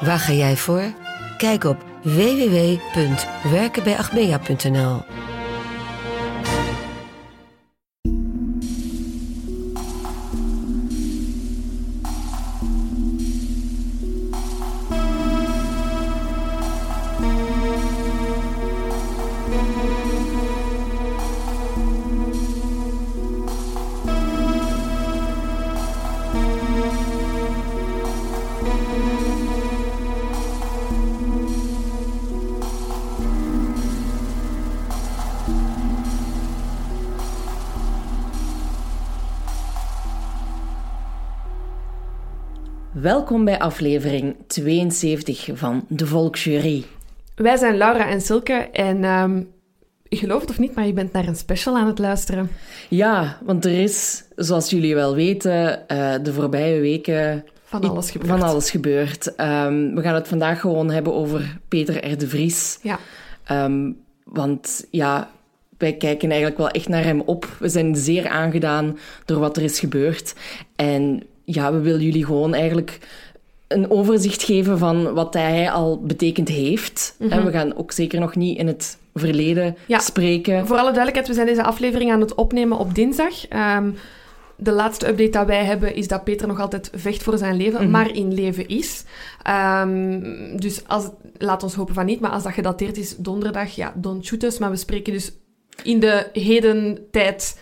Waar 0.00 0.18
ga 0.18 0.32
jij 0.32 0.56
voor? 0.56 0.92
Kijk 1.36 1.64
op 1.64 1.84
www.werkenbijagmea.nl. 2.02 5.02
Welkom 43.06 43.44
bij 43.44 43.58
aflevering 43.58 44.36
72 44.46 45.48
van 45.52 45.84
De 45.88 46.06
Volksjury. 46.06 46.84
Wij 47.34 47.56
zijn 47.56 47.76
Laura 47.76 48.08
en 48.08 48.20
Silke 48.20 48.52
en 48.52 49.04
ehm, 49.04 49.42
je 50.02 50.16
gelooft 50.16 50.40
het 50.40 50.50
of 50.50 50.58
niet, 50.58 50.74
maar 50.74 50.86
je 50.86 50.92
bent 50.92 51.12
naar 51.12 51.26
een 51.26 51.36
special 51.36 51.76
aan 51.76 51.86
het 51.86 51.98
luisteren. 51.98 52.50
Ja, 52.88 53.38
want 53.44 53.64
er 53.64 53.82
is, 53.82 54.24
zoals 54.36 54.70
jullie 54.70 54.94
wel 54.94 55.14
weten, 55.14 55.88
eh, 55.88 56.14
de 56.22 56.32
voorbije 56.32 56.80
weken 56.80 57.44
Van 57.64 57.80
alles 57.80 58.10
gebeurd. 58.10 58.30
van 58.30 58.42
alles 58.42 58.70
gebeurd. 58.70 59.34
Ehm, 59.34 59.94
we 59.94 60.02
gaan 60.02 60.14
het 60.14 60.28
vandaag 60.28 60.60
gewoon 60.60 60.90
hebben 60.90 61.14
over 61.14 61.58
Peter 61.68 62.12
R. 62.12 62.18
de 62.18 62.28
Vries. 62.28 62.78
Ja. 62.82 62.98
Ehm, 63.44 63.90
want 64.24 64.86
ja, 64.90 65.30
wij 65.78 65.92
kijken 65.92 66.28
eigenlijk 66.28 66.58
wel 66.58 66.70
echt 66.70 66.88
naar 66.88 67.04
hem 67.04 67.20
op. 67.20 67.56
We 67.58 67.68
zijn 67.68 67.96
zeer 67.96 68.28
aangedaan 68.28 68.98
door 69.24 69.38
wat 69.38 69.56
er 69.56 69.62
is 69.62 69.78
gebeurd. 69.78 70.34
En 70.76 71.22
ja, 71.46 71.72
we 71.72 71.78
willen 71.80 72.02
jullie 72.02 72.24
gewoon 72.24 72.54
eigenlijk 72.54 72.98
een 73.68 73.90
overzicht 73.90 74.42
geven 74.42 74.78
van 74.78 75.12
wat 75.14 75.34
hij 75.34 75.70
al 75.70 76.00
betekend 76.02 76.48
heeft. 76.48 77.16
En 77.18 77.44
we 77.44 77.50
gaan 77.50 77.76
ook 77.76 77.92
zeker 77.92 78.20
nog 78.20 78.36
niet 78.36 78.58
in 78.58 78.66
het 78.66 78.98
verleden 79.14 79.64
Mhm. 79.64 79.74
Ja. 79.86 79.98
spreken. 79.98 80.66
Voor 80.66 80.76
alle 80.76 80.84
duidelijkheid, 80.92 81.28
we 81.28 81.34
zijn 81.34 81.46
deze 81.46 81.62
aflevering 81.62 82.12
aan 82.12 82.20
het 82.20 82.34
opnemen 82.34 82.78
op 82.78 82.94
dinsdag. 82.94 83.48
Ehm, 83.48 83.90
de 84.56 84.72
laatste 84.72 85.08
update 85.08 85.30
dat 85.30 85.46
wij 85.46 85.64
hebben 85.64 85.94
is 85.94 86.08
dat 86.08 86.24
Peter 86.24 86.46
nog 86.48 86.60
altijd 86.60 86.90
vecht 86.94 87.22
voor 87.22 87.38
zijn 87.38 87.56
leven, 87.56 87.80
Mhm. 87.82 87.90
maar 87.90 88.14
in 88.14 88.34
leven 88.34 88.68
is. 88.68 89.04
Ehm, 89.42 90.20
dus 90.56 90.82
als, 90.86 91.08
laat 91.38 91.62
ons 91.62 91.74
hopen 91.74 91.94
van 91.94 92.06
niet, 92.06 92.20
maar 92.20 92.30
als 92.30 92.42
dat 92.42 92.52
gedateerd 92.52 92.96
is 92.96 93.16
donderdag, 93.16 93.74
ja, 93.74 93.92
don't 93.96 94.24
shoot 94.24 94.42
us. 94.42 94.58
Maar 94.58 94.70
we 94.70 94.76
spreken 94.76 95.12
dus 95.12 95.32
in 95.82 96.00
de 96.00 96.26
heden 96.32 96.98
tijd, 97.10 97.58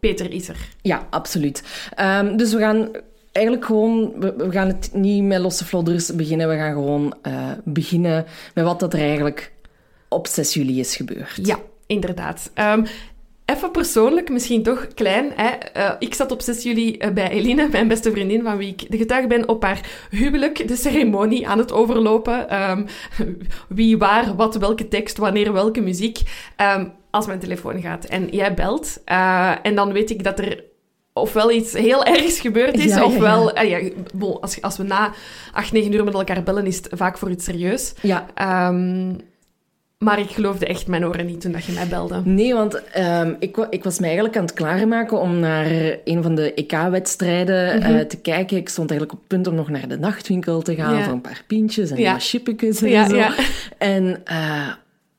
Peter 0.00 0.32
is 0.32 0.48
er. 0.48 0.68
Ja, 0.82 1.06
absoluut. 1.10 1.62
Ehm, 1.94 2.36
dus 2.36 2.52
we 2.52 2.58
gaan 2.58 2.88
eigenlijk 3.36 3.64
gewoon... 3.64 4.12
We, 4.18 4.46
gaan 4.50 4.66
het 4.66 4.90
niet 4.92 5.24
met 5.24 5.40
losse 5.40 5.64
flodders 5.64 6.14
beginnen. 6.14 6.48
We 6.48 6.56
gaan 6.56 6.72
gewoon 6.72 7.14
eh, 7.22 7.50
beginnen 7.64 8.24
met 8.54 8.64
wat 8.64 8.80
dat 8.80 8.92
er 8.92 9.00
eigenlijk 9.00 9.52
op 10.08 10.26
6 10.26 10.54
juli 10.54 10.80
is 10.80 10.96
gebeurd. 10.96 11.38
Ja, 11.42 11.58
inderdaad. 11.86 12.50
Ehm, 12.54 12.84
even 13.44 13.70
persoonlijk, 13.70 14.30
misschien 14.30 14.62
toch 14.62 14.86
klein. 14.94 15.32
Hè? 15.34 15.48
Eh, 15.48 15.90
ik 15.98 16.14
zat 16.14 16.32
op 16.32 16.40
6 16.40 16.62
juli 16.62 16.96
eh, 16.96 17.10
bij 17.10 17.30
Eline, 17.30 17.68
mijn 17.68 17.88
beste 17.88 18.10
vriendin, 18.10 18.42
van 18.42 18.56
wie 18.56 18.68
ik 18.68 18.90
de 18.90 18.96
getuige 18.96 19.26
ben, 19.26 19.48
op 19.48 19.62
haar 19.62 20.06
huwelijk, 20.10 20.68
de 20.68 20.76
ceremonie 20.76 21.48
aan 21.48 21.58
het 21.58 21.72
overlopen. 21.72 22.48
Ehm, 22.48 22.86
wie, 23.68 23.98
waar, 23.98 24.36
wat, 24.36 24.54
welke 24.54 24.88
tekst, 24.88 25.16
wanneer, 25.16 25.52
welke 25.52 25.80
muziek. 25.80 26.20
Ehm, 26.56 26.86
als 27.10 27.26
mijn 27.26 27.38
telefoon 27.38 27.80
gaat 27.80 28.04
en 28.04 28.28
jij 28.28 28.54
belt. 28.54 29.02
en 29.62 29.74
dan 29.74 29.92
weet 29.92 30.10
ik 30.10 30.24
dat 30.24 30.38
er 30.38 30.64
ofwel 31.16 31.50
iets 31.50 31.72
heel 31.72 32.04
ergs 32.04 32.40
gebeurd 32.40 32.78
is, 32.78 32.84
Ja, 32.94 33.04
ofwel... 33.04 33.52
eh, 33.52 33.68
ja, 33.70 33.90
bon, 34.14 34.40
als, 34.40 34.62
als 34.62 34.76
we 34.76 34.82
na 34.82 35.12
8, 35.52 35.72
9 35.72 35.92
uur 35.92 36.04
met 36.04 36.14
elkaar 36.14 36.42
bellen, 36.42 36.66
is 36.66 36.76
het 36.76 36.88
vaak 36.92 37.18
voor 37.18 37.30
iets 37.30 37.44
serieus. 37.44 37.92
Ja. 38.02 38.26
Ehm, 38.34 39.12
maar 39.98 40.18
ik 40.18 40.30
geloofde 40.30 40.66
echt 40.66 40.86
mijn 40.86 41.06
oren 41.06 41.26
niet 41.26 41.40
toen 41.40 41.52
dat 41.52 41.64
je 41.64 41.72
mij 41.72 41.86
belde. 41.86 42.20
Nee, 42.24 42.54
want 42.54 42.82
ehm, 42.90 43.34
ik, 43.38 43.56
ik 43.70 43.84
was 43.84 43.98
me 43.98 44.04
eigenlijk 44.06 44.36
aan 44.36 44.42
het 44.44 44.52
klaarmaken 44.52 45.20
om 45.20 45.38
naar 45.38 45.66
een 46.04 46.22
van 46.22 46.34
de 46.34 46.54
EK-wedstrijden 46.54 47.78
Mhm. 47.78 47.94
eh, 47.94 48.00
te 48.04 48.16
kijken. 48.16 48.56
Ik 48.56 48.68
stond 48.68 48.90
eigenlijk 48.90 49.18
op 49.20 49.28
het 49.28 49.36
punt 49.36 49.46
om 49.46 49.54
nog 49.54 49.68
naar 49.70 49.88
de 49.88 49.98
nachtwinkel 49.98 50.62
te 50.62 50.74
gaan 50.74 50.94
Ja. 50.96 51.02
voor 51.04 51.12
een 51.12 51.20
paar 51.20 51.42
pintjes 51.46 51.90
en 51.90 51.96
Ja. 51.98 52.12
wat 52.12 52.22
chippetjes 52.28 52.82
en 52.82 52.88
Ja, 52.88 53.08
zo. 53.08 53.16
ja. 53.16 53.34
En 53.78 54.20
eh, 54.24 54.68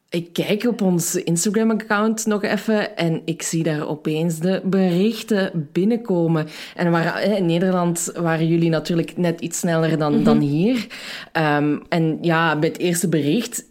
ik 0.10 0.34
kijk 0.34 0.64
op 0.64 0.82
ons 0.82 1.16
Instagram-account 1.16 2.26
nog 2.26 2.44
even 2.44 2.98
en 2.98 3.22
ik 3.26 3.42
zie 3.42 3.64
daar 3.64 3.88
opeens 3.88 4.40
de 4.40 4.62
berichten 4.64 5.70
binnenkomen. 5.72 6.48
En 6.76 6.92
waar, 6.92 7.16
eh, 7.16 7.38
in 7.38 7.46
Nederland 7.46 8.12
waren 8.16 8.48
jullie 8.48 8.70
natuurlijk 8.70 9.18
net 9.18 9.42
iets 9.42 9.60
sneller 9.60 9.98
dan, 9.98 10.24
dan 10.24 10.40
hier. 10.40 10.88
Ehm, 11.32 11.78
en 11.90 12.18
ja, 12.22 12.60
bij 12.60 12.70
het 12.70 12.78
eerste 12.78 13.10
bericht, 13.10 13.66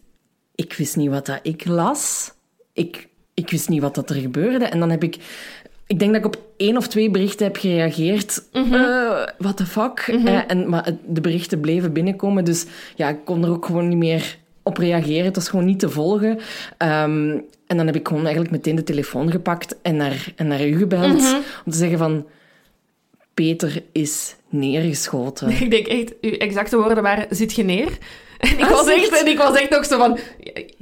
ik 0.55 0.73
wist 0.73 0.95
niet 0.95 1.09
wat 1.09 1.25
dat 1.25 1.39
ik 1.41 1.65
las. 1.65 2.33
Ik, 2.73 3.07
ik 3.33 3.49
wist 3.49 3.69
niet 3.69 3.81
wat 3.81 3.95
dat 3.95 4.09
er 4.09 4.15
gebeurde. 4.15 4.65
En 4.65 4.79
dan 4.79 4.89
heb 4.89 5.03
ik... 5.03 5.17
Ik 5.87 5.99
denk 5.99 6.13
dat 6.13 6.25
ik 6.25 6.27
op 6.27 6.41
één 6.57 6.77
of 6.77 6.87
twee 6.87 7.09
berichten 7.09 7.45
heb 7.45 7.55
gereageerd. 7.55 8.43
Eh, 8.51 9.27
what 9.37 9.57
the 9.57 9.65
fuck? 9.65 9.99
Eh, 10.07 10.39
en, 10.47 10.69
maar 10.69 10.91
de 11.05 11.21
berichten 11.21 11.59
bleven 11.59 11.93
binnenkomen. 11.93 12.45
Dus 12.45 12.65
ja, 12.95 13.09
ik 13.09 13.25
kon 13.25 13.43
er 13.43 13.49
ook 13.49 13.65
gewoon 13.65 13.87
niet 13.87 13.97
meer 13.97 14.37
op 14.67 14.77
reageren. 14.77 15.25
Het 15.25 15.35
was 15.35 15.49
gewoon 15.49 15.65
niet 15.65 15.79
te 15.79 15.89
volgen. 15.89 16.39
Ehm, 16.77 17.37
en 17.67 17.77
dan 17.77 17.85
heb 17.85 17.95
ik 17.95 18.07
gewoon 18.07 18.23
eigenlijk 18.23 18.51
meteen 18.51 18.75
de 18.75 18.83
telefoon 18.83 19.31
gepakt 19.31 19.75
en 19.81 19.95
naar, 19.95 20.25
en 20.35 20.47
naar 20.47 20.67
u 20.67 20.77
gebeld. 20.77 21.35
Om 21.65 21.71
te 21.71 21.77
zeggen 21.77 21.97
van... 21.97 22.25
Peter 23.33 23.83
is 23.91 24.35
neergeschoten. 24.49 25.49
Ik 25.61 25.71
denk 25.71 25.87
echt, 25.87 26.13
uw 26.21 26.31
exacte 26.31 26.77
woorden 26.77 27.03
waren, 27.03 27.25
zit 27.29 27.53
je 27.53 27.63
neer? 27.63 27.87
En 28.37 28.49
ik, 28.49 28.61
Ah, 28.63 28.69
was 28.69 28.87
echt? 28.87 29.19
en 29.21 29.27
ik 29.27 29.37
was 29.37 29.55
echt 29.59 29.69
nog 29.69 29.85
zo 29.85 29.97
van, 29.97 30.17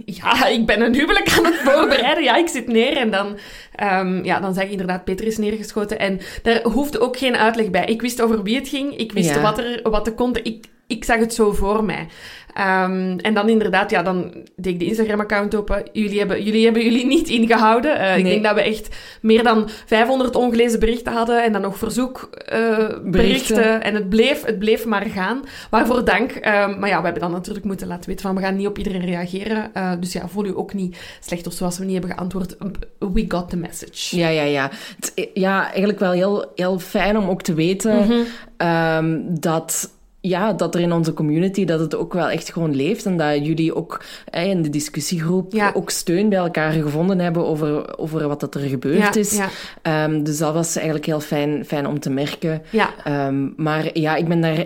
ja, 0.05 0.47
ik 0.47 0.65
ben 0.65 0.81
een 0.81 0.93
huwelijk 0.93 1.33
aan 1.37 1.45
het 1.45 1.55
voorbereiden. 1.55 2.23
Ja, 2.23 2.35
ik 2.37 2.47
zit 2.47 2.67
neer. 2.67 2.97
En 2.97 3.11
dan, 3.11 3.37
ehm, 3.75 4.23
ja, 4.23 4.39
dan 4.39 4.53
zeg 4.53 4.63
ik 4.63 4.71
inderdaad, 4.71 5.03
Peter 5.03 5.25
is 5.25 5.37
neergeschoten. 5.37 5.99
En 5.99 6.19
daar 6.43 6.63
hoefde 6.63 6.99
ook 6.99 7.17
geen 7.17 7.35
uitleg 7.37 7.69
bij. 7.69 7.85
Ik 7.85 8.01
wist 8.01 8.21
over 8.21 8.43
wie 8.43 8.55
het 8.55 8.67
ging. 8.67 8.97
Ik 8.97 9.11
wist 9.11 9.29
Ja. 9.29 9.41
wat, 9.41 9.57
er, 9.57 9.79
wat 9.83 10.07
er 10.07 10.13
kon. 10.13 10.35
Ik, 10.43 10.65
ik 10.87 11.03
zag 11.03 11.19
het 11.19 11.33
zo 11.33 11.51
voor 11.51 11.83
mij. 11.83 12.07
Ehm, 12.55 13.17
en 13.17 13.33
dan 13.33 13.49
inderdaad, 13.49 13.89
ja, 13.91 14.03
dan 14.03 14.31
deed 14.55 14.73
ik 14.73 14.79
de 14.79 14.85
Instagram-account 14.85 15.55
open. 15.55 15.83
Jullie 15.91 16.19
hebben, 16.19 16.43
jullie 16.43 16.63
hebben 16.63 16.83
jullie 16.83 17.05
niet 17.15 17.29
ingehouden. 17.29 17.99
Eh, 17.99 18.17
Ik 18.17 18.23
denk 18.25 18.43
dat 18.43 18.55
we 18.55 18.61
echt 18.61 18.95
meer 19.21 19.43
dan 19.43 19.69
500 19.85 20.35
ongelezen 20.35 20.79
berichten 20.79 21.13
hadden. 21.13 21.43
En 21.43 21.51
dan 21.51 21.61
nog 21.61 21.77
verzoekberichten. 21.77 23.11
Berichten. 23.11 23.83
En 23.83 23.93
het 23.95 24.09
bleef, 24.09 24.43
het 24.45 24.59
bleef 24.59 24.85
maar 24.85 25.05
gaan. 25.05 25.41
Waarvoor 25.69 26.05
dank. 26.05 26.31
Ehm, 26.31 26.79
maar 26.79 26.89
ja, 26.89 26.97
we 26.97 27.03
hebben 27.03 27.21
dan 27.21 27.31
natuurlijk 27.31 27.65
moeten 27.65 27.87
laten 27.87 28.09
weten 28.09 28.25
van 28.25 28.35
we 28.35 28.41
gaan 28.41 28.55
niet 28.55 28.67
op 28.67 28.77
iedereen 28.77 29.05
reageren. 29.05 29.73
Eh, 29.73 29.91
dus 29.99 30.13
ja, 30.13 30.27
voel 30.27 30.45
u 30.45 30.57
ook 30.57 30.73
niet 30.73 30.97
slecht 31.19 31.47
of 31.47 31.53
zoals 31.53 31.77
we 31.77 31.83
niet 31.85 31.93
hebben 31.97 32.11
geantwoord. 32.15 32.55
We 32.99 33.25
got 33.27 33.49
the 33.49 33.57
message. 33.57 34.17
Ja, 34.17 34.27
ja, 34.27 34.43
ja. 34.43 34.69
Het, 34.99 35.29
ja, 35.33 35.69
eigenlijk 35.69 35.99
wel 35.99 36.11
heel, 36.11 36.45
heel 36.55 36.79
fijn 36.79 37.17
om 37.17 37.29
ook 37.29 37.41
te 37.41 37.53
weten 37.53 37.95
Mhm. 37.95 38.13
ehm, 38.57 39.19
dat 39.27 39.89
ja, 40.27 40.53
dat 40.53 40.75
er 40.75 40.81
in 40.81 40.91
onze 40.93 41.13
community 41.13 41.65
dat 41.65 41.79
het 41.79 41.95
ook 41.95 42.13
wel 42.13 42.29
echt 42.29 42.51
gewoon 42.53 42.75
leeft 42.75 43.05
en 43.05 43.17
dat 43.17 43.45
jullie 43.45 43.75
ook 43.75 44.03
eh, 44.25 44.45
in 44.49 44.61
de 44.61 44.69
discussiegroep 44.69 45.53
Ja. 45.53 45.71
ook 45.73 45.89
steun 45.89 46.29
bij 46.29 46.37
elkaar 46.39 46.71
gevonden 46.71 47.19
hebben 47.19 47.45
over, 47.45 47.97
over 47.97 48.27
wat 48.27 48.39
dat 48.39 48.55
er 48.55 48.61
gebeurd 48.61 48.97
Ja, 48.97 49.13
is. 49.13 49.37
ja. 49.37 49.47
Ehm, 49.81 50.23
dus 50.23 50.37
dat 50.37 50.53
was 50.53 50.75
eigenlijk 50.75 51.05
heel 51.05 51.19
fijn, 51.19 51.65
fijn 51.65 51.87
om 51.87 51.99
te 51.99 52.09
merken. 52.09 52.61
Ehm, 53.03 53.47
maar 53.63 53.99
ja, 53.99 54.15
ik 54.15 54.27
ben 54.27 54.41
daar... 54.41 54.65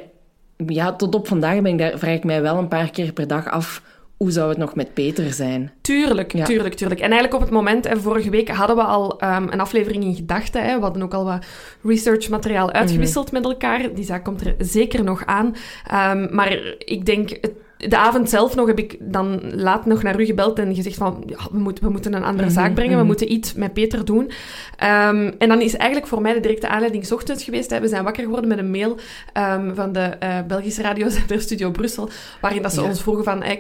Ja, 0.68 0.94
tot 0.94 1.16
op 1.16 1.28
vandaag 1.28 1.62
ben 1.62 1.72
ik 1.72 1.78
daar, 1.78 1.98
vraag 2.00 2.16
ik 2.16 2.24
mij 2.24 2.42
wel 2.42 2.58
een 2.58 2.68
paar 2.68 2.90
keer 2.92 3.14
per 3.14 3.28
dag 3.28 3.50
af... 3.50 3.82
Hoe 4.20 4.32
zou 4.32 4.50
het 4.50 4.58
nog 4.58 4.76
met 4.76 4.94
Peter 4.94 5.34
zijn? 5.34 5.72
Tuurlijk, 5.82 6.34
Ja. 6.34 6.46
tuurlijk, 6.46 6.74
tuurlijk. 6.74 7.00
En 7.00 7.12
eigenlijk 7.12 7.34
op 7.34 7.42
het 7.42 7.50
moment, 7.50 7.86
en 7.86 8.02
vorige 8.02 8.30
week 8.30 8.50
hadden 8.50 8.76
we 8.76 8.82
al 8.84 9.20
ehm, 9.20 9.48
een 9.50 9.60
aflevering 9.60 10.04
in 10.04 10.16
gedachten. 10.16 10.64
Hè. 10.64 10.76
We 10.76 10.82
hadden 10.82 11.04
ook 11.04 11.14
al 11.14 11.26
wat 11.26 11.46
researchmateriaal 11.84 12.72
uitgewisseld 12.72 13.32
met 13.32 13.44
elkaar. 13.44 13.94
Die 13.94 14.04
zaak 14.06 14.24
komt 14.24 14.46
er 14.46 14.56
zeker 14.58 15.04
nog 15.04 15.26
aan. 15.26 15.56
Ehm, 15.88 16.28
maar 16.36 16.52
ik 16.78 17.06
denk, 17.06 17.30
het- 17.30 17.52
de 17.88 17.98
avond 17.98 18.30
zelf 18.30 18.56
nog 18.56 18.68
heb 18.68 18.80
ik 18.80 18.98
dan 19.00 19.42
laat 19.56 19.86
nog 19.86 20.04
naar 20.04 20.20
u 20.20 20.26
gebeld 20.26 20.60
en 20.60 20.76
gezegd 20.76 20.96
van, 20.96 21.24
ja, 21.26 21.38
we, 21.52 21.60
moeten, 21.60 21.84
we 21.84 21.90
moeten 21.90 22.14
een 22.14 22.24
andere 22.24 22.50
zaak 22.50 22.74
brengen. 22.74 22.98
We 22.98 23.04
moeten 23.04 23.32
iets 23.32 23.54
met 23.54 23.74
Peter 23.74 24.06
doen. 24.06 24.32
Ehm, 24.78 25.32
en 25.38 25.50
dan 25.50 25.62
is 25.62 25.76
eigenlijk 25.76 26.10
voor 26.10 26.22
mij 26.22 26.34
de 26.34 26.40
directe 26.40 26.68
aanleiding 26.68 27.12
ochtends 27.12 27.44
geweest. 27.44 27.70
Hè. 27.70 27.80
We 27.80 27.88
zijn 27.88 28.04
wakker 28.04 28.24
geworden 28.24 28.48
met 28.50 28.58
een 28.58 28.72
mail 28.72 28.98
ehm, 29.34 29.76
van 29.76 29.92
de 29.92 30.00
eh, 30.00 30.38
Belgische 30.48 30.82
radiozender 30.82 31.42
Studio 31.42 31.72
Brussel, 31.72 32.10
waarin 32.42 32.62
dat 32.62 32.74
ze 32.74 32.82
Ja. 32.82 32.88
ons 32.88 33.02
vroegen 33.02 33.24
van, 33.24 33.44
eh, 33.44 33.58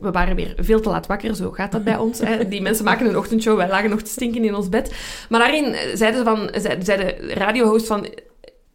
we 0.00 0.10
waren 0.10 0.36
weer 0.36 0.54
veel 0.56 0.80
te 0.80 0.88
laat 0.88 1.06
wakker, 1.06 1.34
zo 1.34 1.50
gaat 1.50 1.72
dat 1.72 1.84
bij 1.84 1.96
ons. 1.96 2.20
Hè. 2.20 2.48
Die 2.48 2.62
mensen 2.62 2.84
maken 2.84 3.06
een 3.06 3.16
ochtendshow, 3.16 3.56
wij 3.56 3.68
lagen 3.68 3.90
nog 3.90 4.02
te 4.02 4.10
stinken 4.10 4.44
in 4.44 4.54
ons 4.54 4.68
bed. 4.68 4.94
Maar 5.28 5.40
daarin 5.40 5.64
eh, 5.64 5.96
zeiden 5.96 6.18
ze 6.18 6.24
van, 6.24 6.50
zei, 6.60 6.82
zei 6.82 6.98
de 6.98 7.34
radiohost 7.34 7.86
van, 7.86 8.06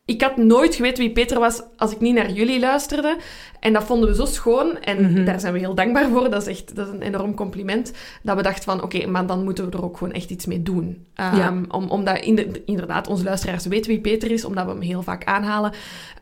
ik 0.08 0.22
had 0.22 0.38
nooit 0.38 0.76
geweten 0.76 1.04
wie 1.04 1.12
Peter 1.12 1.40
was 1.40 1.62
als 1.78 1.92
ik 1.92 2.00
niet 2.00 2.14
naar 2.14 2.32
jullie 2.32 2.60
luisterde. 2.60 3.18
En 3.60 3.74
dat 3.74 3.84
vonden 3.84 4.10
we 4.10 4.16
zo 4.16 4.26
schoon. 4.26 4.80
En 4.80 5.26
daar 5.26 5.40
zijn 5.40 5.54
we 5.54 5.60
heel 5.60 5.76
dankbaar 5.76 6.10
voor. 6.10 6.30
Dat 6.30 6.42
is 6.42 6.48
echt 6.48 6.76
dat 6.76 6.88
is 6.88 6.94
een 6.94 7.02
enorm 7.02 7.34
compliment. 7.34 7.94
Dat 8.24 8.36
we 8.36 8.44
dachten 8.44 8.64
van, 8.64 8.84
oké, 8.84 9.08
maar 9.08 9.26
dan 9.26 9.44
moeten 9.44 9.70
we 9.70 9.78
er 9.78 9.84
ook 9.84 9.98
gewoon 9.98 10.14
echt 10.14 10.30
iets 10.30 10.46
mee 10.46 10.64
doen. 10.64 10.86
Um, 10.86 11.38
Ja. 11.38 11.54
om, 11.70 11.90
omdat 11.90 12.20
in 12.20 12.62
inderdaad 12.66 13.08
onze 13.08 13.24
luisteraars 13.24 13.66
weten 13.66 13.92
wie 13.92 14.02
Peter 14.02 14.32
is, 14.32 14.46
omdat 14.46 14.66
we 14.66 14.72
hem 14.72 14.82
heel 14.82 15.02
vaak 15.02 15.24
aanhalen. 15.24 15.72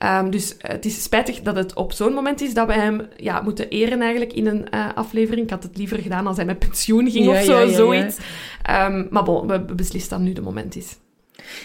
Um, 0.03 0.29
dus 0.29 0.55
het 0.57 0.85
is 0.85 1.03
spijtig 1.03 1.41
dat 1.41 1.55
het 1.55 1.73
op 1.73 1.93
zo'n 1.93 2.13
moment 2.13 2.41
is 2.41 2.53
dat 2.53 2.67
we 2.67 2.73
hem 2.73 3.07
ja, 3.17 3.41
moeten 3.41 3.69
eren 3.69 4.01
eigenlijk 4.01 4.33
in 4.33 4.47
een 4.47 4.67
uh, 4.73 4.85
aflevering. 4.95 5.45
Ik 5.45 5.51
had 5.51 5.63
het 5.63 5.77
liever 5.77 5.97
gedaan 5.97 6.27
als 6.27 6.35
hij 6.35 6.45
met 6.45 6.59
pensioen 6.59 7.09
ging 7.09 7.25
Ja, 7.25 7.31
of 7.31 7.43
zo, 7.43 7.59
ja, 7.59 7.73
zoiets. 7.73 8.17
Um, 8.69 9.07
maar 9.09 9.23
bon, 9.23 9.47
we 9.47 9.59
beslissen 9.59 10.09
dat 10.09 10.19
nu 10.19 10.33
de 10.33 10.41
moment 10.41 10.75
is. 10.75 10.97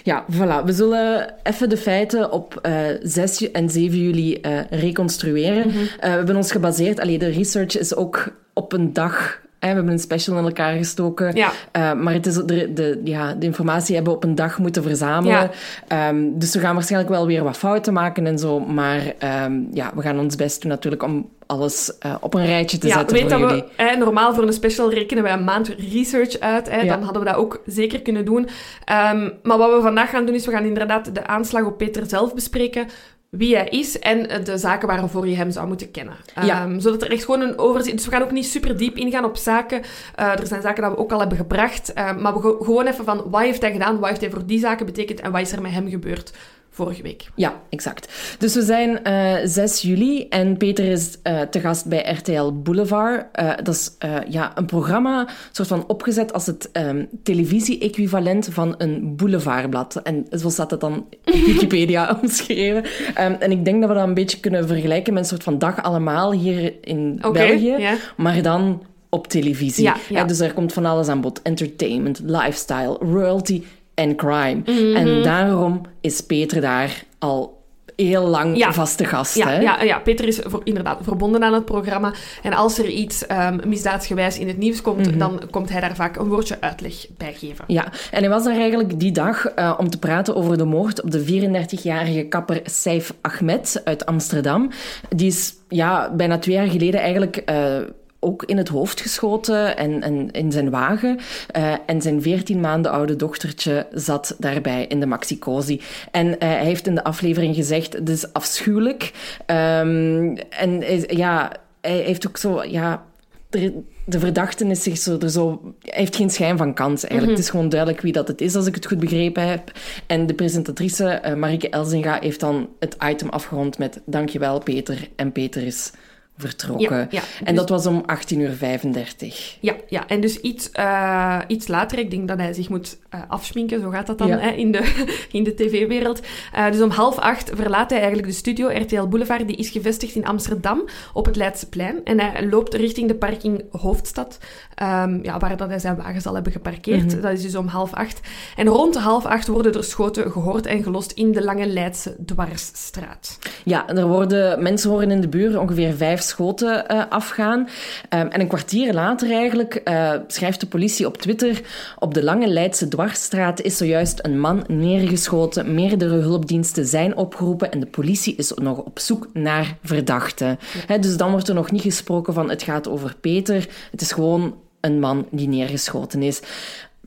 Ja, 0.03 0.25
voilà. 0.33 0.65
We 0.65 0.73
zullen 0.73 1.35
even 1.43 1.69
de 1.69 1.77
feiten 1.77 2.33
op 2.33 2.61
uh, 2.67 2.87
6 3.03 3.51
en 3.51 3.71
7 3.71 3.99
juli 3.99 4.39
uh, 4.43 4.61
reconstrueren. 4.71 5.67
Mm 5.67 5.73
-hmm. 5.73 5.83
uh, 5.83 5.89
we 6.01 6.09
hebben 6.09 6.37
ons 6.37 6.53
gebaseerd... 6.53 7.01
Allee, 7.01 7.19
de 7.19 7.29
research 7.29 7.79
is 7.79 7.95
ook 7.95 8.29
op 8.55 8.73
een 8.73 8.93
dag... 8.93 9.41
We 9.61 9.67
hebben 9.67 9.89
een 9.89 9.99
special 9.99 10.39
in 10.39 10.45
elkaar 10.45 10.77
gestoken. 10.77 11.37
Ja. 11.37 11.53
Uh, 11.77 11.93
maar 11.93 12.13
het 12.13 12.27
is 12.27 12.35
de, 12.35 12.73
de, 12.73 13.01
ja, 13.05 13.35
de 13.35 13.47
informatie 13.47 13.95
hebben 13.95 14.13
we 14.13 14.19
op 14.19 14.25
een 14.25 14.35
dag 14.35 14.59
moeten 14.59 14.83
verzamelen. 14.83 15.51
Ja. 15.89 16.09
Um, 16.09 16.39
dus 16.39 16.55
we 16.55 16.61
gaan 16.61 16.75
waarschijnlijk 16.75 17.11
wel 17.11 17.27
weer 17.27 17.43
wat 17.43 17.57
fouten 17.57 17.93
maken 17.93 18.27
en 18.27 18.39
zo. 18.39 18.61
Maar 18.61 19.15
um, 19.45 19.69
ja, 19.73 19.93
we 19.95 20.03
gaan 20.03 20.19
ons 20.19 20.37
best 20.37 20.63
doen 20.63 20.71
natuurlijk 20.71 21.03
om 21.03 21.29
alles 21.47 21.93
uh, 22.07 22.15
op 22.21 22.35
een 22.35 22.47
rijtje 22.47 22.79
te 22.79 22.87
ja, 22.87 22.99
zetten 22.99 23.17
weet 23.17 23.31
voor 23.31 23.41
dat 23.41 23.51
jullie. 23.51 23.65
We, 23.77 23.83
hè, 23.83 23.97
normaal 23.97 24.35
voor 24.35 24.47
een 24.47 24.53
special 24.53 24.91
rekenen 24.93 25.23
wij 25.23 25.33
een 25.33 25.45
maand 25.45 25.69
research 25.69 26.39
uit. 26.39 26.71
Hè, 26.71 26.81
ja. 26.81 26.95
Dan 26.95 27.03
hadden 27.03 27.23
we 27.23 27.29
dat 27.29 27.39
ook 27.39 27.63
zeker 27.67 28.03
kunnen 28.03 28.25
doen. 28.25 28.43
Um, 28.43 29.33
maar 29.43 29.59
wat 29.59 29.75
we 29.75 29.81
vandaag 29.83 30.11
gaan 30.11 30.27
doen, 30.27 30.35
is 30.35 30.47
we 30.47 30.53
gaan 30.53 30.65
inderdaad 30.65 31.15
de 31.15 31.27
aanslag 31.27 31.65
op 31.65 31.79
Peter 31.79 32.07
zelf 32.07 32.35
bespreken 32.35 32.87
wie 33.31 33.57
hij 33.57 33.69
is 33.69 33.99
en 33.99 34.45
de 34.45 34.59
zaken 34.59 34.89
waarvoor 34.89 35.29
je 35.29 35.37
hem 35.37 35.51
zou 35.51 35.67
moeten 35.67 35.91
kennen. 35.91 36.17
Ja. 36.43 36.65
Um, 36.65 36.81
zodat 36.81 37.03
er 37.03 37.11
echt 37.11 37.25
gewoon 37.25 37.41
een 37.41 37.59
overzicht... 37.59 37.97
Dus 37.97 38.07
we 38.07 38.13
gaan 38.13 38.23
ook 38.23 38.31
niet 38.31 38.47
super 38.47 38.77
diep 38.77 38.97
ingaan 38.97 39.25
op 39.25 39.37
zaken. 39.37 39.81
Uh, 39.81 40.41
er 40.41 40.47
zijn 40.47 40.63
zaken 40.63 40.83
dat 40.83 40.93
we 40.93 40.99
ook 40.99 41.13
al 41.13 41.21
hebben 41.21 41.37
gebracht. 41.37 41.93
Uh, 41.95 42.17
maar 42.17 42.35
we 42.35 42.57
gewoon 42.61 42.87
even 42.87 43.05
van, 43.05 43.23
wat 43.31 43.41
heeft 43.41 43.61
hij 43.61 43.73
gedaan? 43.73 43.99
Wat 43.99 44.09
heeft 44.09 44.21
hij 44.21 44.31
voor 44.31 44.47
die 44.47 44.59
zaken 44.59 44.87
betekend? 44.87 45.21
En 45.21 45.33
wat 45.33 45.41
is 45.41 45.53
er 45.53 45.63
met 45.63 45.73
hem 45.73 45.89
gebeurd? 45.89 46.33
Vorige 46.71 47.03
week. 47.03 47.31
Ja, 47.35 47.61
exact. 47.69 48.13
Dus 48.39 48.55
we 48.55 48.63
zijn 48.63 49.01
uh, 49.05 49.37
6 49.45 49.83
juli 49.83 50.27
en 50.29 50.57
Peter 50.57 50.85
is 50.85 51.19
uh, 51.25 51.41
te 51.41 51.61
gast 51.61 51.87
bij 51.87 52.13
RTL 52.13 52.53
Boulevard. 52.53 53.27
Uh, 53.41 53.53
dat 53.63 53.75
is 53.75 53.97
ja, 54.29 54.53
een 54.55 54.67
programma, 54.67 55.29
soort 55.53 55.69
van 55.69 55.85
opgezet 55.87 56.33
als 56.33 56.47
het 56.47 56.71
um, 56.73 57.09
televisie-equivalent 57.23 58.49
van 58.51 58.75
een 58.79 59.17
boulevardblad. 59.17 60.01
En 60.03 60.27
zo 60.39 60.49
staat 60.49 60.71
het 60.71 60.81
dan 60.81 61.07
in 61.25 61.45
Wikipedia 61.53 62.19
omschreven. 62.23 62.85
Um, 62.85 63.33
en 63.33 63.51
ik 63.51 63.65
denk 63.65 63.81
dat 63.81 63.89
we 63.89 63.97
dat 63.97 64.07
een 64.07 64.15
beetje 64.15 64.41
kunnen 64.41 64.67
vergelijken 64.67 65.13
met 65.13 65.23
een 65.23 65.29
soort 65.29 65.43
van 65.43 65.59
dag 65.59 65.83
allemaal 65.83 66.33
hier 66.33 66.75
in 66.81 67.19
okay, 67.23 67.49
België. 67.49 67.75
Yeah. 67.79 67.95
Maar 68.17 68.43
dan 68.43 68.83
op 69.09 69.27
televisie. 69.27 69.85
Ja, 69.85 69.97
ja. 70.09 70.25
Dus 70.25 70.41
er 70.41 70.53
komt 70.53 70.73
van 70.73 70.87
alles 70.87 71.09
aan 71.09 71.21
bod. 71.21 71.43
Entertainment, 71.43 72.21
lifestyle, 72.25 72.97
royalty 73.01 73.63
en 74.01 74.17
crime. 74.17 74.63
Mm 74.65 74.77
-hmm. 74.77 74.97
En 74.97 75.23
daarom 75.23 75.81
is 76.01 76.21
Peter 76.21 76.61
daar 76.61 77.05
al 77.19 77.59
heel 77.97 78.27
lang 78.27 78.57
ja. 78.57 78.73
vaste 78.73 79.05
gast. 79.05 79.37
Ja, 79.37 79.49
hè? 79.49 79.61
ja, 79.61 79.83
ja, 79.83 79.99
Peter 79.99 80.27
is 80.27 80.41
voor, 80.45 80.61
inderdaad 80.65 80.99
verbonden 81.03 81.45
aan 81.45 81.53
het 81.53 81.65
programma. 81.65 82.13
En 82.43 82.53
als 82.53 82.79
er 82.79 82.89
iets 82.89 83.25
um, 83.31 83.61
misdaadsgewijs 83.67 84.39
in 84.39 84.49
het 84.49 84.59
nieuws 84.59 84.83
komt, 84.83 84.99
Mhm. 84.99 85.15
mm 85.15 85.21
-hmm. 85.21 85.39
dan 85.39 85.51
komt 85.51 85.71
hij 85.71 85.81
daar 85.81 85.95
vaak 85.95 86.17
een 86.17 86.29
woordje 86.29 86.57
uitleg 86.61 87.07
bij 87.17 87.33
geven. 87.33 87.65
Ja, 87.67 87.85
en 88.11 88.21
hij 88.21 88.29
was 88.29 88.45
daar 88.45 88.57
eigenlijk 88.57 89.01
die 89.01 89.13
dag 89.13 89.57
uh, 89.57 89.75
om 89.79 89.91
te 89.91 89.99
praten 89.99 90.37
over 90.37 90.59
de 90.59 90.65
moord 90.65 91.03
op 91.03 91.11
de 91.11 91.25
34-jarige 91.25 92.23
kapper 92.23 92.61
Saif 92.65 93.15
Ahmed 93.21 93.81
uit 93.85 94.07
Amsterdam. 94.07 94.71
Die 95.09 95.27
is 95.27 95.55
ja, 95.69 96.13
bijna 96.17 96.39
twee 96.39 96.55
jaar 96.55 96.69
geleden 96.69 97.01
eigenlijk... 97.01 97.43
Uh, 97.51 97.77
ook 98.21 98.45
in 98.45 98.57
het 98.57 98.69
hoofd 98.69 99.01
geschoten 99.01 99.77
en, 99.77 100.03
en 100.03 100.31
in 100.31 100.53
zijn 100.53 100.71
wagen. 100.71 101.19
Uh, 101.57 101.75
en 101.87 102.03
zijn 102.03 102.23
14 102.23 102.61
maanden 102.61 102.93
oude 102.93 103.17
dochtertje 103.17 103.87
zat 103.93 104.37
daarbij 104.39 104.87
in 104.87 105.01
de 105.01 105.07
maxicosi. 105.07 105.81
En 106.11 106.27
uh, 106.27 106.35
hij 106.39 106.65
heeft 106.65 106.87
in 106.87 106.95
de 106.95 107.05
aflevering 107.05 107.55
gezegd, 107.55 107.93
het 107.93 108.09
is 108.09 108.33
afschuwelijk. 108.33 109.13
Um, 109.47 110.37
en 110.37 110.83
ja, 111.07 111.53
hij 111.81 111.97
heeft 111.97 112.27
ook 112.27 112.37
zo... 112.37 112.65
Ja, 112.65 113.05
de, 113.51 113.83
de 114.05 114.19
verdachte 114.19 114.67
is 114.67 114.83
zich 114.83 114.99
zo, 114.99 115.19
er 115.19 115.31
zo, 115.31 115.75
hij 115.81 115.99
heeft 115.99 116.17
geen 116.17 116.31
schijn 116.31 116.57
van 116.57 116.75
kans 116.75 117.05
eigenlijk. 117.05 117.13
Mm 117.13 117.23
-hmm. 117.23 117.31
Het 117.31 117.45
is 117.45 117.51
gewoon 117.51 117.69
duidelijk 117.69 118.01
wie 118.01 118.13
dat 118.13 118.29
het 118.29 118.41
is, 118.41 118.57
als 118.57 118.67
ik 118.67 118.75
het 118.75 118.87
goed 118.87 118.99
begrepen 118.99 119.49
heb. 119.49 119.73
En 120.07 120.27
de 120.27 120.35
presentatrice, 120.35 121.23
uh, 121.25 121.35
Marike 121.35 121.69
Elzinga, 121.71 122.19
heeft 122.21 122.41
dan 122.41 122.69
het 122.79 122.97
item 123.05 123.29
afgerond 123.29 123.79
met 123.79 124.01
dankjewel 124.05 124.59
Peter. 124.59 125.09
En 125.17 125.33
Peter 125.33 125.63
is 125.63 125.93
vertrokken. 126.41 126.97
Ja, 126.97 127.07
ja. 127.11 127.23
En 127.45 127.55
dat 127.55 127.69
was 127.69 127.87
om 127.87 128.05
18.35 128.35 128.37
uur. 128.37 129.57
Ja, 129.61 129.75
ja, 129.89 130.09
en 130.09 130.21
dus 130.21 130.41
iets, 130.41 130.71
uh, 130.79 131.39
iets 131.47 131.69
later, 131.69 131.99
ik 131.99 132.11
denk 132.11 132.29
dat 132.29 132.39
hij 132.39 132.53
zich 132.53 132.69
moet 132.69 132.99
uh, 133.15 133.21
afschminken, 133.29 133.81
zo 133.81 133.91
gaat 133.91 134.07
dat 134.07 134.19
dan 134.19 134.29
ja. 134.29 134.39
hè, 134.39 134.51
in 134.51 134.73
de, 134.73 135.07
in 135.39 135.45
de 135.45 135.55
tv-wereld. 135.55 136.21
Uh, 136.57 136.71
dus 136.71 136.81
om 136.81 136.91
half 136.91 137.19
acht 137.19 137.51
verlaat 137.55 137.91
hij 137.91 137.99
eigenlijk 137.99 138.29
de 138.29 138.35
studio. 138.35 138.69
RTL 138.69 139.07
Boulevard 139.07 139.47
die 139.47 139.57
is 139.57 139.69
gevestigd 139.69 140.15
in 140.15 140.27
Amsterdam 140.27 140.83
op 141.13 141.27
het 141.27 141.37
Leidseplein. 141.37 142.05
En 142.05 142.21
hij 142.21 142.47
loopt 142.47 142.75
richting 142.75 143.09
de 143.09 143.15
parking 143.15 143.65
Hoofdstad, 143.71 144.39
um, 144.83 145.25
ja, 145.25 145.39
waar 145.39 145.57
dat 145.57 145.69
hij 145.69 145.79
zijn 145.79 145.97
wagen 145.97 146.21
zal 146.21 146.35
hebben 146.35 146.53
geparkeerd. 146.53 147.03
Mm 147.03 147.09
-hmm. 147.09 147.21
Dat 147.21 147.33
is 147.33 147.43
dus 147.43 147.55
om 147.55 147.67
half 147.67 147.93
acht. 147.93 148.21
En 148.57 148.67
rond 148.67 148.97
half 148.97 149.27
acht 149.27 149.47
worden 149.47 149.75
er 149.75 149.85
schoten 149.85 150.31
gehoord 150.31 150.67
en 150.67 150.83
gelost 150.83 151.13
in 151.13 151.33
de 151.33 151.45
Lange 151.45 151.67
Leidse 151.67 152.17
Dwarsstraat. 152.25 153.39
Ja, 153.65 153.89
er 153.89 154.07
worden 154.07 154.63
mensen 154.63 154.91
horen 154.91 155.11
in 155.11 155.21
de 155.21 155.29
buurt 155.29 155.57
ongeveer 155.57 155.95
vijf 155.95 156.21
schoten 156.31 156.85
uh, 156.91 157.03
afgaan. 157.09 157.59
Um, 157.61 157.69
en 158.09 158.41
een 158.41 158.49
kwartier 158.49 158.93
later 158.93 159.31
eigenlijk 159.31 159.81
uh, 159.85 160.13
schrijft 160.27 160.61
de 160.61 160.67
politie 160.67 161.07
op 161.07 161.17
Twitter... 161.17 161.61
Op 161.99 162.15
de 162.15 162.23
Lange 162.23 162.47
Leidse 162.47 162.89
Dwarsstraat 162.89 163.61
is 163.61 163.77
zojuist 163.77 164.19
een 164.25 164.41
man 164.41 164.65
neergeschoten. 164.69 165.75
Meerdere 165.75 166.15
hulpdiensten 166.15 166.87
zijn 166.87 167.17
opgeroepen 167.17 167.73
en 167.73 167.81
de 167.81 167.87
politie 167.87 168.35
is 168.37 168.53
nog 168.55 168.79
op 168.79 168.99
zoek 168.99 169.29
naar 169.33 169.77
verdachten. 169.83 170.59
Dus 171.01 171.17
dan 171.17 171.31
wordt 171.31 171.49
er 171.49 171.55
nog 171.55 171.71
niet 171.71 171.83
gesproken 171.83 172.35
van 172.35 172.51
het 172.51 172.63
gaat 172.63 172.89
over 172.89 173.15
Peter. 173.21 173.69
Het 173.91 174.01
is 174.01 174.13
gewoon 174.13 174.55
een 174.81 175.01
man 175.01 175.27
die 175.31 175.49
neergeschoten 175.49 176.23
is. 176.23 176.41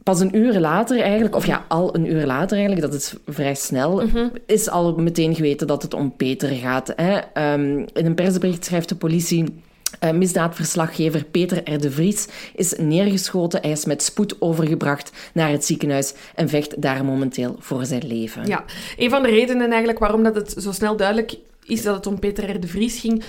Pas 0.03 0.19
een 0.19 0.38
uur 0.38 0.60
later 0.60 1.01
eigenlijk, 1.01 1.36
of 1.36 1.45
ja, 1.45 1.65
al 1.67 1.95
een 1.95 2.12
uur 2.12 2.25
later 2.25 2.57
eigenlijk, 2.57 2.91
dat 2.91 3.01
is 3.01 3.13
vrij 3.27 3.55
snel, 3.55 4.01
mm 4.01 4.10
-hmm. 4.10 4.31
is 4.45 4.69
al 4.69 4.95
meteen 4.95 5.36
geweten 5.36 5.67
dat 5.67 5.81
het 5.81 5.93
om 5.93 6.15
Peter 6.15 6.50
gaat. 6.50 6.93
Hè. 6.95 7.15
Um, 7.53 7.86
in 7.93 8.05
een 8.05 8.15
persbericht 8.15 8.65
schrijft 8.65 8.89
de 8.89 8.95
politie... 8.95 9.62
Uh, 10.03 10.12
misdaadverslaggever 10.12 11.24
Peter 11.24 11.74
R. 11.74 11.79
de 11.79 11.91
Vries 11.91 12.27
is 12.55 12.74
neergeschoten. 12.77 13.62
Hij 13.62 13.72
is 13.72 13.86
met 13.86 14.03
spoed 14.03 14.41
overgebracht 14.41 15.12
naar 15.33 15.50
het 15.50 15.65
ziekenhuis 15.65 16.13
en 16.36 16.50
vecht 16.50 16.81
daar 16.81 17.05
momenteel 17.05 17.55
voor 17.60 17.86
zijn 17.86 18.07
leven. 18.07 18.48
Ja, 18.48 18.63
een 18.98 19.10
van 19.10 19.24
de 19.24 19.29
redenen 19.29 19.69
eigenlijk 19.69 20.00
waarom 20.00 20.24
dat 20.24 20.36
het 20.36 20.55
zo 20.57 20.72
snel 20.72 20.95
duidelijk 20.95 21.38
is 21.65 21.83
dat 21.83 21.95
het 21.95 22.07
om 22.07 22.19
Peter 22.19 22.55
R. 22.55 22.60
de 22.60 22.67
Vries 22.67 23.00
ging, 23.00 23.24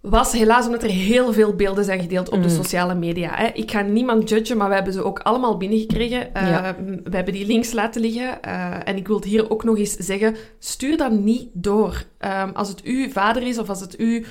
was 0.00 0.32
helaas 0.32 0.66
omdat 0.66 0.82
er 0.82 0.90
heel 0.90 1.32
veel 1.32 1.54
beelden 1.54 1.84
zijn 1.84 2.00
gedeeld 2.00 2.28
op 2.28 2.42
de 2.42 2.48
Mm. 2.48 2.54
sociale 2.54 2.94
media. 2.94 3.30
Hè. 3.34 3.46
Ik 3.46 3.70
ga 3.70 3.80
niemand 3.80 4.28
judgen, 4.28 4.56
maar 4.56 4.68
we 4.68 4.74
hebben 4.74 4.92
ze 4.92 5.04
ook 5.04 5.18
allemaal 5.18 5.56
binnengekregen. 5.56 6.30
Ja. 6.34 6.76
We 7.04 7.16
hebben 7.16 7.34
die 7.34 7.46
links 7.46 7.72
laten 7.72 8.00
liggen. 8.00 8.42
Eh, 8.42 8.76
en 8.84 8.96
ik 8.96 9.06
wil 9.06 9.16
het 9.16 9.24
hier 9.24 9.50
ook 9.50 9.64
nog 9.64 9.78
eens 9.78 9.96
zeggen, 9.96 10.36
stuur 10.58 10.96
dat 10.96 11.12
niet 11.12 11.48
door. 11.52 12.02
Ehm, 12.18 12.50
als 12.54 12.68
het 12.68 12.82
uw 12.82 13.10
vader 13.10 13.42
is 13.42 13.58
of 13.58 13.68
als 13.68 13.80
het 13.80 13.96
uw 13.96 14.22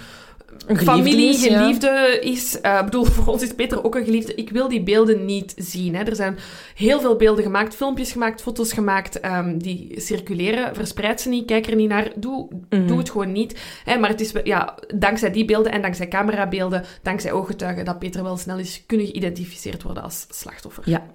geliefde 0.65 0.85
familie, 0.85 1.29
is, 1.29 1.43
ja. 1.45 1.59
geliefde 1.61 2.17
is. 2.21 2.55
Ik 2.55 2.81
bedoel, 2.85 3.05
voor 3.15 3.33
ons 3.33 3.41
is 3.43 3.53
Peter 3.53 3.83
ook 3.83 3.95
een 3.95 4.03
geliefde. 4.05 4.35
Ik 4.35 4.49
wil 4.49 4.67
die 4.69 4.83
beelden 4.83 5.25
niet 5.25 5.53
zien. 5.57 5.95
Hè. 5.95 6.03
Er 6.03 6.15
zijn 6.15 6.37
heel 6.75 6.99
veel 7.01 7.15
beelden 7.15 7.43
gemaakt, 7.43 7.75
filmpjes 7.75 8.11
gemaakt, 8.11 8.41
foto's 8.41 8.73
gemaakt, 8.73 9.19
ehm, 9.19 9.57
die 9.57 9.93
circuleren. 10.01 10.75
Verspreid 10.75 11.21
ze 11.21 11.29
niet, 11.29 11.45
kijk 11.45 11.67
er 11.67 11.75
niet 11.75 11.89
naar. 11.89 12.11
Doe, 12.15 12.47
Mhm. 12.69 12.87
doe 12.87 12.97
het 12.97 13.09
gewoon 13.09 13.31
niet. 13.31 13.59
Hè. 13.83 13.97
Maar 13.97 14.09
het 14.09 14.21
is 14.21 14.33
ja, 14.43 14.75
dankzij 14.95 15.31
die 15.31 15.45
beelden 15.45 15.71
en 15.71 15.81
dankzij 15.81 16.07
camerabeelden, 16.07 16.83
dankzij 17.03 17.31
ooggetuigen, 17.31 17.85
dat 17.85 17.99
Peter 17.99 18.23
wel 18.23 18.37
snel 18.37 18.57
is 18.57 18.83
kunnen 18.85 19.05
geïdentificeerd 19.07 19.83
worden 19.83 20.03
als 20.03 20.25
slachtoffer. 20.29 20.83
Ja. 20.85 21.05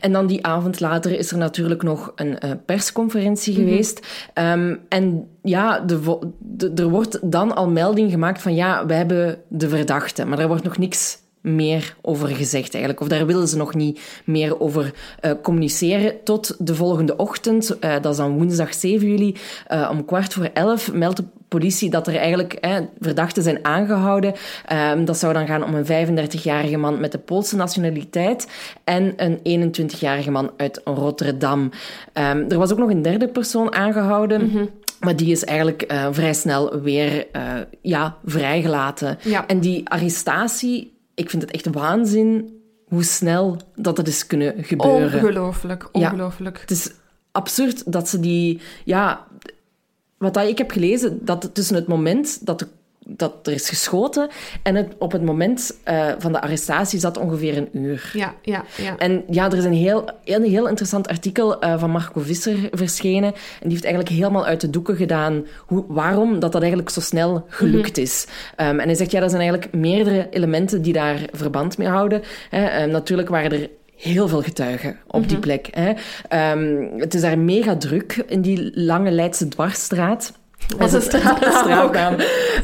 En 0.00 0.12
dan 0.12 0.26
die 0.26 0.46
avond 0.46 0.80
later 0.80 1.18
is 1.18 1.30
er 1.30 1.38
natuurlijk 1.38 1.82
nog 1.82 2.12
een 2.14 2.38
eh, 2.38 2.50
persconferentie 2.66 3.54
geweest. 3.54 4.06
Ehm, 4.34 4.74
en 4.88 5.28
ja, 5.42 5.80
de, 5.80 6.02
vo- 6.02 6.32
de- 6.38 6.72
er 6.74 6.88
wordt 6.88 7.18
dan 7.22 7.54
al 7.56 7.68
melding 7.68 8.10
gemaakt 8.10 8.42
van 8.42 8.54
ja, 8.54 8.86
we 8.90 8.96
hebben 8.96 9.38
de 9.48 9.68
verdachte. 9.68 10.24
Maar 10.24 10.38
er 10.38 10.48
wordt 10.48 10.64
nog 10.64 10.78
niks 10.78 11.18
meer 11.40 11.96
over 12.02 12.28
gezegd 12.28 12.72
eigenlijk. 12.72 13.02
Of 13.02 13.08
daar 13.08 13.26
willen 13.26 13.48
ze 13.48 13.56
nog 13.56 13.74
niet 13.74 14.00
meer 14.24 14.60
over 14.60 14.94
eh, 15.20 15.32
communiceren. 15.42 16.14
Tot 16.24 16.56
de 16.58 16.74
volgende 16.74 17.16
ochtend, 17.16 17.78
eh, 17.78 17.92
dat 18.00 18.12
is 18.12 18.16
dan 18.16 18.38
woensdag 18.38 18.74
7 18.74 19.08
juli, 19.08 19.36
eh, 19.66 19.88
om 19.92 20.04
kwart 20.04 20.32
voor 20.32 20.50
elf 20.54 20.92
meldt 20.92 21.16
de 21.16 21.24
politie 21.48 21.90
dat 21.90 22.06
er 22.06 22.16
eigenlijk 22.16 22.58
verdachten 23.00 23.42
zijn 23.42 23.64
aangehouden. 23.64 24.34
Ehm, 24.66 25.04
dat 25.04 25.18
zou 25.18 25.32
dan 25.32 25.46
gaan 25.46 25.64
om 25.64 25.74
een 25.74 25.86
35-jarige 25.86 26.76
man 26.76 27.00
met 27.00 27.12
de 27.12 27.18
Poolse 27.18 27.56
nationaliteit 27.56 28.48
en 28.84 29.12
een 29.16 29.40
21-jarige 29.42 30.30
man 30.30 30.50
uit 30.56 30.80
Rotterdam. 30.84 31.70
Ehm, 32.12 32.44
er 32.48 32.58
was 32.58 32.72
ook 32.72 32.78
nog 32.78 32.90
een 32.90 33.02
derde 33.02 33.28
persoon 33.28 33.74
aangehouden. 33.74 34.70
Maar 35.00 35.16
die 35.16 35.30
is 35.30 35.44
eigenlijk 35.44 35.82
eh, 35.82 36.08
vrij 36.10 36.34
snel 36.34 36.80
weer 36.80 37.26
eh, 37.32 37.52
ja, 37.82 38.16
vrijgelaten. 38.24 39.18
Ja. 39.22 39.46
En 39.46 39.60
die 39.60 39.88
arrestatie, 39.88 40.96
ik 41.14 41.30
vind 41.30 41.42
het 41.42 41.50
echt 41.50 41.66
waanzin 41.72 42.58
hoe 42.88 43.02
snel 43.04 43.56
dat 43.74 43.96
het 43.96 44.08
is 44.08 44.26
kunnen 44.26 44.64
gebeuren. 44.64 45.22
Ongelooflijk, 45.22 45.88
Ja. 45.92 46.08
ongelooflijk. 46.08 46.60
Het 46.60 46.70
is 46.70 46.92
absurd 47.32 47.92
dat 47.92 48.08
ze 48.08 48.20
die... 48.20 48.60
Ja, 48.84 49.26
wat 50.18 50.36
ik 50.36 50.58
heb 50.58 50.70
gelezen, 50.70 51.24
dat 51.24 51.50
tussen 51.52 51.74
het 51.74 51.86
moment 51.86 52.46
dat, 52.46 52.58
de, 52.58 52.66
dat 53.20 53.46
er 53.46 53.52
is 53.52 53.68
geschoten 53.68 54.28
en 54.62 54.74
het, 54.74 54.92
op 54.98 55.12
het 55.12 55.22
moment 55.22 55.76
eh, 55.82 56.08
van 56.18 56.32
de 56.32 56.40
arrestatie 56.40 56.98
zat 56.98 57.18
ongeveer 57.18 57.56
een 57.56 57.68
uur. 57.72 58.10
Ja, 58.12 58.34
ja, 58.42 58.64
ja. 58.76 58.98
En 58.98 59.24
ja, 59.30 59.50
er 59.50 59.56
is 59.56 59.64
een 59.64 59.72
heel, 59.72 60.10
een 60.24 60.44
heel 60.44 60.68
interessant 60.68 61.08
artikel 61.08 61.60
eh, 61.60 61.78
van 61.78 61.90
Marco 61.90 62.20
Visser 62.20 62.56
verschenen. 62.70 63.32
En 63.32 63.68
die 63.68 63.70
heeft 63.70 63.84
eigenlijk 63.84 64.14
helemaal 64.14 64.46
uit 64.46 64.60
de 64.60 64.70
doeken 64.70 64.96
gedaan 64.96 65.46
hoe, 65.66 65.84
waarom 65.88 66.40
dat, 66.40 66.52
dat 66.52 66.60
eigenlijk 66.60 66.90
zo 66.90 67.00
snel 67.00 67.44
gelukt 67.48 67.98
is. 67.98 68.26
Ehm, 68.56 68.78
en 68.78 68.86
hij 68.86 68.94
zegt, 68.94 69.10
ja, 69.10 69.22
er 69.22 69.30
zijn 69.30 69.42
eigenlijk 69.42 69.74
meerdere 69.74 70.26
elementen 70.30 70.82
die 70.82 70.92
daar 70.92 71.20
verband 71.32 71.78
mee 71.78 71.88
houden. 71.88 72.22
Hè. 72.50 72.64
Ehm, 72.64 72.90
natuurlijk 72.90 73.28
waren 73.28 73.52
er 73.52 73.68
heel 73.96 74.28
veel 74.28 74.42
getuigen 74.42 74.96
op 75.06 75.28
die 75.28 75.38
plek. 75.38 75.68
Hè. 75.70 75.92
Ehm, 76.28 76.98
het 76.98 77.14
is 77.14 77.20
daar 77.20 77.38
mega 77.38 77.76
druk 77.76 78.24
in 78.26 78.40
die 78.40 78.70
lange 78.74 79.10
Leidse 79.10 79.48
dwarsstraat. 79.48 80.32
Is 80.78 80.92
het 80.92 81.02
straat- 81.02 81.44
straatnaam. 81.44 82.14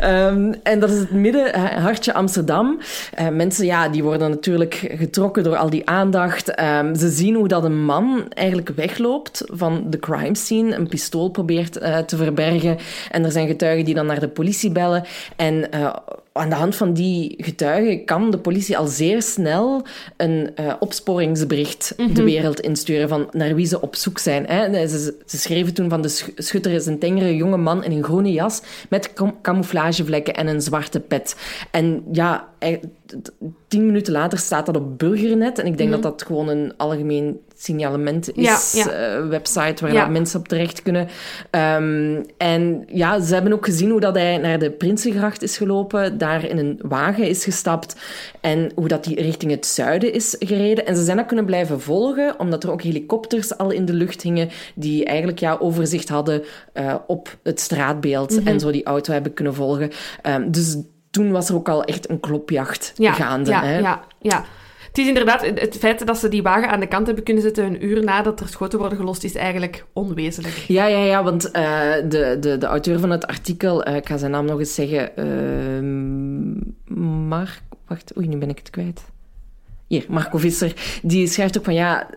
Ehm, 0.01 0.53
en 0.63 0.81
dat 0.81 0.91
is 0.91 0.99
het 0.99 1.11
midden, 1.11 1.61
hartje 1.81 2.15
Amsterdam. 2.15 2.79
Eh, 3.15 3.29
mensen 3.29 3.67
ja, 3.67 3.89
die 3.89 4.03
worden 4.03 4.31
natuurlijk 4.31 4.75
getrokken 4.95 5.43
door 5.45 5.57
al 5.57 5.71
die 5.71 5.89
aandacht. 5.89 6.51
Ehm, 6.55 6.95
ze 6.95 7.09
zien 7.11 7.35
hoe 7.35 7.49
dat 7.49 7.65
een 7.65 7.85
man 7.85 8.25
eigenlijk 8.29 8.69
wegloopt 8.69 9.43
van 9.47 9.85
de 9.91 9.99
crime 9.99 10.35
scene, 10.37 10.75
een 10.77 10.89
pistool 10.89 11.29
probeert 11.29 11.77
eh, 11.77 11.99
te 11.99 12.17
verbergen. 12.17 12.79
En 13.11 13.25
er 13.25 13.31
zijn 13.33 13.47
getuigen 13.47 13.85
die 13.85 13.95
dan 13.95 14.07
naar 14.07 14.21
de 14.21 14.29
politie 14.29 14.71
bellen. 14.71 15.05
En 15.37 15.71
eh, 15.73 15.95
aan 16.39 16.49
de 16.49 16.55
hand 16.55 16.77
van 16.77 16.93
die 16.93 17.35
getuigen 17.39 18.05
kan 18.05 18.31
de 18.31 18.39
politie 18.39 18.79
al 18.79 18.87
zeer 18.87 19.23
snel 19.23 19.87
een 20.17 20.51
eh, 20.55 20.73
opsporingsbericht 20.81 21.95
de 22.15 22.23
wereld 22.23 22.61
insturen 22.61 23.09
van 23.09 23.29
naar 23.33 23.55
wie 23.55 23.67
ze 23.67 23.81
op 23.81 23.97
zoek 23.97 24.19
zijn. 24.19 24.47
Hè. 24.47 24.89
Ze, 24.89 25.15
ze 25.27 25.39
schreven 25.39 25.75
toen 25.75 25.89
van 25.89 26.03
de 26.03 26.09
sch- 26.09 26.29
schutter 26.37 26.73
is 26.73 26.87
een 26.87 26.99
tengere 26.99 27.37
jonge 27.37 27.57
man 27.57 27.85
in 27.85 27.93
een 27.93 28.05
groene 28.05 28.33
jas 28.33 28.63
met 28.89 29.13
cam- 29.13 29.39
camouflagevlekken 29.43 30.35
en 30.35 30.47
een 30.47 30.61
zwarte 30.61 31.01
pet. 31.01 31.37
En 31.71 32.05
ja, 32.13 32.49
tien 33.69 33.87
minuten 33.87 34.13
later 34.13 34.39
staat 34.39 34.67
dat 34.67 34.77
op 34.77 34.99
Burgernet. 34.99 35.59
En 35.59 35.67
ik 35.67 35.79
denk 35.79 35.91
dat 35.91 36.03
dat 36.03 36.23
gewoon 36.23 36.49
een 36.49 36.73
algemeen 36.77 37.41
signalement 37.59 38.37
is, 38.37 38.73
Ja, 38.75 38.85
ja. 38.85 38.91
eh, 38.91 39.29
website 39.29 39.85
waar 39.85 39.93
Ja. 39.93 40.07
mensen 40.07 40.41
op 40.41 40.49
terecht 40.49 40.83
kunnen. 40.83 41.09
Ehm, 41.51 42.23
en 42.37 42.85
ja, 42.87 43.21
ze 43.21 43.35
hebben 43.35 43.53
ook 43.53 43.65
gezien 43.65 43.91
hoe 43.91 44.01
dat 44.01 44.15
hij 44.15 44.37
naar 44.39 44.59
de 44.59 44.71
Prinsengracht 44.71 45.43
is 45.43 45.57
gelopen, 45.57 46.19
daar 46.19 46.45
in 46.45 46.59
een 46.59 46.79
wagen 46.83 47.29
is 47.29 47.45
gestapt 47.45 47.97
en 48.41 48.71
hoe 48.75 48.89
dat 48.89 49.05
hij 49.05 49.15
richting 49.15 49.51
het 49.51 49.67
zuiden 49.67 50.13
is 50.13 50.37
gereden. 50.39 50.87
En 50.87 50.97
ze 50.97 51.05
zijn 51.05 51.17
dat 51.17 51.27
kunnen 51.27 51.45
blijven 51.45 51.81
volgen, 51.81 52.39
omdat 52.39 52.65
er 52.65 52.71
ook 52.71 52.83
helikopters 52.83 53.59
al 53.59 53.71
in 53.71 53.85
de 53.85 53.93
lucht 53.93 54.23
hingen 54.23 54.49
die 54.75 55.05
eigenlijk 55.05 55.39
ja, 55.39 55.57
overzicht 55.61 56.09
hadden 56.09 56.43
eh, 56.73 56.95
op 57.07 57.37
het 57.43 57.61
straatbeeld 57.61 58.31
Mhm. 58.41 58.49
en 58.49 58.61
zo 58.61 58.71
die 58.71 58.85
auto 58.85 59.13
hebben 59.13 59.35
kunnen 59.35 59.55
volgen. 59.55 59.91
Ehm, 60.23 60.51
dus 60.51 60.77
toen 61.17 61.31
was 61.31 61.49
er 61.49 61.55
ook 61.55 61.69
al 61.69 61.85
echt 61.85 62.11
een 62.11 62.21
klopjacht 62.21 62.93
ja, 62.97 63.13
gaande. 63.13 63.51
Ja, 63.51 63.65
hè? 63.65 63.79
ja, 63.79 64.05
ja. 64.21 64.45
Het 64.87 64.99
is 64.99 65.07
inderdaad, 65.07 65.47
het- 65.47 65.77
feit 65.79 66.07
dat 66.07 66.19
ze 66.19 66.29
die 66.29 66.43
wagen 66.43 66.71
aan 66.71 66.81
de 66.81 66.87
kant 66.87 67.07
hebben 67.07 67.25
kunnen 67.25 67.43
zetten 67.43 67.65
een 67.65 67.85
uur 67.85 68.05
nadat 68.05 68.41
er 68.41 68.49
schoten 68.49 68.79
worden 68.79 68.99
gelost, 68.99 69.25
is 69.25 69.35
eigenlijk 69.35 69.85
onwezenlijk. 69.93 70.55
Ja, 70.55 70.87
ja, 70.87 70.99
ja, 70.99 71.23
want 71.23 71.51
eh, 71.51 71.63
de, 72.09 72.37
de, 72.41 72.59
de 72.59 72.67
auteur 72.67 72.99
van 73.01 73.11
het 73.11 73.27
artikel, 73.27 73.83
eh, 73.85 73.97
ik 73.97 74.09
ga 74.09 74.17
zijn 74.17 74.31
naam 74.31 74.45
nog 74.45 74.59
eens 74.59 74.75
zeggen, 74.75 75.17
ehm 75.17 77.29
Mark, 77.29 77.61
wacht, 77.87 78.17
oei, 78.17 78.29
nu 78.29 78.37
ben 78.37 78.51
ik 78.51 78.59
het 78.59 78.71
kwijt. 78.71 79.05
Hier, 79.87 80.05
Marco 80.09 80.39
Visser, 80.39 80.73
die 81.03 81.27
schrijft 81.27 81.59
ook 81.59 81.65
van 81.65 81.75
ja, 81.75 82.09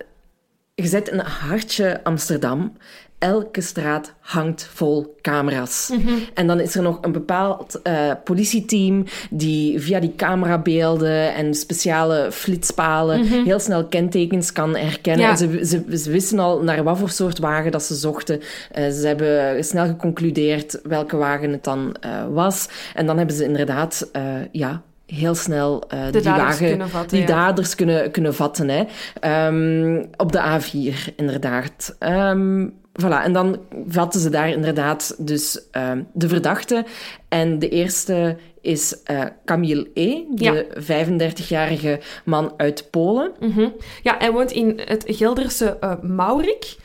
je 0.76 0.88
zet 0.88 1.12
een 1.12 1.20
hartje 1.20 2.04
Amsterdam. 2.04 2.78
Elke 3.20 3.62
straat 3.62 4.14
hangt 4.20 4.70
vol 4.74 5.16
camera's. 5.22 5.92
En 6.34 6.48
dan 6.48 6.60
is 6.60 6.76
er 6.76 6.82
nog 6.82 6.98
een 7.02 7.12
bepaald 7.12 7.82
eh, 7.82 8.12
politieteam 8.24 9.04
die 9.30 9.80
via 9.80 10.00
die 10.00 10.14
camerabeelden 10.16 11.34
en 11.34 11.54
speciale 11.54 12.32
flitspalen 12.32 13.24
heel 13.24 13.60
snel 13.60 13.86
kentekens 13.86 14.52
kan 14.52 14.76
herkennen. 14.76 15.26
Ja. 15.26 15.32
En 15.32 15.38
ze, 15.38 15.66
ze, 15.66 15.98
ze 15.98 16.12
wisten 16.12 16.40
al 16.40 16.64
naar 16.64 16.84
wat 16.84 16.98
voor 16.98 17.10
soort 17.10 17.40
wagen 17.40 17.72
dat 17.72 17.84
ze 17.84 17.96
zochten. 17.96 18.42
Eh, 18.72 18.90
ze 18.90 19.08
hebben 19.08 19.64
snel 19.64 19.86
geconcludeerd 19.86 20.80
welke 20.84 21.18
wagen 21.18 21.52
het 21.52 21.64
dan 21.64 21.96
eh, 22.00 22.12
was. 22.30 22.70
En 22.94 23.06
dan 23.06 23.18
hebben 23.18 23.36
ze 23.36 23.44
inderdaad, 23.44 24.12
ja, 24.52 24.82
heel 25.06 25.36
snel 25.36 25.84
die 26.12 26.22
daders 26.22 26.26
wagen, 26.26 26.68
kunnen 26.68 26.90
vatten, 26.90 27.18
die 27.18 27.28
ja. 27.28 27.34
daders 27.34 27.76
kunnen, 27.76 28.12
kunnen 28.12 28.36
vatten. 28.36 28.70
Hè. 28.70 28.84
Ehm, 29.20 30.06
op 30.18 30.32
de 30.32 30.40
A4, 30.40 31.16
inderdaad. 31.16 31.96
Ehm, 32.00 32.68
voilà, 33.02 33.24
en 33.24 33.34
dan 33.34 33.60
vatten 33.88 34.22
ze 34.22 34.30
daar 34.30 34.50
inderdaad 34.50 35.16
dus 35.18 35.70
ehm, 35.72 36.04
de 36.14 36.28
verdachte. 36.28 36.86
En 37.28 37.60
de 37.60 37.70
eerste 37.70 38.38
is 38.62 39.04
eh 39.04 39.26
Camille 39.46 39.90
E., 39.94 40.24
de 40.30 40.68
35-jarige 40.76 42.00
man 42.26 42.54
uit 42.58 42.88
Polen. 42.90 43.32
Mhm. 43.40 43.68
Ja, 44.04 44.16
hij 44.20 44.32
woont 44.32 44.52
in 44.52 44.82
het 44.86 45.04
Gelderse 45.08 45.78
eh, 45.80 45.94
Maurik. 46.02 46.76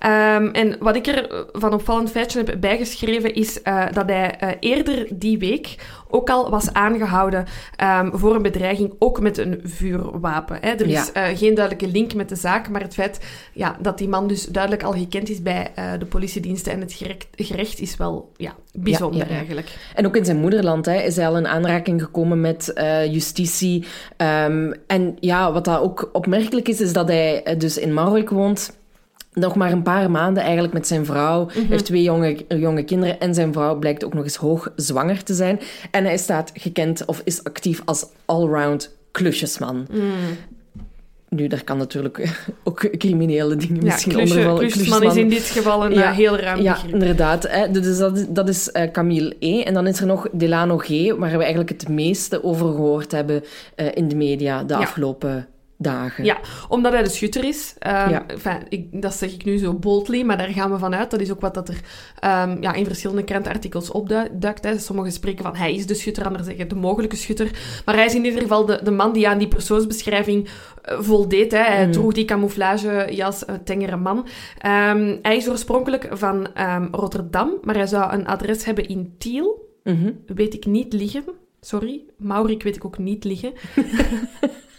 Ehm, 0.00 0.46
en 0.46 0.76
wat 0.78 0.96
ik 0.96 1.06
er 1.06 1.46
van 1.52 1.72
opvallend 1.72 2.10
feitje 2.10 2.42
heb 2.42 2.60
bijgeschreven 2.60 3.34
is 3.34 3.62
eh, 3.62 3.84
dat 3.92 4.08
hij 4.08 4.36
eh, 4.38 4.48
eerder 4.60 5.06
die 5.10 5.38
week 5.38 5.76
ook 6.08 6.30
al 6.30 6.50
was 6.50 6.72
aangehouden 6.72 7.44
ehm, 7.76 8.10
voor 8.12 8.34
een 8.34 8.42
bedreiging, 8.42 8.92
ook 8.98 9.20
met 9.20 9.38
een 9.38 9.60
vuurwapen. 9.64 10.58
Hè. 10.60 10.70
Er 10.70 10.86
is 10.86 11.12
eh, 11.12 11.24
geen 11.24 11.54
duidelijke 11.54 11.88
link 11.92 12.14
met 12.14 12.28
de 12.28 12.36
zaak, 12.36 12.68
maar 12.68 12.80
het 12.80 12.94
feit 12.94 13.20
ja, 13.52 13.76
dat 13.80 13.98
die 13.98 14.08
man 14.08 14.28
dus 14.28 14.46
duidelijk 14.46 14.82
al 14.82 14.92
gekend 14.92 15.28
is 15.28 15.42
bij 15.42 15.70
eh, 15.74 15.92
de 15.98 16.06
politiediensten 16.06 16.72
en 16.72 16.80
het 16.80 16.92
gerecht, 16.92 17.26
gerecht 17.34 17.80
is 17.80 17.96
wel 17.96 18.32
ja, 18.36 18.54
bijzonder 18.72 19.28
Ja, 19.28 19.34
eigenlijk. 19.34 19.76
En 19.94 20.06
ook 20.06 20.16
in 20.16 20.24
zijn 20.24 20.36
moederland 20.36 20.86
hè, 20.86 21.00
is 21.00 21.16
hij 21.16 21.26
al 21.26 21.36
in 21.36 21.46
aanraking 21.46 22.02
gekomen 22.02 22.40
met 22.40 22.72
eh, 22.72 23.12
justitie. 23.12 23.84
Ehm, 24.16 24.72
en 24.86 25.16
ja, 25.20 25.52
wat 25.52 25.64
dat 25.64 25.80
ook 25.80 26.10
opmerkelijk 26.12 26.68
is, 26.68 26.80
is 26.80 26.92
dat 26.92 27.08
hij 27.08 27.42
eh, 27.42 27.58
dus 27.58 27.78
in 27.78 27.92
Marwijk 27.92 28.30
woont. 28.30 28.78
Nog 29.32 29.54
maar 29.54 29.72
een 29.72 29.82
paar 29.82 30.10
maanden 30.10 30.42
eigenlijk 30.42 30.72
met 30.72 30.86
zijn 30.86 31.04
vrouw. 31.04 31.48
Hij 31.52 31.62
heeft 31.68 31.84
twee 31.84 32.02
jonge, 32.02 32.36
jonge 32.48 32.82
kinderen. 32.82 33.20
En 33.20 33.34
zijn 33.34 33.52
vrouw 33.52 33.78
blijkt 33.78 34.04
ook 34.04 34.14
nog 34.14 34.24
eens 34.24 34.36
hoog 34.36 34.72
zwanger 34.76 35.22
te 35.22 35.34
zijn. 35.34 35.60
En 35.90 36.04
hij 36.04 36.16
staat 36.18 36.50
gekend 36.54 37.04
of 37.04 37.20
is 37.24 37.44
actief 37.44 37.82
als 37.84 38.06
allround 38.24 38.96
klusjesman. 39.10 39.86
nu, 41.28 41.46
daar 41.46 41.64
kan 41.64 41.76
natuurlijk 41.78 42.42
ook 42.64 42.88
criminele 42.98 43.56
dingen 43.56 43.76
Ja, 43.76 43.82
misschien 43.84 44.12
Klusje- 44.12 44.32
onder 44.34 44.44
vallen. 44.50 44.60
Klusjesman 44.70 45.02
is 45.02 45.16
in 45.16 45.28
dit 45.28 45.42
geval 45.42 45.84
een 45.84 45.92
Ja, 45.94 46.02
eh, 46.10 46.16
heel 46.16 46.36
ruim 46.38 46.60
Ja, 46.62 46.72
begrip. 46.72 46.92
inderdaad. 46.92 47.46
Hè. 47.48 47.70
Dus 47.70 47.98
dat, 47.98 48.26
dat 48.28 48.48
is 48.48 48.70
eh, 48.70 48.90
Camille 48.90 49.36
E. 49.38 49.62
En 49.62 49.74
dan 49.74 49.86
is 49.86 50.00
er 50.00 50.06
nog 50.06 50.28
Delano 50.32 50.78
G, 50.78 50.88
waar 51.18 51.30
we 51.30 51.38
eigenlijk 51.38 51.68
het 51.70 51.88
meeste 51.88 52.44
over 52.44 52.66
gehoord 52.66 53.12
hebben 53.12 53.44
eh, 53.74 53.86
in 53.94 54.08
de 54.08 54.16
media 54.16 54.64
de 54.64 54.74
Ja. 54.74 54.80
afgelopen 54.80 55.46
dagen. 55.82 56.24
Ja, 56.24 56.38
omdat 56.68 56.92
hij 56.92 57.02
de 57.02 57.08
schutter 57.08 57.44
is. 57.44 57.74
Ehm, 57.78 58.10
Ja. 58.10 58.24
enfin, 58.26 58.58
ik, 58.68 59.02
dat 59.02 59.14
zeg 59.14 59.32
ik 59.32 59.44
nu 59.44 59.58
zo 59.58 59.74
boldly, 59.74 60.22
maar 60.22 60.38
daar 60.38 60.48
gaan 60.48 60.70
we 60.72 60.78
vanuit. 60.78 61.10
Dat 61.10 61.20
is 61.20 61.30
ook 61.30 61.40
wat 61.40 61.54
dat 61.54 61.68
er 61.68 61.80
ehm, 62.18 62.56
ja, 62.62 62.72
in 62.72 62.84
verschillende 62.86 63.24
krantenartikels 63.24 63.90
opduikt. 63.90 64.64
Hè. 64.64 64.78
Sommigen 64.78 65.12
spreken 65.12 65.44
van 65.44 65.56
hij 65.56 65.74
is 65.74 65.86
de 65.86 65.94
schutter, 65.94 66.24
anderen 66.24 66.46
zeggen 66.46 66.68
de 66.68 66.74
mogelijke 66.74 67.16
schutter. 67.16 67.50
Maar 67.84 67.94
hij 67.94 68.04
is 68.04 68.14
in 68.14 68.24
ieder 68.24 68.40
geval 68.40 68.64
de, 68.66 68.80
de 68.82 68.90
man 68.90 69.12
die 69.12 69.28
aan 69.28 69.38
die 69.38 69.48
persoonsbeschrijving 69.48 70.48
eh, 70.82 71.00
voldeed. 71.00 71.52
Hè. 71.52 71.58
Hij 71.62 71.86
Mm. 71.86 71.92
droeg 71.92 72.12
die 72.12 72.24
camouflagejas, 72.24 73.42
een 73.48 73.64
tengere 73.64 73.96
man. 73.96 74.26
Ehm, 74.58 75.16
hij 75.22 75.36
is 75.36 75.48
oorspronkelijk 75.48 76.08
van 76.10 76.48
Rotterdam, 76.90 77.50
maar 77.62 77.74
hij 77.74 77.86
zou 77.86 78.12
een 78.12 78.26
adres 78.26 78.64
hebben 78.64 78.88
in 78.88 79.14
Tiel. 79.18 79.68
Mhm. 79.84 80.12
Weet 80.26 80.54
ik 80.54 80.66
niet 80.66 80.92
liggen. 80.92 81.24
Sorry. 81.60 82.00
Maurik 82.16 82.62
weet 82.62 82.76
ik 82.76 82.84
ook 82.84 82.98
niet 82.98 83.24
liggen. 83.24 83.52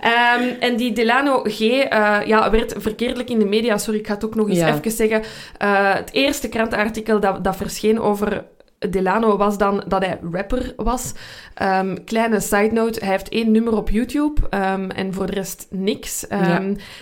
Ehm, 0.00 0.42
en 0.60 0.76
die 0.76 0.92
Delano 0.92 1.42
G 1.44 1.60
eh, 1.60 2.18
ja, 2.24 2.50
werd 2.50 2.74
verkeerdelijk 2.76 3.30
in 3.30 3.38
de 3.38 3.44
media, 3.44 3.78
sorry, 3.78 3.98
ik 3.98 4.06
ga 4.06 4.14
het 4.14 4.24
ook 4.24 4.34
nog 4.34 4.48
eens 4.48 4.58
Ja. 4.58 4.74
even 4.74 4.90
zeggen. 4.90 5.22
Eh, 5.58 5.94
het 5.94 6.12
eerste 6.12 6.48
krantenartikel 6.48 7.20
dat, 7.20 7.44
dat 7.44 7.56
verscheen 7.56 8.00
over 8.00 8.44
Delano 8.90 9.36
was 9.36 9.58
dan 9.58 9.84
dat 9.88 10.04
hij 10.04 10.18
rapper 10.32 10.72
was. 10.76 11.12
Ehm, 11.54 11.96
kleine 12.04 12.40
side 12.40 12.70
note, 12.72 12.98
hij 13.04 13.08
heeft 13.10 13.28
één 13.28 13.50
nummer 13.52 13.76
op 13.76 13.90
YouTube 13.90 14.40
ehm, 14.50 14.90
en 14.90 15.14
voor 15.14 15.26
de 15.26 15.32
rest 15.32 15.66
niks. 15.70 16.26
Ehm, 16.28 16.42
Ja. 16.42 16.60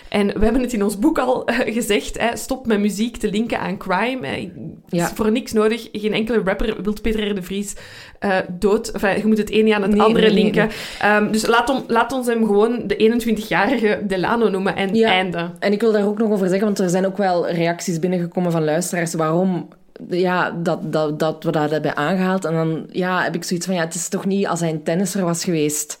En 0.09 0.27
we 0.27 0.43
hebben 0.43 0.61
het 0.61 0.73
in 0.73 0.83
ons 0.83 0.99
boek 0.99 1.19
al 1.19 1.45
eh, 1.45 1.73
gezegd, 1.73 2.19
hè, 2.19 2.35
stop 2.37 2.65
met 2.65 2.79
muziek 2.79 3.17
te 3.17 3.29
linken 3.29 3.59
aan 3.59 3.77
crime. 3.77 4.27
Eh, 4.27 4.41
Het 4.41 4.99
Ja. 4.99 5.05
is 5.05 5.11
voor 5.15 5.31
niks 5.31 5.51
nodig. 5.51 5.87
Geen 5.91 6.13
enkele 6.13 6.41
rapper 6.45 6.75
wil 6.83 6.93
Peter 7.01 7.29
R. 7.29 7.35
de 7.35 7.41
Vries 7.41 7.75
eh, 8.19 8.37
dood. 8.49 8.87
Enfin, 8.91 9.17
je 9.17 9.25
moet 9.27 9.37
het 9.37 9.49
ene 9.49 9.75
aan 9.75 9.81
het 9.81 9.91
Nee, 9.91 10.01
andere 10.01 10.25
nee, 10.25 10.33
linken. 10.43 10.69
Dus 11.31 11.45
laat, 11.47 11.69
om, 11.69 11.83
laat 11.87 12.11
ons 12.11 12.27
hem 12.27 12.45
gewoon 12.45 12.83
de 12.87 12.95
21-jarige 12.97 14.01
Delano 14.07 14.49
noemen 14.49 14.75
en 14.75 14.95
Ja. 14.95 15.07
einde. 15.09 15.49
En 15.59 15.71
ik 15.71 15.81
wil 15.81 15.91
daar 15.91 16.05
ook 16.07 16.17
nog 16.17 16.31
over 16.31 16.47
zeggen, 16.47 16.65
want 16.65 16.79
er 16.79 16.89
zijn 16.89 17.05
ook 17.05 17.17
wel 17.17 17.49
reacties 17.49 17.99
binnengekomen 17.99 18.51
van 18.51 18.63
luisteraars 18.63 19.13
waarom 19.13 19.67
ja, 20.09 20.51
dat, 20.63 20.93
dat, 20.93 21.19
dat 21.19 21.43
we 21.43 21.51
dat 21.51 21.71
hebben 21.71 21.95
aangehaald. 21.97 22.45
En 22.45 22.53
dan 22.53 22.85
ja, 22.91 23.23
heb 23.23 23.35
ik 23.35 23.43
zoiets 23.43 23.65
van, 23.65 23.75
ja, 23.75 23.81
het 23.81 23.93
is 23.95 24.07
toch 24.09 24.25
niet 24.25 24.47
als 24.47 24.59
hij 24.59 24.69
een 24.69 24.83
tennisser 24.83 25.23
was 25.23 25.43
geweest, 25.43 25.99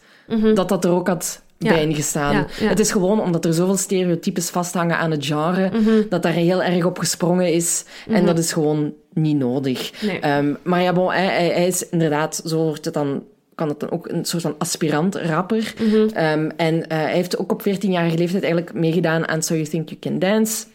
dat 0.53 0.69
dat 0.69 0.85
er 0.85 0.91
ook 0.91 1.07
had 1.07 1.41
Mhm. 1.57 1.69
Ja. 1.69 1.75
bij 1.75 1.85
ingestaan. 1.87 2.33
Ja, 2.35 2.45
ja. 2.59 2.67
Het 2.67 2.79
is 2.79 2.91
gewoon 2.91 3.21
omdat 3.21 3.45
er 3.45 3.53
zoveel 3.53 3.77
stereotypes 3.77 4.49
vasthangen 4.49 4.97
aan 4.97 5.11
het 5.11 5.25
genre, 5.25 5.69
Mhm. 5.73 5.91
dat 6.09 6.23
daar 6.23 6.31
heel 6.31 6.63
erg 6.63 6.85
op 6.85 6.97
gesprongen 6.99 7.53
is. 7.53 7.85
En 8.09 8.25
dat 8.25 8.37
is 8.37 8.53
gewoon 8.53 8.93
niet 9.13 9.37
nodig. 9.37 9.91
Nee. 10.05 10.19
Ehm, 10.19 10.53
maar 10.63 10.81
ja, 10.81 10.93
bon, 10.93 11.11
hij, 11.11 11.25
hij, 11.25 11.47
hij 11.47 11.67
is 11.67 11.89
inderdaad, 11.89 12.41
zo 12.45 12.57
wordt 12.63 12.85
het 12.85 12.93
dan 12.93 13.23
kan 13.55 13.67
het 13.69 13.79
dan 13.79 13.91
ook 13.91 14.07
een 14.09 14.25
soort 14.25 14.41
van 14.43 14.55
aspirant-rapper. 14.57 15.73
Mhm. 15.79 16.07
Ehm, 16.13 16.49
en 16.57 16.87
eh, 16.87 16.97
hij 16.97 17.13
heeft 17.13 17.37
ook 17.37 17.51
op 17.51 17.61
14-jarige 17.61 18.17
leeftijd 18.17 18.43
eigenlijk 18.43 18.73
meegedaan 18.73 19.27
aan 19.27 19.41
So 19.43 19.53
You 19.53 19.65
Think 19.67 19.89
You 19.89 19.99
Can 20.01 20.19
Dance. 20.19 20.65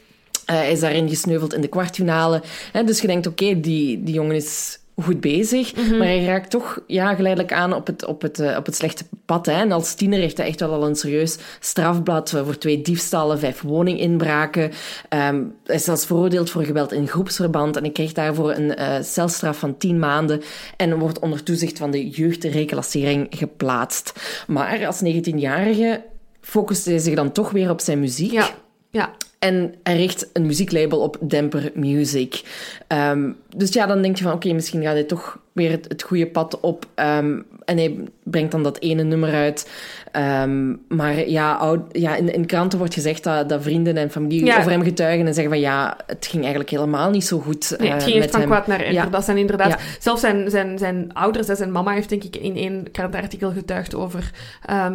Eh, 0.47 0.57
hij 0.57 0.73
is 0.73 0.81
daarin 0.81 1.09
gesneuveld 1.09 1.55
in 1.55 1.61
de 1.61 1.69
kwartfinale. 1.69 2.43
Hè, 2.73 2.85
dus 2.85 3.01
je 3.01 3.07
denkt, 3.07 3.27
oké, 3.27 3.61
die, 3.61 4.03
die 4.03 4.15
jongen 4.15 4.37
is 4.37 4.79
goed 5.03 5.21
bezig. 5.21 5.77
Mhm. 5.77 5.97
Maar 5.97 6.07
hij 6.07 6.25
raakt 6.25 6.51
toch 6.51 6.81
ja, 6.87 7.15
geleidelijk 7.15 7.53
aan 7.53 7.73
op 7.73 7.87
het, 7.87 8.05
op 8.05 8.23
het, 8.23 8.39
eh, 8.39 8.57
op 8.57 8.67
het 8.67 8.75
slechte 8.75 9.05
pad. 9.25 9.47
Hè. 9.47 9.53
En 9.53 9.73
als 9.73 9.95
tiener 9.95 10.19
heeft 10.19 10.37
hij 10.37 10.47
echt 10.47 10.61
wel 10.61 10.73
al 10.73 10.87
een 10.87 10.97
serieus 10.97 11.39
strafblad 11.61 12.33
eh, 12.33 12.45
voor 12.45 12.59
twee 12.59 12.83
diefstallen, 12.83 13.39
vijf 13.39 13.61
woninginbraken. 13.61 14.73
Ehm 15.09 15.45
hij 15.65 15.75
is 15.75 15.85
zelfs 15.85 16.07
veroordeeld 16.07 16.51
voor 16.51 16.65
geweld 16.65 16.93
in 16.93 17.09
groepsverband. 17.09 17.77
En 17.77 17.83
hij 17.83 17.93
kreeg 17.93 18.13
daarvoor 18.13 18.53
een 18.53 18.75
eh, 18.77 19.03
celstraf 19.03 19.59
van 19.59 19.77
tien 19.77 19.99
maanden. 19.99 20.43
En 20.77 20.99
wordt 20.99 21.19
onder 21.19 21.43
toezicht 21.43 21.79
van 21.79 21.91
de 21.91 22.09
jeugdreclassering 22.09 23.27
geplaatst. 23.31 24.13
Maar 24.47 24.87
als 24.87 25.03
19-jarige 25.05 26.03
focuste 26.41 26.91
hij 26.91 26.99
zich 26.99 27.15
dan 27.15 27.33
toch 27.33 27.51
weer 27.51 27.71
op 27.71 27.81
zijn 27.81 28.01
muziek. 28.01 28.33
Ja, 28.33 28.49
ja. 28.91 29.15
En 29.39 29.75
hij 29.83 29.97
richt 29.97 30.29
een 30.33 30.47
muzieklabel 30.47 30.99
op 31.01 31.17
Demper 31.21 31.71
Music. 31.75 32.43
Ehm, 32.87 33.31
dus 33.57 33.73
ja, 33.73 33.87
dan 33.87 34.03
denk 34.03 34.17
je 34.17 34.25
van, 34.25 34.33
oké, 34.33 34.53
misschien 34.53 34.83
gaat 34.83 34.93
hij 34.93 35.05
toch 35.05 35.39
weer 35.53 35.71
het, 35.71 35.85
het 35.89 36.03
goede 36.03 36.27
pad 36.27 36.61
op. 36.61 36.87
Ehm, 36.95 37.39
en 37.65 37.77
hij 37.77 37.99
brengt 38.23 38.51
dan 38.53 38.63
dat 38.63 38.81
ene 38.81 39.03
nummer 39.03 39.35
uit. 39.35 39.71
Ehm, 40.13 40.75
maar 40.89 41.29
ja, 41.29 41.53
oud, 41.55 41.81
ja 41.93 42.17
in, 42.17 42.33
in 42.35 42.47
kranten 42.47 42.79
wordt 42.79 42.95
gezegd 42.95 43.25
dat, 43.25 43.49
dat 43.49 43.63
vrienden 43.63 43.97
en 43.97 44.11
familie 44.11 44.45
Ja. 44.45 44.59
over 44.59 44.71
hem 44.71 44.83
getuigen 44.83 45.27
en 45.27 45.35
zeggen 45.35 45.53
van, 45.53 45.63
ja, 45.63 45.97
het 46.07 46.27
ging 46.27 46.41
eigenlijk 46.43 46.71
helemaal 46.71 47.11
niet 47.11 47.25
zo 47.25 47.39
goed 47.39 47.75
Nee, 47.79 47.89
eh, 47.89 47.95
het 47.95 48.03
ging 48.03 48.15
echt 48.15 48.25
met 48.25 48.31
van 48.31 48.41
hem. 48.41 48.49
kwaad 48.51 48.67
naar 48.67 48.79
erger. 48.81 48.93
Ja. 48.95 49.07
Dat 49.07 49.25
zijn 49.25 49.37
inderdaad... 49.37 49.69
Ja. 49.69 49.79
Zelfs 49.99 50.21
zijn, 50.21 50.51
zijn, 50.51 50.79
zijn 50.79 51.11
ouders, 51.13 51.49
hè, 51.49 51.55
zijn 51.55 51.73
mama 51.73 51.93
heeft 51.93 52.09
denk 52.09 52.25
ik 52.25 52.37
in 52.37 52.57
één 52.57 52.91
krantenartikel 52.93 53.51
getuigd 53.53 53.95
over 53.95 54.31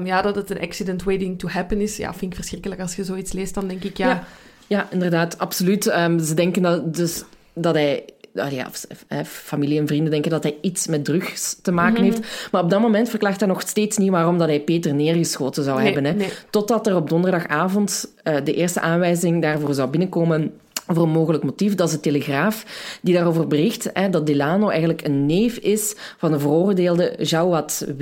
ja, 0.04 0.22
dat 0.22 0.36
het 0.36 0.50
een 0.50 0.60
accident 0.62 1.04
waiting 1.04 1.40
to 1.40 1.48
happen 1.48 1.82
is. 1.82 1.98
Ja, 1.98 2.14
vind 2.14 2.32
ik 2.32 2.38
verschrikkelijk 2.38 2.82
als 2.82 2.96
je 2.96 3.04
zoiets 3.04 3.32
leest. 3.32 3.54
Dan 3.54 3.68
denk 3.68 3.84
ik, 3.84 3.98
ja... 3.98 4.24
Ja, 4.72 4.88
inderdaad, 4.92 5.38
absoluut. 5.38 5.88
Ehm, 5.88 6.20
ze 6.20 6.34
denken 6.34 6.62
dat, 6.62 6.96
dus 6.96 7.24
dat 7.54 7.74
hij... 7.76 8.06
ah 8.36 8.52
ja, 8.52 8.68
familie 9.24 9.80
en 9.80 9.88
vrienden 9.88 10.12
denken 10.12 10.32
dat 10.32 10.44
hij 10.44 10.56
iets 10.62 10.88
met 10.88 11.06
drugs 11.06 11.58
te 11.62 11.72
maken 11.72 11.94
Mhm. 12.04 12.04
heeft. 12.04 12.50
Maar 12.52 12.64
op 12.64 12.70
dat 12.70 12.82
moment 12.82 13.10
verklaart 13.10 13.40
hij 13.40 13.50
nog 13.50 13.62
steeds 13.62 13.98
niet 13.98 14.10
waarom 14.10 14.38
dat 14.38 14.48
hij 14.48 14.60
Peter 14.60 14.94
neergeschoten 14.94 15.64
zou 15.64 15.78
Nee, 15.78 15.86
hebben. 15.86 16.06
Hè. 16.06 16.18
nee. 16.18 16.30
Totdat 16.50 16.88
er 16.88 16.96
op 16.96 17.10
donderdagavond 17.10 18.14
eh, 18.24 18.36
de 18.44 18.54
eerste 18.54 18.80
aanwijzing 18.82 19.42
daarvoor 19.42 19.74
zou 19.74 19.90
binnenkomen 19.90 20.54
voor 20.88 21.04
een 21.04 21.10
mogelijk 21.10 21.44
motief. 21.44 21.76
Dat 21.76 21.88
is 21.88 21.94
de 21.94 22.00
Telegraaf, 22.00 22.66
die 23.02 23.14
daarover 23.14 23.48
bericht 23.48 23.90
hè, 23.94 24.10
dat 24.10 24.26
Delano 24.26 24.70
eigenlijk 24.70 25.04
een 25.06 25.26
neef 25.26 25.58
is 25.58 25.96
van 26.18 26.32
de 26.32 26.40
veroordeelde 26.40 27.16
Jawad 27.20 27.86
W., 27.98 28.02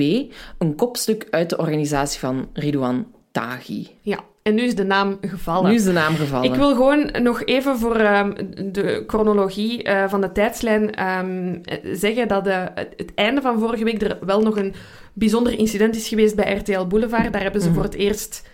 een 0.57 0.75
kopstuk 0.75 1.27
uit 1.29 1.49
de 1.49 1.57
organisatie 1.57 2.19
van 2.19 2.47
Ridouan 2.53 3.05
Taghi. 3.31 3.87
Ja. 4.01 4.19
En 4.41 4.55
nu 4.55 4.61
is 4.61 4.75
de 4.75 4.83
naam 4.83 5.17
gevallen. 5.21 5.69
Nu 5.69 5.75
is 5.75 5.83
de 5.83 5.91
naam 5.91 6.15
gevallen. 6.15 6.51
Ik 6.51 6.55
wil 6.55 6.69
gewoon 6.69 7.09
nog 7.21 7.43
even 7.43 7.77
voor 7.77 7.95
ehm, 7.95 8.33
de 8.71 9.03
chronologie 9.07 9.83
eh, 9.83 10.09
van 10.09 10.21
de 10.21 10.31
tijdslijn 10.31 10.95
ehm, 10.95 11.57
eh, 11.63 11.77
zeggen 11.93 12.27
dat 12.27 12.47
eh, 12.47 12.63
het, 12.75 12.93
het 12.97 13.11
einde 13.15 13.41
van 13.41 13.59
vorige 13.59 13.83
week 13.83 14.01
er 14.01 14.17
wel 14.21 14.41
nog 14.41 14.57
een 14.57 14.73
bijzonder 15.13 15.59
incident 15.59 15.95
is 15.95 16.07
geweest 16.07 16.35
bij 16.35 16.55
RTL 16.55 16.85
Boulevard. 16.87 17.33
Daar 17.33 17.41
hebben 17.41 17.61
ze 17.61 17.73
voor 17.73 17.83
het 17.83 17.95
eerst 17.95 18.47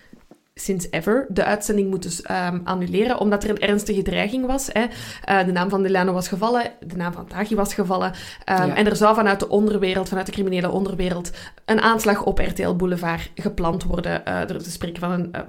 sinds 0.59 0.87
ever 0.89 1.25
de 1.29 1.43
uitzending 1.43 1.89
moeten 1.89 2.11
ehm, 2.23 2.59
annuleren, 2.63 3.19
omdat 3.19 3.43
er 3.43 3.49
een 3.49 3.59
ernstige 3.59 4.01
dreiging 4.01 4.45
was. 4.45 4.69
Hè. 4.71 4.85
Eh, 5.23 5.45
de 5.45 5.51
naam 5.51 5.69
van 5.69 5.83
Delano 5.83 6.13
was 6.13 6.27
gevallen, 6.27 6.71
de 6.87 6.95
naam 6.95 7.13
van 7.13 7.27
Taghi 7.27 7.55
was 7.55 7.73
gevallen. 7.73 8.11
ehm, 8.45 8.67
Ja. 8.67 8.75
En 8.75 8.85
er 8.85 8.95
zou 8.95 9.15
vanuit 9.15 9.39
de 9.39 9.49
onderwereld, 9.49 10.09
vanuit 10.09 10.25
de 10.25 10.31
criminele 10.31 10.69
onderwereld, 10.69 11.31
een 11.65 11.81
aanslag 11.81 12.23
op 12.23 12.39
RTL 12.39 12.73
Boulevard 12.75 13.31
gepland 13.35 13.83
worden. 13.83 14.25
Eh, 14.25 14.39
er 14.49 14.63
te 14.63 14.71
spreken 14.71 14.99
van 14.99 15.11
een, 15.11 15.33
eh, 15.33 15.41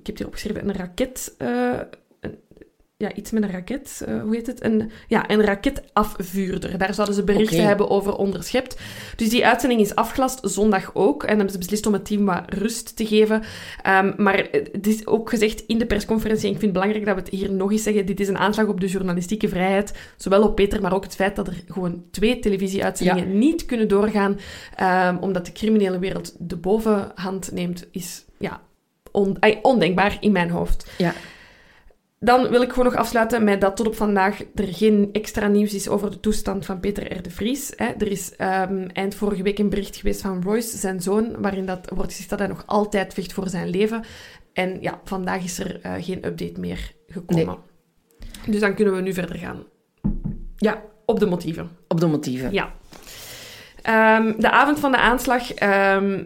ik 0.00 0.06
heb 0.06 0.16
hier 0.16 0.26
opgeschreven, 0.26 0.68
een 0.68 0.74
raket... 0.76 1.34
ja, 2.98 3.14
iets 3.14 3.30
met 3.30 3.42
een 3.42 3.50
raket, 3.50 4.02
eh, 4.06 4.20
hoe 4.22 4.34
heet 4.34 4.46
het? 4.46 4.64
Een, 4.64 4.90
ja, 5.08 5.30
een 5.30 5.42
raketafvuurder. 5.44 6.78
Daar 6.78 6.94
zouden 6.94 7.16
ze 7.16 7.24
berichten 7.24 7.56
hebben 7.66 7.90
over 7.90 8.16
onderschept. 8.16 8.76
Dus 9.16 9.28
die 9.28 9.46
uitzending 9.46 9.80
is 9.80 9.94
afgelast, 9.94 10.38
zondag 10.42 10.90
ook. 10.94 11.22
En 11.22 11.34
hebben 11.34 11.50
ze 11.52 11.58
beslist 11.58 11.86
om 11.86 11.92
het 11.92 12.04
team 12.04 12.24
wat 12.24 12.42
rust 12.46 12.96
te 12.96 13.06
geven. 13.06 13.42
Ehm, 13.82 14.12
maar 14.16 14.48
het 14.72 14.86
is 14.86 15.06
ook 15.06 15.28
gezegd 15.30 15.64
in 15.66 15.78
de 15.78 15.86
persconferentie, 15.86 16.46
en 16.48 16.52
ik 16.54 16.60
vind 16.60 16.72
het 16.74 16.80
belangrijk 16.82 17.06
dat 17.06 17.14
we 17.14 17.20
het 17.20 17.40
hier 17.40 17.52
nog 17.52 17.72
eens 17.72 17.82
zeggen, 17.82 18.06
dit 18.06 18.20
is 18.20 18.28
een 18.28 18.38
aanslag 18.38 18.66
op 18.66 18.80
de 18.80 18.86
journalistieke 18.86 19.48
vrijheid. 19.48 19.92
Zowel 20.16 20.42
op 20.42 20.54
Peter, 20.54 20.80
maar 20.80 20.94
ook 20.94 21.04
het 21.04 21.14
feit 21.14 21.36
dat 21.36 21.46
er 21.46 21.62
gewoon 21.68 22.04
twee 22.10 22.38
televisieuitzendingen 22.38 23.38
niet 23.38 23.64
kunnen 23.66 23.88
doorgaan, 23.88 24.38
ehm, 24.76 25.16
omdat 25.20 25.46
de 25.46 25.52
criminele 25.52 25.98
wereld 25.98 26.34
de 26.38 26.56
bovenhand 26.56 27.52
neemt, 27.52 27.86
is 27.90 28.24
ja, 28.38 28.60
on- 29.12 29.36
ondenkbaar 29.62 30.16
in 30.20 30.32
mijn 30.32 30.50
hoofd. 30.50 30.90
Ja. 30.98 31.12
Dan 32.18 32.48
wil 32.48 32.62
ik 32.62 32.68
gewoon 32.68 32.84
nog 32.84 32.94
afsluiten 32.94 33.44
met 33.44 33.60
dat 33.60 33.76
tot 33.76 33.86
op 33.86 33.94
vandaag 33.94 34.40
er 34.54 34.74
geen 34.74 35.08
extra 35.12 35.46
nieuws 35.48 35.74
is 35.74 35.88
over 35.88 36.10
de 36.10 36.20
toestand 36.20 36.66
van 36.66 36.80
Peter 36.80 37.16
R. 37.18 37.22
de 37.22 37.30
Vries. 37.30 37.72
Hè. 37.76 37.84
Er 37.86 38.10
is 38.10 38.36
ehm, 38.36 38.88
eind 38.92 39.14
vorige 39.14 39.42
week 39.42 39.58
een 39.58 39.68
bericht 39.68 39.96
geweest 39.96 40.20
van 40.20 40.42
Royce, 40.42 40.76
zijn 40.76 41.00
zoon, 41.00 41.40
waarin 41.40 41.66
dat 41.66 41.90
wordt 41.94 42.10
gezegd 42.10 42.30
dat 42.30 42.38
hij 42.38 42.48
nog 42.48 42.62
altijd 42.66 43.14
vecht 43.14 43.32
voor 43.32 43.48
zijn 43.48 43.68
leven. 43.68 44.04
En 44.52 44.80
ja, 44.80 45.00
vandaag 45.04 45.44
is 45.44 45.58
er 45.58 45.80
eh, 45.80 45.92
geen 45.98 46.26
update 46.26 46.60
meer 46.60 46.92
gekomen. 47.08 47.58
Dus 48.46 48.60
dan 48.60 48.74
kunnen 48.74 48.94
we 48.94 49.00
nu 49.00 49.12
verder 49.12 49.36
gaan 49.36 49.64
Ja, 50.56 50.82
op 51.04 51.20
de 51.20 51.26
motieven. 51.26 51.70
op 51.88 52.00
de 52.00 52.06
motieven. 52.06 52.52
Ja. 52.52 52.72
Ehm, 53.82 54.32
de 54.40 54.50
avond 54.50 54.80
van 54.80 54.90
de 54.90 54.98
aanslag 54.98 55.52
ehm, 55.54 56.24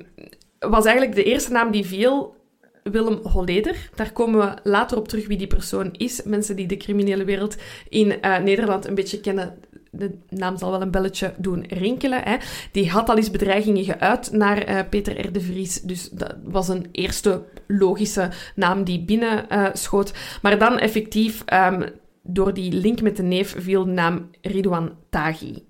was 0.59 0.85
eigenlijk 0.85 1.17
de 1.17 1.25
eerste 1.25 1.53
naam 1.53 1.71
die 1.71 1.87
viel. 1.87 2.35
Willem 2.83 3.21
Holleder. 3.23 3.91
Daar 3.95 4.13
komen 4.13 4.41
we 4.41 4.71
later 4.71 4.97
op 4.97 5.09
terug 5.09 5.27
wie 5.27 5.39
die 5.39 5.47
persoon 5.47 5.93
is. 5.97 6.23
Mensen 6.23 6.57
die 6.57 6.67
de 6.67 6.77
criminele 6.77 7.25
wereld 7.25 7.57
in 7.89 8.21
eh, 8.21 8.39
Nederland 8.39 8.87
een 8.87 8.95
beetje 8.95 9.21
kennen, 9.21 9.59
de 9.91 10.19
naam 10.29 10.59
zal 10.59 10.71
wel 10.71 10.83
een 10.83 10.91
belletje 10.91 11.35
doen 11.37 11.65
rinkelen. 11.69 12.23
Hè. 12.23 12.37
Die 12.73 12.91
had 12.91 13.09
al 13.09 13.17
eens 13.17 13.31
bedreigingen 13.31 13.85
geuit 13.85 14.33
naar 14.33 14.69
uh, 14.69 14.81
Peter 14.91 15.27
R. 15.27 15.33
de 15.33 15.41
Vries. 15.41 15.81
Dus 15.81 16.11
dat 16.11 16.35
was 16.45 16.69
een 16.69 16.87
eerste 16.93 17.43
logische 17.67 18.31
naam 18.55 18.85
die 18.85 19.05
binnen 19.05 19.47
uh, 19.53 19.69
schoot. 19.73 20.13
Maar 20.43 20.59
dan 20.59 20.79
effectief, 20.79 21.45
um, 21.53 21.85
door 22.23 22.55
die 22.55 22.73
link 22.73 23.03
met 23.03 23.17
de 23.17 23.23
neef, 23.23 23.55
viel 23.59 23.85
de 23.85 23.91
naam 23.91 24.31
Ridwan 24.43 24.93
Taghi. 25.11 25.65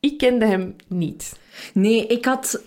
Ik 0.00 0.18
kende 0.18 0.46
hem 0.46 0.76
niet. 0.88 1.38
Nee, 1.74 2.06
ik 2.06 2.24
had 2.24 2.62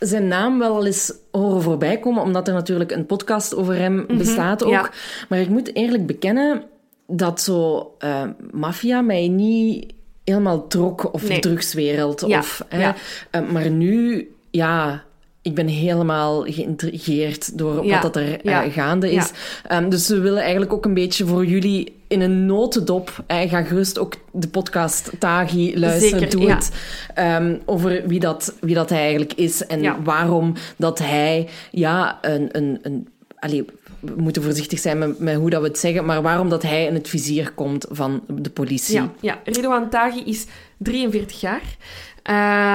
zijn 0.00 0.28
naam 0.28 0.58
wel 0.58 0.74
al 0.74 0.86
eens 0.86 1.12
horen 1.30 1.62
voorbij 1.62 1.98
komen, 1.98 2.22
omdat 2.22 2.48
er 2.48 2.54
natuurlijk 2.54 2.90
een 2.90 3.06
podcast 3.06 3.54
over 3.54 3.74
hem 3.74 3.94
mhm, 3.94 4.16
bestaat 4.16 4.64
ook. 4.64 4.70
Ja. 4.70 4.90
Maar 5.28 5.38
ik 5.38 5.48
moet 5.48 5.74
eerlijk 5.74 6.06
bekennen 6.06 6.62
dat 7.06 7.40
zo 7.40 7.90
uh, 8.04 8.22
maffia 8.50 9.00
mij 9.00 9.28
niet 9.28 9.92
helemaal 10.24 10.66
trok, 10.66 11.12
of 11.12 11.22
de 11.22 11.38
drugswereld. 11.38 12.24
Ja. 12.26 12.38
Of, 12.38 12.64
hè. 12.68 12.80
Ja. 12.80 12.94
Uh, 13.32 13.50
maar 13.50 13.70
nu, 13.70 14.30
ja, 14.50 15.04
ik 15.42 15.54
ben 15.54 15.66
helemaal 15.66 16.42
geïntrigeerd 16.42 17.58
door 17.58 17.88
wat 17.88 18.02
dat 18.02 18.16
er 18.16 18.44
uh, 18.44 18.60
gaande 18.68 19.12
is. 19.12 19.30
Um, 19.72 19.88
dus 19.88 20.08
we 20.08 20.20
willen 20.20 20.42
eigenlijk 20.42 20.72
ook 20.72 20.84
een 20.84 20.94
beetje 20.94 21.26
voor 21.26 21.46
jullie 21.46 21.99
in 22.10 22.20
een 22.20 22.46
notendop. 22.46 23.24
Uh, 23.28 23.40
ga 23.50 23.62
gerust 23.62 23.98
ook 23.98 24.14
de 24.32 24.48
podcast 24.48 25.10
Tagi 25.18 25.78
luisteren. 25.78 26.20
Zeker, 26.20 26.38
Doe 26.38 26.50
het. 26.50 26.70
Um, 27.18 27.60
over 27.64 28.02
wie 28.06 28.20
dat, 28.20 28.54
wie 28.60 28.74
dat 28.74 28.90
hij 28.90 29.00
eigenlijk 29.00 29.32
is 29.32 29.66
en 29.66 30.04
waarom 30.04 30.54
dat 30.76 30.98
hij 30.98 31.48
ja, 31.70 32.18
een, 32.22 32.48
een, 32.52 32.78
een 32.82 33.08
allee, 33.38 33.64
we 34.00 34.14
moeten 34.16 34.42
voorzichtig 34.42 34.78
zijn 34.78 34.98
met, 34.98 35.18
met, 35.18 35.36
hoe 35.36 35.50
dat 35.50 35.62
we 35.62 35.68
het 35.68 35.78
zeggen, 35.78 36.04
maar 36.04 36.22
waarom 36.22 36.48
dat 36.48 36.62
hij 36.62 36.84
in 36.84 36.94
het 36.94 37.08
vizier 37.08 37.52
komt 37.52 37.86
van 37.90 38.22
de 38.28 38.50
politie. 38.50 38.94
Ja, 38.94 39.10
ja. 39.20 39.38
Ridouan 39.44 39.90
Taghi 39.90 40.22
is 40.24 40.46
43 40.78 41.40
jaar. 41.40 41.62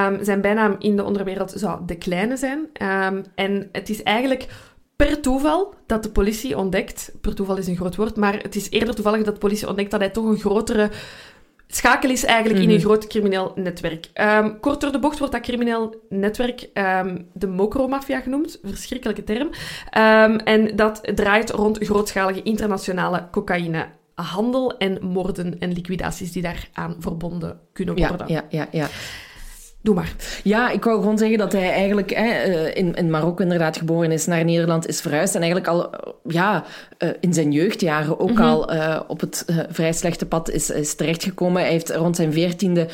Um, 0.10 0.24
zijn 0.24 0.42
bijnaam 0.42 0.76
in 0.80 0.96
de 0.96 1.04
onderwereld 1.04 1.54
zou 1.56 1.80
De 1.86 1.96
Kleine 1.96 2.38
zijn. 2.38 2.60
Um, 2.60 3.24
en 3.36 3.70
het 3.72 3.90
is 3.90 4.04
eigenlijk 4.04 4.48
per 4.96 5.22
toeval 5.22 5.74
dat 5.86 6.04
de 6.04 6.10
politie 6.10 6.58
ontdekt... 6.58 7.12
Per 7.22 7.36
toeval 7.36 7.58
is 7.58 7.68
een 7.68 7.76
groot 7.76 7.96
woord, 7.96 8.16
maar 8.16 8.42
het 8.42 8.56
is 8.56 8.70
eerder 8.70 8.96
toevallig 8.96 9.24
dat 9.24 9.34
de 9.34 9.40
politie 9.40 9.68
ontdekt 9.68 9.92
dat 9.92 10.00
hij 10.00 10.10
toch 10.10 10.26
een 10.26 10.40
grotere 10.40 10.90
schakel 11.68 12.10
is 12.10 12.24
eigenlijk 12.24 12.64
in 12.64 12.70
een 12.70 12.76
mhm. 12.76 12.86
groot 12.86 13.08
crimineel 13.08 13.52
netwerk. 13.56 14.10
Um, 14.14 14.60
kort 14.60 14.82
door 14.82 14.92
de 14.92 15.00
bocht 15.00 15.18
wordt 15.18 15.34
dat 15.34 15.42
crimineel 15.42 16.06
netwerk 16.10 16.70
um, 16.74 17.28
de 17.34 17.48
Mokro-mafia 17.48 18.20
genoemd. 18.20 18.60
Verschrikkelijke 18.64 19.24
term. 19.24 19.48
Um, 19.48 20.38
en 20.38 20.76
dat 20.76 21.02
draait 21.16 21.52
rond 21.52 21.78
grootschalige 21.78 22.44
internationale 22.44 23.28
cocaïnehandel 23.32 24.78
en 24.78 25.00
moorden 25.02 25.60
en 25.60 25.74
liquidaties 25.74 26.32
die 26.32 26.42
daaraan 26.42 26.96
verbonden 27.00 27.60
kunnen 27.74 27.96
worden. 27.96 28.28
Ja, 28.28 28.46
ja, 28.50 28.68
ja. 28.72 28.80
ja. 28.80 28.88
Doe 29.86 29.96
maar. 29.96 30.16
Ja, 30.44 30.70
ik 30.70 30.84
wou 30.84 31.00
gewoon 31.00 31.18
zeggen 31.18 31.38
dat 31.38 31.52
hij 31.52 31.72
eigenlijk 31.72 32.10
hè, 32.10 32.30
eh, 32.30 32.76
in, 32.76 32.94
in 32.94 33.10
Marokko 33.10 33.44
inderdaad 33.44 33.78
geboren 33.78 34.12
is, 34.12 34.26
naar 34.26 34.46
Nederland 34.46 34.88
is 34.88 35.02
verhuisd 35.02 35.36
en 35.36 35.42
eigenlijk 35.42 35.72
al 35.72 35.90
ja, 36.24 36.64
eh, 36.98 37.10
in 37.20 37.34
zijn 37.34 37.52
jeugdjaren 37.52 38.20
ook 38.20 38.32
mhm. 38.32 38.42
al 38.42 38.74
uh, 38.74 39.00
op 39.08 39.20
het 39.20 39.46
vrij 39.70 39.94
slechte 39.94 40.26
pad 40.26 40.50
is, 40.50 40.70
is 40.70 40.96
terechtgekomen. 40.96 41.62
Hij 41.62 41.72
heeft 41.72 41.96
rond 41.96 42.16
zijn 42.16 42.34
veertiende 42.34 42.88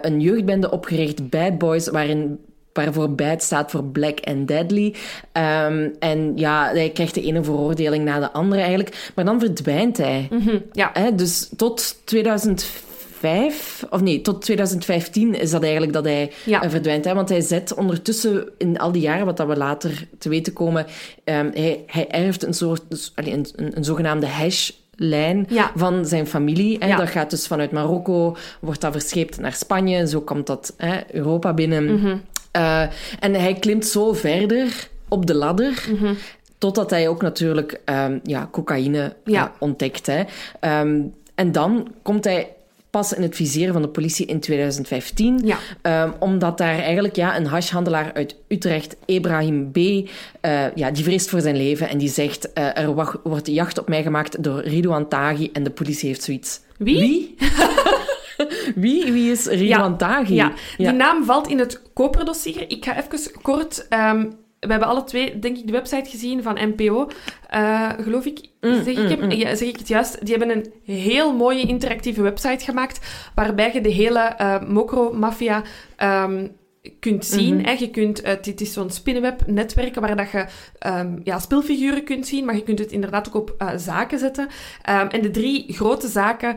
een 0.00 0.20
jeugdbende 0.20 0.70
opgericht, 0.70 1.30
Bad 1.30 1.58
Boys, 1.58 1.88
waarin 1.88 2.38
waarvoor 2.72 3.10
BAD 3.14 3.42
staat 3.42 3.70
voor 3.70 3.84
Black 3.84 4.18
and 4.24 4.48
Deadly. 4.48 4.94
Um, 5.32 5.94
en 5.98 6.32
ja, 6.36 6.70
hij 6.72 6.90
krijgt 6.90 7.14
de 7.14 7.22
ene 7.22 7.44
veroordeling 7.44 8.04
na 8.04 8.18
de 8.18 8.32
andere 8.32 8.60
eigenlijk. 8.60 9.10
Maar 9.14 9.24
dan 9.24 9.40
verdwijnt 9.40 9.96
hij. 9.96 10.28
Mm 10.30 10.40
-hmm, 10.40 10.62
ja. 10.72 10.90
Hè, 10.92 11.14
dus 11.14 11.48
tot 11.56 11.96
2004 12.04 12.87
2005, 13.18 13.86
of 13.90 14.00
nee, 14.00 14.20
tot 14.20 14.42
2015 14.42 15.34
is 15.34 15.50
dat 15.50 15.62
eigenlijk 15.62 15.92
dat 15.92 16.04
hij 16.04 16.32
ja. 16.44 16.62
Eh, 16.62 16.70
verdwijnt. 16.70 17.04
Hè? 17.04 17.14
Want 17.14 17.28
hij 17.28 17.40
zet 17.40 17.74
ondertussen, 17.74 18.48
in 18.58 18.78
al 18.78 18.92
die 18.92 19.02
jaren, 19.02 19.26
wat 19.26 19.36
dat 19.36 19.46
we 19.46 19.56
later 19.56 20.08
te 20.18 20.28
weten 20.28 20.52
komen, 20.52 20.86
um, 21.24 21.50
hij, 21.54 21.82
hij 21.86 22.08
erft 22.08 22.42
een 22.42 22.54
soort, 22.54 22.82
dus, 22.88 23.12
een, 23.14 23.46
een, 23.56 23.76
een 23.76 23.84
zogenaamde 23.84 24.26
hash 24.26 24.70
lijn 24.98 25.46
ja. 25.48 25.72
van 25.74 26.06
zijn 26.06 26.26
familie. 26.26 26.76
Hè. 26.78 26.86
Ja. 26.86 26.96
Dat 26.96 27.08
gaat 27.08 27.30
dus 27.30 27.46
vanuit 27.46 27.70
Marokko, 27.70 28.36
wordt 28.60 28.80
dat 28.80 28.92
verscheept 28.92 29.38
naar 29.38 29.52
Spanje. 29.52 30.08
Zo 30.08 30.20
komt 30.20 30.46
dat 30.46 30.74
hè, 30.76 30.98
Europa 31.12 31.54
binnen. 31.54 31.84
Mm 31.84 32.00
-hmm. 32.00 32.22
uh, 32.56 32.82
en 33.20 33.34
hij 33.34 33.54
klimt 33.54 33.86
zo 33.86 34.12
verder 34.12 34.88
op 35.08 35.26
de 35.26 35.34
ladder. 35.34 35.86
Mm 35.90 35.96
-hmm. 35.96 36.16
Totdat 36.58 36.90
hij 36.90 37.08
ook 37.08 37.22
natuurlijk 37.22 37.80
um, 37.84 38.20
ja, 38.22 38.48
cocaïne 38.52 39.16
ja. 39.24 39.44
Uh, 39.44 39.50
ontdekt. 39.58 40.06
Hè. 40.06 40.22
Um, 40.80 41.14
en 41.34 41.52
dan 41.52 41.88
komt 42.02 42.24
hij 42.24 42.52
pas 42.90 43.12
in 43.12 43.22
het 43.22 43.36
vizier 43.36 43.72
van 43.72 43.82
de 43.82 43.88
politie 43.88 44.26
in 44.26 44.40
2015. 44.40 45.40
Ja. 45.44 46.04
Um, 46.04 46.14
omdat 46.18 46.58
daar 46.58 46.78
eigenlijk 46.78 47.16
ja, 47.16 47.36
een 47.36 47.46
hashhandelaar 47.46 48.12
uit 48.14 48.36
Utrecht, 48.48 48.96
Ibrahim 49.04 49.70
B., 49.72 49.76
uh, 49.76 50.06
ja, 50.74 50.90
die 50.90 51.04
vreest 51.04 51.28
voor 51.28 51.40
zijn 51.40 51.56
leven 51.56 51.88
en 51.88 51.98
die 51.98 52.08
zegt 52.08 52.48
uh, 52.54 52.78
er 52.78 53.20
wordt 53.22 53.46
jacht 53.46 53.78
op 53.78 53.88
mij 53.88 54.02
gemaakt 54.02 54.42
door 54.42 54.60
Ridouan 54.60 55.08
Taghi 55.08 55.50
en 55.52 55.62
de 55.62 55.70
politie 55.70 56.08
heeft 56.08 56.22
zoiets. 56.22 56.60
Wie? 56.78 56.98
Wie? 56.98 57.34
Wie, 58.74 59.12
wie 59.12 59.30
is 59.30 59.46
Ridouan 59.46 59.90
ja, 59.90 59.96
Taghi? 59.96 60.34
Ja. 60.34 60.52
Die 60.76 60.90
naam 60.90 61.24
valt 61.24 61.48
in 61.48 61.58
het 61.58 61.82
koperdossier. 61.92 62.64
Ik 62.70 62.84
ga 62.84 62.96
even 62.96 63.42
kort 63.42 63.86
um, 63.90 64.32
we 64.60 64.70
hebben 64.70 64.88
alle 64.88 65.04
twee, 65.04 65.38
denk 65.38 65.56
ik, 65.56 65.66
de 65.66 65.72
website 65.72 66.10
gezien 66.10 66.42
van 66.42 66.58
NPO, 66.60 67.08
uh, 67.54 67.84
eh, 67.84 67.90
geloof 68.00 68.24
ik. 68.24 68.48
Mm, 68.60 68.84
zeg, 68.84 68.96
ik 68.96 69.18
mm, 69.18 69.24
mm. 69.24 69.30
Ja, 69.30 69.54
zeg 69.54 69.68
ik 69.68 69.76
het 69.76 69.88
juist? 69.88 70.26
Die 70.26 70.36
hebben 70.36 70.56
een 70.56 70.72
heel 70.94 71.34
mooie 71.34 71.66
interactieve 71.66 72.22
website 72.22 72.64
gemaakt, 72.64 73.30
waarbij 73.34 73.70
je 73.72 73.80
de 73.80 73.88
hele 73.88 74.34
uh, 74.40 74.62
Mokro-maffia 74.68 75.62
um, 76.02 76.56
kunt 77.00 77.26
zien. 77.26 77.54
Mm 77.54 77.64
-hmm. 77.64 77.76
Je 77.76 77.90
kunt, 77.90 78.24
uh, 78.24 78.32
dit 78.42 78.60
is 78.60 78.72
zo'n 78.72 78.90
spinnenweb-netwerk 78.90 79.94
waar 79.94 80.16
dat 80.16 80.30
je 80.30 80.46
um, 80.86 81.20
ja, 81.24 81.38
speelfiguren 81.38 82.04
kunt 82.04 82.26
zien, 82.26 82.44
maar 82.44 82.54
je 82.54 82.62
kunt 82.62 82.78
het 82.78 82.92
inderdaad 82.92 83.28
ook 83.28 83.34
op 83.34 83.54
uh, 83.58 83.68
zaken 83.76 84.18
zetten. 84.18 84.44
Um, 84.90 85.08
en 85.08 85.22
de 85.22 85.30
drie 85.30 85.72
grote 85.72 86.08
zaken 86.08 86.56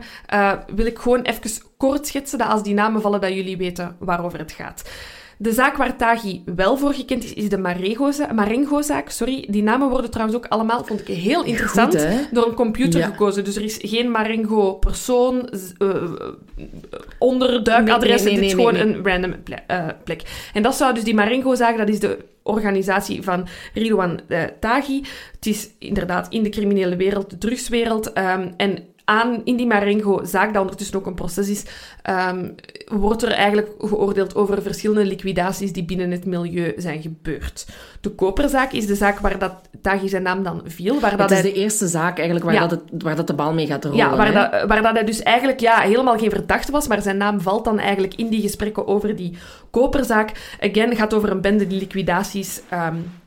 wil 0.74 0.86
ik 0.86 0.98
gewoon 0.98 1.22
even 1.22 1.62
kort 1.76 2.06
schetsen, 2.06 2.38
dat 2.38 2.48
als 2.48 2.62
die 2.62 2.74
namen 2.74 3.00
vallen, 3.00 3.20
dat 3.20 3.34
jullie 3.34 3.56
weten 3.56 3.96
waarover 3.98 4.38
het 4.38 4.52
gaat. 4.52 4.82
De 5.42 5.52
zaak 5.52 5.76
waar 5.76 5.96
Tagi 5.96 6.42
wel 6.54 6.76
voor 6.76 6.94
gekend 6.94 7.24
is, 7.24 7.32
is 7.32 7.48
de 7.48 7.58
Marengo-zaak. 8.34 9.10
Sorry. 9.10 9.46
Die 9.50 9.62
namen 9.62 9.88
worden 9.88 10.10
trouwens 10.10 10.36
ook 10.38 10.46
allemaal, 10.46 10.84
vond 10.84 11.08
ik 11.08 11.16
heel 11.16 11.44
interessant, 11.44 12.06
door 12.30 12.46
een 12.46 12.54
computer 12.54 13.02
gekozen. 13.02 13.44
Dus 13.44 13.56
er 13.56 13.62
is 13.62 13.78
geen 13.82 14.10
Marengo-persoon, 14.10 15.52
uh, 15.78 16.02
onderduikadres. 17.18 18.22
Nee, 18.22 18.32
nee, 18.32 18.40
nee, 18.40 18.50
het 18.50 18.58
is 18.58 18.66
gewoon 18.66 18.74
een 18.74 19.04
random 19.04 19.34
uh, 19.70 19.86
plek. 20.04 20.22
En 20.54 20.62
dat 20.62 20.74
zou 20.74 20.94
dus 20.94 21.04
die 21.04 21.14
Marengo-zaak, 21.14 21.76
dat 21.76 21.88
is 21.88 22.00
de 22.00 22.18
organisatie 22.42 23.22
van 23.22 23.46
Ridwan 23.74 24.20
uh, 24.28 24.42
Taghi. 24.60 25.02
Het 25.32 25.46
is 25.46 25.70
inderdaad 25.78 26.26
in 26.28 26.42
de 26.42 26.48
criminele 26.48 26.96
wereld, 26.96 27.30
de 27.30 27.38
drugswereld. 27.38 28.18
Um, 28.18 28.52
en 28.56 28.78
aan 29.04 29.40
in 29.44 29.56
die 29.56 29.66
Marengo-zaak, 29.66 30.52
dat 30.52 30.62
ondertussen 30.62 30.96
ook 30.96 31.06
een 31.06 31.14
proces 31.14 31.48
is, 31.48 31.64
um, 32.30 32.54
wordt 32.84 33.22
er 33.22 33.30
eigenlijk 33.30 33.68
geoordeeld 33.78 34.34
over 34.34 34.62
verschillende 34.62 35.04
liquidaties 35.04 35.72
die 35.72 35.84
binnen 35.84 36.10
het 36.10 36.24
milieu 36.24 36.74
zijn 36.76 37.02
gebeurd. 37.02 37.66
De 38.00 38.10
koperzaak 38.10 38.72
is 38.72 38.86
de 38.86 38.94
zaak 38.94 39.18
waar 39.18 39.38
dat 39.38 39.52
Taghi 39.82 40.08
zijn 40.08 40.22
naam 40.22 40.42
dan 40.42 40.62
viel. 40.64 41.00
Waar 41.00 41.16
dat 41.16 41.30
is 41.30 41.40
hij... 41.40 41.52
de 41.52 41.58
eerste 41.58 41.88
zaak 41.88 42.16
eigenlijk 42.16 42.46
waar, 42.50 42.68
dat 42.68 42.70
het, 42.70 43.02
waar 43.02 43.16
dat 43.16 43.26
de 43.26 43.34
bal 43.34 43.52
mee 43.52 43.66
gaat 43.66 43.84
rollen. 43.84 43.98
Ja, 43.98 44.16
waar, 44.16 44.32
dat, 44.32 44.68
waar 44.68 44.82
dat 44.82 44.94
hij 44.94 45.04
dus 45.04 45.22
eigenlijk 45.22 45.60
ja, 45.60 45.80
helemaal 45.80 46.18
geen 46.18 46.30
verdachte 46.30 46.72
was, 46.72 46.88
maar 46.88 47.02
zijn 47.02 47.16
naam 47.16 47.40
valt 47.40 47.64
dan 47.64 47.78
eigenlijk 47.78 48.14
in 48.14 48.28
die 48.28 48.42
gesprekken 48.42 48.86
over 48.86 49.16
die 49.16 49.36
koperzaak. 49.70 50.56
Again, 50.60 50.96
gaat 50.96 51.14
over 51.14 51.30
een 51.30 51.40
bende 51.40 51.66
die 51.66 51.78
liquidaties... 51.78 52.60
Um, 52.72 53.20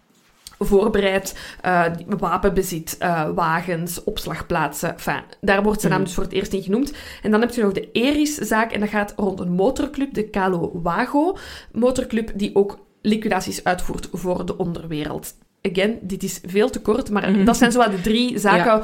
voorbereid, 0.59 1.37
uh, 1.65 1.85
wapenbezit, 2.17 2.97
uh, 3.01 3.29
wagens, 3.35 4.03
opslagplaatsen. 4.03 4.89
Enfin, 4.89 5.21
daar 5.41 5.63
wordt 5.63 5.79
zijn 5.79 5.91
naam 5.91 6.01
mhm. 6.01 6.09
dus 6.09 6.17
voor 6.17 6.27
het 6.27 6.33
eerst 6.33 6.53
in 6.53 6.63
genoemd. 6.63 6.93
En 7.21 7.31
dan 7.31 7.41
heb 7.41 7.51
je 7.51 7.61
nog 7.61 7.71
de 7.71 7.91
Eris-zaak 7.91 8.71
en 8.71 8.79
dat 8.79 8.89
gaat 8.89 9.13
rond 9.15 9.39
een 9.39 9.51
motorclub, 9.51 10.13
de 10.13 10.29
Calo 10.29 10.71
Wago. 10.73 11.37
Motorclub 11.71 12.31
die 12.35 12.55
ook 12.55 12.79
liquidaties 13.01 13.63
uitvoert 13.63 14.07
voor 14.11 14.45
de 14.45 14.57
onderwereld. 14.57 15.33
Again, 15.71 15.97
dit 16.01 16.23
is 16.23 16.41
veel 16.45 16.69
te 16.69 16.81
kort, 16.81 17.09
maar 17.09 17.31
mhm. 17.31 17.45
dat 17.45 17.57
zijn 17.57 17.71
zo 17.71 17.89
de 17.89 18.01
drie 18.01 18.39
zaken 18.39 18.83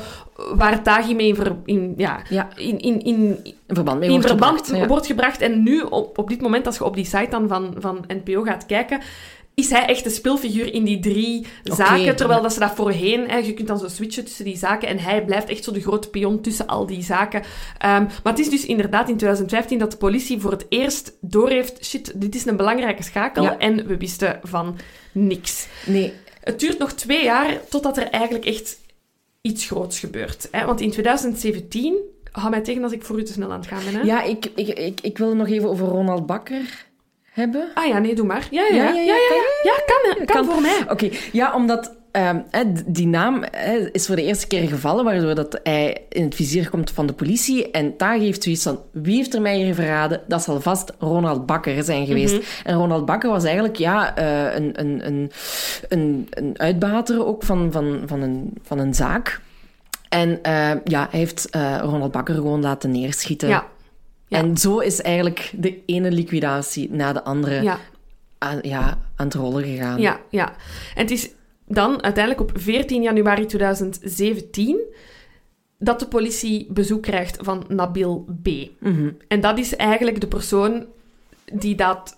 waar 0.56 0.84
Tagi 0.84 1.16
mee 1.16 1.28
in, 1.28 1.36
ver, 1.36 1.56
in, 1.66 1.94
ja, 1.98 2.22
ja. 2.30 2.50
In, 2.56 2.80
in, 2.80 3.02
in, 3.02 3.38
verband, 3.68 4.00
mee 4.00 4.08
in 4.08 4.14
wordt, 4.14 4.28
verband 4.28 4.66
gebracht, 4.66 4.88
wordt 4.88 5.06
gebracht. 5.06 5.42
En 5.42 5.64
nu, 5.64 5.82
op, 5.82 6.18
op 6.18 6.30
dit 6.30 6.42
moment, 6.42 6.66
als 6.66 6.78
je 6.78 6.84
op 6.84 6.96
die 6.96 7.06
site 7.06 7.28
dan 7.30 7.48
van, 7.48 7.76
van 7.78 8.06
NPO 8.08 8.42
gaat 8.42 8.66
kijken, 8.66 9.00
is 9.62 9.70
hij 9.70 9.86
echt 9.86 10.04
de 10.04 10.10
speelfiguur 10.10 10.74
in 10.74 10.84
die 10.84 11.00
drie 11.00 11.46
zaken. 11.64 12.16
Terwijl 12.16 12.42
dat 12.42 12.54
ze 12.54 12.60
dat 12.60 12.76
voorheen, 12.76 13.30
hè, 13.30 13.38
je 13.38 13.54
kunt 13.54 13.68
dan 13.68 13.80
zo 13.80 13.88
switchen 13.88 14.26
tussen 14.26 14.46
die 14.46 14.58
zaken. 14.58 14.88
En 14.88 15.00
hij 15.00 15.26
blijft 15.26 15.50
echt 15.50 15.64
zo 15.64 15.72
de 15.72 15.82
grote 15.82 16.10
pion 16.10 16.42
tussen 16.42 16.68
al 16.68 16.86
die 16.86 17.04
zaken. 17.04 17.40
Um, 17.40 17.46
maar 17.80 18.20
het 18.24 18.40
is 18.40 18.50
dus 18.50 18.66
inderdaad 18.66 19.10
in 19.10 19.18
2015 19.18 19.80
dat 19.80 19.92
de 19.92 19.98
politie 19.98 20.40
voor 20.40 20.52
het 20.52 20.66
eerst 20.70 21.14
doorheeft: 21.22 21.86
shit, 21.86 22.22
dit 22.22 22.36
is 22.36 22.46
een 22.46 22.56
belangrijke 22.56 23.04
schakel. 23.04 23.58
En 23.58 23.88
we 23.88 23.98
wisten 23.98 24.40
van 24.44 24.78
niks. 25.12 25.68
Nee. 25.86 26.14
Het 26.44 26.60
duurt 26.60 26.80
nog 26.80 26.92
twee 26.92 27.24
jaar 27.24 27.58
totdat 27.70 27.98
er 27.98 28.08
eigenlijk 28.08 28.46
echt 28.46 28.80
iets 29.42 29.66
groots 29.66 30.00
gebeurt. 30.00 30.48
Hè? 30.52 30.66
Want 30.66 30.82
in 30.82 30.92
2017 30.92 31.96
hou 32.32 32.50
mij 32.50 32.62
tegen 32.62 32.84
als 32.84 32.92
ik 32.92 33.04
voor 33.04 33.20
u 33.20 33.24
te 33.24 33.34
snel 33.34 33.52
aan 33.52 33.60
het 33.60 33.68
gaan 33.68 33.84
ben. 33.84 33.94
Hè? 33.94 34.02
Ja, 34.02 34.24
ik, 34.24 34.52
ik, 34.56 34.68
ik, 34.68 35.02
ik 35.02 35.18
wil 35.18 35.36
nog 35.36 35.48
even 35.48 35.70
over 35.70 35.88
Ronald 35.88 36.26
Bakker 36.26 36.90
hebben. 37.32 37.68
Ah 37.74 37.88
ja, 37.88 38.00
nee, 38.00 38.16
doe 38.16 38.26
maar. 38.26 38.48
Ja, 38.52 38.62
ja, 38.62 38.76
Ja, 38.76 38.84
ja. 38.84 38.94
ja, 38.94 39.02
ja, 39.02 39.14
ja, 39.14 39.72
ja, 39.72 39.74
kan 39.86 40.26
kan, 40.26 40.26
kan, 40.26 40.46
voor 40.54 40.62
mij. 40.62 40.86
Oké, 40.90 41.10
ja, 41.32 41.56
omdat 41.56 41.96
ehm, 42.12 42.40
die 42.86 43.08
naam 43.08 43.44
is 43.92 44.06
voor 44.06 44.16
de 44.16 44.24
eerste 44.24 44.48
keer 44.48 44.68
gevallen, 44.68 45.04
waardoor 45.04 45.36
dat 45.36 45.60
hij 45.64 45.98
in 46.10 46.24
het 46.24 46.36
vizier 46.36 46.70
komt 46.70 46.92
van 46.92 47.08
de 47.08 47.14
politie. 47.14 47.72
En 47.72 47.94
daar 47.98 48.18
heeft 48.18 48.44
zoiets 48.44 48.64
van, 48.64 48.80
wie 48.92 49.16
heeft 49.16 49.34
er 49.34 49.42
mij 49.42 49.58
hier 49.58 49.76
verraden? 49.76 50.22
Dat 50.28 50.44
zal 50.44 50.62
vast 50.62 50.94
Ronald 51.00 51.46
Bakker 51.46 51.84
zijn 51.84 52.06
geweest. 52.06 52.34
Mhm. 52.34 52.44
En 52.64 52.76
Ronald 52.76 53.06
Bakker 53.06 53.30
was 53.30 53.44
eigenlijk 53.44 53.76
ja, 53.76 54.16
eh, 54.16 54.56
een, 54.56 54.80
een, 54.80 55.06
een, 55.08 55.32
een, 55.90 56.28
een 56.30 56.60
uitbater 56.60 57.26
ook 57.26 57.44
van, 57.44 57.72
van, 57.72 58.02
van, 58.06 58.22
een, 58.22 58.54
van 58.62 58.80
een 58.80 58.94
zaak. 58.94 59.42
En 60.10 60.44
eh, 60.44 60.72
ja, 60.84 61.08
hij 61.10 61.20
heeft 61.20 61.50
eh, 61.50 61.78
Ronald 61.82 62.12
Bakker 62.12 62.36
gewoon 62.36 62.62
laten 62.62 62.92
neerschieten. 62.92 63.50
Ja, 63.50 63.66
ja. 64.32 64.38
En 64.38 64.58
zo 64.58 64.80
is 64.80 65.02
eigenlijk 65.02 65.52
de 65.56 65.80
ene 65.86 66.12
liquidatie 66.12 66.92
na 66.92 67.14
de 67.14 67.24
andere 67.24 67.62
ja. 67.62 67.80
aan, 68.38 68.60
ja, 68.62 68.98
aan 69.16 69.26
het 69.26 69.34
rollen 69.34 69.64
gegaan. 69.64 70.02
Ja, 70.02 70.20
ja. 70.30 70.50
En 70.96 71.02
het 71.02 71.12
is 71.12 71.30
dan 71.66 72.04
uiteindelijk 72.04 72.50
op 72.50 72.52
14 72.62 73.02
januari 73.02 73.46
2017 73.46 74.80
dat 75.78 76.00
de 76.00 76.08
politie 76.08 76.68
bezoek 76.70 77.02
krijgt 77.02 77.38
van 77.42 77.66
Nabil 77.68 78.26
B. 78.42 78.48
Mhm. 78.80 79.10
En 79.28 79.42
dat 79.42 79.58
is 79.58 79.76
eigenlijk 79.76 80.22
de 80.22 80.28
persoon 80.28 80.86
die 81.54 81.76
dat 81.76 82.18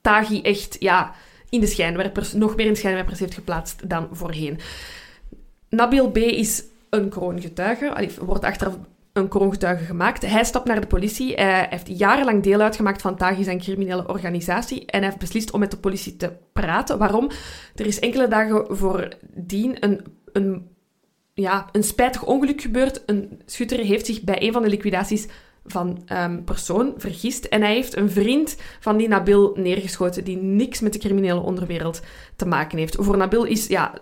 Taghi 0.00 0.40
echt 0.42 0.76
ja, 0.78 1.14
in 1.48 1.60
de 1.60 1.66
schijnwerpers, 1.66 2.32
nog 2.32 2.56
meer 2.56 2.66
in 2.66 2.72
de 2.72 2.78
schijnwerpers 2.78 3.18
heeft 3.18 3.34
geplaatst 3.34 3.88
dan 3.88 4.08
voorheen. 4.12 4.58
Nabil 5.68 6.10
B. 6.10 6.16
is 6.16 6.64
een 6.90 7.08
kroongetuige, 7.08 7.94
allee, 7.94 8.10
wordt 8.20 8.44
achteraf 8.44 8.78
een 9.18 9.28
kroongetuige 9.28 9.84
gemaakt. 9.84 10.26
Hij 10.26 10.44
stapt 10.44 10.66
naar 10.66 10.80
de 10.80 10.86
politie. 10.86 11.34
Hij 11.34 11.66
heeft 11.70 11.98
jarenlang 11.98 12.42
deel 12.42 12.60
uitgemaakt 12.60 13.02
van 13.02 13.16
Taghi 13.16 13.42
zijn 13.42 13.58
criminele 13.58 14.08
organisatie 14.08 14.86
en 14.86 14.98
hij 14.98 15.08
heeft 15.08 15.18
beslist 15.18 15.50
om 15.50 15.60
met 15.60 15.70
de 15.70 15.76
politie 15.76 16.16
te 16.16 16.32
praten. 16.52 16.98
Waarom? 16.98 17.30
Er 17.74 17.86
is 17.86 17.98
enkele 17.98 18.28
dagen 18.28 18.76
voordien 18.76 19.76
een, 19.84 20.04
een, 20.32 20.68
ja, 21.34 21.68
een 21.72 21.84
spijtig 21.84 22.24
ongeluk 22.24 22.60
gebeurd. 22.60 23.02
Een 23.06 23.40
schutter 23.46 23.78
heeft 23.78 24.06
zich 24.06 24.22
bij 24.22 24.42
een 24.42 24.52
van 24.52 24.62
de 24.62 24.68
liquidaties 24.68 25.26
van 25.64 26.02
ehm 26.06 26.44
persoon 26.44 26.94
vergist 26.96 27.44
en 27.44 27.62
hij 27.62 27.74
heeft 27.74 27.96
een 27.96 28.10
vriend 28.10 28.56
van 28.80 28.96
die 28.96 29.08
Nabil 29.08 29.52
neergeschoten 29.56 30.24
die 30.24 30.36
niks 30.36 30.80
met 30.80 30.92
de 30.92 30.98
criminele 30.98 31.40
onderwereld 31.40 32.00
te 32.36 32.46
maken 32.46 32.78
heeft. 32.78 32.96
Voor 32.98 33.16
Nabil 33.16 33.44
is 33.44 33.66
ja, 33.66 33.94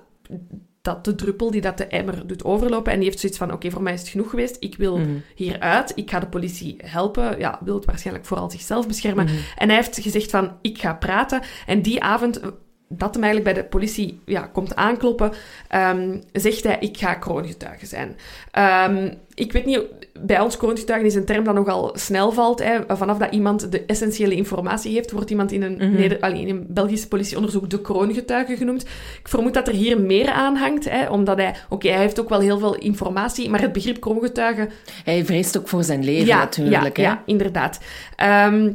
dat 0.87 1.05
de 1.05 1.15
druppel 1.15 1.51
die 1.51 1.61
dat 1.61 1.79
de 1.79 1.87
emmer 1.87 2.27
doet 2.27 2.45
overlopen. 2.45 2.93
En 2.93 2.99
die 2.99 3.09
heeft 3.09 3.21
zoiets 3.21 3.39
van, 3.39 3.53
oké, 3.53 3.71
voor 3.71 3.83
mij 3.83 3.93
is 3.93 4.01
het 4.01 4.09
genoeg 4.09 4.31
geweest. 4.31 4.57
Ik 4.61 4.77
wil 4.77 4.99
Mhm. 4.99 5.11
hieruit. 5.35 5.93
Ik 5.95 6.11
ga 6.11 6.21
de 6.21 6.27
politie 6.27 6.77
helpen. 6.85 7.39
Ja, 7.39 7.59
wil 7.65 7.75
het 7.75 7.85
waarschijnlijk 7.85 8.27
vooral 8.27 8.51
zichzelf 8.51 8.87
beschermen. 8.87 9.27
En 9.57 9.67
hij 9.69 9.77
heeft 9.77 9.99
gezegd 10.01 10.31
van, 10.31 10.53
ik 10.61 10.79
ga 10.81 10.95
praten. 10.95 11.41
En 11.67 11.83
die 11.83 12.03
avond, 12.03 12.41
dat 12.89 13.15
hem 13.15 13.23
eigenlijk 13.25 13.55
bij 13.55 13.63
de 13.63 13.69
politie 13.69 14.21
ja, 14.25 14.41
komt 14.47 14.77
aankloppen, 14.77 15.33
ehm, 15.69 16.19
zegt 16.33 16.63
hij, 16.65 16.77
ik 16.81 16.99
ga 16.99 17.15
kroongetuige 17.15 17.87
zijn. 17.87 18.17
Ehm, 18.51 19.13
ik 19.35 19.53
weet 19.53 19.65
niet, 19.65 19.83
bij 20.21 20.41
ons 20.41 20.57
kroongetuigen 20.57 21.07
is 21.09 21.15
een 21.15 21.25
term 21.25 21.45
dat 21.45 21.55
nogal 21.55 21.91
snel 21.95 22.33
valt. 22.33 22.63
Hè. 22.63 22.79
Vanaf 22.89 23.19
dat 23.19 23.33
iemand 23.33 23.73
de 23.73 23.85
essentiële 23.87 24.35
informatie 24.35 24.93
heeft, 24.93 25.11
wordt 25.11 25.31
iemand 25.31 25.53
in 25.53 25.63
een, 25.63 25.77
Neder- 25.95 26.21
allee, 26.21 26.41
in 26.41 26.49
een 26.49 26.67
Belgisch 26.69 27.07
politieonderzoek 27.07 27.71
de 27.71 27.81
kroongetuige 27.81 28.57
genoemd. 28.57 28.83
Ik 29.21 29.29
vermoed 29.29 29.55
dat 29.55 29.69
er 29.69 29.75
hier 29.75 30.01
meer 30.01 30.31
aan 30.31 30.57
hangt, 30.57 30.91
hè, 30.91 31.09
omdat 31.09 31.37
hij... 31.37 31.55
Oké, 31.69 31.89
hij 31.89 32.01
heeft 32.01 32.21
ook 32.21 32.29
wel 32.29 32.41
heel 32.41 32.59
veel 32.59 32.75
informatie, 32.75 33.51
maar 33.51 33.61
het 33.61 33.73
begrip 33.73 34.01
kroongetuige... 34.01 34.69
Hij 35.05 35.25
vreest 35.25 35.59
ook 35.59 35.69
voor 35.69 35.85
zijn 35.85 36.05
leven 36.05 36.37
natuurlijk. 36.37 36.97
ja, 36.97 37.03
hè? 37.03 37.09
ja, 37.09 37.23
inderdaad. 37.27 37.81
Ehm, 38.17 38.73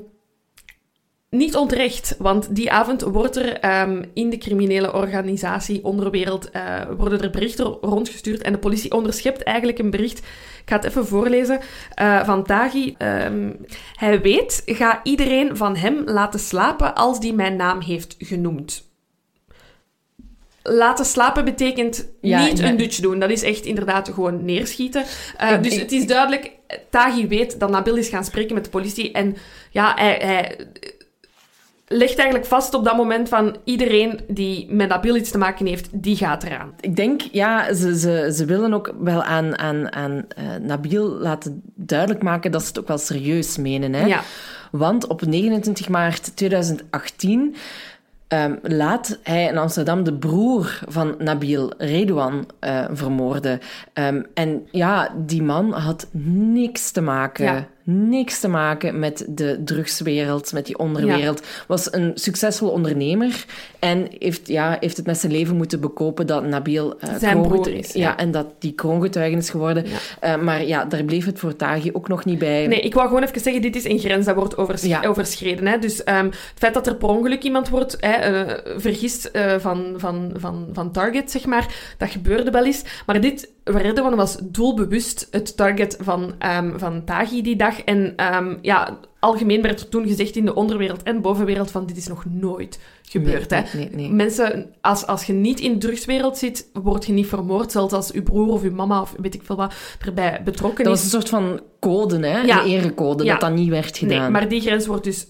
niet 1.32 1.56
onterecht, 1.56 2.16
want 2.18 2.56
die 2.56 2.72
avond 2.72 3.02
wordt 3.02 3.36
er 3.36 3.60
ehm, 3.60 4.04
in 4.14 4.30
de 4.30 4.38
criminele 4.38 4.94
organisatie 4.94 5.84
onderwereld 5.84 6.50
eh, 6.50 6.82
worden 6.98 7.22
er 7.22 7.30
berichten 7.30 7.66
rondgestuurd 7.66 8.42
en 8.42 8.52
de 8.52 8.60
politie 8.60 8.92
onderschept 8.92 9.44
eigenlijk 9.44 9.80
een 9.80 9.90
bericht. 9.90 10.22
Ik 10.62 10.70
ga 10.70 10.76
het 10.76 10.86
even 10.86 11.08
voorlezen 11.08 11.60
eh, 11.94 12.26
van 12.26 12.44
Taghi. 12.44 12.96
Ehm, 12.98 13.50
hij 13.96 14.22
weet, 14.22 14.62
ga 14.66 15.00
iedereen 15.04 15.58
van 15.58 15.76
hem 15.76 16.02
laten 16.06 16.40
slapen 16.40 16.96
als 16.96 17.20
die 17.20 17.34
mijn 17.34 17.56
naam 17.56 17.82
heeft 17.82 18.16
genoemd. 18.20 18.90
Laten 20.64 21.06
slapen 21.06 21.46
betekent 21.46 22.08
Ja, 22.22 22.46
niet 22.46 22.58
ja. 22.58 22.68
een 22.70 22.78
dutch 22.78 23.00
doen. 23.00 23.20
Dat 23.20 23.30
is 23.30 23.44
echt 23.44 23.66
inderdaad 23.66 24.10
gewoon 24.14 24.46
neerschieten. 24.46 25.04
Eh, 25.38 25.52
Ik- 25.52 25.64
dus 25.64 25.74
ik- 25.74 25.80
het 25.80 25.92
is 25.92 26.08
duidelijk, 26.08 26.52
Taghi 26.90 27.28
weet 27.28 27.60
dat 27.60 27.70
Nabil 27.70 27.96
is 27.96 28.10
gaan 28.10 28.26
spreken 28.26 28.54
met 28.56 28.64
de 28.64 28.70
politie. 28.70 29.12
En 29.12 29.36
ja, 29.72 29.94
hij, 29.96 30.18
hij 30.22 30.68
legt 31.92 32.16
eigenlijk 32.16 32.46
vast 32.46 32.74
op 32.74 32.84
dat 32.84 32.96
moment 32.96 33.30
van 33.30 33.56
iedereen 33.64 34.20
die 34.28 34.72
met 34.72 34.90
Nabil 34.90 35.16
iets 35.16 35.32
te 35.32 35.38
maken 35.38 35.66
heeft, 35.66 35.88
die 35.92 36.16
gaat 36.16 36.44
eraan. 36.44 36.74
Ik 36.80 36.96
denk, 36.96 37.22
ja, 37.22 37.74
ze, 37.74 38.00
ze, 38.00 38.32
ze 38.36 38.46
willen 38.46 38.74
ook 38.74 38.94
wel 39.00 39.24
aan, 39.24 39.58
aan, 39.58 39.94
aan 39.94 40.26
eh, 40.36 40.44
Nabil 40.62 41.10
laten 41.10 41.62
duidelijk 41.76 42.24
maken 42.24 42.52
dat 42.52 42.62
ze 42.62 42.68
het 42.68 42.80
ook 42.80 42.88
wel 42.88 42.98
serieus 42.98 43.58
menen. 43.58 43.94
Hè? 43.94 44.06
Ja. 44.06 44.22
Want 44.72 45.08
op 45.08 45.26
29 45.26 45.90
maart 45.90 46.36
2018 46.36 47.56
ehm, 48.28 48.56
laat 48.62 49.20
hij 49.24 49.48
in 49.48 49.58
Amsterdam 49.58 50.04
de 50.04 50.14
broer 50.14 50.80
van 50.88 51.16
Nabil, 51.18 51.74
Redouan, 51.78 52.46
eh, 52.60 52.86
vermoorden. 52.92 53.60
Ehm, 53.94 54.22
en 54.34 54.68
ja, 54.72 55.14
die 55.18 55.44
man 55.44 55.72
had 55.72 56.08
niks 56.52 56.92
te 56.92 57.02
maken. 57.02 57.46
Ja. 57.46 57.68
Niks 57.84 58.40
te 58.40 58.48
maken 58.48 59.00
met 59.00 59.26
de 59.30 59.62
drugswereld, 59.66 60.54
met 60.54 60.66
die 60.66 60.78
onderwereld. 60.78 61.42
Was 61.68 61.94
een 61.94 62.12
succesvol 62.16 62.70
ondernemer 62.70 63.46
en 63.80 64.08
heeft, 64.20 64.48
ja, 64.48 64.78
heeft 64.80 64.98
het 64.98 65.06
met 65.06 65.18
zijn 65.18 65.32
leven 65.32 65.56
moeten 65.56 65.80
bekopen 65.80 66.28
dat 66.28 66.46
Nabil 66.46 67.00
eh, 67.00 67.16
Zijn 67.20 67.42
broer 67.42 67.68
is, 67.68 67.94
Ja, 67.94 68.00
ja. 68.02 68.18
en 68.18 68.32
dat 68.32 68.48
die 68.60 68.72
kroongetuige 68.74 69.38
is 69.38 69.50
geworden. 69.50 69.86
Ja. 69.88 69.98
Eh, 70.20 70.42
maar 70.42 70.66
ja, 70.66 70.86
daar 70.86 71.04
bleef 71.04 71.26
het 71.26 71.40
voor 71.40 71.56
Taghi 71.56 71.90
ook 71.94 72.08
nog 72.08 72.26
niet 72.26 72.40
bij. 72.40 72.68
Nee, 72.68 72.82
ik 72.82 72.94
wou 72.94 73.08
gewoon 73.08 73.24
even 73.24 73.42
zeggen, 73.42 73.62
dit 73.62 73.76
is 73.76 73.86
een 73.86 74.00
grens 74.00 74.26
dat 74.26 74.36
wordt 74.36 74.58
overs 74.58 75.06
overschreden. 75.06 75.68
Hè? 75.68 75.78
Dus 75.78 76.04
ehm, 76.04 76.26
het 76.26 76.36
feit 76.56 76.74
dat 76.74 76.88
er 76.88 76.96
per 76.96 77.10
ongeluk 77.10 77.44
iemand 77.44 77.70
wordt 77.70 77.98
hè, 78.00 78.12
eh, 78.12 78.58
vergist 78.78 79.32
van, 79.60 79.94
van, 79.98 80.32
van, 80.36 80.70
van 80.74 80.92
target, 80.92 81.32
zeg 81.32 81.46
maar, 81.46 81.96
dat 81.98 82.10
gebeurde 82.10 82.52
wel 82.52 82.66
eens. 82.66 82.84
Maar 83.06 83.22
dit, 83.22 83.50
Redouan 83.64 84.16
was 84.16 84.38
doelbewust 84.42 85.28
het 85.32 85.58
target 85.58 85.98
van, 86.00 86.34
ehm 86.40 86.78
van 86.78 87.04
Taghi 87.04 87.42
die 87.42 87.56
dag. 87.56 87.71
En 87.80 88.14
ehm, 88.16 88.56
ja, 88.62 89.00
algemeen 89.20 89.62
werd 89.62 89.80
er 89.80 89.90
toen 89.90 90.08
gezegd 90.08 90.36
in 90.36 90.46
de 90.46 90.56
onderwereld 90.56 91.04
en 91.04 91.22
bovenwereld 91.22 91.72
van 91.72 91.86
dit 91.86 91.98
is 91.98 92.08
nog 92.08 92.26
nooit 92.30 92.80
gebeurd. 93.02 93.50
Nee, 93.50 93.62
hè? 93.64 93.78
nee, 93.78 93.90
nee. 93.94 94.10
Mensen, 94.12 94.74
als, 94.82 95.06
als 95.08 95.24
je 95.24 95.34
niet 95.34 95.60
in 95.60 95.72
de 95.72 95.78
drugswereld 95.78 96.38
zit, 96.38 96.70
word 96.74 97.06
je 97.06 97.14
niet 97.14 97.28
vermoord. 97.28 97.72
Zelfs 97.72 97.94
als 97.94 98.12
uw 98.12 98.24
broer 98.24 98.48
of 98.48 98.64
uw 98.64 98.72
mama 98.74 99.02
of 99.02 99.14
weet 99.22 99.34
ik 99.34 99.42
veel 99.44 99.56
wat 99.56 99.74
erbij 100.06 100.42
betrokken 100.44 100.84
Dat 100.84 100.96
is. 100.96 101.04
was 101.04 101.14
een 101.14 101.20
soort 101.20 101.30
van 101.30 101.60
code, 101.80 102.28
hè? 102.28 102.42
Ja. 102.42 102.62
Een 102.64 102.70
erecode, 102.70 103.24
Ja. 103.24 103.32
dat 103.32 103.42
dat 103.42 103.54
niet 103.54 103.70
werd 103.70 103.98
gedaan. 103.98 104.22
Nee, 104.22 104.30
maar 104.30 104.50
die 104.50 104.62
grens 104.62 104.86
wordt 104.88 105.04
dus 105.04 105.28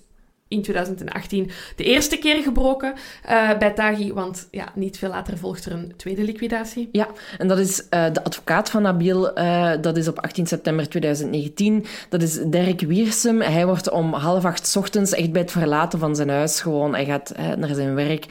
in 0.52 0.62
2018 0.62 1.50
de 1.76 1.84
eerste 1.84 2.18
keer 2.18 2.42
gebroken 2.44 2.94
eh, 3.24 3.58
bij 3.58 3.72
Taghi, 3.72 4.14
want 4.14 4.48
ja, 4.52 4.72
niet 4.76 4.98
veel 4.98 5.10
later 5.10 5.38
volgt 5.38 5.66
er 5.66 5.72
een 5.72 5.94
tweede 5.98 6.24
liquidatie. 6.24 6.90
Ja, 6.92 7.08
en 7.38 7.48
dat 7.48 7.58
is 7.60 7.88
eh, 7.90 8.06
de 8.14 8.24
advocaat 8.24 8.70
van 8.70 8.82
Nabil. 8.82 9.34
eh, 9.36 9.72
dat 9.82 9.98
is 9.98 10.08
op 10.08 10.20
18 10.20 10.48
september 10.48 10.90
2019. 10.90 11.86
Dat 12.10 12.22
is 12.22 12.40
Dirk 12.46 12.82
Wiersum. 12.82 13.42
Hij 13.42 13.66
wordt 13.66 13.90
om 13.90 14.14
half 14.14 14.46
acht 14.46 14.68
's 14.68 14.76
ochtends, 14.76 15.12
echt 15.14 15.32
bij 15.32 15.42
het 15.42 15.52
verlaten 15.52 16.00
van 16.00 16.16
zijn 16.16 16.30
huis, 16.30 16.62
gewoon, 16.62 16.94
hij 16.94 17.06
gaat 17.06 17.34
naar 17.58 17.76
zijn 17.76 17.96
werk, 17.96 18.26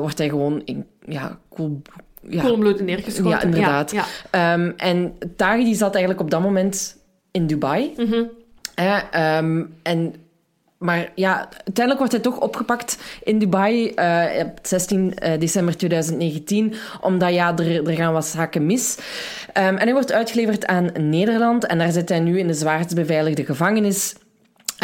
wordt 0.00 0.18
hij 0.18 0.28
gewoon 0.28 0.62
in, 0.64 0.86
ja, 1.06 1.38
cool, 1.54 1.82
ja, 2.28 2.42
neergeschoten. 2.56 3.30
Ja, 3.30 3.42
inderdaad. 3.42 3.90
Ja, 3.90 4.04
Ehm, 4.30 4.72
en 4.76 5.18
Taghi 5.36 5.64
die 5.64 5.74
zat 5.74 5.90
eigenlijk 5.94 6.20
op 6.24 6.30
dat 6.30 6.40
moment 6.42 6.96
in 7.30 7.46
Dubai. 7.46 7.92
ehm, 9.10 9.62
en, 9.82 10.14
maar 10.78 11.12
ja, 11.14 11.36
uiteindelijk 11.38 11.98
wordt 11.98 12.12
hij 12.12 12.22
toch 12.22 12.40
opgepakt 12.40 12.98
in 13.22 13.38
Dubai 13.38 13.88
eh, 13.88 14.44
op 14.44 14.58
16 14.62 15.14
eh, 15.14 15.40
december 15.40 15.76
2019, 15.76 16.74
omdat 17.00 17.32
ja, 17.32 17.56
er, 17.56 17.88
er 17.88 17.94
gaan 17.94 18.12
wat 18.12 18.26
zaken 18.26 18.66
mis. 18.66 18.98
Ehm, 19.52 19.76
en 19.76 19.82
hij 19.82 19.92
wordt 19.92 20.12
uitgeleverd 20.12 20.66
aan 20.66 20.90
Nederland 20.98 21.66
en 21.66 21.78
daar 21.78 21.92
zit 21.92 22.08
hij 22.08 22.20
nu 22.20 22.38
in 22.38 22.46
de 22.46 22.54
zwaarst 22.54 22.94
beveiligde 22.94 23.44
gevangenis. 23.44 24.14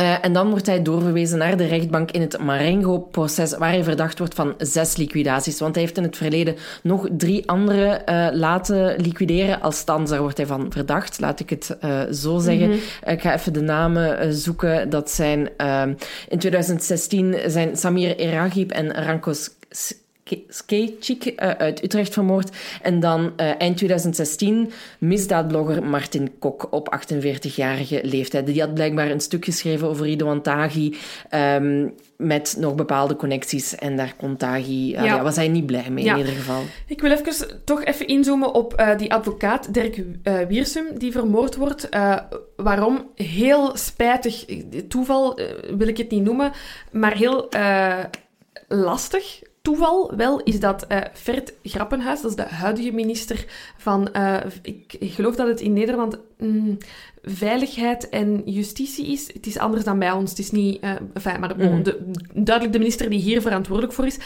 Eh, 0.03 0.25
en 0.25 0.33
dan 0.33 0.51
wordt 0.51 0.67
hij 0.67 0.83
doorverwezen 0.83 1.39
naar 1.39 1.57
de 1.57 1.67
rechtbank 1.67 2.11
in 2.11 2.21
het 2.21 2.39
Marengo-proces, 2.39 3.57
waar 3.57 3.69
hij 3.69 3.85
verdacht 3.85 4.19
wordt 4.19 4.35
van 4.35 4.55
zes 4.59 4.97
liquidaties. 4.97 5.59
Want 5.59 5.75
hij 5.75 5.85
heeft 5.85 5.97
in 5.97 6.03
het 6.03 6.17
verleden 6.17 6.57
nog 6.83 7.09
drie 7.11 7.49
andere 7.49 7.87
eh, 7.87 8.29
laten 8.33 9.01
liquideren. 9.01 9.61
Althans, 9.61 10.11
daar 10.11 10.21
wordt 10.21 10.37
hij 10.37 10.47
van 10.47 10.67
verdacht, 10.73 11.21
laat 11.21 11.41
ik 11.41 11.51
het 11.51 11.77
eh, 11.81 12.01
zo 12.11 12.39
zeggen. 12.39 12.71
Eh, 13.03 13.13
ik 13.13 13.21
ga 13.21 13.35
even 13.35 13.53
de 13.53 13.61
namen 13.61 14.35
zoeken. 14.35 14.91
Dat 14.91 15.11
zijn 15.11 15.49
ehm, 15.57 15.95
in 16.29 16.39
2016 16.39 17.37
zijn 17.47 17.77
Samir 17.77 18.17
Eragib 18.17 18.71
en 18.71 19.05
Rankos 19.05 19.51
Skejcik 20.49 21.25
uh, 21.25 21.51
uit 21.51 21.85
Utrecht 21.85 22.13
vermoord. 22.13 22.57
En 22.83 23.01
dan 23.01 23.21
uh, 23.21 23.51
eind 23.59 23.77
2016 23.77 24.71
misdaadblogger 24.99 25.85
Martin 25.85 26.39
Kok 26.39 26.67
op 26.71 26.97
48-jarige 26.99 28.01
leeftijd. 28.03 28.47
Die 28.47 28.61
had 28.61 28.75
blijkbaar 28.75 29.11
een 29.11 29.21
stuk 29.21 29.45
geschreven 29.45 29.89
over 29.89 30.07
Ridouan 30.07 30.43
Taghi 30.43 30.97
um, 31.35 31.95
met 32.17 32.57
nog 32.59 32.75
bepaalde 32.75 33.17
connecties. 33.17 33.75
En 33.75 33.97
daar 33.97 34.15
kon 34.17 34.37
Taghi, 34.37 34.93
uh, 34.93 34.93
ja. 34.93 35.05
ja. 35.05 35.23
was 35.23 35.37
hij 35.37 35.49
niet 35.49 35.67
blij 35.67 35.91
mee 35.91 36.05
ja. 36.05 36.13
in 36.13 36.19
ieder 36.19 36.35
geval. 36.35 36.63
Ik 36.87 37.01
wil 37.01 37.11
even, 37.11 37.65
toch 37.65 37.85
even 37.85 38.07
inzoomen 38.07 38.55
op 38.55 38.95
die 38.97 39.13
advocaat 39.13 39.75
Dirk 39.75 40.03
Wiersum 40.49 40.99
die 40.99 41.13
vermoord 41.13 41.57
wordt. 41.57 41.89
waarom? 42.57 43.11
Heel 43.15 43.77
spijtig 43.77 44.45
toeval 44.89 45.41
wil 45.77 45.89
ik 45.89 45.97
het 45.97 46.11
niet 46.11 46.25
noemen, 46.25 46.53
maar 46.91 47.17
heel 47.17 47.49
lastig 48.69 49.41
toeval 49.63 50.17
wel 50.17 50.43
is 50.43 50.61
dat 50.61 50.87
uh, 50.89 50.99
Fert 51.13 51.53
Grappenhuis, 51.63 52.21
dat 52.21 52.31
is 52.31 52.37
de 52.37 52.55
huidige 52.55 52.93
minister 52.93 53.45
van, 53.77 54.09
uh, 54.17 54.37
ik, 54.63 54.95
ik, 54.99 55.13
geloof 55.13 55.37
dat 55.37 55.49
het 55.49 55.61
in 55.61 55.73
Nederland 55.73 56.19
mm, 56.39 56.79
Veiligheid 57.23 58.09
en 58.09 58.43
Justitie 58.45 59.07
is. 59.07 59.33
Het 59.33 59.47
is 59.47 59.59
anders 59.59 59.85
dan 59.85 59.99
bij 59.99 60.13
ons. 60.13 60.31
Het 60.31 60.39
is 60.39 60.51
niet, 60.51 60.85
uh, 60.85 60.91
enfin, 61.15 61.41
maar 61.41 61.57
de, 61.57 61.65
mm. 61.65 61.83
de, 61.83 62.11
duidelijk 62.35 62.73
de 62.73 62.79
minister 62.79 63.11
die 63.11 63.21
hier 63.21 63.41
verantwoordelijk 63.41 63.95
voor 63.95 64.07
is, 64.07 64.19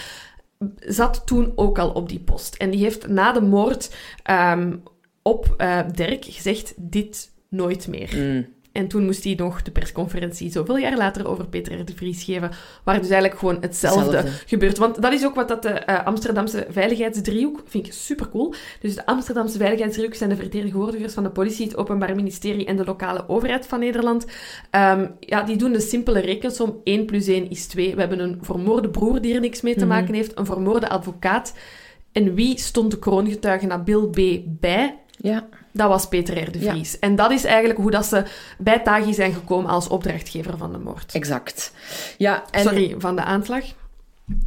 zat 0.78 1.26
toen 1.26 1.52
ook 1.54 1.78
al 1.78 1.90
op 1.90 2.08
die 2.08 2.20
post. 2.20 2.54
En 2.54 2.70
die 2.70 2.80
heeft 2.80 3.08
na 3.08 3.32
de 3.32 3.40
moord 3.40 3.94
um, 4.30 4.82
op 5.22 5.64
Dirk 5.94 6.24
gezegd: 6.24 6.74
dit 6.76 7.30
nooit 7.48 7.88
meer. 7.88 8.10
Mm. 8.16 8.46
En 8.76 8.88
toen 8.88 9.04
moest 9.04 9.24
hij 9.24 9.34
nog 9.36 9.62
de 9.62 9.70
persconferentie 9.70 10.50
zoveel 10.50 10.76
jaar 10.76 10.96
later 10.96 11.28
over 11.28 11.46
Peter 11.46 11.80
R. 11.80 11.84
de 11.84 11.92
Vries 11.96 12.24
geven, 12.24 12.50
waar 12.84 13.00
dus 13.00 13.08
eigenlijk 13.08 13.38
gewoon 13.38 13.56
hetzelfde, 13.60 14.24
gebeurt. 14.46 14.78
Want 14.78 15.02
dat 15.02 15.12
is 15.12 15.24
ook 15.24 15.34
wat 15.34 15.48
dat 15.48 15.62
de 15.62 15.82
uh, 15.86 16.04
Amsterdamse 16.04 16.66
veiligheidsdriehoek, 16.70 17.62
vind 17.66 17.86
ik 17.86 17.92
super 17.92 18.28
cool. 18.28 18.54
Dus 18.80 18.94
de 18.94 19.06
Amsterdamse 19.06 19.58
veiligheidsdriehoek 19.58 20.14
zijn 20.14 20.30
de 20.30 20.36
vertegenwoordigers 20.36 21.14
van 21.14 21.22
de 21.22 21.30
politie, 21.30 21.66
het 21.66 21.76
Openbaar 21.76 22.14
Ministerie 22.14 22.66
en 22.66 22.76
de 22.76 22.84
lokale 22.84 23.28
overheid 23.28 23.66
van 23.66 23.80
Nederland. 23.80 24.24
Um, 24.70 25.14
ja, 25.20 25.42
die 25.42 25.56
doen 25.56 25.72
de 25.72 25.80
simpele 25.80 26.20
rekensom. 26.20 26.80
1 26.84 27.04
plus 27.04 27.26
1 27.26 27.50
is 27.50 27.66
2. 27.66 27.94
We 27.94 28.00
hebben 28.00 28.20
een 28.20 28.38
vermoorde 28.40 28.90
broer 28.90 29.20
die 29.20 29.34
er 29.34 29.40
niks 29.40 29.60
mee 29.60 29.74
te 29.74 29.84
mhm. 29.84 29.88
maken 29.88 30.14
heeft, 30.14 30.38
een 30.38 30.46
vermoorde 30.46 30.88
advocaat. 30.88 31.54
En 32.12 32.34
wie 32.34 32.58
stond 32.58 32.90
de 32.90 32.98
kroongetuige 32.98 33.66
Nabil 33.66 34.08
B. 34.08 34.20
bij? 34.44 34.98
Ja. 35.16 35.48
Dat 35.76 35.88
was 35.88 36.08
Peter 36.08 36.42
R. 36.42 36.52
de 36.52 36.60
Vries. 36.60 36.98
En 36.98 37.16
dat 37.16 37.30
is 37.30 37.44
eigenlijk 37.44 37.78
hoe 37.78 37.90
dat 37.90 38.06
ze 38.06 38.24
bij 38.58 38.78
Taghi 38.78 39.14
zijn 39.14 39.32
gekomen 39.32 39.70
als 39.70 39.88
opdrachtgever 39.88 40.56
van 40.56 40.72
de 40.72 40.78
moord. 40.78 41.12
Exact. 41.12 41.72
Ja, 42.18 42.44
en... 42.50 42.62
Sorry, 42.62 42.94
van 42.98 43.16
de 43.16 43.22
aanslag. 43.22 43.64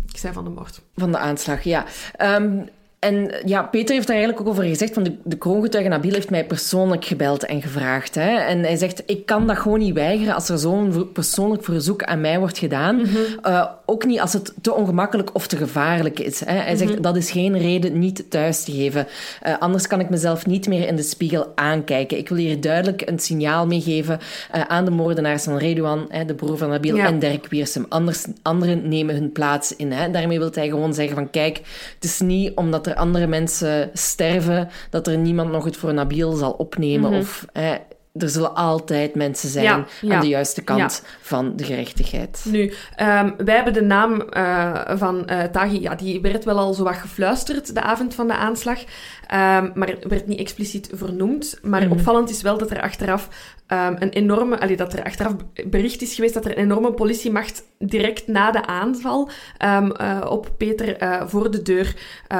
Ik 0.07 0.17
zei 0.17 0.33
van 0.33 0.43
de 0.43 0.49
moord. 0.49 0.81
Van 0.95 1.11
de 1.11 1.17
aanslag, 1.17 1.63
ja. 1.63 1.85
Um, 2.21 2.69
en 2.99 3.31
ja, 3.45 3.63
Peter 3.63 3.95
heeft 3.95 4.07
daar 4.07 4.15
eigenlijk 4.15 4.47
ook 4.47 4.53
over 4.53 4.63
gezegd, 4.63 4.93
van 4.93 5.03
de, 5.03 5.15
de 5.23 5.37
kroongetuige 5.37 5.89
Nabil 5.89 6.13
heeft 6.13 6.29
mij 6.29 6.45
persoonlijk 6.45 7.05
gebeld 7.05 7.45
en 7.45 7.61
gevraagd. 7.61 8.15
Hè. 8.15 8.37
En 8.37 8.59
hij 8.59 8.75
zegt, 8.75 9.03
ik 9.05 9.25
kan 9.25 9.47
dat 9.47 9.57
gewoon 9.57 9.79
niet 9.79 9.93
weigeren 9.93 10.33
als 10.33 10.49
er 10.49 10.57
zo'n 10.57 11.09
persoonlijk 11.13 11.63
verzoek 11.63 12.03
aan 12.03 12.21
mij 12.21 12.39
wordt 12.39 12.57
gedaan. 12.57 12.95
Mm 12.95 13.03
-hmm. 13.03 13.51
uh, 13.51 13.65
ook 13.85 14.05
niet 14.05 14.19
als 14.19 14.33
het 14.33 14.53
te 14.61 14.73
ongemakkelijk 14.73 15.35
of 15.35 15.47
te 15.47 15.57
gevaarlijk 15.57 16.19
is. 16.19 16.39
Hè. 16.39 16.53
Hij 16.53 16.75
zegt, 16.75 16.89
mm 16.89 16.93
-hmm. 16.93 17.01
dat 17.01 17.15
is 17.15 17.31
geen 17.31 17.57
reden 17.57 17.99
niet 17.99 18.25
thuis 18.29 18.63
te 18.63 18.71
geven. 18.71 19.07
Uh, 19.47 19.57
anders 19.59 19.87
kan 19.87 19.99
ik 19.99 20.09
mezelf 20.09 20.45
niet 20.45 20.67
meer 20.67 20.87
in 20.87 20.95
de 20.95 21.03
spiegel 21.03 21.51
aankijken. 21.55 22.17
Ik 22.17 22.29
wil 22.29 22.37
hier 22.37 22.61
duidelijk 22.61 23.01
een 23.05 23.19
signaal 23.19 23.67
meegeven 23.67 24.19
uh, 24.55 24.61
aan 24.61 24.85
de 24.85 24.91
moordenaars 24.91 25.43
van 25.43 25.57
Redouan, 25.57 26.05
hè, 26.09 26.25
de 26.25 26.33
broer 26.35 26.57
van 26.57 26.69
Nabil, 26.69 26.95
ja. 26.95 27.05
en 27.05 27.19
Dirk 27.19 27.47
Wiersum. 27.47 27.85
Anders, 27.89 28.25
anderen 28.41 28.87
nemen 28.89 29.15
hun 29.15 29.31
plaats 29.31 29.75
in. 29.75 29.91
Hè. 29.91 30.11
Daarmee 30.11 30.39
wil 30.39 30.49
hij 30.53 30.67
gewoon 30.67 30.93
zeggen 30.93 31.15
van, 31.15 31.29
kijk, 31.29 31.57
het 31.95 32.03
is 32.03 32.19
niet 32.19 32.51
omdat 32.55 32.87
er 32.89 32.95
andere 32.95 33.27
mensen 33.27 33.89
sterven, 33.93 34.69
dat 34.89 35.07
er 35.07 35.17
niemand 35.17 35.51
nog 35.51 35.65
het 35.65 35.77
voor 35.77 35.93
Nabil 35.93 36.31
zal 36.31 36.51
opnemen. 36.51 37.09
Mm-hmm. 37.09 37.19
Of 37.19 37.45
hè, 37.53 37.75
er 38.19 38.29
zullen 38.29 38.55
altijd 38.55 39.15
mensen 39.15 39.49
zijn 39.49 39.63
ja, 39.63 39.85
ja, 40.01 40.15
aan 40.15 40.21
de 40.21 40.27
juiste 40.27 40.61
kant 40.61 41.01
ja. 41.03 41.09
van 41.21 41.55
de 41.55 41.63
gerechtigheid. 41.63 42.45
Nu, 42.45 42.61
um, 42.61 43.33
wij 43.37 43.55
hebben 43.55 43.73
de 43.73 43.81
naam 43.81 44.23
uh, 44.29 44.81
van 44.87 45.27
uh, 45.29 45.43
Taghi, 45.43 45.81
ja, 45.81 45.95
die 45.95 46.21
werd 46.21 46.45
wel 46.45 46.57
al 46.57 46.73
zo 46.73 46.83
wat 46.83 46.95
gefluisterd 46.95 47.73
de 47.73 47.81
avond 47.81 48.15
van 48.15 48.27
de 48.27 48.35
aanslag, 48.35 48.79
um, 48.79 49.71
maar 49.73 49.95
werd 49.99 50.27
niet 50.27 50.39
expliciet 50.39 50.89
vernoemd. 50.93 51.59
Maar 51.61 51.85
mm. 51.85 51.91
opvallend 51.91 52.29
is 52.29 52.41
wel 52.41 52.57
dat 52.57 52.71
er 52.71 52.81
achteraf 52.81 53.53
um, 53.67 53.95
een 53.99 54.09
enorme, 54.09 54.59
allee, 54.59 54.77
dat 54.77 54.93
er 54.93 55.03
achteraf 55.03 55.35
bericht 55.65 56.01
is 56.01 56.15
geweest 56.15 56.33
dat 56.33 56.45
er 56.45 56.51
een 56.51 56.63
enorme 56.63 56.93
politiemacht 56.93 57.63
direct 57.79 58.27
na 58.27 58.51
de 58.51 58.65
aanval 58.65 59.29
uh, 59.63 60.21
op 60.29 60.51
Peter 60.57 60.97
voor 61.29 61.51
de 61.51 61.61
deur 61.61 61.95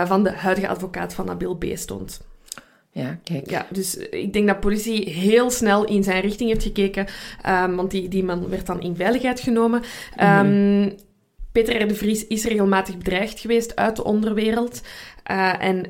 van 0.06 0.24
de 0.24 0.32
huidige 0.32 0.68
advocaat 0.68 1.14
van 1.14 1.26
Nabil 1.26 1.56
B. 1.56 1.66
stond. 1.74 2.28
Ja, 3.00 3.20
kijk. 3.24 3.50
Ja, 3.50 3.68
dus 3.70 3.98
ik 3.98 4.34
denk 4.34 4.48
dat 4.48 4.60
politie 4.60 5.10
heel 5.10 5.52
snel 5.52 5.86
in 5.86 6.04
zijn 6.04 6.22
richting 6.22 6.50
heeft 6.50 6.64
gekeken, 6.64 7.08
um, 7.48 7.76
want 7.76 7.92
die, 7.92 8.08
die 8.08 8.24
man 8.24 8.50
werd 8.50 8.66
dan 8.66 8.82
in 8.82 8.96
veiligheid 8.96 9.40
genomen. 9.40 9.82
Um, 10.22 10.96
Peter 11.52 11.82
R. 11.82 11.88
de 11.88 11.96
Vries 11.96 12.28
is 12.28 12.46
regelmatig 12.46 12.98
bedreigd 12.98 13.40
geweest 13.40 13.76
uit 13.76 13.96
de 13.96 14.04
onderwereld. 14.04 14.82
Uh, 15.32 15.64
en 15.64 15.86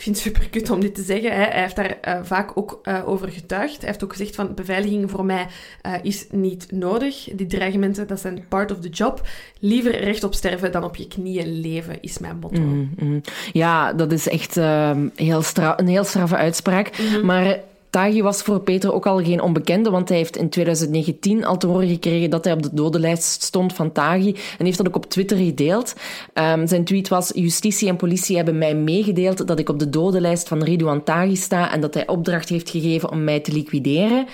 ik 0.00 0.06
vind 0.06 0.16
het 0.16 0.24
super 0.24 0.48
kut 0.48 0.70
om 0.70 0.80
dit 0.80 0.94
te 0.94 1.02
zeggen. 1.02 1.32
Hè. 1.32 1.42
Hij 1.42 1.60
heeft 1.60 1.76
daar 1.76 1.98
uh, 2.08 2.18
vaak 2.22 2.50
ook 2.54 2.80
uh, 2.82 3.08
over 3.08 3.28
getuigd. 3.28 3.78
Hij 3.78 3.88
heeft 3.88 4.04
ook 4.04 4.10
gezegd 4.10 4.34
van 4.34 4.54
beveiliging 4.54 5.10
voor 5.10 5.24
mij 5.24 5.46
uh, 5.86 5.92
is 6.02 6.26
niet 6.30 6.72
nodig. 6.72 7.28
Die 7.32 7.46
dreigementen, 7.46 8.06
dat 8.06 8.20
zijn 8.20 8.44
part 8.48 8.70
of 8.70 8.78
the 8.80 8.88
job. 8.88 9.28
Liever 9.58 10.00
rechtop 10.00 10.34
sterven 10.34 10.72
dan 10.72 10.84
op 10.84 10.96
je 10.96 11.08
knieën 11.08 11.60
leven, 11.60 12.02
is 12.02 12.18
mijn 12.18 12.38
motto. 12.38 12.60
Mm 12.60 12.90
-hmm. 12.98 13.20
Ja, 13.52 13.92
dat 13.92 14.12
is 14.12 14.28
echt 14.28 14.56
ehm, 14.56 15.08
heel 15.14 15.42
een 15.76 15.88
heel 15.88 16.04
straffe 16.04 16.36
uitspraak. 16.36 16.98
Mm 16.98 17.06
-hmm. 17.06 17.26
Maar 17.26 17.58
Taghi 17.90 18.22
was 18.22 18.42
voor 18.42 18.60
Peter 18.60 18.92
ook 18.92 19.06
al 19.06 19.22
geen 19.24 19.40
onbekende, 19.40 19.90
want 19.90 20.08
hij 20.08 20.18
heeft 20.18 20.36
in 20.36 20.48
2019 20.48 21.44
al 21.44 21.56
te 21.56 21.66
horen 21.66 21.88
gekregen 21.88 22.30
dat 22.30 22.44
hij 22.44 22.52
op 22.52 22.62
de 22.62 22.70
dodenlijst 22.72 23.42
stond 23.42 23.72
van 23.72 23.92
Taghi 23.92 24.34
en 24.58 24.64
heeft 24.64 24.76
dat 24.76 24.88
ook 24.88 24.96
op 24.96 25.10
Twitter 25.10 25.36
gedeeld. 25.36 25.94
Um, 26.34 26.66
zijn 26.66 26.84
tweet 26.84 27.08
was: 27.08 27.30
Justitie 27.34 27.88
en 27.88 27.96
politie 27.96 28.36
hebben 28.36 28.58
mij 28.58 28.74
meegedeeld 28.74 29.46
dat 29.46 29.58
ik 29.58 29.68
op 29.68 29.78
de 29.78 29.90
dodenlijst 29.90 30.48
van 30.48 30.62
Ridouan 30.62 31.04
Taghi 31.04 31.36
sta 31.36 31.72
en 31.72 31.80
dat 31.80 31.94
hij 31.94 32.08
opdracht 32.08 32.48
heeft 32.48 32.70
gegeven 32.70 33.10
om 33.10 33.24
mij 33.24 33.40
te 33.40 33.52
liquideren. 33.52 34.26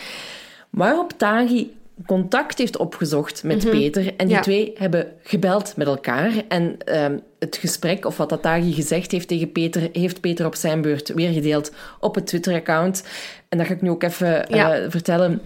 Waarop 0.70 1.12
Taghi 1.16 1.70
contact 2.06 2.58
heeft 2.58 2.76
opgezocht 2.76 3.44
met 3.44 3.64
mm 3.64 3.70
-hmm. 3.70 3.80
Peter. 3.80 4.14
En 4.16 4.26
die 4.26 4.36
ja. 4.36 4.42
twee 4.42 4.72
hebben 4.78 5.12
gebeld 5.22 5.76
met 5.76 5.86
elkaar. 5.86 6.32
En 6.48 6.76
um, 6.86 7.20
het 7.46 7.56
gesprek, 7.56 8.04
of 8.04 8.16
wat 8.16 8.38
Taghi 8.42 8.72
gezegd 8.72 9.11
heeft 9.11 9.28
tegen 9.28 9.52
Peter, 9.52 9.88
heeft 9.92 10.20
Peter 10.20 10.46
op 10.46 10.54
zijn 10.54 10.80
beurt 10.80 11.09
weergedeeld 11.14 11.72
op 12.00 12.14
het 12.14 12.26
Twitter-account. 12.26 13.04
En 13.48 13.59
dat 13.59 13.66
ga 13.66 13.72
ik 13.72 13.82
nu 13.82 13.90
ook 13.90 14.02
even 14.02 14.46
ja. 14.48 14.78
uh, 14.78 14.90
vertellen. 14.90 15.40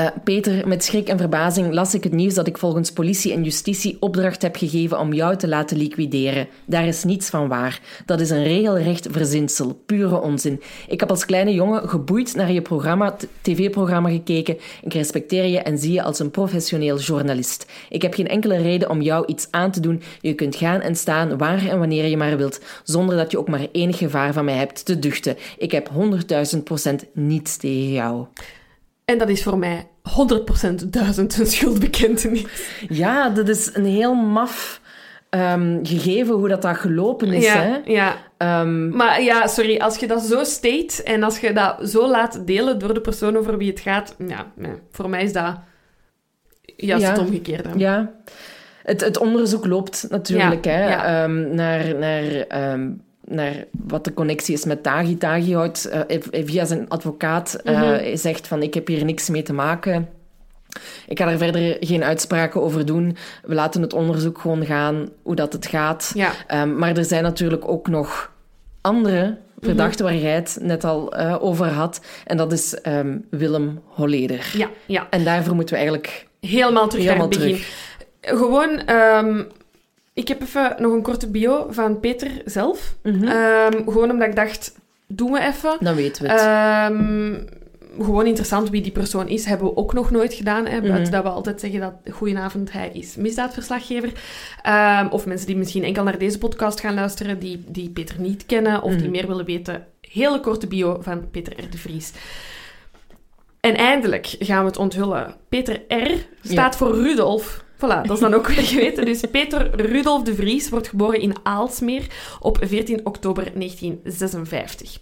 Uh, 0.00 0.06
Peter, 0.24 0.68
met 0.68 0.84
schrik 0.84 1.08
en 1.08 1.18
verbazing 1.18 1.72
las 1.72 1.94
ik 1.94 2.04
het 2.04 2.12
nieuws 2.12 2.34
dat 2.34 2.46
ik 2.46 2.58
volgens 2.58 2.92
politie 2.92 3.32
en 3.32 3.44
justitie 3.44 3.96
opdracht 4.00 4.42
heb 4.42 4.56
gegeven 4.56 4.98
om 4.98 5.12
jou 5.12 5.36
te 5.36 5.48
laten 5.48 5.76
liquideren. 5.76 6.48
Daar 6.66 6.86
is 6.86 7.04
niets 7.04 7.30
van 7.30 7.48
waar. 7.48 7.80
Dat 8.06 8.20
is 8.20 8.30
een 8.30 8.42
regelrecht 8.42 9.08
verzinsel, 9.10 9.82
pure 9.86 10.20
onzin. 10.20 10.60
Ik 10.88 11.00
heb 11.00 11.10
als 11.10 11.24
kleine 11.24 11.52
jongen 11.54 11.88
geboeid 11.88 12.34
naar 12.34 12.52
je 12.52 12.62
programma, 12.62 13.16
tv-programma 13.40 14.08
gekeken. 14.08 14.58
Ik 14.82 14.92
respecteer 14.92 15.44
je 15.44 15.58
en 15.58 15.78
zie 15.78 15.92
je 15.92 16.02
als 16.02 16.18
een 16.18 16.30
professioneel 16.30 16.98
journalist. 16.98 17.66
Ik 17.88 18.02
heb 18.02 18.14
geen 18.14 18.28
enkele 18.28 18.56
reden 18.56 18.90
om 18.90 19.02
jou 19.02 19.26
iets 19.26 19.46
aan 19.50 19.70
te 19.70 19.80
doen. 19.80 20.02
Je 20.20 20.34
kunt 20.34 20.56
gaan 20.56 20.80
en 20.80 20.96
staan 20.96 21.38
waar 21.38 21.66
en 21.66 21.78
wanneer 21.78 22.06
je 22.06 22.16
maar 22.16 22.36
wilt, 22.36 22.60
zonder 22.84 23.16
dat 23.16 23.30
je 23.30 23.38
ook 23.38 23.48
maar 23.48 23.66
enig 23.72 23.98
gevaar 23.98 24.32
van 24.32 24.44
mij 24.44 24.56
hebt 24.56 24.84
te 24.84 24.98
duchten. 24.98 25.36
Ik 25.58 25.72
heb 25.72 25.90
100.000 26.54 26.62
procent 26.62 27.04
niets 27.12 27.56
tegen 27.56 27.92
jou. 27.92 28.26
En 29.04 29.18
dat 29.18 29.28
is 29.28 29.42
voor 29.42 29.58
mij 29.58 29.88
100% 30.82 30.88
duizend 30.88 31.36
een 31.38 31.46
schuldbekentenis. 31.46 32.44
Ja, 32.88 33.28
dat 33.28 33.48
is 33.48 33.74
een 33.74 33.84
heel 33.84 34.14
maf 34.14 34.80
um, 35.30 35.80
gegeven 35.82 36.34
hoe 36.34 36.48
dat, 36.48 36.62
dat 36.62 36.76
gelopen 36.76 37.32
is. 37.32 37.44
Ja, 37.44 37.62
hè? 37.62 37.80
ja. 37.84 38.16
Um, 38.60 38.96
maar 38.96 39.22
ja, 39.22 39.46
sorry, 39.46 39.78
als 39.78 39.98
je 39.98 40.06
dat 40.06 40.22
zo 40.22 40.44
state 40.44 41.02
en 41.02 41.22
als 41.22 41.38
je 41.40 41.52
dat 41.52 41.88
zo 41.88 42.08
laat 42.08 42.46
delen 42.46 42.78
door 42.78 42.94
de 42.94 43.00
persoon 43.00 43.36
over 43.36 43.58
wie 43.58 43.70
het 43.70 43.80
gaat, 43.80 44.14
ja, 44.26 44.52
nee, 44.54 44.72
voor 44.90 45.08
mij 45.08 45.22
is 45.22 45.32
dat 45.32 45.58
juist 46.64 47.04
ja, 47.04 47.10
het 47.10 47.18
omgekeerde. 47.18 47.68
Ja, 47.76 48.12
het, 48.82 49.00
het 49.00 49.18
onderzoek 49.18 49.66
loopt 49.66 50.06
natuurlijk 50.08 50.64
ja, 50.64 50.72
hè, 50.72 50.88
ja. 50.88 51.24
Um, 51.24 51.54
naar... 51.54 51.94
naar 51.94 52.46
naar 53.24 53.64
wat 53.70 54.04
de 54.04 54.14
connectie 54.14 54.54
is 54.54 54.64
met 54.64 54.82
Tagi. 54.82 55.18
Tagi 55.18 55.54
houdt 55.54 55.90
uh, 56.08 56.44
via 56.44 56.64
zijn 56.64 56.88
advocaat 56.88 57.60
uh, 57.64 57.76
mm 57.76 57.82
-hmm. 57.82 58.16
zegt 58.16 58.46
van 58.46 58.62
ik 58.62 58.74
heb 58.74 58.86
hier 58.86 59.04
niks 59.04 59.28
mee 59.28 59.42
te 59.42 59.52
maken. 59.52 60.08
Ik 61.06 61.18
ga 61.18 61.30
er 61.30 61.38
verder 61.38 61.76
geen 61.80 62.04
uitspraken 62.04 62.62
over 62.62 62.86
doen. 62.86 63.16
We 63.42 63.54
laten 63.54 63.82
het 63.82 63.92
onderzoek 63.92 64.38
gewoon 64.38 64.64
gaan, 64.64 65.08
hoe 65.22 65.34
dat 65.34 65.52
het 65.52 65.66
gaat. 65.66 66.12
Ja. 66.14 66.32
Um, 66.62 66.78
maar 66.78 66.96
er 66.96 67.04
zijn 67.04 67.22
natuurlijk 67.22 67.68
ook 67.68 67.88
nog 67.88 68.32
andere 68.80 69.38
verdachten 69.60 70.04
mm 70.04 70.10
-hmm. 70.10 70.20
waar 70.20 70.28
jij 70.28 70.34
het 70.34 70.58
net 70.60 70.84
al 70.84 71.20
uh, 71.20 71.36
over 71.40 71.66
had. 71.66 72.00
En 72.26 72.36
dat 72.36 72.52
is 72.52 72.78
um, 72.82 73.24
Willem 73.30 73.80
Holleder. 73.86 74.50
Ja, 74.56 74.70
ja. 74.86 75.06
En 75.10 75.24
daarvoor 75.24 75.54
moeten 75.54 75.74
we 75.74 75.80
eigenlijk... 75.80 76.26
Helemaal 76.40 76.88
terug 76.88 77.04
helemaal 77.04 77.28
begin. 77.28 77.58
Gewoon... 78.20 78.90
Um, 78.90 79.46
Ik 80.14 80.28
heb 80.28 80.42
even 80.42 80.74
nog 80.78 80.92
een 80.92 81.02
korte 81.02 81.30
bio 81.30 81.66
van 81.70 82.00
Peter 82.00 82.30
zelf. 82.44 82.94
Mhm. 83.02 83.24
Ehm, 83.24 83.72
gewoon 83.84 84.10
omdat 84.10 84.28
ik 84.28 84.36
dacht, 84.36 84.74
doen 85.06 85.32
we 85.32 85.40
even. 85.40 85.76
Dan 85.80 85.94
weten 85.94 86.22
we 86.22 86.28
het. 86.30 86.40
Ehm, 86.40 87.34
gewoon 88.04 88.26
interessant 88.26 88.70
wie 88.70 88.82
die 88.82 88.92
persoon 88.92 89.28
is, 89.28 89.44
hebben 89.44 89.66
we 89.66 89.76
ook 89.76 89.92
nog 89.92 90.10
nooit 90.10 90.34
gedaan. 90.34 90.64
Hè? 90.66 90.80
Buiten 90.80 91.00
Mhm. 91.02 91.10
dat 91.10 91.22
we 91.22 91.28
altijd 91.28 91.60
zeggen 91.60 91.80
dat, 91.80 91.92
goedenavond, 92.14 92.72
hij 92.72 92.90
is 92.92 93.16
misdaadverslaggever. 93.16 94.12
Ehm, 94.62 95.06
of 95.10 95.26
mensen 95.26 95.46
die 95.46 95.56
misschien 95.56 95.84
enkel 95.84 96.04
naar 96.04 96.18
deze 96.18 96.38
podcast 96.38 96.80
gaan 96.80 96.94
luisteren, 96.94 97.38
die, 97.38 97.64
die 97.66 97.90
Peter 97.90 98.20
niet 98.20 98.46
kennen 98.46 98.82
of 98.82 98.90
die 98.92 99.00
Mhm. 99.02 99.10
meer 99.10 99.26
willen 99.26 99.44
weten. 99.44 99.86
Hele 100.00 100.40
korte 100.40 100.66
bio 100.66 100.98
van 101.00 101.30
Peter 101.30 101.52
R. 101.64 101.70
de 101.70 101.78
Vries. 101.78 102.12
En 103.60 103.76
eindelijk 103.76 104.26
gaan 104.38 104.60
we 104.60 104.66
het 104.66 104.76
onthullen. 104.78 105.34
Peter 105.48 105.80
R. 105.88 106.10
staat 106.42 106.76
voor 106.76 106.94
Rudolf. 106.94 107.63
Voilà, 107.76 108.02
dat 108.02 108.10
is 108.10 108.20
dan 108.20 108.34
ook 108.34 108.46
weer 108.54 108.64
geweten. 108.64 109.04
Dus 109.04 109.20
Peter 109.20 109.80
Rudolf 109.80 110.22
de 110.22 110.34
Vries 110.34 110.68
wordt 110.68 110.88
geboren 110.88 111.20
in 111.20 111.36
Aalsmeer 111.42 112.06
op 112.40 112.58
14 112.60 113.06
oktober 113.06 113.42
1956. 113.54 114.98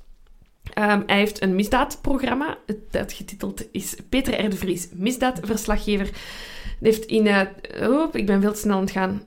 Ehm, 0.74 1.02
hij 1.06 1.16
heeft 1.16 1.42
een 1.42 1.54
misdaadprogramma, 1.54 2.58
dat 2.90 3.12
getiteld 3.12 3.66
is 3.72 3.96
Peter 4.08 4.44
R. 4.44 4.50
de 4.50 4.56
Vries, 4.56 4.88
misdaadverslaggever. 4.92 6.06
Hij 6.06 6.90
heeft 6.90 7.04
in... 7.04 7.26
eh, 7.26 7.46
oh, 7.88 8.08
ik 8.12 8.26
ben 8.26 8.40
veel 8.40 8.52
te 8.52 8.58
snel 8.58 8.76
aan 8.76 8.80
het 8.80 8.90
gaan. 8.90 9.26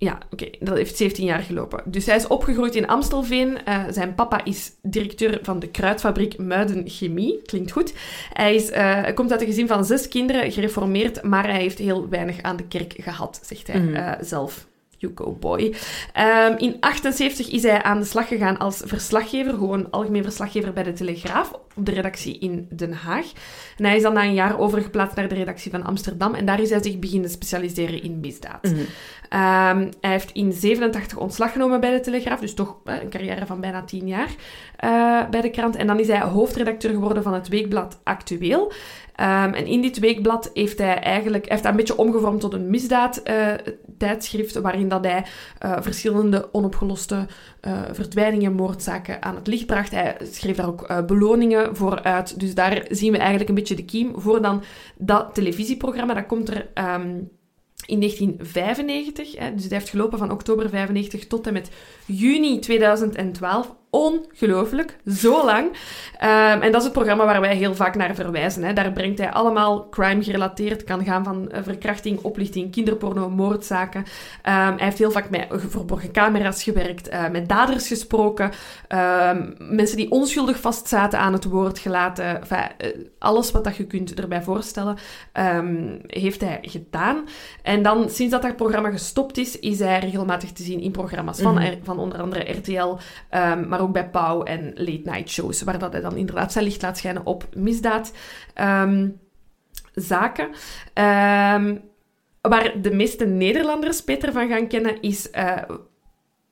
Ja, 0.00 0.18
oké, 0.32 0.48
dat 0.60 0.76
heeft 0.76 0.96
17 0.96 1.24
jaar 1.24 1.40
gelopen. 1.40 1.82
Dus 1.84 2.06
hij 2.06 2.16
is 2.16 2.26
opgegroeid 2.26 2.74
in 2.74 2.86
Amstelveen. 2.86 3.64
Eh, 3.64 3.82
zijn 3.90 4.14
papa 4.14 4.44
is 4.44 4.70
directeur 4.82 5.38
van 5.42 5.58
de 5.58 5.68
kruidfabriek 5.68 6.38
Muiden 6.38 6.82
Chemie. 6.88 7.42
Klinkt 7.42 7.70
goed. 7.70 7.92
Hij, 8.32 8.54
is, 8.54 8.70
eh, 8.70 9.14
komt 9.14 9.30
uit 9.32 9.40
een 9.40 9.46
gezin 9.46 9.66
van 9.66 9.84
zes 9.84 10.08
kinderen, 10.08 10.52
gereformeerd, 10.52 11.22
maar 11.22 11.44
hij 11.50 11.60
heeft 11.60 11.78
heel 11.78 12.08
weinig 12.08 12.42
aan 12.42 12.56
de 12.56 12.66
kerk 12.68 12.94
gehad, 12.98 13.40
zegt 13.44 13.66
hij 13.66 13.80
Mhm. 13.80 13.94
eh, 13.94 14.12
zelf. 14.20 14.66
You 15.00 15.12
go 15.14 15.32
boy. 15.32 15.74
Ehm, 16.12 16.54
in 16.56 16.76
78 16.80 17.50
is 17.50 17.62
hij 17.62 17.82
aan 17.82 17.98
de 17.98 18.04
slag 18.04 18.28
gegaan 18.28 18.58
als 18.58 18.82
verslaggever, 18.84 19.52
gewoon 19.52 19.90
algemeen 19.90 20.22
verslaggever 20.22 20.72
bij 20.72 20.82
de 20.82 20.92
Telegraaf, 20.92 21.52
op 21.52 21.86
de 21.86 21.92
redactie 21.92 22.38
in 22.38 22.68
Den 22.70 22.92
Haag. 22.92 23.26
En 23.76 23.84
hij 23.84 23.96
is 23.96 24.02
dan 24.02 24.12
na 24.12 24.22
een 24.22 24.34
jaar 24.34 24.58
overgeplaatst 24.58 25.16
naar 25.16 25.28
de 25.28 25.34
redactie 25.34 25.70
van 25.70 25.84
Amsterdam 25.84 26.34
en 26.34 26.44
daar 26.44 26.60
is 26.60 26.70
hij 26.70 26.82
zich 26.82 26.98
beginnen 26.98 27.30
specialiseren 27.30 28.02
in 28.02 28.20
misdaad. 28.20 28.62
Mhm. 28.62 28.80
Ehm, 29.28 29.90
hij 30.00 30.10
heeft 30.10 30.32
in 30.32 30.52
87 30.52 31.18
ontslag 31.18 31.52
genomen 31.52 31.80
bij 31.80 31.92
de 31.92 32.00
Telegraaf, 32.00 32.40
dus 32.40 32.54
toch 32.54 32.76
eh, 32.84 33.02
een 33.02 33.10
carrière 33.10 33.46
van 33.46 33.60
bijna 33.60 33.84
10 33.84 34.06
jaar 34.06 34.34
eh, 34.76 35.28
bij 35.30 35.40
de 35.40 35.50
krant. 35.50 35.76
En 35.76 35.86
dan 35.86 36.00
is 36.00 36.06
hij 36.06 36.20
hoofdredacteur 36.20 36.90
geworden 36.90 37.22
van 37.22 37.34
het 37.34 37.48
weekblad 37.48 38.00
Actueel. 38.02 38.72
Ehm, 39.20 39.52
en 39.52 39.66
in 39.66 39.80
dit 39.80 39.98
weekblad 39.98 40.50
heeft 40.54 40.78
hij 40.78 40.98
eigenlijk 40.98 41.44
hij 41.44 41.52
heeft 41.52 41.62
dat 41.62 41.72
een 41.72 41.78
beetje 41.78 41.96
omgevormd 41.96 42.40
tot 42.40 42.52
een 42.52 42.70
misdaadtijdschrift, 42.70 44.54
waarin 44.54 44.88
dat 44.88 45.04
hij 45.04 45.24
eh, 45.58 45.76
verschillende 45.80 46.48
onopgeloste 46.52 47.26
eh, 47.60 47.82
verdwijningen, 47.92 48.52
moordzaken 48.52 49.22
aan 49.22 49.34
het 49.34 49.46
licht 49.46 49.66
bracht. 49.66 49.90
Hij 49.90 50.16
schreef 50.30 50.56
daar 50.56 50.66
ook 50.66 50.82
eh, 50.82 51.04
beloningen 51.04 51.76
voor 51.76 52.02
uit. 52.02 52.40
Dus 52.40 52.54
daar 52.54 52.84
zien 52.88 53.12
we 53.12 53.18
eigenlijk 53.18 53.48
een 53.48 53.54
beetje 53.54 53.74
de 53.74 53.84
kiem 53.84 54.20
voor 54.20 54.42
dan 54.42 54.62
dat 54.98 55.34
televisieprogramma. 55.34 56.14
Dat 56.14 56.26
komt 56.26 56.48
er... 56.48 56.68
ehm, 56.74 57.18
in 57.86 58.00
1995, 58.00 59.36
hè, 59.36 59.54
dus 59.54 59.62
het 59.62 59.72
heeft 59.72 59.88
gelopen 59.88 60.18
van 60.18 60.30
oktober 60.30 60.68
95 60.68 61.26
tot 61.26 61.46
en 61.46 61.52
met 61.52 61.70
juni 62.06 62.58
2012. 62.58 63.78
Ongelooflijk, 63.90 64.96
zo 65.06 65.44
lang. 65.44 65.72
Ehm, 66.18 66.60
en 66.60 66.72
dat 66.72 66.80
is 66.80 66.84
het 66.84 66.92
programma 66.92 67.24
waar 67.24 67.40
wij 67.40 67.56
heel 67.56 67.74
vaak 67.74 67.94
naar 67.94 68.14
verwijzen. 68.14 68.62
Hè. 68.62 68.72
Daar 68.72 68.92
brengt 68.92 69.18
hij 69.18 69.30
allemaal 69.30 69.88
crime 69.88 70.22
gerelateerd. 70.22 70.84
kan 70.84 71.04
gaan 71.04 71.24
van 71.24 71.50
eh, 71.50 71.62
verkrachting, 71.62 72.20
oplichting, 72.22 72.72
kinderporno, 72.72 73.30
moordzaken. 73.30 74.04
Ehm, 74.42 74.74
hij 74.76 74.84
heeft 74.84 74.98
heel 74.98 75.10
vaak 75.10 75.30
met 75.30 75.46
verborgen 75.50 76.12
camera's 76.12 76.62
gewerkt, 76.62 77.08
eh, 77.08 77.28
met 77.28 77.48
daders 77.48 77.88
gesproken, 77.88 78.50
ehm, 78.88 79.52
mensen 79.58 79.96
die 79.96 80.10
onschuldig 80.10 80.60
vastzaten 80.60 81.18
aan 81.18 81.32
het 81.32 81.44
woord 81.44 81.78
gelaten. 81.78 82.40
Enfin, 82.40 82.58
eh, 82.78 82.88
alles 83.18 83.50
wat 83.50 83.64
dat 83.64 83.76
je 83.76 83.84
kunt 83.84 84.20
erbij 84.20 84.42
voorstellen, 84.42 84.96
heeft 86.06 86.40
hij 86.40 86.58
gedaan. 86.62 87.24
En 87.62 87.82
dan, 87.82 88.10
sinds 88.10 88.32
dat 88.32 88.42
dat 88.42 88.56
programma 88.56 88.90
gestopt 88.90 89.38
is, 89.38 89.58
is 89.58 89.78
hij 89.78 89.98
regelmatig 89.98 90.52
te 90.52 90.62
zien 90.62 90.80
in 90.80 90.90
programma's 90.90 91.40
van, 91.40 91.54
Mhm. 91.54 91.74
Van 91.82 91.98
onder 91.98 92.20
andere 92.20 92.50
RTL, 92.50 92.96
ehm, 93.28 93.68
ook 93.80 93.92
bij 93.92 94.10
Pauw 94.10 94.42
en 94.42 94.72
late 94.74 95.02
night 95.04 95.30
shows, 95.30 95.62
waar 95.62 95.78
dat 95.78 95.92
hij 95.92 96.00
dan 96.00 96.16
inderdaad 96.16 96.52
zijn 96.52 96.64
licht 96.64 96.82
laat 96.82 96.98
schijnen 96.98 97.26
op 97.26 97.48
misdaad. 97.54 98.12
ehm. 98.54 99.08
Ehm, 100.92 101.76
waar 102.40 102.80
de 102.82 102.90
meeste 102.90 103.26
Nederlanders 103.26 104.04
Peter 104.04 104.32
van 104.32 104.48
gaan 104.48 104.66
kennen, 104.66 105.02
is 105.02 105.30
eh, 105.30 105.62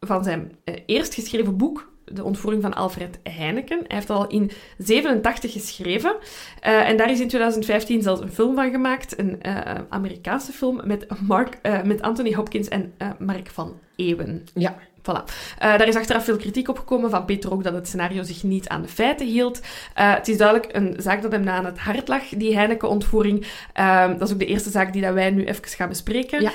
van 0.00 0.24
zijn 0.24 0.52
eh, 0.64 0.74
eerst 0.86 1.14
geschreven 1.14 1.56
boek, 1.56 1.92
De 2.04 2.24
ontvoering 2.24 2.62
van 2.62 2.74
Alfred 2.74 3.18
Heineken. 3.22 3.78
Hij 3.78 3.96
heeft 3.96 4.10
al 4.10 4.26
in 4.26 4.50
87 4.78 5.52
geschreven. 5.52 6.16
Eh, 6.60 6.88
en 6.88 6.96
daar 6.96 7.10
is 7.10 7.20
in 7.20 7.28
2015 7.28 8.02
zelfs 8.02 8.20
een 8.20 8.32
film 8.32 8.54
van 8.54 8.70
gemaakt. 8.70 9.18
Een 9.18 9.40
Amerikaanse 9.88 10.52
film 10.52 10.80
met, 10.84 11.06
Mark, 11.20 11.58
met 11.84 12.02
Anthony 12.02 12.34
Hopkins 12.34 12.68
en 12.68 12.94
Mark 13.18 13.50
van 13.50 13.78
Eeuwen. 13.96 14.44
Ja. 14.54 14.76
Voilà. 15.09 15.24
Eh, 15.59 15.78
daar 15.78 15.88
is 15.88 15.96
achteraf 15.96 16.24
veel 16.24 16.36
kritiek 16.36 16.68
op 16.68 16.78
gekomen 16.78 17.11
van 17.11 17.24
Peter 17.24 17.52
ook 17.52 17.62
dat 17.64 17.72
het 17.72 17.86
scenario 17.86 18.22
zich 18.22 18.42
niet 18.42 18.68
aan 18.68 18.82
de 18.82 18.88
feiten 18.88 19.26
hield. 19.26 19.61
Eh, 19.94 20.14
het 20.14 20.28
is 20.28 20.36
duidelijk 20.36 20.74
een 20.74 20.94
zaak 20.98 21.22
dat 21.22 21.32
hem 21.32 21.44
na 21.44 21.52
aan 21.52 21.64
het 21.64 21.78
hart 21.78 22.09
lag, 22.09 22.22
die 22.28 22.56
Heineken-ontvoering. 22.56 23.46
Ehm, 23.72 24.18
dat 24.18 24.28
is 24.28 24.32
ook 24.32 24.40
de 24.40 24.46
eerste 24.46 24.70
zaak 24.70 24.92
die 24.92 25.02
dat 25.02 25.14
wij 25.14 25.30
nu 25.30 25.44
even 25.44 25.68
gaan 25.68 25.88
bespreken. 25.88 26.42
Ja. 26.42 26.52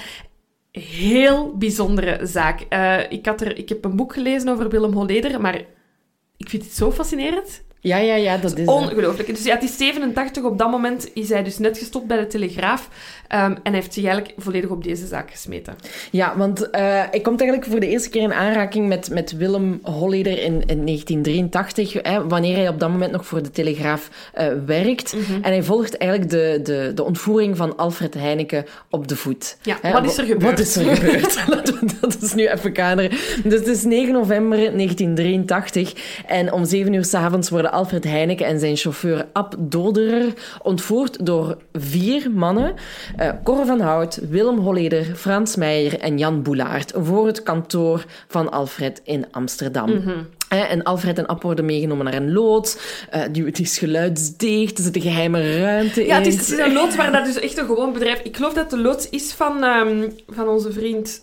Heel 0.71 1.57
bijzondere 1.57 2.25
zaak. 2.25 2.65
Eh, 2.69 3.11
ik, 3.11 3.25
had 3.25 3.41
er, 3.41 3.57
ik 3.57 3.69
heb 3.69 3.85
een 3.85 3.95
boek 3.95 4.13
gelezen 4.13 4.49
over 4.49 4.69
Willem 4.69 4.93
Holleder, 4.93 5.41
maar 5.41 5.55
ik 6.37 6.49
vind 6.49 6.63
het 6.63 6.73
zo 6.73 6.91
fascinerend. 6.91 7.63
Ja, 7.83 7.97
ja, 7.97 8.15
ja, 8.15 8.37
dat 8.37 8.57
is... 8.57 8.67
Ongelooflijk. 8.67 9.27
Dus 9.27 9.43
ja, 9.43 9.53
het 9.53 9.63
is 9.63 9.77
87. 9.77 10.43
Op 10.43 10.57
dat 10.57 10.71
moment 10.71 11.09
is 11.13 11.29
hij 11.29 11.43
dus 11.43 11.57
net 11.57 11.77
gestopt 11.77 12.07
bij 12.07 12.17
de 12.17 12.27
Telegraaf. 12.27 12.89
Ehm, 13.27 13.55
en 13.63 13.73
heeft 13.73 13.93
zich 13.93 14.05
eigenlijk 14.05 14.33
volledig 14.37 14.69
op 14.69 14.83
deze 14.83 15.07
zaak 15.07 15.31
gesmeten. 15.31 15.75
Ja, 16.11 16.37
want 16.37 16.69
eh 16.69 17.03
ik 17.11 17.23
kom 17.23 17.37
eigenlijk 17.37 17.69
voor 17.69 17.79
de 17.79 17.87
eerste 17.87 18.09
keer 18.09 18.21
in 18.21 18.33
aanraking 18.33 18.87
met, 18.87 19.09
met 19.09 19.37
Willem 19.37 19.79
Holleder 19.83 20.43
in, 20.43 20.65
in 20.65 20.85
1983, 20.85 21.93
hè, 21.93 22.27
wanneer 22.27 22.55
hij 22.55 22.67
op 22.67 22.79
dat 22.79 22.89
moment 22.89 23.11
nog 23.11 23.25
voor 23.25 23.43
de 23.43 23.51
Telegraaf 23.51 24.09
eh, 24.33 24.47
werkt. 24.65 25.15
Mhm. 25.15 25.33
En 25.33 25.51
hij 25.51 25.63
volgt 25.63 25.97
eigenlijk 25.97 26.31
de, 26.31 26.59
de, 26.63 26.91
de 26.95 27.03
ontvoering 27.03 27.57
van 27.57 27.77
Alfred 27.77 28.13
Heineken 28.13 28.65
op 28.89 29.07
de 29.07 29.15
voet. 29.15 29.57
Ja, 29.61 29.77
Hè, 29.81 29.91
wat 29.91 30.05
is 30.05 30.17
er 30.17 30.25
gebeurd? 30.25 30.51
Wat 30.51 30.59
is 30.59 30.75
er 30.75 30.95
gebeurd? 30.95 31.43
Laten 31.47 31.73
we 31.73 31.85
dat 32.01 32.21
is 32.21 32.33
nu 32.33 32.47
even 32.47 32.73
kaderen. 32.73 33.09
Dus 33.43 33.59
het 33.59 33.67
is 33.67 33.83
9 33.83 34.13
november 34.13 34.57
1983 34.57 36.21
en 36.27 36.51
om 36.51 36.65
7 36.65 36.93
uur 36.93 37.05
s'avonds 37.05 37.49
worden 37.49 37.71
Alfred 37.71 38.03
Heineken 38.03 38.45
en 38.45 38.59
zijn 38.59 38.77
chauffeur 38.77 39.27
Ab 39.33 39.55
Doderer 39.59 40.33
ontvoerd 40.61 41.25
door 41.25 41.57
vier 41.73 42.31
mannen. 42.31 42.73
Eh 43.17 43.29
Cor 43.43 43.65
van 43.65 43.79
Hout, 43.79 44.19
Willem 44.29 44.57
Holleder, 44.57 45.03
Frans 45.15 45.55
Meijer 45.55 45.99
en 45.99 46.17
Jan 46.17 46.41
Boulaert 46.43 46.91
voor 46.95 47.27
het 47.27 47.43
kantoor 47.43 48.05
van 48.27 48.51
Alfred 48.51 49.01
in 49.03 49.25
Amsterdam. 49.31 49.89
Mhm. 49.89 50.09
Hè, 50.47 50.59
En 50.59 50.83
Alfred 50.83 51.17
en 51.17 51.25
Ab 51.27 51.41
worden 51.41 51.65
meegenomen 51.65 52.05
naar 52.05 52.13
een 52.13 52.31
loods. 52.33 52.77
Eh, 53.09 53.21
die, 53.31 53.45
het 53.45 53.59
is 53.59 53.77
geluidsdicht, 53.77 54.77
er 54.77 54.83
zit 54.83 54.95
een 54.95 55.01
geheime 55.01 55.59
ruimte 55.59 56.05
Ja, 56.05 56.15
het 56.17 56.25
in. 56.27 56.33
is, 56.33 56.39
het 56.39 56.49
is 56.59 56.65
een 56.65 56.73
loods 56.73 56.95
waar 56.95 57.11
dat 57.11 57.25
dus 57.25 57.39
echt 57.39 57.57
een 57.57 57.65
gewoon 57.65 57.93
bedrijf... 57.93 58.19
Ik 58.23 58.35
geloof 58.35 58.53
dat 58.53 58.69
de 58.69 58.77
loods 58.81 59.09
is 59.09 59.33
van, 59.33 59.63
ehm, 59.63 60.09
van 60.27 60.47
onze 60.47 60.71
vriend 60.71 61.21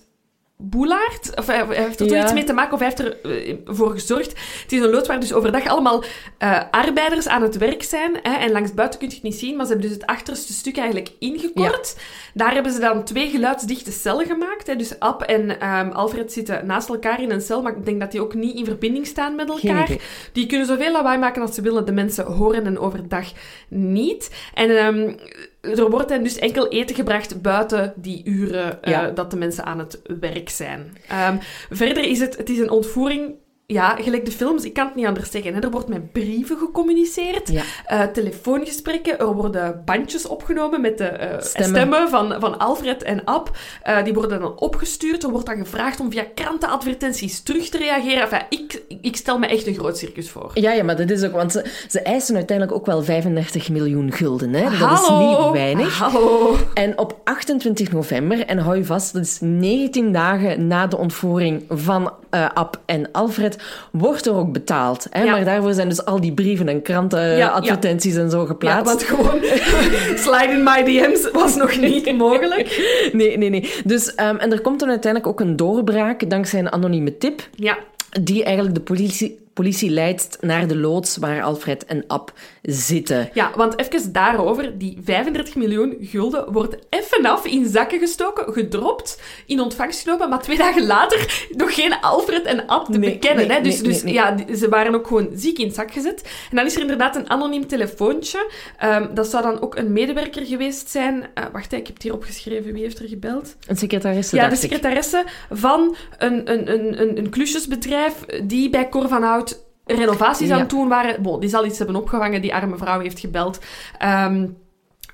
Boelaert. 0.62 1.32
Of 1.34 1.46
hij, 1.46 1.64
hij 1.66 1.84
heeft 1.84 2.00
er 2.00 2.06
Ja. 2.06 2.22
iets 2.22 2.32
mee 2.32 2.44
te 2.44 2.52
maken, 2.52 2.72
of 2.72 2.78
hij 2.78 2.88
heeft 2.88 3.00
ervoor 3.00 3.76
voor 3.76 3.90
gezorgd. 3.90 4.34
Het 4.62 4.72
is 4.72 4.80
een 4.80 4.90
loods 4.90 5.08
waar 5.08 5.20
dus 5.20 5.32
overdag 5.32 5.66
allemaal 5.66 6.04
eh, 6.38 6.60
arbeiders 6.70 7.28
aan 7.28 7.42
het 7.42 7.56
werk 7.58 7.82
zijn. 7.82 8.18
Hè, 8.22 8.32
en 8.36 8.50
langs 8.50 8.74
buiten 8.74 8.98
kun 8.98 9.08
je 9.08 9.14
het 9.14 9.22
niet 9.24 9.34
zien, 9.34 9.56
maar 9.56 9.66
ze 9.66 9.72
hebben 9.72 9.88
dus 9.90 9.98
het 9.98 10.08
achterste 10.08 10.52
stuk 10.52 10.76
eigenlijk 10.76 11.10
ingekort. 11.18 11.96
Daar 12.34 12.54
hebben 12.54 12.72
ze 12.72 12.80
dan 12.80 13.04
twee 13.04 13.30
geluidsdichte 13.30 13.92
cellen 13.92 14.26
gemaakt. 14.26 14.66
Hè. 14.66 14.76
Dus 14.76 14.98
Ab 14.98 15.22
en 15.22 15.60
ehm, 15.60 15.90
Alfred 15.90 16.32
zitten 16.32 16.66
naast 16.66 16.88
elkaar 16.88 17.22
in 17.22 17.30
een 17.30 17.40
cel, 17.40 17.62
maar 17.62 17.76
ik 17.76 17.84
denk 17.84 18.00
dat 18.00 18.10
die 18.10 18.20
ook 18.20 18.34
niet 18.34 18.56
in 18.56 18.64
verbinding 18.64 19.06
staan 19.06 19.34
met 19.34 19.48
elkaar. 19.48 19.90
Die 20.32 20.46
kunnen 20.46 20.66
zoveel 20.66 20.92
lawaai 20.92 21.18
maken 21.18 21.42
als 21.42 21.54
ze 21.54 21.62
willen. 21.62 21.86
De 21.86 21.92
mensen 21.92 22.24
horen 22.24 22.64
hen 22.64 22.78
overdag 22.78 23.26
niet. 23.68 24.30
En 24.54 24.78
ehm, 24.78 25.12
er 25.60 25.90
wordt 25.90 26.10
hen 26.10 26.22
dus 26.22 26.38
enkel 26.38 26.68
eten 26.68 26.96
gebracht 26.96 27.42
buiten 27.42 27.92
die 27.96 28.22
uren 28.24 28.82
eh, 28.82 28.92
Ja. 28.92 29.10
dat 29.10 29.30
de 29.30 29.36
mensen 29.36 29.64
aan 29.64 29.78
het 29.78 30.00
werk 30.20 30.48
zijn. 30.48 30.96
Ehm, 31.08 31.36
verder 31.70 32.04
is 32.04 32.20
het, 32.20 32.36
het 32.36 32.48
is 32.48 32.58
een 32.58 32.70
ontvoering 32.70 33.34
ja, 33.72 33.96
gelijk 34.00 34.24
de 34.24 34.30
films, 34.30 34.64
ik 34.64 34.72
kan 34.72 34.86
het 34.86 34.94
niet 34.94 35.06
anders 35.06 35.30
zeggen. 35.30 35.54
Hè. 35.54 35.60
Er 35.60 35.70
wordt 35.70 35.88
met 35.88 36.12
brieven 36.12 36.58
gecommuniceerd, 36.58 37.48
Ja. 37.50 37.62
eh, 37.86 38.02
telefoongesprekken, 38.02 39.18
er 39.18 39.34
worden 39.34 39.82
bandjes 39.84 40.26
opgenomen 40.26 40.80
met 40.80 40.98
de 40.98 41.04
eh, 41.04 41.40
Stemmen. 41.40 41.70
stemmen, 41.80 42.08
van, 42.08 42.34
van 42.40 42.58
Alfred 42.58 43.02
en 43.02 43.24
Ab. 43.24 43.50
Eh, 43.82 44.04
die 44.04 44.14
worden 44.14 44.40
dan 44.40 44.58
opgestuurd. 44.58 45.22
Er 45.22 45.30
wordt 45.30 45.46
dan 45.46 45.56
gevraagd 45.56 46.00
om 46.00 46.10
via 46.10 46.24
krantenadvertenties 46.34 47.42
terug 47.42 47.68
te 47.68 47.78
reageren. 47.78 48.22
Enfin, 48.22 48.40
ik, 48.48 48.82
ik 49.00 49.16
stel 49.16 49.38
me 49.38 49.46
echt 49.46 49.66
een 49.66 49.74
groot 49.74 49.98
circus 49.98 50.30
voor. 50.30 50.50
Ja, 50.54 50.72
ja, 50.72 50.82
maar 50.82 50.96
dat 50.96 51.10
is 51.10 51.24
ook... 51.24 51.32
Want 51.32 51.52
ze, 51.52 51.64
ze 51.88 52.00
eisen 52.00 52.36
uiteindelijk 52.36 52.76
ook 52.78 52.86
wel 52.86 53.02
35 53.02 53.68
miljoen 53.68 54.12
gulden. 54.12 54.52
Hè? 54.54 54.78
Dat 54.78 54.92
is 55.00 55.08
niet 55.08 55.50
weinig. 55.52 55.98
Hallo. 55.98 56.56
En 56.74 56.98
op 56.98 57.20
28 57.24 57.92
november, 57.92 58.46
en 58.46 58.58
hou 58.58 58.76
je 58.76 58.84
vast, 58.84 59.12
dat 59.12 59.22
is 59.22 59.38
19 59.40 60.12
dagen 60.12 60.66
na 60.66 60.86
de 60.86 60.96
ontvoering 60.96 61.64
van 61.68 62.12
Ab 62.54 62.80
en 62.86 63.08
Alfred, 63.12 63.59
wordt 63.92 64.26
er 64.26 64.34
ook 64.34 64.52
betaald. 64.52 65.06
Hè? 65.10 65.22
Ja. 65.22 65.30
Maar 65.30 65.44
daarvoor 65.44 65.72
zijn 65.72 65.88
dus 65.88 66.04
al 66.04 66.20
die 66.20 66.32
brieven 66.32 66.68
en 66.68 66.82
krantenadvertenties 66.82 68.14
en 68.14 68.30
zo 68.30 68.46
geplaatst. 68.46 68.84
want 68.84 69.02
gewoon 69.02 69.40
slide 70.24 70.52
in 70.52 70.62
my 70.62 70.82
DM's 70.84 71.30
was 71.32 71.56
nog 71.56 71.76
niet 71.76 72.16
mogelijk. 72.16 73.08
Nee, 73.12 73.38
nee, 73.38 73.50
nee. 73.50 73.72
Dus, 73.84 74.14
ehm, 74.14 74.36
en 74.36 74.52
er 74.52 74.60
komt 74.60 74.80
dan 74.80 74.88
uiteindelijk 74.88 75.32
ook 75.32 75.40
een 75.40 75.56
doorbraak 75.56 76.30
dankzij 76.30 76.58
een 76.58 76.72
anonieme 76.72 77.18
tip, 77.18 77.48
Ja, 77.54 77.78
die 78.20 78.44
eigenlijk 78.44 78.74
de 78.74 78.80
politie, 78.80 79.38
politie 79.54 79.90
leidt 79.90 80.38
naar 80.40 80.66
de 80.66 80.76
loods 80.76 81.16
waar 81.16 81.42
Alfred 81.42 81.84
en 81.84 82.04
Ab 82.06 82.32
zitten. 82.62 83.30
Ja, 83.32 83.50
want 83.56 83.78
even 83.78 84.12
daarover. 84.12 84.78
Die 84.78 84.98
35 85.04 85.54
miljoen 85.54 85.96
gulden 86.00 86.52
wordt 86.52 86.76
even 86.90 87.26
af 87.26 87.46
in 87.46 87.68
zakken 87.68 87.98
gestoken, 87.98 88.52
gedropt, 88.52 89.22
in 89.46 89.60
ontvangst 89.60 90.00
genomen, 90.02 90.28
maar 90.28 90.42
twee 90.42 90.56
dagen 90.56 90.86
later 90.86 91.46
nog 91.56 91.74
geen 91.74 92.00
Alfred 92.00 92.44
en 92.44 92.66
Ab 92.66 92.84
te 92.84 92.98
Nee, 92.98 93.12
bekennen. 93.12 93.46
nee, 93.48 93.56
hè? 93.56 93.62
Dus, 93.62 93.80
nee, 93.80 93.90
dus 93.92 94.02
ja, 94.12 94.36
ze 94.56 94.68
waren 94.68 94.94
ook 94.94 95.06
gewoon 95.06 95.28
ziek 95.34 95.58
in 95.58 95.66
het 95.66 95.74
zak 95.74 95.92
gezet. 95.92 96.22
En 96.50 96.56
dan 96.56 96.66
is 96.66 96.74
er 96.74 96.80
inderdaad 96.80 97.16
een 97.16 97.30
anoniem 97.30 97.66
telefoontje. 97.66 98.50
Ehm, 98.78 99.14
dat 99.14 99.26
zou 99.26 99.42
dan 99.42 99.60
ook 99.60 99.76
een 99.76 99.92
medewerker 99.92 100.46
geweest 100.46 100.90
zijn. 100.90 101.26
Eh, 101.34 101.44
wacht, 101.52 101.72
ik 101.72 101.86
heb 101.86 101.94
het 101.94 102.02
hier 102.02 102.12
opgeschreven. 102.14 102.72
Wie 102.72 102.82
heeft 102.82 102.98
er 102.98 103.08
gebeld? 103.08 103.56
Een 103.66 103.76
secretaresse, 103.76 104.36
Ja, 104.36 104.48
de 104.48 104.54
ik. 104.54 104.60
secretaresse 104.60 105.24
van 105.50 105.96
een, 106.18 106.50
een, 106.52 106.70
een, 106.72 107.00
een, 107.00 107.18
een 107.18 107.28
klusjesbedrijf 107.30 108.14
die 108.44 108.70
bij 108.70 108.88
Cor 108.88 109.08
van 109.08 109.22
Hout 109.22 109.68
renovaties 109.94 110.48
Ja. 110.48 110.54
aan 110.54 110.60
het 110.60 110.70
doen 110.70 110.88
waren. 110.88 111.22
Bon, 111.22 111.40
die 111.40 111.48
zal 111.48 111.64
iets 111.64 111.78
hebben 111.78 111.96
opgevangen, 111.96 112.42
die 112.42 112.54
arme 112.54 112.76
vrouw 112.76 113.00
heeft 113.00 113.20
gebeld. 113.20 113.58
Ehm, 113.98 114.46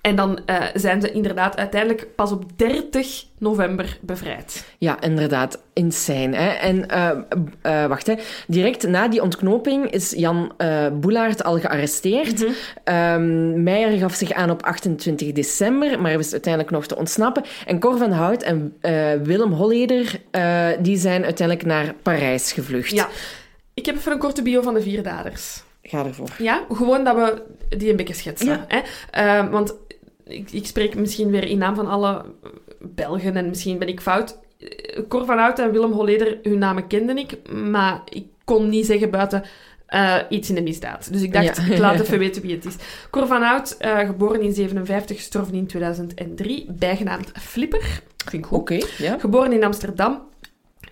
en 0.06 0.16
dan 0.16 0.38
eh, 0.46 0.56
zijn 0.74 1.00
ze 1.00 1.12
inderdaad 1.12 1.56
uiteindelijk 1.56 2.14
pas 2.14 2.32
op 2.32 2.44
30 2.56 3.24
november 3.38 3.98
bevrijd. 4.00 4.64
Ja, 4.78 5.00
inderdaad. 5.00 5.62
Insane. 5.72 6.36
Hè? 6.36 6.48
En 6.48 6.88
eh, 6.88 7.10
eh, 7.62 7.86
wacht, 7.88 8.06
hè. 8.06 8.14
direct 8.46 8.88
na 8.88 9.08
die 9.08 9.22
ontknoping 9.22 9.90
is 9.90 10.10
Jan 10.10 10.52
eh 10.56 10.86
Boelaert 10.92 11.44
al 11.44 11.58
gearresteerd. 11.58 12.46
Ehm, 12.84 13.62
Meijer 13.62 13.98
gaf 13.98 14.14
zich 14.14 14.32
aan 14.32 14.50
op 14.50 14.62
28 14.62 15.32
december, 15.32 16.00
maar 16.00 16.16
wist 16.16 16.32
uiteindelijk 16.32 16.72
nog 16.72 16.86
te 16.86 16.96
ontsnappen. 16.96 17.42
En 17.66 17.78
Cor 17.78 17.98
van 17.98 18.10
Hout 18.10 18.42
en 18.42 18.76
Willem 19.22 19.52
Holleder 19.52 20.20
die 20.80 20.96
zijn 20.96 21.24
uiteindelijk 21.24 21.66
naar 21.68 21.94
Parijs 22.02 22.52
gevlucht. 22.52 22.90
Ja. 22.90 23.08
Ik 23.76 23.86
heb 23.86 23.96
even 23.96 24.12
een 24.12 24.18
korte 24.18 24.42
bio 24.42 24.62
van 24.62 24.74
de 24.74 24.82
vier 24.82 25.02
daders. 25.02 25.62
Ga 25.82 26.04
ervoor. 26.04 26.30
Ja, 26.38 26.64
gewoon 26.72 27.04
dat 27.04 27.16
we 27.16 27.42
die 27.76 27.90
een 27.90 27.96
beetje 27.96 28.14
schetsen. 28.14 28.46
Ja. 28.48 28.64
Hè? 28.68 28.80
Ehm, 29.10 29.50
want 29.50 29.74
ik, 30.24 30.50
ik 30.50 30.66
spreek 30.66 30.94
misschien 30.94 31.30
weer 31.30 31.44
in 31.44 31.58
naam 31.58 31.74
van 31.74 31.86
alle 31.86 32.24
Belgen 32.80 33.36
en 33.36 33.48
misschien 33.48 33.78
ben 33.78 33.88
ik 33.88 34.00
fout. 34.00 34.38
Cor 35.08 35.24
van 35.24 35.38
Hout 35.38 35.58
en 35.58 35.72
Willem 35.72 35.92
Holleder, 35.92 36.38
hun 36.42 36.58
namen 36.58 36.86
kende 36.86 37.14
ik, 37.14 37.52
maar 37.52 38.02
ik 38.08 38.26
kon 38.44 38.68
niet 38.68 38.86
zeggen 38.86 39.10
buiten 39.10 39.44
eh, 39.86 40.16
iets 40.28 40.48
in 40.48 40.54
de 40.54 40.62
misdaad. 40.62 41.12
Dus 41.12 41.22
ik 41.22 41.32
dacht, 41.32 41.56
Ja. 41.56 41.72
ik 41.74 41.78
laat 41.78 42.00
even 42.00 42.18
weten 42.26 42.42
wie 42.42 42.54
het 42.54 42.64
is. 42.64 42.76
Cor 43.10 43.26
van 43.26 43.42
Hout, 43.42 43.76
eh, 43.78 43.98
geboren 43.98 44.40
in 44.40 44.52
57, 44.52 45.16
gestorven 45.16 45.54
in 45.54 45.66
2003, 45.66 46.66
bijgenaamd 46.70 47.30
Flipper. 47.40 48.02
Vind 48.26 48.42
ik 48.42 48.48
goed. 48.48 48.58
Oké, 48.58 48.78
ja. 48.98 49.18
Geboren 49.18 49.52
in 49.52 49.64
Amsterdam. 49.64 50.22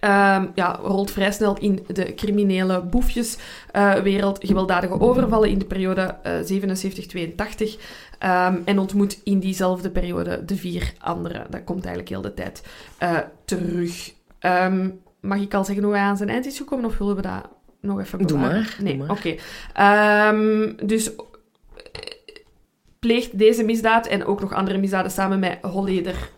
Ehm, 0.05 0.47
ja, 0.55 0.79
rolt 0.83 1.11
vrij 1.11 1.33
snel 1.33 1.59
in 1.59 1.85
de 1.87 2.15
criminele 2.15 2.83
boefjeswereld. 2.83 4.39
gewelddadige 4.43 5.01
overvallen 5.01 5.49
in 5.51 5.59
de 5.59 5.65
periode 5.65 6.01
eh 6.23 6.33
77-82. 6.43 7.77
Ehm, 8.19 8.57
en 8.65 8.79
ontmoet 8.79 9.21
in 9.25 9.39
diezelfde 9.39 9.91
periode 9.91 10.45
de 10.45 10.57
vier 10.57 10.93
anderen. 10.99 11.47
Dat 11.51 11.65
komt 11.65 11.85
eigenlijk 11.85 12.09
heel 12.09 12.21
de 12.21 12.35
tijd 12.35 12.63
eh, 12.99 13.19
terug. 13.45 14.13
Ehm, 14.39 14.89
mag 15.21 15.39
ik 15.41 15.55
al 15.55 15.65
zeggen 15.65 15.85
hoe 15.85 15.95
hij 15.95 16.03
aan 16.03 16.17
zijn 16.17 16.29
eind 16.29 16.47
is 16.47 16.57
gekomen? 16.57 16.85
Of 16.85 16.99
willen 16.99 17.17
we 17.17 17.23
dat 17.23 17.49
nog 17.81 18.01
even 18.01 18.19
Doe 18.19 18.27
bewaren? 18.27 18.55
maar, 18.61 18.77
Nee, 18.81 18.97
doe 18.97 19.07
maar. 19.07 19.17
oké. 19.17 19.35
Ehm, 19.73 20.87
dus 20.87 21.15
eh, 21.15 21.21
pleegt 22.99 23.39
deze 23.39 23.65
misdaad 23.65 24.07
en 24.07 24.25
ook 24.25 24.41
nog 24.41 24.53
andere 24.53 24.79
misdaden 24.79 25.11
samen 25.11 25.39
met 25.39 25.59
Holleder, 25.63 26.31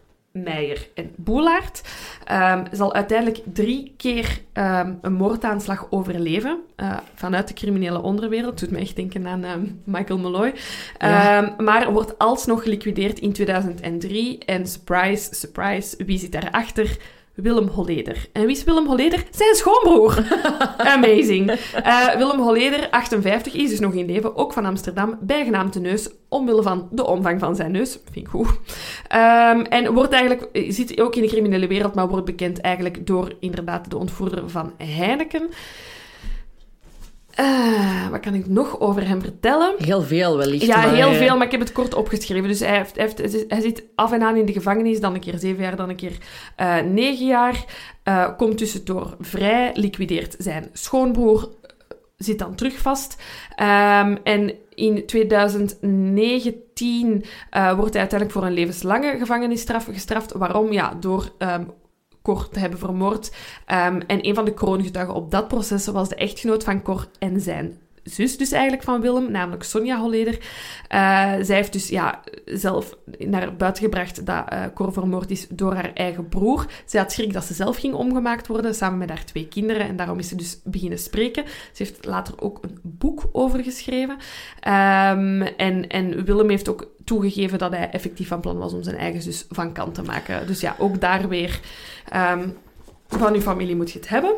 Meijer 0.42 0.88
en 0.94 1.12
Boelaert. 1.16 1.82
Ehm, 2.24 2.64
zal 2.70 2.94
uiteindelijk 2.94 3.42
drie 3.52 3.94
keer 3.96 4.40
ehm, 4.52 4.92
een 5.00 5.12
moordaanslag 5.12 5.86
overleven 5.90 6.58
eh, 6.76 6.96
vanuit 7.14 7.48
de 7.48 7.54
criminele 7.54 8.02
onderwereld. 8.02 8.60
Doet 8.60 8.70
me 8.70 8.78
echt 8.78 8.96
denken 8.96 9.26
aan 9.26 9.44
ehm, 9.44 9.64
Michael 9.84 10.18
Malloy. 10.18 10.54
Ja. 10.98 11.54
Maar 11.58 11.92
wordt 11.92 12.18
alsnog 12.18 12.62
geliquideerd 12.62 13.18
in 13.18 13.32
2003. 13.32 14.38
En 14.38 14.66
surprise, 14.66 15.34
surprise, 15.34 16.04
wie 16.04 16.18
zit 16.18 16.32
daarachter? 16.32 16.96
Willem 17.36 17.68
Holleder. 17.68 18.28
En 18.32 18.46
wie 18.46 18.56
is 18.56 18.64
Willem 18.64 18.86
Holleder? 18.86 19.24
Zijn 19.30 19.54
schoonbroer. 19.54 20.24
Amazing. 20.94 21.50
Eh, 21.50 22.14
Willem 22.16 22.40
Holleder, 22.40 22.90
58, 22.90 23.54
is 23.54 23.70
dus 23.70 23.80
nog 23.80 23.92
in 23.92 24.06
leven, 24.06 24.36
ook 24.36 24.52
van 24.52 24.64
Amsterdam, 24.64 25.18
bijgenaamd 25.20 25.72
de 25.72 25.80
neus, 25.80 26.08
omwille 26.28 26.62
van 26.62 26.88
de 26.90 27.06
omvang 27.06 27.40
van 27.40 27.56
zijn 27.56 27.70
neus. 27.70 27.98
Vind 28.10 28.26
ik 28.26 28.28
goed. 28.28 28.48
Ehm, 29.08 29.60
en 29.60 29.92
wordt 29.92 30.12
eigenlijk, 30.12 30.48
eh, 30.52 30.70
zit 30.70 31.00
ook 31.00 31.16
in 31.16 31.22
de 31.22 31.28
criminele 31.28 31.66
wereld, 31.66 31.94
maar 31.94 32.08
wordt 32.08 32.26
bekend 32.26 32.60
eigenlijk 32.60 33.06
door 33.06 33.32
inderdaad 33.40 33.90
de 33.90 33.96
ontvoerder 33.96 34.50
van 34.50 34.72
Heineken. 34.78 35.48
Eh, 37.36 38.08
wat 38.10 38.20
kan 38.20 38.34
ik 38.34 38.46
nog 38.46 38.80
over 38.80 39.08
hem 39.08 39.20
vertellen? 39.20 39.74
Heel 39.78 40.02
veel 40.02 40.36
wellicht. 40.36 40.66
Ja, 40.66 40.76
maar, 40.76 40.94
heel 40.94 41.10
eh, 41.10 41.16
veel, 41.16 41.36
maar 41.36 41.44
ik 41.46 41.50
heb 41.52 41.60
het 41.60 41.72
kort 41.72 41.94
opgeschreven. 41.94 42.48
Dus 42.48 42.60
hij, 42.60 42.76
heeft, 42.76 42.96
hij, 42.96 43.04
heeft- 43.06 43.44
hij 43.48 43.60
zit 43.60 43.82
af 43.94 44.12
en 44.12 44.22
aan 44.22 44.36
in 44.36 44.46
de 44.46 44.52
gevangenis, 44.52 45.00
dan 45.00 45.14
een 45.14 45.20
keer 45.20 45.38
zeven 45.38 45.62
jaar, 45.62 45.76
dan 45.76 45.88
een 45.88 45.96
keer 45.96 46.16
eh, 46.56 46.80
negen 46.80 47.26
jaar. 47.26 47.64
Eh, 48.02 48.28
komt 48.36 48.58
tussendoor 48.58 49.16
vrij, 49.20 49.70
liquideert 49.74 50.34
zijn 50.38 50.68
schoonbroer, 50.72 51.48
zit 52.16 52.38
dan 52.38 52.54
terug 52.54 52.78
vast. 52.78 53.16
Ehm, 53.56 54.16
en 54.22 54.52
in 54.74 55.06
2019 55.06 57.24
eh, 57.50 57.72
wordt 57.74 57.92
hij 57.92 58.00
uiteindelijk 58.00 58.32
voor 58.38 58.46
een 58.46 58.52
levenslange 58.54 59.16
gevangenisstraf 59.18 59.84
gestraft. 59.92 60.32
Waarom? 60.32 60.72
Ja, 60.72 60.96
door 61.00 61.30
ehm 61.38 61.62
Cor 62.26 62.48
te 62.48 62.58
hebben 62.58 62.78
vermoord. 62.78 63.32
Ehm, 63.66 64.00
en 64.06 64.26
een 64.26 64.34
van 64.34 64.44
de 64.44 64.54
kroongetuigen 64.54 65.14
op 65.14 65.30
dat 65.30 65.48
proces 65.48 65.86
was 65.86 66.08
de 66.08 66.14
echtgenoot 66.14 66.64
van 66.64 66.82
Cor 66.82 67.08
en 67.18 67.40
zijn 67.40 67.78
zus 68.10 68.36
dus 68.36 68.52
eigenlijk 68.52 68.82
van 68.82 69.00
Willem, 69.00 69.30
namelijk 69.30 69.62
Sonja 69.62 69.98
Holleder. 69.98 70.38
Eh, 70.88 71.32
zij 71.40 71.56
heeft 71.56 71.72
dus 71.72 71.88
ja, 71.88 72.22
zelf 72.44 72.96
naar 73.18 73.56
buiten 73.56 73.82
gebracht 73.82 74.26
dat 74.26 74.48
eh 74.48 74.62
Cor 74.74 74.92
vermoord 74.92 75.30
is 75.30 75.46
door 75.48 75.74
haar 75.74 75.92
eigen 75.94 76.28
broer. 76.28 76.66
Zij 76.84 77.00
had 77.00 77.12
schrik 77.12 77.32
dat 77.32 77.44
ze 77.44 77.54
zelf 77.54 77.76
ging 77.76 77.94
omgemaakt 77.94 78.46
worden, 78.46 78.74
samen 78.74 78.98
met 78.98 79.08
haar 79.08 79.24
twee 79.24 79.48
kinderen. 79.48 79.88
En 79.88 79.96
daarom 79.96 80.18
is 80.18 80.28
ze 80.28 80.36
dus 80.36 80.60
beginnen 80.64 80.98
spreken. 80.98 81.44
Ze 81.72 81.82
heeft 81.82 82.04
later 82.04 82.34
ook 82.40 82.58
een 82.62 82.78
boek 82.82 83.22
over 83.32 83.62
geschreven. 83.62 84.16
Ehm, 84.60 85.42
en, 85.42 85.86
en 85.88 86.24
Willem 86.24 86.48
heeft 86.48 86.68
ook 86.68 86.90
toegegeven 87.04 87.58
dat 87.58 87.72
hij 87.72 87.90
effectief 87.90 88.28
van 88.28 88.40
plan 88.40 88.58
was 88.58 88.72
om 88.72 88.82
zijn 88.82 88.96
eigen 88.96 89.22
zus 89.22 89.46
van 89.50 89.72
kant 89.72 89.94
te 89.94 90.02
maken. 90.02 90.46
Dus 90.46 90.60
ja, 90.60 90.76
ook 90.78 91.00
daar 91.00 91.28
weer 91.28 91.60
ehm, 92.08 92.48
van 93.08 93.34
uw 93.34 93.40
familie 93.40 93.76
moet 93.76 93.90
je 93.90 93.98
het 93.98 94.08
hebben. 94.08 94.34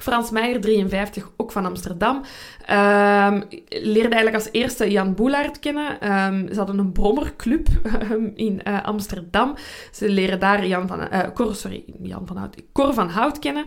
Frans 0.00 0.30
Meijer, 0.30 0.60
53, 0.60 1.30
ook 1.36 1.52
van 1.52 1.64
Amsterdam. 1.66 2.20
Ehm, 2.66 3.40
leerde 3.68 4.14
eigenlijk 4.14 4.34
als 4.34 4.48
eerste 4.52 4.90
Jan 4.90 5.14
Boelaert 5.14 5.58
kennen. 5.58 6.00
Ehm, 6.00 6.52
ze 6.52 6.56
hadden 6.58 6.78
een 6.78 6.92
brommerclub 6.92 7.68
ehm, 8.00 8.24
in 8.34 8.62
eh, 8.62 8.82
Amsterdam. 8.84 9.54
Ze 9.92 10.08
leren 10.08 10.40
daar 10.40 10.66
Jan 10.66 10.86
van, 10.86 11.08
eh, 11.08 11.20
Cor, 11.34 11.54
sorry, 11.54 11.84
Jan 12.02 12.26
van 12.26 12.36
Hout, 12.36 12.54
Cor 12.72 12.94
van 12.94 13.08
Hout 13.08 13.38
kennen. 13.38 13.64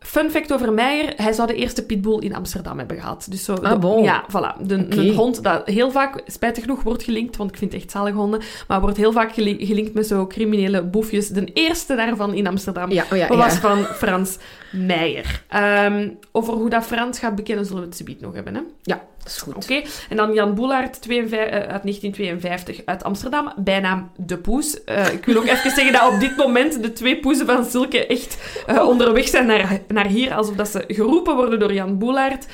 Fun 0.00 0.30
fact 0.30 0.52
over 0.52 0.72
Meijer, 0.72 1.12
hij 1.16 1.32
zou 1.32 1.48
de 1.48 1.54
eerste 1.54 1.86
pitbull 1.86 2.18
in 2.18 2.34
Amsterdam 2.34 2.78
hebben 2.78 2.96
gehad. 3.00 3.26
Dus 3.30 3.44
zo, 3.44 3.54
Ah, 3.54 3.72
de- 3.72 3.78
bon. 3.78 4.02
Ja, 4.02 4.24
voilà. 4.30 4.62
De. 4.66 4.74
Een 4.88 5.14
hond 5.14 5.42
dat 5.42 5.66
heel 5.66 5.90
vaak, 5.90 6.22
spijtig 6.26 6.62
genoeg, 6.62 6.82
wordt 6.82 7.02
gelinkt, 7.02 7.36
want 7.36 7.50
ik 7.50 7.56
vind 7.56 7.72
het 7.72 7.82
echt 7.82 7.90
zalige 7.90 8.16
honden, 8.16 8.40
maar 8.68 8.80
wordt 8.80 8.96
heel 8.96 9.12
vaak 9.12 9.32
geli- 9.32 9.66
gelinkt 9.66 9.94
met 9.94 10.06
zo 10.06 10.26
criminele 10.26 10.82
boefjes. 10.82 11.28
De 11.28 11.44
eerste 11.44 11.94
daarvan 11.94 12.34
in 12.34 12.46
Amsterdam 12.46 12.90
Ja, 12.92 13.04
oh 13.12 13.18
ja, 13.18 13.28
was 13.28 13.52
ja. 13.54 13.60
van 13.60 13.78
Frans 13.84 14.36
Meijer. 14.70 15.42
Ehm, 15.48 16.08
over 16.32 16.54
hoe 16.54 16.70
dat 16.70 16.84
Frans 16.84 17.18
gaat 17.18 17.34
bekennen 17.34 17.64
zullen 17.64 17.80
we 17.80 17.88
het 17.88 17.96
subiet 17.96 18.20
nog 18.20 18.34
hebben. 18.34 18.54
Hè? 18.54 18.60
Ja, 18.82 19.00
dat 19.18 19.26
is 19.26 19.38
goed. 19.38 19.54
Oké, 19.54 19.82
en 20.08 20.16
dan 20.16 20.32
Jan 20.32 20.54
Boelaert 20.54 21.02
52, 21.02 21.50
eh, 21.50 21.72
uit 21.72 21.82
1952 21.82 22.82
uit 22.84 23.04
Amsterdam, 23.04 23.52
bijnaam 23.56 24.10
De 24.16 24.38
Poes. 24.38 24.84
Eh, 24.84 25.12
ik 25.12 25.24
wil 25.24 25.36
ook 25.36 25.46
even 25.46 25.70
zeggen 25.70 25.92
dat 25.92 26.12
op 26.12 26.20
dit 26.20 26.36
moment 26.36 26.82
de 26.82 26.92
twee 26.92 27.18
poezen 27.20 27.46
van 27.46 27.64
Silke 27.64 28.06
echt 28.06 28.62
eh, 28.66 28.88
onderweg 28.88 29.28
zijn 29.28 29.46
naar, 29.46 29.80
naar 29.88 30.06
hier, 30.06 30.34
alsof 30.34 30.56
dat 30.56 30.68
ze 30.68 30.84
geroepen 30.88 31.36
worden 31.36 31.58
door 31.58 31.72
Jan 31.72 31.98
Boelaert. 31.98 32.46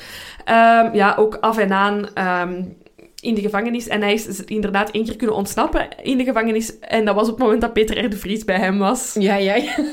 Ehm, 0.45 0.95
ja, 0.95 1.15
ook 1.17 1.37
af 1.41 1.57
en 1.57 1.73
aan 1.73 2.13
ehm, 2.13 2.63
in 3.25 3.35
de 3.35 3.41
gevangenis. 3.41 3.87
En 3.87 4.01
hij 4.01 4.13
is 4.13 4.43
inderdaad 4.45 4.91
één 4.91 5.05
keer 5.05 5.15
kunnen 5.15 5.35
ontsnappen 5.35 5.87
in 6.03 6.17
de 6.17 6.23
gevangenis. 6.23 6.79
En 6.79 7.05
dat 7.05 7.15
was 7.15 7.27
op 7.27 7.33
het 7.33 7.43
moment 7.43 7.61
dat 7.61 7.73
Peter 7.73 8.05
R. 8.05 8.09
de 8.09 8.17
Vries 8.17 8.43
bij 8.43 8.57
hem 8.57 8.77
was. 8.77 9.15
Ja, 9.19 9.35
ja. 9.35 9.55
ja. 9.55 9.75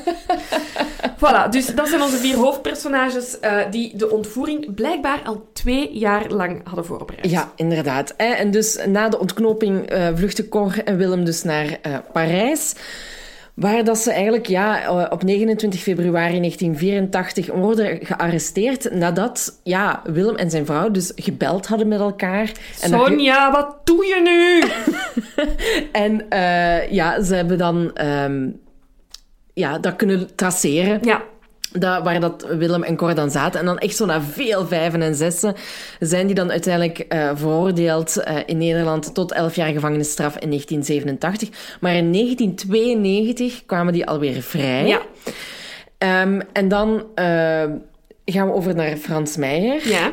Voilà, 1.17 1.49
dus 1.49 1.65
dat 1.65 1.87
zijn 1.87 2.01
onze 2.01 2.17
vier 2.17 2.35
hoofdpersonages 2.35 3.39
eh, 3.39 3.57
die 3.71 3.97
de 3.97 4.09
ontvoering 4.09 4.75
blijkbaar 4.75 5.21
al 5.23 5.45
twee 5.53 5.97
jaar 5.97 6.29
lang 6.29 6.61
hadden 6.63 6.85
voorbereid. 6.85 7.29
Ja, 7.29 7.51
inderdaad. 7.55 8.13
hè. 8.17 8.25
En 8.25 8.51
dus 8.51 8.79
na 8.85 9.09
de 9.09 9.19
ontknoping 9.19 9.85
eh, 9.85 10.07
vluchten 10.15 10.49
Cor 10.49 10.83
en 10.83 10.97
Willem 10.97 11.25
dus 11.25 11.43
naar 11.43 11.77
eh, 11.81 11.97
Parijs. 12.13 12.75
Waar 13.53 13.83
dat 13.83 13.97
ze 13.97 14.11
eigenlijk 14.11 14.45
ja, 14.47 14.81
eh, 14.83 15.05
op 15.09 15.23
29 15.23 15.79
februari 15.81 16.39
1984 16.39 17.47
worden 17.47 17.99
gearresteerd 18.01 18.91
nadat 18.93 19.59
ja, 19.63 20.01
Willem 20.03 20.35
en 20.35 20.49
zijn 20.49 20.65
vrouw 20.65 20.91
dus 20.91 21.11
gebeld 21.15 21.67
hadden 21.67 21.87
met 21.87 21.99
elkaar. 21.99 22.51
En 22.81 22.89
ge- 22.89 22.97
Sonja, 23.05 23.51
wat 23.51 23.75
doe 23.83 24.05
je 24.05 24.21
nu? 24.23 24.69
En 25.91 26.29
eh, 26.29 26.91
ja, 26.91 27.21
ze 27.23 27.35
hebben 27.35 27.57
dan 27.57 27.91
ehm, 27.95 28.49
ja, 29.53 29.79
dat 29.79 29.95
kunnen 29.95 30.35
traceren. 30.35 30.99
Ja, 31.01 31.21
Dat, 31.79 32.03
waar 32.03 32.19
dat 32.19 32.45
Willem 32.57 32.83
en 32.83 32.95
Cor 32.95 33.15
dan 33.15 33.31
zaten. 33.31 33.59
En 33.59 33.65
dan 33.65 33.77
echt 33.77 33.95
zo 33.95 34.05
na 34.05 34.21
veel 34.21 34.67
vijven 34.67 35.01
en 35.01 35.15
zessen 35.15 35.55
zijn 35.99 36.25
die 36.25 36.35
dan 36.35 36.51
uiteindelijk 36.51 36.99
eh, 36.99 37.31
veroordeeld 37.33 38.17
eh, 38.17 38.35
in 38.45 38.57
Nederland 38.57 39.13
tot 39.13 39.31
11 39.31 39.55
jaar 39.55 39.71
gevangenisstraf 39.71 40.37
in 40.37 40.49
1987. 40.49 41.77
Maar 41.79 41.95
in 41.95 42.11
1992 42.11 43.65
kwamen 43.65 43.93
die 43.93 44.05
alweer 44.05 44.41
vrij. 44.41 44.87
ja, 44.87 45.01
Ehm, 45.97 46.39
en 46.53 46.67
dan 46.67 47.03
eh, 47.15 47.25
gaan 48.25 48.47
we 48.47 48.53
over 48.53 48.75
naar 48.75 48.97
Frans 48.97 49.37
Meijer. 49.37 49.87
ja. 49.87 50.11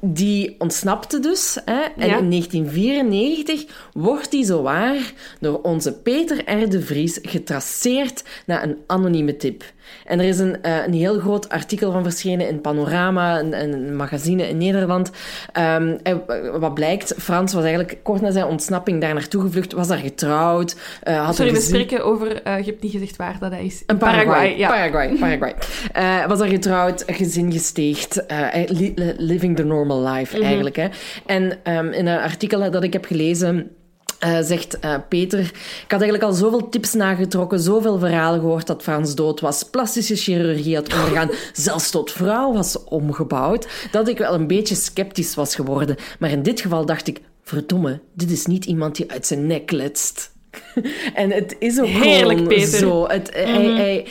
Die 0.00 0.54
ontsnapte 0.58 1.20
dus. 1.20 1.58
Hè? 1.64 1.80
En 1.96 2.06
Ja. 2.08 2.18
in 2.18 2.28
1994 2.30 3.64
wordt 3.92 4.30
die 4.30 4.44
zowaar 4.44 5.12
door 5.40 5.60
onze 5.62 5.92
Peter 5.92 6.62
R. 6.62 6.68
de 6.68 6.80
Vries 6.82 7.18
getraceerd 7.22 8.24
naar 8.46 8.62
een 8.62 8.76
anonieme 8.86 9.36
tip. 9.36 9.64
En 10.04 10.18
er 10.20 10.26
is 10.26 10.38
een, 10.38 10.62
eh, 10.62 10.86
een 10.86 10.92
heel 10.92 11.18
groot 11.18 11.48
artikel 11.48 11.92
van 11.92 12.02
verschenen 12.02 12.48
in 12.48 12.60
Panorama, 12.60 13.38
een, 13.40 13.60
een 13.62 13.96
magazine 13.96 14.48
in 14.48 14.56
Nederland. 14.58 15.10
Ehm, 15.52 15.96
en 16.02 16.22
wat 16.60 16.74
blijkt, 16.74 17.14
Frans 17.18 17.52
was 17.52 17.62
eigenlijk 17.64 17.98
kort 18.02 18.20
na 18.20 18.30
zijn 18.30 18.46
ontsnapping 18.46 19.00
daar 19.00 19.14
naartoe 19.14 19.42
gevlucht, 19.42 19.72
was 19.72 19.88
daar 19.88 19.98
getrouwd. 19.98 20.76
eh, 21.02 21.24
had 21.24 21.34
Sorry, 21.36 21.52
we 21.52 21.60
spreken 21.60 22.04
over... 22.04 22.42
eh, 22.42 22.58
je 22.58 22.64
hebt 22.64 22.82
niet 22.82 22.92
gezegd 22.92 23.16
waar 23.16 23.36
dat 23.40 23.52
is. 23.52 23.82
een 23.86 23.98
Paraguay. 23.98 24.56
ja. 24.56 24.68
Paraguay, 24.68 25.16
Paraguay. 25.20 25.54
Eh, 25.92 26.26
was 26.26 26.40
er 26.40 26.48
getrouwd, 26.48 27.02
gezin 27.06 27.52
gesteegd, 27.52 28.26
eh, 28.26 28.46
li- 28.66 28.92
li- 28.94 29.14
living 29.16 29.56
the 29.56 29.64
normal 29.64 29.86
life 29.96 30.36
Mhm. 30.36 30.46
eigenlijk. 30.46 30.76
Hè. 30.76 30.88
En 31.26 31.58
ehm, 31.62 31.86
in 31.92 32.06
een 32.06 32.18
artikel 32.20 32.70
dat 32.70 32.82
ik 32.82 32.92
heb 32.92 33.04
gelezen... 33.04 33.70
eh, 34.18 34.38
zegt 34.40 34.78
eh, 34.78 34.94
Peter, 35.08 35.38
ik 35.84 35.90
had 35.90 36.00
eigenlijk 36.00 36.22
al 36.22 36.32
zoveel 36.32 36.68
tips 36.68 36.92
nagetrokken, 36.92 37.60
zoveel 37.60 37.98
verhalen 37.98 38.40
gehoord 38.40 38.66
dat 38.66 38.82
Frans 38.82 39.14
dood 39.14 39.40
was, 39.40 39.62
plastische 39.62 40.16
chirurgie 40.16 40.74
had 40.74 40.92
ondergaan, 40.94 41.30
zelfs 41.52 41.90
tot 41.90 42.12
vrouw 42.12 42.52
was 42.52 42.84
omgebouwd, 42.84 43.68
dat 43.90 44.08
ik 44.08 44.18
wel 44.18 44.34
een 44.34 44.46
beetje 44.46 44.74
sceptisch 44.74 45.34
was 45.34 45.54
geworden. 45.54 45.96
Maar 46.18 46.30
in 46.30 46.42
dit 46.42 46.60
geval 46.60 46.86
dacht 46.86 47.06
ik, 47.08 47.20
verdomme, 47.42 48.00
dit 48.14 48.30
is 48.30 48.46
niet 48.46 48.64
iemand 48.64 48.96
die 48.96 49.10
uit 49.10 49.26
zijn 49.26 49.46
nek 49.46 49.70
letst. 49.70 50.32
en 51.14 51.30
het 51.30 51.56
is 51.58 51.80
ook 51.80 51.86
Heerlijk, 51.86 52.38
gewoon 52.38 52.54
Peter. 52.54 52.78
zo. 52.78 53.06
Het, 53.08 53.30
hij, 53.34 53.64
hij, 53.66 54.06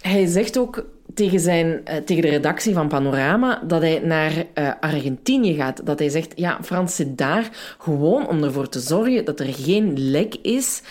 hij 0.00 0.26
zegt 0.26 0.58
ook 0.58 0.84
tegen, 1.14 1.40
zijn, 1.40 1.80
eh, 1.84 1.96
tegen 1.96 2.22
de 2.22 2.28
redactie 2.28 2.74
van 2.74 2.88
Panorama 2.88 3.62
dat 3.66 3.80
hij 3.80 4.00
naar 4.04 4.32
eh, 4.54 4.70
Argentinië 4.80 5.54
gaat. 5.54 5.86
Dat 5.86 5.98
hij 5.98 6.08
zegt, 6.08 6.32
ja, 6.36 6.58
Frans 6.62 6.96
zit 6.96 7.18
daar 7.18 7.48
gewoon 7.78 8.28
om 8.28 8.44
ervoor 8.44 8.68
te 8.68 8.80
zorgen 8.80 9.24
dat 9.24 9.40
er 9.40 9.54
geen 9.54 10.10
lek 10.10 10.34
is 10.42 10.82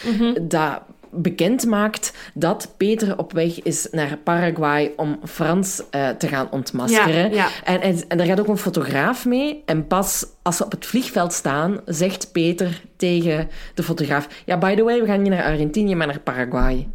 dat 0.41 0.81
bekend 1.13 1.65
maakt 1.65 2.13
dat 2.33 2.73
Peter 2.77 3.17
op 3.17 3.33
weg 3.33 3.61
is 3.61 3.87
naar 3.91 4.17
Paraguay 4.17 4.91
om 4.95 5.19
Frans 5.23 5.83
eh, 5.89 6.09
te 6.09 6.27
gaan 6.27 6.51
ontmaskeren. 6.51 7.29
Ja, 7.29 7.35
ja. 7.35 7.47
En, 7.63 7.81
en, 7.81 7.97
en 8.07 8.17
daar 8.17 8.27
gaat 8.27 8.39
ook 8.39 8.47
een 8.47 8.57
fotograaf 8.57 9.25
mee. 9.25 9.61
En 9.65 9.87
pas 9.87 10.25
als 10.41 10.57
ze 10.57 10.65
op 10.65 10.71
het 10.71 10.85
vliegveld 10.85 11.33
staan, 11.33 11.79
zegt 11.85 12.31
Peter 12.31 12.81
tegen 12.95 13.49
de 13.73 13.83
fotograaf... 13.83 14.27
Ja, 14.45 14.57
by 14.57 14.75
the 14.75 14.83
way, 14.83 14.99
we 14.99 15.05
gaan 15.05 15.21
niet 15.21 15.31
naar 15.31 15.43
Argentinië, 15.43 15.95
maar 15.95 16.07
naar 16.07 16.19
Paraguay. 16.19 16.87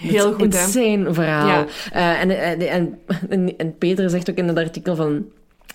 Heel 0.00 0.32
goed, 0.32 0.52
hè? 0.54 0.60
Insane 0.60 1.14
verhaal. 1.14 1.48
Ja. 1.48 1.66
Eh, 1.92 2.20
en, 2.20 2.30
en, 2.68 2.98
en, 3.28 3.56
en 3.56 3.78
Peter 3.78 4.10
zegt 4.10 4.30
ook 4.30 4.36
in 4.36 4.48
het 4.48 4.58
artikel 4.58 4.96
van... 4.96 5.24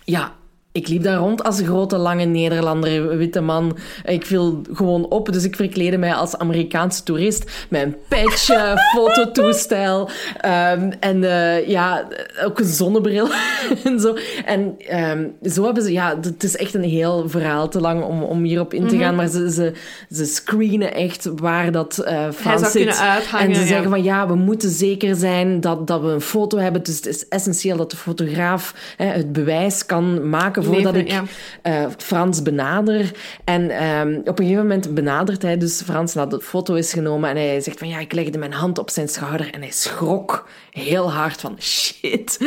Ja, 0.04 0.34
ik 0.76 0.88
liep 0.88 1.04
daar 1.04 1.18
rond 1.18 1.44
als 1.44 1.60
een 1.60 1.66
grote, 1.66 1.98
lange 1.98 2.26
Nederlander, 2.26 3.18
witte 3.18 3.42
man. 3.42 3.78
Ik 4.06 4.26
viel 4.26 4.62
gewoon 4.74 5.06
op, 5.10 5.34
dus 5.34 5.44
ik 5.44 5.56
verkleedde 5.56 5.98
mij 5.98 6.14
als 6.14 6.38
Amerikaanse 6.38 7.04
toerist. 7.04 7.66
Met 7.70 7.82
een 7.82 7.96
petje, 8.08 8.74
fototoestel. 8.96 10.10
ehm, 10.38 10.92
en 11.00 11.24
eh, 11.24 11.68
ja, 11.68 12.08
ook 12.46 12.60
een 12.60 12.66
zonnebril 12.66 13.28
en 13.84 14.00
zo. 14.00 14.16
En 14.46 14.76
ehm, 14.78 15.28
zo 15.44 15.64
hebben 15.64 15.84
ze... 15.84 15.92
Ja, 15.92 16.18
het 16.22 16.44
is 16.44 16.56
echt 16.56 16.74
een 16.74 16.84
heel 16.84 17.30
verhaal, 17.30 17.70
te 17.70 17.80
lang 17.80 18.04
om, 18.04 18.24
om 18.24 18.44
hierop 18.44 18.74
in 18.74 18.88
te 18.88 18.98
gaan. 18.98 19.16
Maar 19.16 19.28
ze, 19.28 19.52
ze, 19.52 19.74
ze 20.12 20.26
screenen 20.26 20.94
echt 20.94 21.30
waar 21.36 21.72
dat 21.72 21.94
Frans 22.34 22.62
zou 22.62 22.72
zit. 22.72 23.00
uithangen, 23.00 23.48
en 23.48 23.56
ze 23.56 23.62
ja. 23.62 23.68
zeggen 23.68 23.90
van 23.90 24.04
ja, 24.04 24.28
we 24.28 24.36
moeten 24.36 24.70
zeker 24.70 25.16
zijn 25.16 25.62
dat, 25.62 25.88
dat 25.88 26.02
we 26.02 26.08
een 26.08 26.22
foto 26.22 26.58
hebben. 26.58 26.84
Dus 26.84 26.96
het 26.96 27.06
is 27.06 27.28
essentieel 27.28 27.78
dat 27.78 27.92
de 27.92 27.98
fotograaf 27.98 28.94
hè, 28.98 29.06
het 29.06 29.34
bewijs 29.34 29.86
kan 29.86 30.30
maken 30.30 30.64
voordat 30.66 30.94
Leven, 30.94 31.24
ik 31.24 31.30
eh, 31.62 31.86
Frans 31.98 32.42
benader. 32.42 33.12
En 33.44 33.70
ehm, 33.70 34.16
op 34.20 34.40
een 34.40 34.46
gegeven 34.46 34.62
moment 34.68 34.94
benadert 34.94 35.42
hij 35.42 35.58
dus 35.58 35.82
Frans 35.82 36.14
nadat 36.14 36.40
de 36.40 36.46
foto 36.46 36.74
is 36.74 36.94
genomen. 36.94 37.30
En 37.30 37.36
hij 37.36 37.62
zegt 37.62 37.80
van 37.80 37.88
ja, 37.88 38.00
ik 38.00 38.14
legde 38.14 38.38
mijn 38.38 38.54
hand 38.54 38.78
op 38.78 38.90
zijn 38.90 39.08
schouder 39.08 39.50
en 39.52 39.62
hij 39.62 39.72
schrok 39.72 40.48
heel 40.72 41.12
hard 41.12 41.42
van 41.42 41.56
shit, 41.60 42.40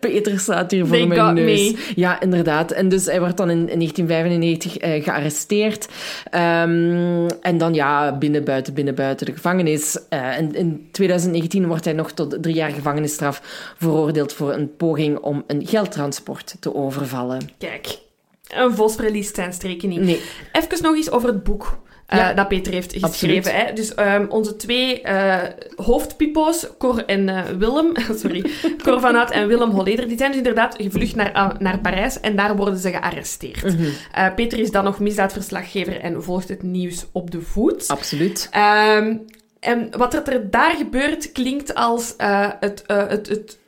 Peter 0.00 0.38
staat 0.38 0.70
hier 0.70 0.86
voor 0.86 0.96
They 0.96 1.06
mijn 1.06 1.34
neus. 1.34 1.72
me. 1.72 1.92
Ja, 1.96 2.20
inderdaad. 2.20 2.70
En 2.70 2.88
dus 2.88 3.04
hij 3.04 3.20
wordt 3.20 3.36
dan 3.36 3.50
in, 3.50 3.68
in 3.68 3.78
1995 3.78 4.76
eh, 4.76 5.02
gearresteerd. 5.02 5.88
Ehm, 6.30 7.28
en 7.40 7.58
dan 7.58 7.74
ja, 7.74 8.18
binnen, 8.18 8.44
buiten, 8.44 8.74
binnen, 8.74 8.94
buiten 8.94 9.26
de 9.26 9.32
gevangenis. 9.32 9.98
Eh, 10.08 10.38
en 10.38 10.54
in 10.54 10.88
2019 10.90 11.66
wordt 11.66 11.84
hij 11.84 11.94
nog 11.94 12.12
tot 12.12 12.42
drie 12.42 12.54
jaar 12.54 12.70
gevangenisstraf 12.70 13.40
veroordeeld 13.78 14.32
voor 14.32 14.52
een 14.52 14.76
poging 14.76 15.18
om 15.18 15.44
een 15.46 15.66
geldtransport 15.66 16.56
te 16.60 16.74
overvallen. 16.74 17.40
Kijk, 17.64 17.98
een 18.48 18.74
vos 18.74 18.94
verliest 18.94 19.34
zijn 19.34 19.52
streken 19.52 19.88
niet. 19.88 20.00
Nee. 20.00 20.20
Even 20.52 20.82
nog 20.82 20.94
eens 20.94 21.10
over 21.10 21.28
het 21.28 21.42
boek. 21.44 21.82
eh, 22.06 22.36
dat 22.36 22.48
Peter 22.48 22.72
heeft 22.72 23.02
Absoluut. 23.02 23.14
geschreven. 23.36 23.66
Hè? 23.66 23.72
Dus 23.72 23.94
ehm, 23.94 24.26
onze 24.28 24.56
twee 24.56 25.00
eh 25.02 25.42
hoofdpipo's, 25.76 26.66
Cor 26.78 27.04
en 27.04 27.28
eh, 27.28 27.42
Willem, 27.58 27.92
sorry, 28.22 28.50
Cor 28.82 29.00
van 29.00 29.14
Hout 29.14 29.30
en 29.30 29.48
Willem 29.48 29.70
Holleder, 29.70 30.08
die 30.08 30.16
zijn 30.18 30.28
dus 30.30 30.38
inderdaad 30.38 30.74
gevlucht 30.78 31.14
naar, 31.14 31.56
naar 31.58 31.78
Parijs 31.78 32.20
en 32.20 32.36
daar 32.36 32.56
worden 32.56 32.78
ze 32.78 32.90
gearresteerd. 32.90 33.62
Mhm. 33.62 34.34
Peter 34.34 34.58
is 34.58 34.70
dan 34.70 34.84
nog 34.84 34.98
misdaadverslaggever 34.98 36.00
en 36.00 36.22
volgt 36.22 36.48
het 36.48 36.62
nieuws 36.62 37.06
op 37.12 37.30
de 37.30 37.40
voet. 37.40 37.88
Absoluut. 37.88 38.48
Ehm, 38.50 39.16
en 39.60 39.88
wat 39.96 40.14
er, 40.14 40.50
daar 40.50 40.74
gebeurt 40.76 41.32
klinkt 41.32 41.74
als 41.74 42.14
het, 42.58 42.82
het, 42.86 43.28
het 43.28 43.58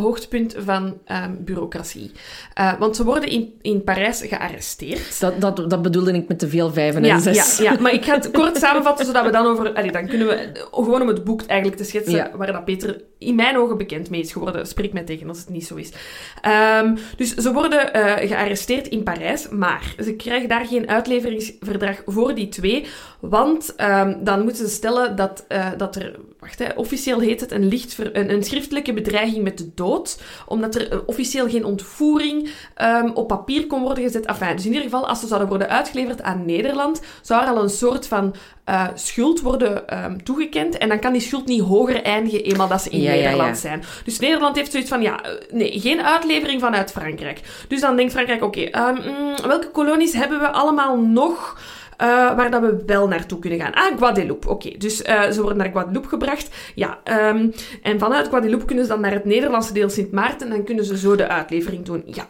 hoogtepunt 0.00 0.54
van 0.58 0.98
ehm, 1.04 1.30
bureaucratie. 1.38 2.10
Eh, 2.54 2.72
want 2.78 2.96
ze 2.96 3.04
worden 3.04 3.28
in, 3.28 3.54
in 3.62 3.84
Parijs 3.84 4.22
gearresteerd. 4.26 5.20
Dat, 5.20 5.40
dat, 5.40 5.70
dat 5.70 5.82
bedoelde 5.82 6.12
ik 6.12 6.28
met 6.28 6.38
te 6.38 6.48
veel 6.48 6.72
vijven 6.72 7.00
en 7.02 7.06
Ja, 7.06 7.18
zes. 7.18 7.56
ja, 7.58 7.72
ja, 7.72 7.80
maar 7.80 7.92
ik 7.92 8.04
ga 8.04 8.14
het 8.14 8.30
kort 8.40 8.56
samenvatten, 8.56 9.06
zodat 9.06 9.24
we 9.24 9.30
dan 9.30 9.46
over... 9.46 9.72
Allee, 9.74 9.92
dan 9.92 10.06
kunnen 10.06 10.26
we 10.26 10.50
gewoon 10.70 11.02
om 11.02 11.08
het 11.08 11.24
boek 11.24 11.42
eigenlijk 11.42 11.80
te 11.80 11.86
schetsen, 11.86 12.14
Ja. 12.14 12.30
waar 12.36 12.52
dat 12.52 12.64
Peter 12.64 13.00
in 13.18 13.34
mijn 13.34 13.56
ogen 13.58 13.78
bekend 13.78 14.10
mee 14.10 14.20
is 14.20 14.32
geworden. 14.32 14.66
Spreek 14.66 14.92
mij 14.92 15.02
tegen 15.02 15.28
als 15.28 15.38
het 15.38 15.48
niet 15.48 15.66
zo 15.66 15.74
is. 15.74 15.92
Ehm, 16.40 16.96
dus 17.16 17.34
ze 17.34 17.52
worden 17.52 17.92
eh, 17.94 18.28
gearresteerd 18.28 18.88
in 18.88 19.02
Parijs, 19.02 19.48
maar 19.48 19.94
ze 20.04 20.14
krijgen 20.14 20.48
daar 20.48 20.66
geen 20.66 20.88
uitleveringsverdrag 20.88 22.02
voor 22.06 22.34
die 22.34 22.48
twee, 22.48 22.86
want 23.20 23.74
ehm, 23.76 24.14
dan 24.24 24.42
moeten 24.42 24.66
ze 24.68 24.72
stellen 24.74 25.16
dat, 25.16 25.44
eh, 25.48 25.66
dat 25.76 25.96
er... 25.96 26.14
Wacht, 26.42 26.58
hè, 26.58 26.68
officieel 26.74 27.20
heet 27.20 27.40
het 27.40 27.50
een, 27.52 27.68
licht 27.68 27.94
ver- 27.94 28.16
een, 28.16 28.32
een 28.32 28.44
schriftelijke 28.44 28.92
bedreiging 28.92 29.42
met 29.42 29.58
de 29.58 29.70
dood, 29.74 30.20
omdat 30.46 30.74
er 30.74 30.92
eh, 30.92 30.98
officieel 31.06 31.48
geen 31.48 31.64
ontvoering 31.64 32.50
ehm, 32.74 33.10
op 33.14 33.28
papier 33.28 33.66
kon 33.66 33.82
worden 33.82 34.04
gezet. 34.04 34.26
Enfin, 34.26 34.56
dus 34.56 34.64
in 34.64 34.72
ieder 34.72 34.82
geval, 34.90 35.08
als 35.08 35.20
ze 35.20 35.26
zouden 35.26 35.48
worden 35.48 35.68
uitgeleverd 35.68 36.22
aan 36.22 36.44
Nederland, 36.44 37.00
zou 37.20 37.42
er 37.42 37.48
al 37.48 37.62
een 37.62 37.68
soort 37.70 38.06
van 38.06 38.34
uh, 38.68 38.86
schuld 38.94 39.40
worden 39.40 40.04
um, 40.04 40.24
toegekend. 40.24 40.78
En 40.78 40.88
dan 40.88 40.98
kan 40.98 41.12
die 41.12 41.20
schuld 41.20 41.46
niet 41.46 41.60
hoger 41.62 42.02
eindigen 42.02 42.44
eenmaal 42.44 42.68
dat 42.68 42.82
ze 42.82 42.90
in 42.90 43.00
Ja, 43.00 43.10
Nederland 43.10 43.48
ja. 43.48 43.54
zijn. 43.54 43.82
Dus 44.04 44.18
Nederland 44.18 44.56
heeft 44.56 44.70
zoiets 44.70 44.88
van, 44.90 45.02
ja, 45.02 45.22
eh, 45.22 45.30
nee, 45.50 45.80
geen 45.80 46.02
uitlevering 46.02 46.60
vanuit 46.60 46.90
Frankrijk. 46.92 47.40
Dus 47.68 47.80
dan 47.80 47.96
denkt 47.96 48.12
Frankrijk, 48.12 48.42
oké, 48.42 48.60
ehm, 48.60 48.94
mm, 48.94 49.34
welke 49.46 49.70
kolonies 49.70 50.12
hebben 50.12 50.40
we 50.40 50.50
allemaal 50.50 50.98
nog... 50.98 51.58
eh, 51.96 52.06
waar 52.08 52.50
dat 52.50 52.60
we 52.60 52.82
wel 52.86 53.08
naartoe 53.08 53.38
kunnen 53.38 53.60
gaan. 53.60 53.72
Ah, 53.72 53.98
Guadeloupe. 53.98 54.48
Oké, 54.48 54.76
dus 54.78 55.02
eh, 55.02 55.30
ze 55.30 55.40
worden 55.40 55.58
naar 55.58 55.70
Guadeloupe 55.70 56.08
gebracht. 56.08 56.48
Ja, 56.74 57.00
ehm, 57.04 57.50
en 57.82 57.98
vanuit 57.98 58.28
Guadeloupe 58.28 58.64
kunnen 58.64 58.84
ze 58.84 58.90
dan 58.90 59.00
naar 59.00 59.12
het 59.12 59.24
Nederlandse 59.24 59.72
deel 59.72 59.88
Sint 59.88 60.12
Maarten 60.12 60.46
en 60.46 60.56
dan 60.56 60.64
kunnen 60.64 60.84
ze 60.84 60.98
zo 60.98 61.16
de 61.16 61.28
uitlevering 61.28 61.84
doen. 61.84 62.02
Ja, 62.06 62.26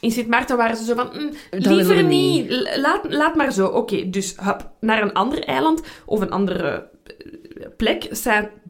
in 0.00 0.10
Sint 0.10 0.28
Maarten 0.28 0.56
waren 0.56 0.76
ze 0.76 0.84
zo 0.84 0.94
van, 0.94 1.10
mm, 1.12 1.30
liever 1.50 2.02
niet, 2.02 2.68
laat, 2.76 3.00
laat 3.08 3.34
maar 3.34 3.52
zo. 3.52 3.66
Oké, 3.66 4.10
dus 4.10 4.34
hup, 4.42 4.70
naar 4.80 5.02
een 5.02 5.12
ander 5.12 5.44
eiland 5.44 5.82
of 6.06 6.20
een 6.20 6.30
andere 6.30 6.88
eh, 7.04 7.66
plek, 7.76 8.08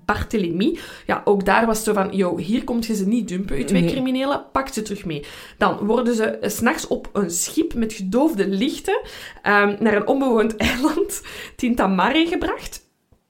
Saint-Barthélemy. 0.06 0.78
Ja, 1.06 1.22
ook 1.24 1.44
daar 1.44 1.66
was 1.66 1.76
het 1.76 1.86
zo 1.86 1.92
van, 1.92 2.16
yo, 2.16 2.36
hier 2.38 2.64
komt 2.64 2.86
je 2.86 2.94
ze 2.94 3.06
niet 3.06 3.28
dumpen, 3.28 3.58
je 3.58 3.64
twee 3.64 3.82
Nee. 3.82 3.90
criminelen, 3.92 4.44
pak 4.52 4.68
ze 4.68 4.82
terug 4.82 5.04
mee. 5.04 5.24
Dan 5.58 5.76
worden 5.86 6.14
ze 6.14 6.24
eh, 6.24 6.50
s'nachts 6.50 6.86
op 6.86 7.08
een 7.12 7.30
schip 7.30 7.74
met 7.74 7.92
gedoofde 7.92 8.48
lichten 8.48 9.00
ehm, 9.42 9.76
naar 9.78 9.94
een 9.96 10.06
onbewoond 10.06 10.56
eiland, 10.70 11.22
Tintamare, 11.56 12.26
gebracht. 12.26 12.82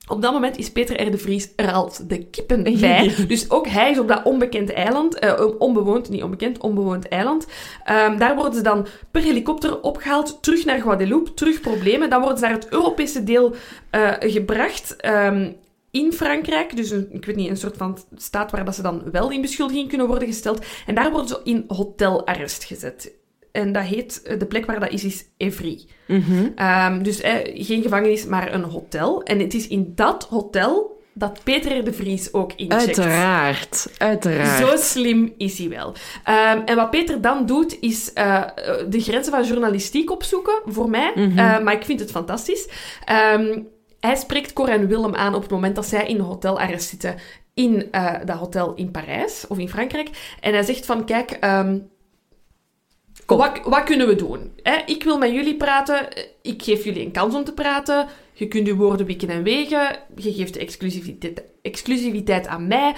Op 0.08 0.22
dat 0.22 0.32
moment 0.32 0.56
is 0.58 0.70
Peter 0.72 1.06
R. 1.06 1.10
de 1.10 1.18
Vries 1.18 1.52
er 1.56 1.72
als 1.72 1.98
de 1.98 2.24
kippen 2.24 2.62
bij. 2.80 3.14
Dus 3.28 3.50
ook 3.50 3.68
hij 3.68 3.90
is 3.90 3.98
op 3.98 4.08
dat 4.08 4.24
onbekend 4.24 4.72
eiland, 4.72 5.18
eh, 5.18 5.44
onbewoond, 5.58 6.08
niet 6.08 6.22
onbekend, 6.22 6.58
onbewoond 6.58 7.08
eiland. 7.08 7.46
Ehm, 7.84 8.18
daar 8.18 8.34
worden 8.36 8.54
ze 8.54 8.62
dan 8.62 8.86
per 9.10 9.22
helikopter 9.22 9.80
opgehaald, 9.80 10.38
terug 10.42 10.64
naar 10.64 10.80
Guadeloupe, 10.80 11.34
terug 11.34 11.60
problemen. 11.60 12.10
Dan 12.10 12.20
worden 12.20 12.38
ze 12.38 12.44
naar 12.44 12.54
het 12.54 12.68
Europese 12.68 13.24
deel 13.24 13.54
eh, 13.90 14.10
gebracht. 14.20 14.96
ehm, 14.96 15.50
in 15.94 16.12
Frankrijk, 16.12 16.76
dus 16.76 16.90
een, 16.90 17.06
ik 17.10 17.24
weet 17.24 17.36
niet, 17.36 17.50
een 17.50 17.56
soort 17.56 17.76
van 17.76 17.98
staat 18.16 18.50
waar 18.50 18.64
dat 18.64 18.74
ze 18.74 18.82
dan 18.82 19.02
wel 19.10 19.30
in 19.30 19.40
beschuldiging 19.40 19.88
kunnen 19.88 20.06
worden 20.06 20.28
gesteld. 20.28 20.64
En 20.86 20.94
daar 20.94 21.10
worden 21.10 21.28
ze 21.28 21.40
in 21.44 21.64
hotelarrest 21.68 22.64
gezet. 22.64 23.12
En 23.52 23.72
dat 23.72 23.82
heet, 23.82 24.22
eh, 24.22 24.38
de 24.38 24.46
plek 24.46 24.66
waar 24.66 24.80
dat 24.80 24.90
is, 24.90 25.04
is 25.04 25.24
Evry. 25.36 25.84
Ehm, 26.54 27.02
dus 27.02 27.20
eh, 27.20 27.34
geen 27.66 27.82
gevangenis, 27.82 28.26
maar 28.26 28.54
een 28.54 28.62
hotel. 28.62 29.22
En 29.22 29.38
het 29.38 29.54
is 29.54 29.68
in 29.68 29.92
dat 29.94 30.24
hotel 30.24 30.94
dat 31.14 31.40
Peter 31.44 31.84
de 31.84 31.92
Vries 31.92 32.32
ook 32.32 32.52
incheckt. 32.56 32.86
Uiteraard, 32.86 33.90
uiteraard. 33.98 34.68
Zo 34.68 34.76
slim 34.76 35.34
is 35.36 35.58
hij 35.58 35.68
wel. 35.68 35.94
Ehm, 36.24 36.60
en 36.64 36.76
wat 36.76 36.90
Peter 36.90 37.20
dan 37.20 37.46
doet, 37.46 37.80
is 37.80 38.12
eh, 38.12 38.42
de 38.88 39.00
grenzen 39.00 39.32
van 39.32 39.44
journalistiek 39.44 40.10
opzoeken, 40.10 40.62
voor 40.66 40.90
mij. 40.90 41.12
Mhm. 41.14 41.38
Eh, 41.38 41.60
maar 41.60 41.72
ik 41.72 41.84
vind 41.84 42.00
het 42.00 42.10
fantastisch. 42.10 42.68
Ehm, 43.04 43.58
hij 44.06 44.16
spreekt 44.16 44.52
Cor 44.52 44.68
en 44.68 44.88
Willem 44.88 45.14
aan 45.14 45.34
op 45.34 45.42
het 45.42 45.50
moment 45.50 45.74
dat 45.74 45.86
zij 45.86 46.06
in 46.06 46.18
een 46.18 46.24
hotelarrest 46.24 46.88
zitten 46.88 47.16
in 47.54 47.90
eh, 47.90 48.14
dat 48.24 48.38
hotel 48.38 48.74
in 48.74 48.90
Parijs 48.90 49.46
of 49.48 49.58
in 49.58 49.68
Frankrijk. 49.68 50.36
En 50.40 50.52
hij 50.52 50.62
zegt 50.62 50.86
van, 50.86 51.04
kijk... 51.04 51.30
ehm, 51.30 51.78
wat, 53.26 53.60
wat 53.64 53.84
kunnen 53.84 54.06
we 54.06 54.14
doen? 54.14 54.52
Hè? 54.62 54.76
Ik 54.86 55.04
wil 55.04 55.18
met 55.18 55.30
jullie 55.30 55.56
praten. 55.56 56.08
Ik 56.42 56.62
geef 56.62 56.84
jullie 56.84 57.04
een 57.04 57.12
kans 57.12 57.34
om 57.34 57.44
te 57.44 57.52
praten. 57.52 58.06
Je 58.32 58.48
kunt 58.48 58.68
uw 58.68 58.76
woorden 58.76 59.06
wikken 59.06 59.28
en 59.28 59.42
wegen. 59.42 59.96
Je 60.16 60.32
geeft 60.32 60.54
de 60.54 60.60
exclusiviteit, 60.60 61.42
exclusiviteit 61.62 62.46
aan 62.46 62.66
mij. 62.66 62.94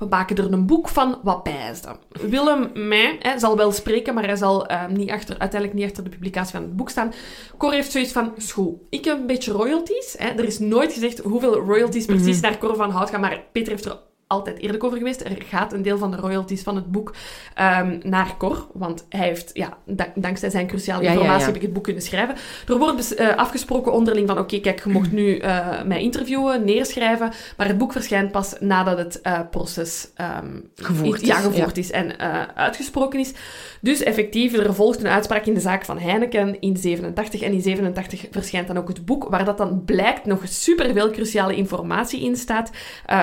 We 0.00 0.06
maken 0.06 0.36
er 0.36 0.52
een 0.52 0.66
boek 0.66 0.88
van. 0.88 1.18
Wat 1.22 1.42
pijsde. 1.42 1.88
Willem 2.10 2.70
mij, 2.74 3.16
hè, 3.18 3.38
zal 3.38 3.56
wel 3.56 3.72
spreken, 3.72 4.14
maar 4.14 4.24
hij 4.24 4.36
zal 4.36 4.66
eh, 4.66 4.86
niet 4.86 5.10
achter, 5.10 5.38
uiteindelijk 5.38 5.80
niet 5.80 5.88
achter 5.88 6.04
de 6.04 6.10
publicatie 6.10 6.52
van 6.52 6.62
het 6.62 6.76
boek 6.76 6.90
staan. 6.90 7.12
Cor 7.58 7.72
heeft 7.72 7.92
zoiets 7.92 8.12
van, 8.12 8.32
school. 8.36 8.86
Ik 8.90 9.04
heb 9.04 9.18
een 9.18 9.26
beetje 9.26 9.52
royalties. 9.52 10.14
Hè. 10.18 10.28
Er 10.28 10.44
is 10.44 10.58
nooit 10.58 10.92
gezegd 10.92 11.18
hoeveel 11.18 11.54
royalties 11.54 12.04
precies 12.04 12.40
naar 12.40 12.58
Cor 12.58 12.76
van 12.76 12.90
Hout 12.90 13.10
gaan, 13.10 13.20
maar 13.20 13.44
Peter 13.52 13.72
heeft 13.72 13.84
er 13.84 13.98
altijd 14.30 14.58
eerlijk 14.58 14.84
over 14.84 14.98
geweest. 14.98 15.20
Er 15.20 15.36
gaat 15.48 15.72
een 15.72 15.82
deel 15.82 15.98
van 15.98 16.10
de 16.10 16.16
royalties 16.16 16.62
van 16.62 16.76
het 16.76 16.90
boek 16.90 17.14
ehm, 17.54 17.98
naar 18.02 18.34
Cor. 18.38 18.66
Want 18.72 19.06
hij 19.08 19.26
heeft, 19.26 19.50
ja, 19.52 19.76
da- 19.84 20.12
dankzij 20.14 20.50
zijn 20.50 20.66
cruciale 20.66 21.02
Ja, 21.02 21.08
ja, 21.08 21.12
informatie 21.12 21.40
ja. 21.40 21.46
heb 21.46 21.56
ik 21.56 21.62
het 21.62 21.72
boek 21.72 21.84
kunnen 21.84 22.02
schrijven. 22.02 22.34
Er 22.68 22.78
wordt 22.78 23.14
eh, 23.14 23.36
afgesproken 23.36 23.92
onderling 23.92 24.28
van, 24.28 24.38
oké, 24.38 24.60
kijk, 24.60 24.84
je 24.84 24.90
mocht 24.98 25.12
nu 25.12 25.36
eh, 25.38 25.82
mij 25.82 26.02
interviewen, 26.02 26.64
neerschrijven, 26.64 27.32
maar 27.56 27.66
het 27.66 27.78
boek 27.78 27.92
verschijnt 27.92 28.30
pas 28.30 28.54
nadat 28.60 28.98
het 28.98 29.20
eh, 29.20 29.40
proces 29.50 30.10
ehm, 30.14 30.60
Gevoerd 30.74 31.26
ja, 31.26 31.38
is, 31.38 31.44
gevoerd 31.44 31.76
is 31.78 31.90
en 31.90 32.18
uitgesproken 32.54 33.20
is. 33.20 33.32
Dus 33.80 34.02
effectief, 34.02 34.52
er 34.56 34.74
volgt 34.74 35.00
een 35.00 35.10
uitspraak 35.10 35.46
in 35.46 35.54
de 35.54 35.60
zaak 35.60 35.84
van 35.84 35.98
Heineken 35.98 36.60
in 36.60 36.76
87. 36.76 37.40
En 37.42 37.52
in 37.52 37.60
87 37.60 38.26
verschijnt 38.30 38.66
dan 38.66 38.78
ook 38.78 38.88
het 38.88 39.04
boek, 39.04 39.28
waar 39.28 39.44
dat 39.44 39.58
dan 39.58 39.84
blijkt 39.84 40.24
nog 40.24 40.40
superveel 40.44 41.10
cruciale 41.10 41.56
informatie 41.56 42.20
in 42.20 42.36
staat. 42.36 42.70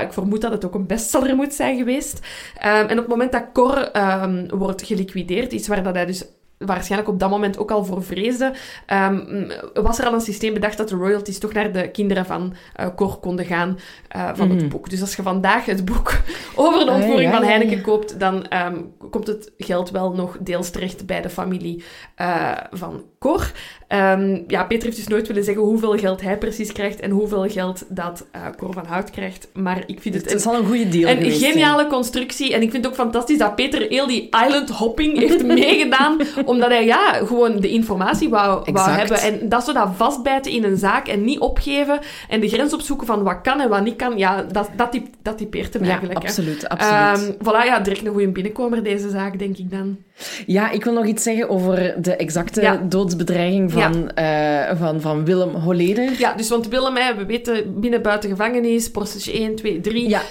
Ik 0.01 0.13
vermoed 0.13 0.41
dat 0.41 0.51
het 0.51 0.65
ook 0.65 0.73
een 0.75 0.85
bestseller 0.97 1.35
moet 1.35 1.53
zijn 1.53 1.77
geweest. 1.77 2.19
Ehm, 2.57 2.85
en 2.87 2.91
op 2.91 2.97
het 2.97 3.07
moment 3.07 3.31
dat 3.31 3.51
Cor 3.53 3.77
ehm, 3.77 4.47
wordt 4.47 4.81
geliquideerd, 4.85 5.51
iets 5.51 5.67
waar 5.67 5.83
dat 5.83 5.95
hij 5.95 6.05
dus 6.05 6.25
waarschijnlijk 6.57 7.11
op 7.11 7.19
dat 7.19 7.29
moment 7.29 7.57
ook 7.57 7.71
al 7.71 7.85
voor 7.85 8.03
vreesde, 8.03 8.53
ehm, 8.85 9.47
was 9.73 9.99
er 9.99 10.05
al 10.05 10.13
een 10.13 10.21
systeem 10.21 10.53
bedacht 10.53 10.77
dat 10.77 10.89
de 10.89 10.95
royalties 10.95 11.39
toch 11.39 11.53
naar 11.53 11.71
de 11.71 11.91
kinderen 11.91 12.25
van 12.25 12.53
eh 12.75 12.87
Cor 12.95 13.17
konden 13.17 13.45
gaan 13.45 13.79
eh, 14.07 14.29
van 14.33 14.49
het 14.49 14.69
boek. 14.69 14.89
Dus 14.89 15.01
als 15.01 15.15
je 15.15 15.21
vandaag 15.21 15.65
het 15.65 15.85
boek 15.85 16.13
over 16.55 16.85
de 16.85 16.91
ontvoering 16.91 17.31
ja, 17.31 17.37
van 17.37 17.47
Heineken 17.47 17.77
ja. 17.77 17.83
koopt, 17.83 18.19
dan 18.19 18.47
ehm, 18.47 18.75
komt 19.11 19.27
het 19.27 19.51
geld 19.57 19.89
wel 19.89 20.11
nog 20.11 20.37
deels 20.39 20.69
terecht 20.69 21.05
bij 21.05 21.21
de 21.21 21.29
familie 21.29 21.83
eh, 22.15 22.51
van 22.71 23.03
Cor. 23.19 23.51
Ehm, 23.87 24.41
ja, 24.47 24.63
Peter 24.63 24.85
heeft 24.85 24.97
dus 24.97 25.07
nooit 25.07 25.27
willen 25.27 25.43
zeggen 25.43 25.63
hoeveel 25.63 25.97
geld 25.97 26.21
hij 26.21 26.37
precies 26.37 26.71
krijgt 26.71 26.99
en 26.99 27.11
hoeveel 27.11 27.49
geld 27.49 27.85
dat 27.89 28.25
Cor 28.57 28.73
van 28.73 28.85
Hout 28.85 29.09
krijgt. 29.09 29.47
Maar 29.53 29.83
ik 29.85 30.01
vind 30.01 30.15
het, 30.15 30.23
Het 30.23 30.33
is 30.33 30.45
al 30.45 30.55
een 30.55 30.65
goede 30.65 30.89
deal 30.89 31.09
een 31.09 31.17
geweest, 31.17 31.45
geniale 31.45 31.87
constructie. 31.87 32.53
En 32.53 32.61
ik 32.61 32.71
vind 32.71 32.83
het 32.83 32.93
ook 32.93 32.99
fantastisch 32.99 33.37
dat 33.37 33.55
Peter 33.55 33.81
heel 33.89 34.07
die 34.07 34.29
island 34.45 34.69
hopping 34.69 35.17
heeft 35.17 35.45
meegedaan. 35.55 36.17
Omdat 36.47 36.69
hij 36.69 36.85
ja, 36.85 37.13
gewoon 37.13 37.59
de 37.59 37.69
informatie 37.69 38.29
wou, 38.29 38.71
wou 38.71 38.89
hebben. 38.89 39.19
En 39.19 39.49
dat 39.49 39.63
zo 39.65 39.73
dat 39.73 39.89
vastbijten 39.95 40.51
in 40.51 40.63
een 40.63 40.77
zaak 40.77 41.07
en 41.07 41.23
niet 41.23 41.39
opgeven. 41.39 41.99
En 42.29 42.39
de 42.39 42.47
grens 42.49 42.73
opzoeken 42.73 43.07
van 43.07 43.23
wat 43.23 43.41
kan 43.41 43.61
en 43.61 43.69
wat 43.69 43.83
niet 43.83 43.95
kan. 43.95 44.17
Ja, 44.17 44.43
dat, 44.51 44.69
dat, 44.75 44.91
typ, 44.91 45.07
dat 45.21 45.37
typeert 45.37 45.73
hem 45.73 45.83
Ja, 45.83 45.89
eigenlijk. 45.89 46.19
hè. 46.21 46.27
absoluut, 46.27 46.69
absoluut. 46.69 47.35
Ehm, 47.37 47.43
voilà, 47.43 47.65
ja, 47.65 47.79
direct 47.79 48.05
een 48.05 48.11
goede 48.13 48.27
binnenkomer 48.27 48.83
deze 48.83 49.09
zaak, 49.09 49.39
denk 49.39 49.57
ik 49.57 49.71
dan. 49.71 49.97
Ja, 50.45 50.71
ik 50.71 50.83
wil 50.83 50.93
nog 50.93 51.05
iets 51.05 51.23
zeggen 51.23 51.49
over 51.49 51.95
de 52.01 52.15
exacte 52.15 52.61
Ja. 52.61 52.81
doodsbedreiging 52.83 53.71
van, 53.71 54.11
eh, 54.11 54.77
van, 54.79 55.01
van 55.01 55.25
Willem 55.25 55.49
Holleder. 55.55 56.09
Ja, 56.17 56.33
dus 56.33 56.49
want 56.49 56.67
Willem, 56.67 56.95
hè, 56.95 57.15
we 57.15 57.25
weten, 57.25 57.79
binnen 57.79 58.01
buiten 58.01 58.29
gevangenis, 58.29 58.91
proces 58.91 59.27
1, 59.31 59.55
2, 59.55 59.81
3. 59.81 60.09
Ja. 60.09 60.21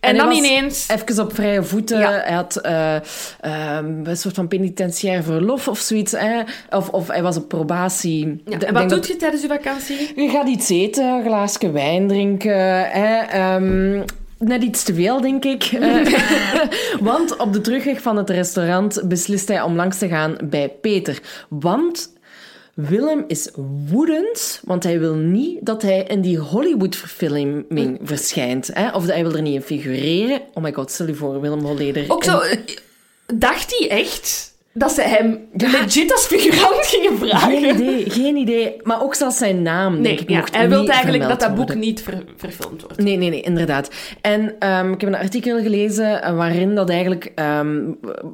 En, 0.00 0.10
En 0.10 0.16
dan 0.16 0.32
ineens... 0.32 0.88
Even 0.88 1.24
op 1.24 1.34
vrije 1.34 1.62
voeten. 1.62 1.98
Ja. 1.98 2.10
Hij 2.10 2.32
had 2.34 2.56
eh, 2.56 2.94
ehm, 3.40 4.06
een 4.06 4.16
soort 4.16 4.34
van 4.34 4.48
penitentiair 4.48 5.22
verlof 5.22 5.68
of 5.68 5.78
zoiets. 5.78 6.12
Hè? 6.12 6.40
Of, 6.70 6.88
of 6.88 7.08
hij 7.08 7.22
was 7.22 7.36
op 7.36 7.48
probatie. 7.48 8.42
Ja, 8.44 8.58
en 8.58 8.72
wat 8.74 8.88
dat- 8.88 8.98
doet 8.98 9.06
je 9.06 9.16
tijdens 9.16 9.42
je 9.42 9.48
vakantie? 9.48 10.12
Je 10.16 10.28
gaat 10.28 10.48
iets 10.48 10.68
eten, 10.68 11.04
een 11.04 11.22
glaasje 11.24 11.70
wijn 11.70 12.08
drinken. 12.08 12.90
Hè? 12.90 13.16
ehm, 13.18 14.02
net 14.38 14.62
iets 14.62 14.82
te 14.82 14.94
veel, 14.94 15.20
denk 15.20 15.44
ik. 15.44 15.62
Eh, 15.62 15.96
Want 17.10 17.36
op 17.36 17.52
de 17.52 17.60
terugweg 17.60 18.00
van 18.02 18.16
het 18.16 18.30
restaurant 18.30 19.02
beslist 19.04 19.48
hij 19.48 19.62
om 19.62 19.76
langs 19.76 19.98
te 19.98 20.08
gaan 20.08 20.36
bij 20.44 20.68
Peter. 20.80 21.20
Want 21.48 22.12
Willem 22.88 23.24
is 23.26 23.48
woedend, 23.88 24.60
want 24.64 24.82
hij 24.82 24.98
wil 24.98 25.14
niet 25.14 25.58
dat 25.66 25.82
hij 25.82 26.02
in 26.02 26.20
die 26.20 26.38
Hollywood-verfilming 26.38 27.98
verschijnt. 28.02 28.70
Hè? 28.72 28.90
Of 28.90 29.06
hij 29.06 29.22
wil 29.22 29.34
er 29.34 29.42
niet 29.42 29.54
in 29.54 29.62
figureren. 29.62 30.40
Oh 30.54 30.62
my 30.62 30.72
god, 30.72 30.90
stel 30.90 31.06
je 31.06 31.14
voor, 31.14 31.40
Willem 31.40 31.60
Holleder. 31.64 32.04
Ook 32.08 32.24
zo... 32.24 32.38
Eh, 32.38 32.58
Dacht 33.34 33.78
hij 33.78 33.90
echt 33.90 34.49
dat 34.80 34.92
ze 34.92 35.02
hem 35.02 35.38
legit 35.52 36.12
als 36.12 36.26
figurant 36.26 36.86
gingen 36.86 37.18
vragen? 37.18 37.50
Geen 37.50 37.74
idee, 37.74 38.10
geen 38.10 38.36
idee. 38.36 38.76
Maar 38.82 39.02
ook 39.02 39.14
zelfs 39.14 39.36
zijn 39.38 39.62
naam, 39.62 40.00
Nee, 40.00 40.12
ik, 40.16 40.28
ja, 40.30 40.44
hij 40.52 40.68
wil 40.68 40.86
eigenlijk 40.88 41.28
dat 41.28 41.40
dat 41.40 41.48
boek 41.48 41.56
worden. 41.56 41.78
niet 41.78 42.02
ver- 42.02 42.24
verfilmd 42.36 42.82
wordt. 42.82 42.98
Nee, 43.02 43.16
nee, 43.16 43.30
nee, 43.30 43.40
inderdaad. 43.40 43.90
En 44.20 44.54
ehm, 44.58 44.92
ik 44.92 45.00
heb 45.00 45.10
een 45.10 45.16
artikel 45.18 45.60
gelezen 45.62 46.22
eh, 46.22 46.36
waarin 46.36 46.74
dat 46.74 46.90
eigenlijk 46.90 47.32
ehm, 47.34 47.78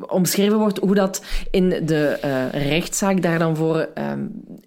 omschreven 0.06 0.58
wordt 0.58 0.78
hoe 0.78 0.94
dat 0.94 1.22
in 1.50 1.68
de 1.84 2.06
eh, 2.20 2.68
rechtszaak 2.68 3.22
daar 3.22 3.38
dan 3.38 3.56
voor 3.56 3.88
ehm, 3.94 4.20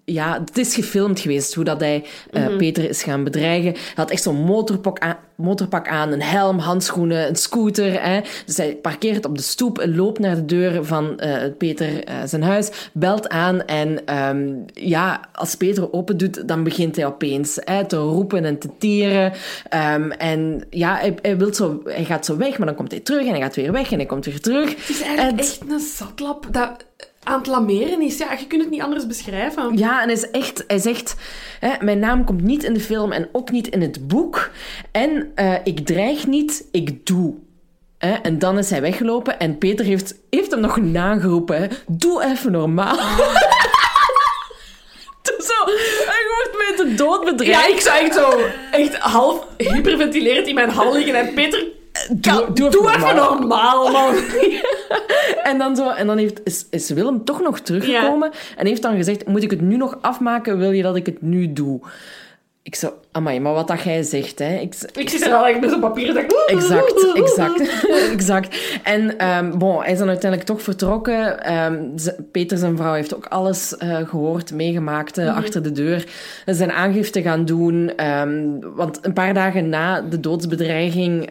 ja, 0.04 0.40
het 0.44 0.58
is 0.58 0.74
gefilmd 0.74 1.20
geweest 1.20 1.54
hoe 1.54 1.64
dat 1.64 1.80
hij 1.80 2.04
eh, 2.30 2.46
Mhm. 2.46 2.56
Peter 2.56 2.88
is 2.88 3.02
gaan 3.02 3.24
bedreigen. 3.24 3.72
Hij 3.72 3.80
had 3.94 4.10
echt 4.10 4.22
zo'n 4.22 4.44
motorpak 4.44 4.98
aan, 4.98 5.16
motorpak 5.36 5.88
aan, 5.88 6.12
een 6.12 6.22
helm, 6.22 6.58
handschoenen, 6.58 7.28
een 7.28 7.36
scooter. 7.36 8.02
Hè. 8.02 8.20
Dus 8.46 8.56
hij 8.56 8.76
parkeert 8.82 9.24
op 9.26 9.36
de 9.36 9.42
stoep, 9.42 9.82
loopt 9.84 10.18
naar 10.18 10.34
de 10.34 10.44
deur 10.44 10.84
van 10.84 11.18
eh, 11.18 11.32
Peter 11.58 11.68
eh, 11.78 12.14
zijn 12.24 12.42
huis, 12.42 12.70
belt 12.92 13.28
aan 13.28 13.64
en 13.64 14.06
ehm, 14.06 14.48
ja, 14.74 15.20
als 15.32 15.54
Peter 15.54 15.92
open 15.92 16.16
doet, 16.16 16.48
dan 16.48 16.62
begint 16.64 16.96
hij 16.96 17.06
opeens 17.06 17.58
hè, 17.64 17.86
te 17.86 17.96
roepen 17.96 18.44
en 18.44 18.58
te 18.58 18.68
tieren. 18.78 19.32
Ehm, 19.68 20.10
en 20.10 20.64
ja, 20.70 20.96
hij, 20.96 21.14
hij, 21.22 21.36
wil 21.36 21.54
zo, 21.54 21.80
hij 21.84 22.04
gaat 22.04 22.24
zo 22.24 22.36
weg, 22.36 22.58
maar 22.58 22.66
dan 22.66 22.76
komt 22.76 22.90
hij 22.90 23.00
terug 23.00 23.22
en 23.24 23.30
hij 23.30 23.40
gaat 23.40 23.56
weer 23.56 23.72
weg 23.72 23.90
en 23.92 23.96
hij 23.98 24.06
komt 24.06 24.24
weer 24.24 24.40
terug. 24.40 24.70
Het 24.70 24.88
is 24.88 25.02
eigenlijk 25.02 25.38
En- 25.38 25.44
echt 25.44 25.60
een 25.68 25.80
zatlap 25.80 26.46
dat 26.50 26.84
aan 27.22 27.38
het 27.38 27.46
lameren 27.46 28.00
is. 28.00 28.18
Ja, 28.18 28.32
je 28.32 28.46
kunt 28.46 28.62
het 28.62 28.70
niet 28.70 28.82
anders 28.82 29.06
beschrijven. 29.06 29.76
Ja, 29.76 30.02
en 30.02 30.04
hij, 30.08 30.16
is 30.16 30.30
echt, 30.30 30.64
hij 30.66 30.78
zegt: 30.78 31.14
hè, 31.60 31.84
Mijn 31.84 31.98
naam 31.98 32.24
komt 32.24 32.42
niet 32.42 32.64
in 32.64 32.74
de 32.74 32.80
film 32.80 33.12
en 33.12 33.28
ook 33.32 33.50
niet 33.50 33.68
in 33.68 33.80
het 33.80 34.08
boek. 34.08 34.50
En 34.92 35.30
eh, 35.34 35.54
ik 35.64 35.86
dreig 35.86 36.26
niet, 36.26 36.64
ik 36.72 37.06
doe. 37.06 37.34
Hè, 38.00 38.12
en 38.12 38.38
dan 38.38 38.58
is 38.58 38.70
hij 38.70 38.80
weggelopen 38.80 39.38
en 39.38 39.58
Peter 39.58 39.84
heeft, 39.84 40.14
heeft 40.30 40.50
hem 40.50 40.60
nog 40.60 40.76
nageroepen: 40.76 41.56
hè, 41.56 41.66
Doe 41.86 42.24
even 42.24 42.52
normaal. 42.52 42.96
Zo, 45.22 45.64
hij 46.06 46.24
wordt 46.28 46.68
met 46.68 46.86
de 46.86 46.94
dood 46.94 47.24
bedreigd. 47.24 47.60
Ja, 47.60 47.74
ik 47.74 47.80
zou 47.80 48.04
echt 48.04 48.14
zo 48.14 48.40
echt 48.70 48.98
half 48.98 49.46
hyperventilerend 49.56 50.46
in 50.46 50.54
mijn 50.54 50.70
hal 50.70 50.92
liggen 50.92 51.14
en 51.14 51.34
Peter... 51.34 51.66
Doe, 52.10 52.52
doe, 52.52 52.70
Doe 52.70 52.94
even 52.94 53.14
normaal, 53.14 53.90
man. 53.90 54.14
En 55.42 55.58
dan, 55.58 55.76
zo, 55.76 55.90
en 55.90 56.06
dan 56.06 56.18
heeft, 56.18 56.40
is, 56.44 56.66
is 56.70 56.90
Willem 56.90 57.24
toch 57.24 57.40
nog 57.40 57.60
teruggekomen 57.60 58.30
en 58.56 58.66
heeft 58.66 58.82
dan 58.82 58.96
gezegd: 58.96 59.26
Moet 59.26 59.42
ik 59.42 59.50
het 59.50 59.60
nu 59.60 59.76
nog 59.76 59.98
afmaken? 60.00 60.58
Wil 60.58 60.70
je 60.70 60.82
dat 60.82 60.96
ik 60.96 61.06
het 61.06 61.22
nu 61.22 61.52
doe? 61.52 61.80
Ik 62.62 62.74
zo, 62.74 62.94
amai, 63.12 63.40
maar 63.40 63.52
wat 63.52 63.68
dat 63.68 63.82
jij 63.82 64.02
zegt, 64.02 64.38
hè? 64.38 64.54
Ik, 64.56 64.74
Ik 64.92 65.08
zit 65.08 65.26
er 65.26 65.32
al 65.32 65.46
echt 65.46 65.60
met 65.60 65.70
zo'n 65.70 65.80
papier 65.80 66.06
dat 66.06 66.22
ik... 66.22 66.32
Exact, 66.46 67.12
exact, 67.14 67.86
exact. 68.12 68.80
En 68.82 69.18
ehm, 69.18 69.58
bon, 69.58 69.82
hij 69.82 69.92
is 69.92 69.98
dan 69.98 70.08
uiteindelijk 70.08 70.50
toch 70.50 70.62
vertrokken. 70.62 71.44
Ehm, 71.44 71.84
Peter, 72.30 72.58
zijn 72.58 72.76
vrouw, 72.76 72.92
heeft 72.92 73.14
ook 73.14 73.26
alles 73.26 73.76
eh, 73.76 73.96
gehoord, 74.08 74.52
meegemaakt 74.52 75.18
eh, 75.18 75.36
achter 75.36 75.62
de 75.62 75.72
deur. 75.72 76.06
Ze 76.46 76.54
zijn 76.54 76.72
aangifte 76.72 77.22
gaan 77.22 77.44
doen. 77.44 77.92
ehm, 77.96 78.58
want 78.74 78.98
een 79.02 79.12
paar 79.12 79.34
dagen 79.34 79.68
na 79.68 80.00
de 80.00 80.20
doodsbedreiging 80.20 81.28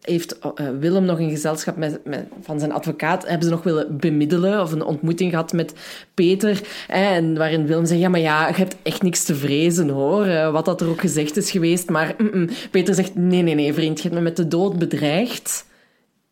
heeft 0.00 0.38
eh, 0.38 0.66
Willem 0.80 1.04
nog 1.04 1.18
in 1.18 1.30
gezelschap 1.30 1.76
met, 1.76 2.00
met, 2.04 2.26
van 2.42 2.58
zijn 2.58 2.72
advocaat... 2.72 3.28
hebben 3.28 3.44
ze 3.44 3.54
nog 3.54 3.62
willen 3.62 3.96
bemiddelen 3.98 4.60
of 4.60 4.72
een 4.72 4.84
ontmoeting 4.84 5.30
gehad 5.30 5.52
met 5.52 5.72
Peter. 6.14 6.60
en 6.88 7.36
waarin 7.36 7.66
Willem 7.66 7.86
zegt, 7.86 8.00
ja, 8.00 8.08
maar 8.08 8.20
ja, 8.20 8.48
je 8.48 8.54
hebt 8.54 8.76
echt 8.82 9.02
niks 9.02 9.24
te 9.24 9.34
vrezen, 9.34 9.88
hoor. 9.88 10.52
wat 10.52 10.64
dat 10.64 10.80
er 10.80 10.88
ook 10.96 11.02
gezegd 11.02 11.36
is 11.36 11.50
geweest. 11.50 11.90
Maar 11.90 12.14
mm, 12.18 12.30
mm. 12.32 12.48
Peter 12.70 12.94
zegt, 12.94 13.14
nee, 13.14 13.42
nee, 13.42 13.54
nee, 13.54 13.74
vriend, 13.74 13.96
je 13.96 14.02
hebt 14.02 14.14
me 14.14 14.20
met 14.20 14.36
de 14.36 14.48
dood 14.48 14.78
bedreigd. 14.78 15.64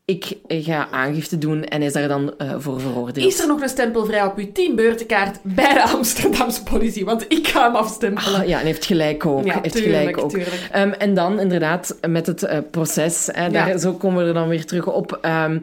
Ik 0.06 0.36
ga 0.48 0.88
aangifte 0.90 1.38
doen 1.38 1.64
en 1.64 1.82
is 1.82 1.92
daar 1.92 2.08
dan 2.08 2.34
eh, 2.38 2.54
voor 2.58 2.80
veroordeeld. 2.80 3.26
Is 3.26 3.40
er 3.40 3.46
nog 3.46 3.60
een 3.62 3.68
stempel 3.68 4.04
vrij 4.06 4.24
op 4.24 4.36
uw 4.38 4.52
teambeurtenkaart 4.52 5.38
bij 5.42 5.74
de 5.74 5.82
Amsterdamse 5.96 6.62
politie? 6.62 7.04
Want 7.04 7.24
ik 7.28 7.48
ga 7.48 7.64
hem 7.66 7.74
afstempelen. 7.74 8.40
Ah, 8.40 8.48
ja, 8.48 8.60
en 8.60 8.66
heeft 8.66 8.84
gelijk 8.84 9.26
ook. 9.26 9.44
Ja, 9.44 9.58
heeft 9.62 9.74
tuurlijk, 9.74 9.96
gelijk 9.96 10.18
ook. 10.18 10.36
Ehm, 10.72 10.90
en 10.90 11.14
dan 11.14 11.40
inderdaad 11.40 11.96
met 12.08 12.26
het 12.26 12.42
eh, 12.42 12.58
proces, 12.70 13.28
hè, 13.32 13.50
daar, 13.50 13.68
Ja. 13.68 13.78
zo 13.78 13.92
komen 13.92 14.22
we 14.22 14.28
er 14.28 14.34
dan 14.34 14.48
weer 14.48 14.64
terug 14.64 14.86
op. 14.86 15.18
ehm, 15.22 15.58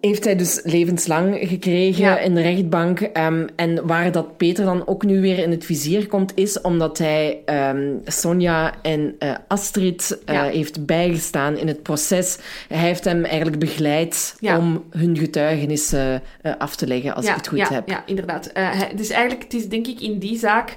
heeft 0.00 0.24
hij 0.24 0.36
dus 0.36 0.60
levenslang 0.64 1.38
gekregen 1.48 2.04
Ja. 2.04 2.18
in 2.18 2.34
de 2.34 2.40
rechtbank. 2.40 3.00
Ehm, 3.00 3.46
en 3.56 3.86
waar 3.86 4.12
dat 4.12 4.36
Peter 4.36 4.64
dan 4.64 4.86
ook 4.86 5.04
nu 5.04 5.20
weer 5.20 5.38
in 5.38 5.50
het 5.50 5.64
vizier 5.64 6.06
komt, 6.06 6.32
is 6.34 6.60
omdat 6.60 6.98
hij 6.98 7.38
ehm, 7.44 7.92
Sonja 8.04 8.74
en 8.82 9.14
eh, 9.18 9.34
Astrid 9.48 10.18
eh, 10.24 10.34
Ja. 10.34 10.44
heeft 10.44 10.86
bijgestaan 10.86 11.56
in 11.58 11.66
het 11.68 11.82
proces. 11.82 12.38
Hij 12.68 12.78
heeft 12.78 13.04
hem 13.04 13.24
eigenlijk 13.24 13.58
begeleid 13.58 14.36
Ja. 14.40 14.58
om 14.58 14.84
hun 14.90 15.18
getuigenissen 15.18 16.22
eh, 16.42 16.52
af 16.58 16.76
te 16.76 16.86
leggen, 16.86 17.14
als 17.14 17.26
ik 17.26 17.34
het 17.34 17.48
goed 17.48 17.68
heb. 17.68 17.88
Ja, 17.88 18.02
inderdaad. 18.06 18.50
Hij- 18.52 18.92
dus 18.96 19.10
eigenlijk, 19.10 19.42
het 19.42 19.54
is 19.54 19.68
denk 19.68 19.86
ik 19.86 20.00
in 20.00 20.18
die 20.18 20.38
zaak... 20.38 20.76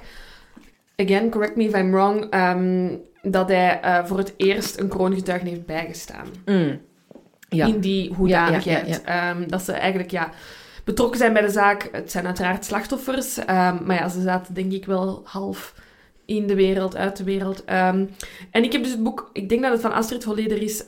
Again, 0.96 1.30
correct 1.30 1.56
me 1.56 1.64
if 1.64 1.74
I'm 1.74 1.90
wrong. 1.90 2.26
ehm, 2.30 2.88
dat 3.22 3.48
hij 3.48 3.80
voor 4.06 4.18
het 4.18 4.34
eerst 4.36 4.78
een 4.78 4.88
kroongetuige 4.88 5.48
heeft 5.48 5.66
bijgestaan. 5.66 6.26
Mm. 6.44 6.80
Ja. 7.54 7.66
In 7.66 7.80
die 7.80 8.12
hoedanigheid. 8.14 8.86
Ja, 8.88 8.94
ja, 9.04 9.30
Ehm, 9.30 9.48
dat 9.48 9.62
ze 9.62 9.72
eigenlijk 9.72 10.10
ja, 10.10 10.30
betrokken 10.84 11.18
zijn 11.18 11.32
bij 11.32 11.42
de 11.42 11.50
zaak. 11.50 11.88
Het 11.92 12.10
zijn 12.10 12.26
uiteraard 12.26 12.64
slachtoffers. 12.64 13.38
ehm, 13.38 13.76
maar 13.84 13.96
ja, 13.96 14.08
ze 14.08 14.20
zaten 14.22 14.54
denk 14.54 14.72
ik 14.72 14.86
wel 14.86 15.20
half 15.24 15.74
in 16.26 16.46
de 16.46 16.54
wereld, 16.54 16.96
uit 16.96 17.16
de 17.16 17.24
wereld. 17.24 17.64
Ehm, 17.64 18.04
en 18.50 18.64
ik 18.64 18.72
heb 18.72 18.82
dus 18.82 18.92
het 18.92 19.02
boek, 19.02 19.30
ik 19.32 19.48
denk 19.48 19.62
dat 19.62 19.72
het 19.72 19.80
van 19.80 19.92
Astrid 19.92 20.24
Holleder 20.24 20.62
is, 20.62 20.84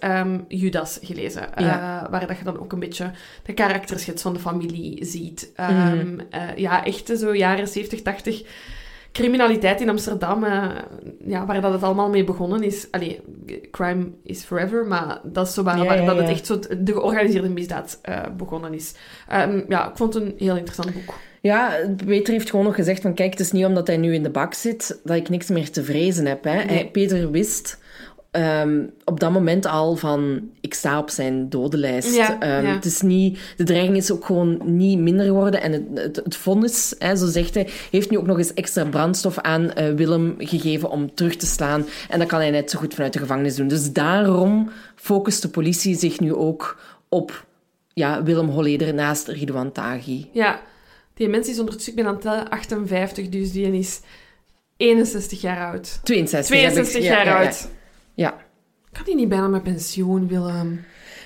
Judas, 0.48 0.98
gelezen. 1.02 1.48
Ja. 1.56 2.02
Eh, 2.04 2.10
waar 2.10 2.26
dat 2.26 2.38
je 2.38 2.44
dan 2.44 2.60
ook 2.60 2.72
een 2.72 2.78
beetje 2.78 3.10
de 3.42 3.52
karakterschets 3.52 4.22
van 4.22 4.32
de 4.32 4.38
familie 4.38 5.04
ziet. 5.04 5.52
Mhm. 5.56 6.18
eh, 6.30 6.56
ja, 6.56 6.84
echt 6.84 7.12
zo 7.18 7.34
jaren 7.34 7.68
70, 7.68 8.02
80 8.02 8.42
criminaliteit 9.16 9.80
in 9.80 9.88
Amsterdam, 9.88 10.44
eh, 10.44 10.64
ja, 11.26 11.46
waar 11.46 11.60
dat 11.60 11.72
het 11.72 11.82
allemaal 11.82 12.08
mee 12.08 12.24
begonnen 12.24 12.62
is. 12.62 12.86
Allee, 12.90 13.20
crime 13.70 14.06
is 14.22 14.42
forever, 14.42 14.86
maar 14.86 15.20
dat 15.22 15.46
is 15.46 15.54
zo 15.54 15.62
waar, 15.62 15.78
Ja, 15.78 15.84
waar 15.84 16.00
ja, 16.00 16.04
dat 16.06 16.16
het 16.16 16.28
echt 16.28 16.46
zo 16.46 16.58
de 16.58 16.92
georganiseerde 16.92 17.48
misdaad 17.48 17.98
eh, 18.02 18.20
begonnen 18.36 18.74
is. 18.74 18.94
Ehm, 19.28 19.60
ja, 19.68 19.88
ik 19.90 19.96
vond 19.96 20.14
het 20.14 20.22
een 20.22 20.34
heel 20.38 20.56
interessant 20.56 20.92
boek. 20.92 21.14
Ja, 21.40 21.70
Peter 22.06 22.32
heeft 22.32 22.50
gewoon 22.50 22.64
nog 22.64 22.74
gezegd 22.74 23.02
van 23.02 23.14
kijk, 23.14 23.30
het 23.30 23.40
is 23.40 23.52
niet 23.52 23.64
omdat 23.64 23.86
hij 23.86 23.96
nu 23.96 24.14
in 24.14 24.22
de 24.22 24.30
bak 24.30 24.54
zit 24.54 25.00
dat 25.04 25.16
ik 25.16 25.28
niks 25.28 25.48
meer 25.48 25.70
te 25.70 25.84
vrezen 25.84 26.26
heb. 26.26 26.44
Hè. 26.44 26.50
Hij- 26.50 26.88
Peter 26.92 27.30
wist 27.30 27.78
ehm, 28.36 28.84
op 29.04 29.20
dat 29.20 29.30
moment 29.32 29.66
al 29.66 29.96
van 29.96 30.40
ik 30.60 30.74
sta 30.74 30.98
op 30.98 31.10
zijn 31.10 31.48
dodenlijst. 31.48 32.14
Ja, 32.16 32.40
Ehm, 32.40 32.66
ja. 32.66 32.74
Het 32.74 32.84
is 32.84 33.00
niet, 33.00 33.38
de 33.56 33.64
dreiging 33.64 33.96
is 33.96 34.10
ook 34.10 34.24
gewoon 34.24 34.60
niet 34.64 34.98
minder 34.98 35.26
geworden. 35.26 35.62
En 35.62 35.72
het, 35.72 35.82
het, 35.94 36.16
het 36.16 36.36
vonnis, 36.36 36.94
hè, 36.98 37.16
zo 37.16 37.26
zegt 37.26 37.54
hij, 37.54 37.68
heeft 37.90 38.10
nu 38.10 38.18
ook 38.18 38.26
nog 38.26 38.38
eens 38.38 38.54
extra 38.54 38.84
brandstof 38.84 39.38
aan 39.38 39.72
eh, 39.72 39.92
Willem 39.94 40.34
gegeven 40.38 40.90
om 40.90 41.14
terug 41.14 41.36
te 41.36 41.46
slaan. 41.46 41.86
En 42.08 42.18
dat 42.18 42.28
kan 42.28 42.40
hij 42.40 42.50
net 42.50 42.70
zo 42.70 42.78
goed 42.78 42.94
vanuit 42.94 43.12
de 43.12 43.18
gevangenis 43.18 43.54
doen. 43.56 43.68
Dus 43.68 43.92
daarom 43.92 44.70
focust 44.94 45.42
de 45.42 45.48
politie 45.48 45.94
zich 45.96 46.20
nu 46.20 46.34
ook 46.34 46.80
op 47.08 47.46
ja, 47.92 48.22
Willem 48.22 48.48
Holleder 48.48 48.94
naast 48.94 49.28
Ridouan 49.28 49.72
Taghi. 49.72 50.28
Ja, 50.32 50.60
die 51.14 51.28
mens 51.28 51.48
is 51.48 51.58
ondertussen, 51.58 51.92
ik 51.92 51.98
ben 51.98 52.06
aan 52.06 52.12
het 52.14 52.22
tellen, 52.22 52.48
58, 52.48 53.28
dus 53.28 53.52
die 53.52 53.72
is 53.78 54.00
61 54.76 55.40
jaar 55.40 55.72
oud. 55.72 56.00
62. 56.02 56.60
heb 56.60 56.68
ik- 56.70 56.72
62 56.74 57.02
ja, 57.02 57.10
jaar 57.16 57.24
ja, 57.26 57.40
ja. 57.40 57.44
oud. 57.46 57.68
Ja, 58.16 58.34
Kan 58.92 59.04
die 59.04 59.14
niet 59.14 59.28
bijna 59.28 59.48
met 59.48 59.62
pensioen, 59.62 60.28
Willem? 60.28 60.84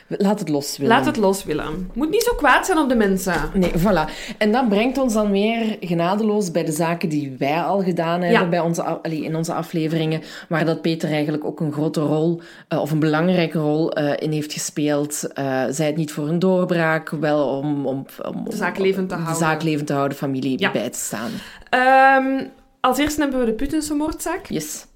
laat 0.08 0.38
het 0.38 0.48
los, 0.48 0.76
Willem. 0.76 0.96
Laat 0.96 1.06
het 1.06 1.16
los, 1.16 1.44
Willem. 1.44 1.90
Moet 1.94 2.10
niet 2.10 2.22
zo 2.22 2.34
kwaad 2.34 2.66
zijn 2.66 2.78
op 2.78 2.88
de 2.88 2.94
mensen. 2.94 3.34
Nee, 3.54 3.72
voilà. 3.78 4.10
En 4.38 4.52
dat 4.52 4.68
brengt 4.68 4.98
ons 4.98 5.12
dan 5.12 5.30
weer 5.30 5.76
genadeloos 5.80 6.50
bij 6.50 6.64
de 6.64 6.72
zaken 6.72 7.08
die 7.08 7.34
wij 7.38 7.60
al 7.62 7.82
gedaan 7.82 8.20
hebben 8.22 8.40
Ja. 8.40 8.48
bij 8.48 8.60
onze, 8.60 8.82
allee, 8.82 9.22
in 9.24 9.36
onze 9.36 9.52
afleveringen, 9.54 10.22
waar 10.48 10.64
dat 10.64 10.82
Peter 10.82 11.10
eigenlijk 11.10 11.44
ook 11.44 11.60
een 11.60 11.72
grote 11.72 12.00
rol, 12.00 12.40
eh, 12.68 12.80
of 12.80 12.90
een 12.90 12.98
belangrijke 12.98 13.58
rol 13.58 13.92
eh, 13.92 14.12
in 14.26 14.32
heeft 14.32 14.52
gespeeld. 14.52 15.32
Eh 15.32 15.64
zij 15.70 15.86
het 15.86 15.96
niet 15.96 16.12
voor 16.12 16.28
een 16.28 16.38
doorbraak, 16.38 17.10
wel 17.10 17.58
om, 17.58 17.86
om, 17.86 18.06
om 18.32 18.44
De 18.44 18.56
zaak 18.56 18.78
levend 18.78 19.08
te 19.08 19.14
de 19.14 19.20
houden. 19.20 19.42
zaak 19.46 19.62
levend 19.62 19.86
te 19.86 19.92
houden, 19.92 20.16
familie 20.18 20.58
Ja. 20.60 20.70
bij 20.70 20.90
te 20.90 20.98
staan. 20.98 21.30
Ehm, 21.70 22.44
als 22.80 22.98
eerste 22.98 23.20
hebben 23.20 23.40
we 23.40 23.46
de 23.46 23.52
Puttense 23.52 23.94
moordzaak. 23.94 24.46
Yes. 24.46 24.86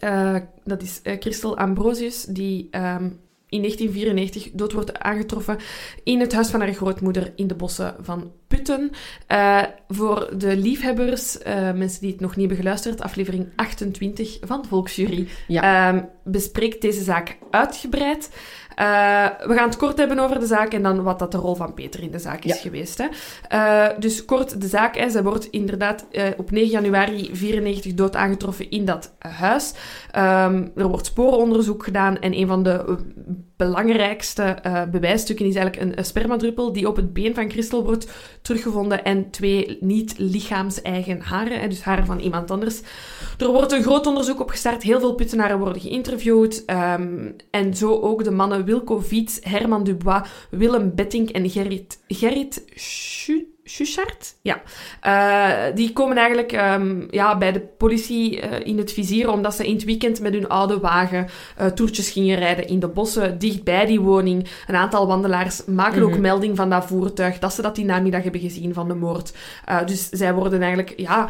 Eh, 0.00 0.36
dat 0.64 0.82
is 0.82 1.00
eh, 1.02 1.16
Christel 1.20 1.56
Ambrosius, 1.56 2.24
die 2.24 2.68
ehm, 2.70 3.08
in 3.48 3.60
1994 3.60 4.50
dood 4.52 4.72
wordt 4.72 4.98
aangetroffen 4.98 5.58
in 6.04 6.20
het 6.20 6.32
huis 6.32 6.48
van 6.48 6.60
haar 6.60 6.72
grootmoeder 6.72 7.32
in 7.36 7.46
de 7.46 7.54
bossen 7.54 7.96
van 8.00 8.32
Putten. 8.48 8.90
Eh, 9.26 9.62
voor 9.88 10.30
de 10.36 10.56
liefhebbers, 10.56 11.38
mensen 11.74 12.00
die 12.00 12.10
het 12.10 12.20
nog 12.20 12.30
niet 12.30 12.38
hebben 12.38 12.56
geluisterd, 12.56 13.00
aflevering 13.00 13.48
28 13.56 14.38
van 14.40 14.62
de 14.62 14.68
Volksjury 14.68 15.28
Ja. 15.46 15.88
ehm, 15.92 16.04
bespreekt 16.24 16.80
deze 16.82 17.02
zaak 17.02 17.38
uitgebreid. 17.50 18.30
Eh, 18.78 19.26
we 19.46 19.54
gaan 19.54 19.68
het 19.68 19.76
kort 19.76 19.98
hebben 19.98 20.18
over 20.18 20.38
de 20.40 20.46
zaak 20.46 20.72
en 20.72 20.82
dan 20.82 21.02
wat 21.02 21.18
dat 21.18 21.32
de 21.32 21.38
rol 21.38 21.54
van 21.54 21.74
Peter 21.74 22.02
in 22.02 22.10
de 22.10 22.18
zaak 22.18 22.44
is 22.44 22.54
Ja. 22.54 22.60
geweest. 22.60 22.98
Hè. 22.98 23.06
Eh, 23.48 23.98
dus 23.98 24.24
kort 24.24 24.60
de 24.60 24.66
zaak. 24.66 24.96
Hè. 24.96 25.10
Zij 25.10 25.22
wordt 25.22 25.44
inderdaad 25.50 26.06
eh, 26.10 26.24
op 26.36 26.50
9 26.50 26.70
januari 26.70 27.30
94 27.32 27.94
dood 27.94 28.16
aangetroffen 28.16 28.70
in 28.70 28.84
dat 28.84 29.14
huis. 29.18 29.74
Ehm, 30.10 30.66
er 30.76 30.88
wordt 30.88 31.06
sporenonderzoek 31.06 31.84
gedaan 31.84 32.18
en 32.18 32.34
een 32.38 32.46
van 32.46 32.62
de 32.62 32.96
belangrijkste 33.58 34.42
eh, 34.42 34.82
bewijsstukken 34.90 35.46
is 35.46 35.54
eigenlijk 35.54 35.98
een, 35.98 36.04
spermadruppel 36.04 36.72
die 36.72 36.88
op 36.88 36.96
het 36.96 37.12
been 37.12 37.34
van 37.34 37.50
Christel 37.50 37.84
wordt 37.84 38.08
teruggevonden 38.42 39.04
en 39.04 39.30
twee 39.30 39.78
niet-lichaams-eigen 39.80 41.20
haren, 41.20 41.60
hè, 41.60 41.68
dus 41.68 41.82
haren 41.82 42.06
van 42.06 42.18
iemand 42.18 42.50
anders. 42.50 42.80
Er 43.38 43.46
wordt 43.46 43.72
een 43.72 43.82
groot 43.82 44.06
onderzoek 44.06 44.40
opgestart, 44.40 44.82
heel 44.82 45.00
veel 45.00 45.14
puttenaren 45.14 45.58
worden 45.58 45.82
geïnterviewd 45.82 46.64
ehm, 46.64 47.30
en 47.50 47.74
zo 47.74 48.00
ook 48.00 48.24
de 48.24 48.30
mannen 48.30 48.64
Wilco 48.64 48.98
Viets, 48.98 49.38
Herman 49.42 49.84
Dubois, 49.84 50.28
Willem 50.50 50.94
Bettink 50.94 51.30
en 51.30 51.50
Gerrit, 51.50 52.02
Gerrit 52.06 52.64
Schu- 52.74 53.57
Schuchard, 53.68 54.34
ja. 54.42 54.62
Uh, 55.06 55.74
die 55.74 55.92
komen 55.92 56.16
eigenlijk 56.16 56.52
um, 56.52 57.06
ja, 57.10 57.38
bij 57.38 57.52
de 57.52 57.60
politie 57.60 58.42
uh, 58.42 58.66
in 58.66 58.78
het 58.78 58.92
vizier 58.92 59.30
omdat 59.30 59.54
ze 59.54 59.66
in 59.66 59.74
het 59.74 59.84
weekend 59.84 60.20
met 60.20 60.32
hun 60.32 60.48
oude 60.48 60.78
wagen 60.78 61.26
uh, 61.60 61.66
toertjes 61.66 62.10
gingen 62.10 62.38
rijden 62.38 62.68
in 62.68 62.80
de 62.80 62.88
bossen 62.88 63.38
dichtbij 63.38 63.86
die 63.86 64.00
woning. 64.00 64.48
Een 64.66 64.74
aantal 64.74 65.06
wandelaars 65.06 65.64
maken 65.64 66.02
ook 66.02 66.06
mm 66.08 66.12
-hmm. 66.12 66.22
melding 66.22 66.56
van 66.56 66.70
dat 66.70 66.86
voertuig, 66.86 67.38
dat 67.38 67.52
ze 67.52 67.62
dat 67.62 67.74
die 67.74 67.84
namiddag 67.84 68.22
hebben 68.22 68.40
gezien 68.40 68.74
van 68.74 68.88
de 68.88 68.94
moord. 68.94 69.32
dus 69.86 70.08
zij 70.08 70.34
worden 70.34 70.62
eigenlijk 70.62 70.92
ja, 70.96 71.28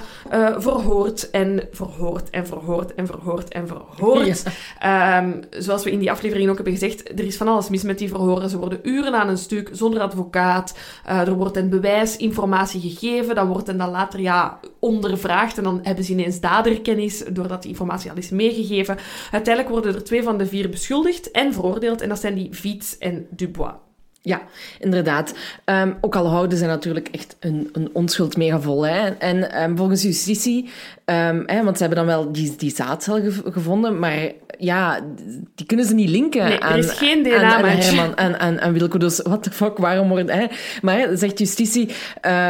verhoord 0.58 1.30
en 1.30 1.68
verhoord 1.72 2.30
en 2.30 2.46
verhoord 2.46 2.94
en 2.94 3.06
verhoord 3.06 3.48
en 3.48 3.66
verhoord. 3.66 4.44
Ja. 4.80 5.18
Um, 5.22 5.40
zoals 5.50 5.84
we 5.84 5.90
in 5.90 5.98
die 5.98 6.10
aflevering 6.10 6.50
ook 6.50 6.56
hebben 6.56 6.72
gezegd, 6.72 7.08
er 7.08 7.24
is 7.24 7.36
van 7.36 7.48
alles 7.48 7.68
mis 7.68 7.82
met 7.82 7.98
die 7.98 8.08
verhoren. 8.08 8.50
Ze 8.50 8.58
worden 8.58 8.80
uren 8.82 9.14
aan 9.14 9.28
een 9.28 9.38
stuk, 9.38 9.68
zonder 9.72 10.00
advocaat. 10.00 10.78
er 11.04 11.34
wordt 11.34 11.56
een 11.56 11.68
bewijs 11.70 12.16
informatie 12.28 12.80
gegeven, 12.80 13.34
dan 13.34 13.46
wordt 13.46 13.66
hen 13.66 13.78
dan 13.78 13.90
later 13.90 14.20
ja, 14.20 14.60
ondervraagd 14.78 15.58
en 15.58 15.64
dan 15.64 15.80
hebben 15.82 16.04
ze 16.04 16.12
ineens 16.12 16.40
daderkennis 16.40 17.24
doordat 17.30 17.62
die 17.62 17.70
informatie 17.70 18.10
al 18.10 18.16
is 18.16 18.30
meegegeven. 18.30 18.96
Uiteindelijk 19.30 19.74
worden 19.74 19.94
er 19.94 20.04
twee 20.04 20.22
van 20.22 20.38
de 20.38 20.46
vier 20.46 20.70
beschuldigd 20.70 21.30
en 21.30 21.52
veroordeeld 21.52 22.00
en 22.00 22.08
dat 22.08 22.20
zijn 22.20 22.34
die 22.34 22.48
Viets 22.50 22.98
en 22.98 23.26
Dubois. 23.30 23.74
Ja, 24.22 24.42
inderdaad. 24.78 25.34
Um, 25.64 25.96
ook 26.00 26.16
al 26.16 26.26
houden 26.26 26.58
ze 26.58 26.66
natuurlijk 26.66 27.08
echt 27.08 27.36
een, 27.40 27.68
een 27.72 27.90
onschuld 27.92 28.36
mega 28.36 28.60
vol. 28.60 28.86
Hè. 28.86 29.08
En 29.08 29.62
um, 29.62 29.76
volgens 29.76 30.02
justitie, 30.02 30.64
um, 31.04 31.42
hè, 31.46 31.64
want 31.64 31.76
ze 31.76 31.84
hebben 31.84 32.06
dan 32.06 32.06
wel 32.06 32.32
die, 32.32 32.56
die 32.56 32.74
zaadcel 32.74 33.20
gevonden, 33.44 33.98
maar 33.98 34.32
ja, 34.58 35.00
die 35.54 35.66
kunnen 35.66 35.86
ze 35.86 35.94
niet 35.94 36.08
linken 36.08 36.44
nee, 36.44 36.60
aan, 36.60 36.72
er 36.72 36.78
is 36.78 36.90
geen 36.90 37.22
DNA 37.22 37.54
aan, 37.54 37.64
aan 37.64 37.76
Herman 37.76 38.16
en 38.16 38.40
aan, 38.40 38.60
aan 38.60 38.72
Wilco. 38.72 38.98
Dus 38.98 39.20
what 39.22 39.42
the 39.42 39.50
fuck, 39.50 39.78
waarom 39.78 40.08
wordt... 40.08 40.30
Hè? 40.30 40.46
Maar 40.82 41.08
zegt 41.16 41.38
justitie... 41.38 41.88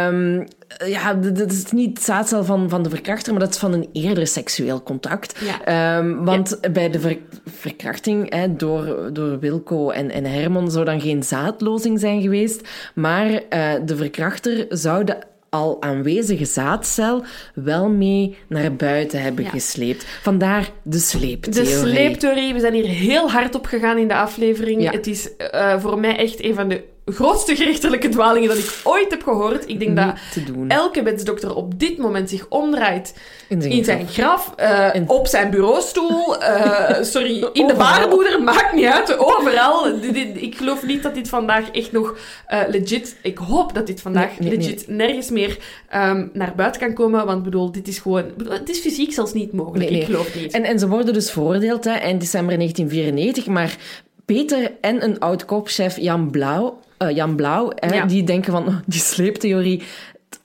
Um, 0.07 0.47
ja, 0.87 1.15
dat 1.15 1.53
is 1.53 1.73
niet 1.73 1.97
het 1.97 2.07
zaadcel 2.07 2.45
van, 2.45 2.69
van 2.69 2.83
de 2.83 2.91
verkrachter, 2.91 3.33
maar 3.33 3.43
dat 3.43 3.53
is 3.53 3.59
van 3.59 3.73
een 3.73 3.89
eerder 3.93 4.27
seksueel 4.27 4.83
contact. 4.83 5.41
Ja. 5.65 5.99
Um, 5.99 6.25
want 6.25 6.59
ja. 6.61 6.71
bij 6.71 6.91
de 6.91 7.01
ver, 7.01 7.19
verkrachting 7.45 8.35
hè, 8.35 8.57
door, 8.57 9.11
door 9.13 9.39
Wilco 9.39 9.91
en, 9.91 10.11
en 10.11 10.25
Herman 10.25 10.71
zou 10.71 10.85
dan 10.85 11.01
geen 11.01 11.23
zaadlozing 11.23 12.01
zijn 12.01 12.23
geweest, 12.23 12.69
maar 12.95 13.31
uh, 13.31 13.41
de 13.85 13.97
verkrachter 13.97 14.67
zou 14.69 15.05
de 15.05 15.17
al 15.51 15.83
aanwezige 15.83 16.45
zaadcel 16.45 17.25
wel 17.55 17.89
mee 17.89 18.37
naar 18.47 18.75
buiten 18.75 19.23
hebben 19.23 19.45
ja. 19.45 19.51
gesleept. 19.51 20.05
Vandaar 20.23 20.71
de 20.83 20.99
sleeptheorie. 20.99 21.73
De 21.73 21.79
sleeptheorie. 21.79 22.53
We 22.53 22.61
zijn 22.61 22.75
hier 22.75 22.87
heel 22.87 23.31
hard 23.31 23.55
op 23.55 23.67
gegaan 23.67 23.99
in 23.99 24.09
de 24.09 24.15
aflevering. 24.15 24.83
Ja. 24.83 24.91
Het 24.91 25.07
is 25.07 25.31
uh, 25.55 25.81
voor 25.81 26.01
mij 26.01 26.17
echt 26.17 26.45
een 26.45 26.55
van 26.55 26.69
de 26.69 26.85
grootste 27.13 27.57
gerechtelijke 27.57 28.09
dwalingen 28.09 28.49
dat 28.49 28.59
ik 28.59 28.81
ooit 28.85 29.11
heb 29.11 29.23
gehoord. 29.23 29.69
Ik 29.69 29.79
denk 29.79 29.91
Niet 29.91 30.07
dat 30.67 30.79
elke 30.79 31.03
wetsdokter 31.03 31.55
op 31.55 31.79
dit 31.81 31.99
moment 31.99 32.31
zich 32.31 32.47
omdraait 32.49 33.15
In 33.49 33.63
zijn 33.63 33.73
in 33.73 33.85
zijn 33.85 34.09
graf, 34.09 34.55
uh, 34.61 34.89
In- 34.93 35.09
op 35.09 35.27
zijn 35.27 35.51
bureaustoel, 35.51 36.43
uh, 36.43 37.03
sorry, 37.03 37.49
in 37.53 37.67
de 37.67 37.75
baarmoeder, 37.85 38.43
maakt 38.43 38.73
niet 38.73 38.87
uit, 38.87 39.19
overal. 39.19 39.89
Ik 40.35 40.57
geloof 40.57 40.87
niet 40.87 41.03
dat 41.03 41.15
dit 41.15 41.29
vandaag 41.29 41.71
echt 41.71 41.93
nog 41.93 42.17
uh, 42.49 42.61
legit, 42.69 43.17
ik 43.23 43.39
hoop 43.39 43.75
dat 43.75 43.87
dit 43.87 44.01
vandaag 44.01 44.39
Nee, 44.39 44.49
nee, 44.49 44.59
legit 44.59 44.89
nergens 44.89 45.31
meer 45.31 45.59
um, 45.95 46.31
naar 46.33 46.53
buiten 46.57 46.81
kan 46.81 46.95
komen, 46.95 47.27
want 47.27 47.43
bedoel, 47.43 47.73
dit 47.73 47.89
is 47.89 47.99
gewoon, 47.99 48.25
bedoel, 48.37 48.53
het 48.53 48.69
is 48.69 48.79
fysiek 48.79 49.13
zelfs 49.13 49.33
niet 49.33 49.53
mogelijk, 49.53 49.91
ik 49.91 50.05
geloof 50.05 50.35
niet. 50.35 50.53
En, 50.53 50.65
en 50.65 50.79
ze 50.79 50.89
worden 50.89 51.15
dus 51.15 51.31
veroordeeld 51.31 51.85
hè, 51.85 51.91
eind 51.93 52.21
december 52.21 52.55
1994, 52.57 53.47
maar 53.47 53.77
Peter 54.25 54.73
en 54.81 55.05
een 55.05 55.19
oud-kopchef 55.19 55.99
Jan 55.99 56.31
Blauw, 56.31 56.79
eh, 56.99 57.11
Jan 57.11 57.37
Blauw 57.37 57.73
hè, 57.75 57.95
Ja. 57.95 58.05
die 58.05 58.25
denken 58.25 58.53
van 58.53 58.67
oh, 58.67 58.77
die 58.87 59.01
sleeptheorie 59.01 59.83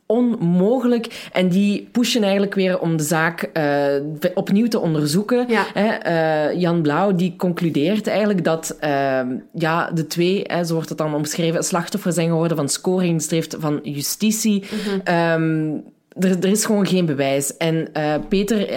onmogelijk 0.05 1.29
en 1.31 1.49
die 1.49 1.89
pushen 1.91 2.21
eigenlijk 2.23 2.53
weer 2.53 2.79
om 2.79 2.97
de 2.97 3.03
zaak 3.03 3.41
eh, 3.41 3.95
opnieuw 4.33 4.67
te 4.67 4.79
onderzoeken. 4.79 5.45
Ja. 5.47 5.65
Hè, 5.73 5.87
eh, 5.87 6.59
Jan 6.59 6.81
Blauw 6.81 7.15
die 7.15 7.35
concludeert 7.37 8.07
eigenlijk 8.07 8.43
dat 8.43 8.75
eh, 8.79 9.19
ja, 9.53 9.91
de 9.93 10.07
twee, 10.07 10.41
hè, 10.47 10.63
zo 10.63 10.73
wordt 10.73 10.89
het 10.89 10.97
dan 10.97 11.13
omschreven, 11.13 11.63
slachtoffer 11.63 12.13
zijn 12.13 12.27
geworden 12.27 12.57
van 12.57 12.69
scoringsdrift 12.69 13.55
van 13.59 13.79
justitie. 13.83 14.63
Mhm. 14.63 14.99
Ehm, 15.03 15.73
er, 16.19 16.39
er 16.39 16.51
is 16.51 16.65
gewoon 16.65 16.87
geen 16.87 17.05
bewijs. 17.05 17.57
En 17.57 17.87
Peter 18.29 18.71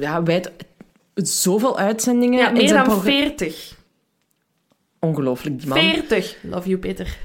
ja, 0.00 0.22
wijdt 0.22 0.50
zoveel 1.14 1.78
uitzendingen 1.78 2.38
Ja, 2.38 2.48
in 2.48 2.52
meer 2.52 2.68
zijn 2.68 2.84
dan 2.84 2.94
programma. 2.94 3.34
40. 5.04 5.08
Ongelooflijk, 5.08 5.58
die 5.58 5.68
man. 5.68 5.78
40. 5.78 6.36
Love 6.42 6.68
you, 6.68 6.80
Peter. 6.80 7.16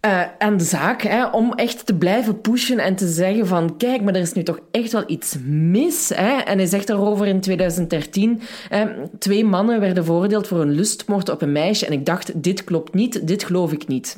eh, 0.00 0.22
aan 0.38 0.56
de 0.56 0.64
zaak, 0.64 1.02
hè, 1.02 1.26
om 1.26 1.52
echt 1.52 1.86
te 1.86 1.94
blijven 1.94 2.40
pushen 2.40 2.78
en 2.78 2.94
te 2.94 3.08
zeggen 3.08 3.46
van 3.46 3.76
kijk, 3.76 4.02
maar 4.02 4.14
er 4.14 4.20
is 4.20 4.32
nu 4.32 4.42
toch 4.42 4.58
echt 4.70 4.92
wel 4.92 5.04
iets 5.06 5.36
mis. 5.46 6.08
Hè? 6.14 6.36
En 6.38 6.58
hij 6.58 6.66
zegt 6.66 6.86
daarover 6.86 7.26
in 7.26 7.40
2013, 7.40 8.40
hè, 8.68 8.86
twee 9.18 9.44
mannen 9.44 9.80
werden 9.80 10.04
veroordeeld 10.04 10.48
voor 10.48 10.60
een 10.60 10.72
lustmoord 10.74 11.28
op 11.28 11.42
een 11.42 11.52
meisje 11.52 11.86
en 11.86 11.92
ik 11.92 12.06
dacht, 12.06 12.42
dit 12.42 12.64
klopt 12.64 12.94
niet, 12.94 13.26
dit 13.26 13.44
geloof 13.44 13.72
ik 13.72 13.88
niet. 13.88 14.16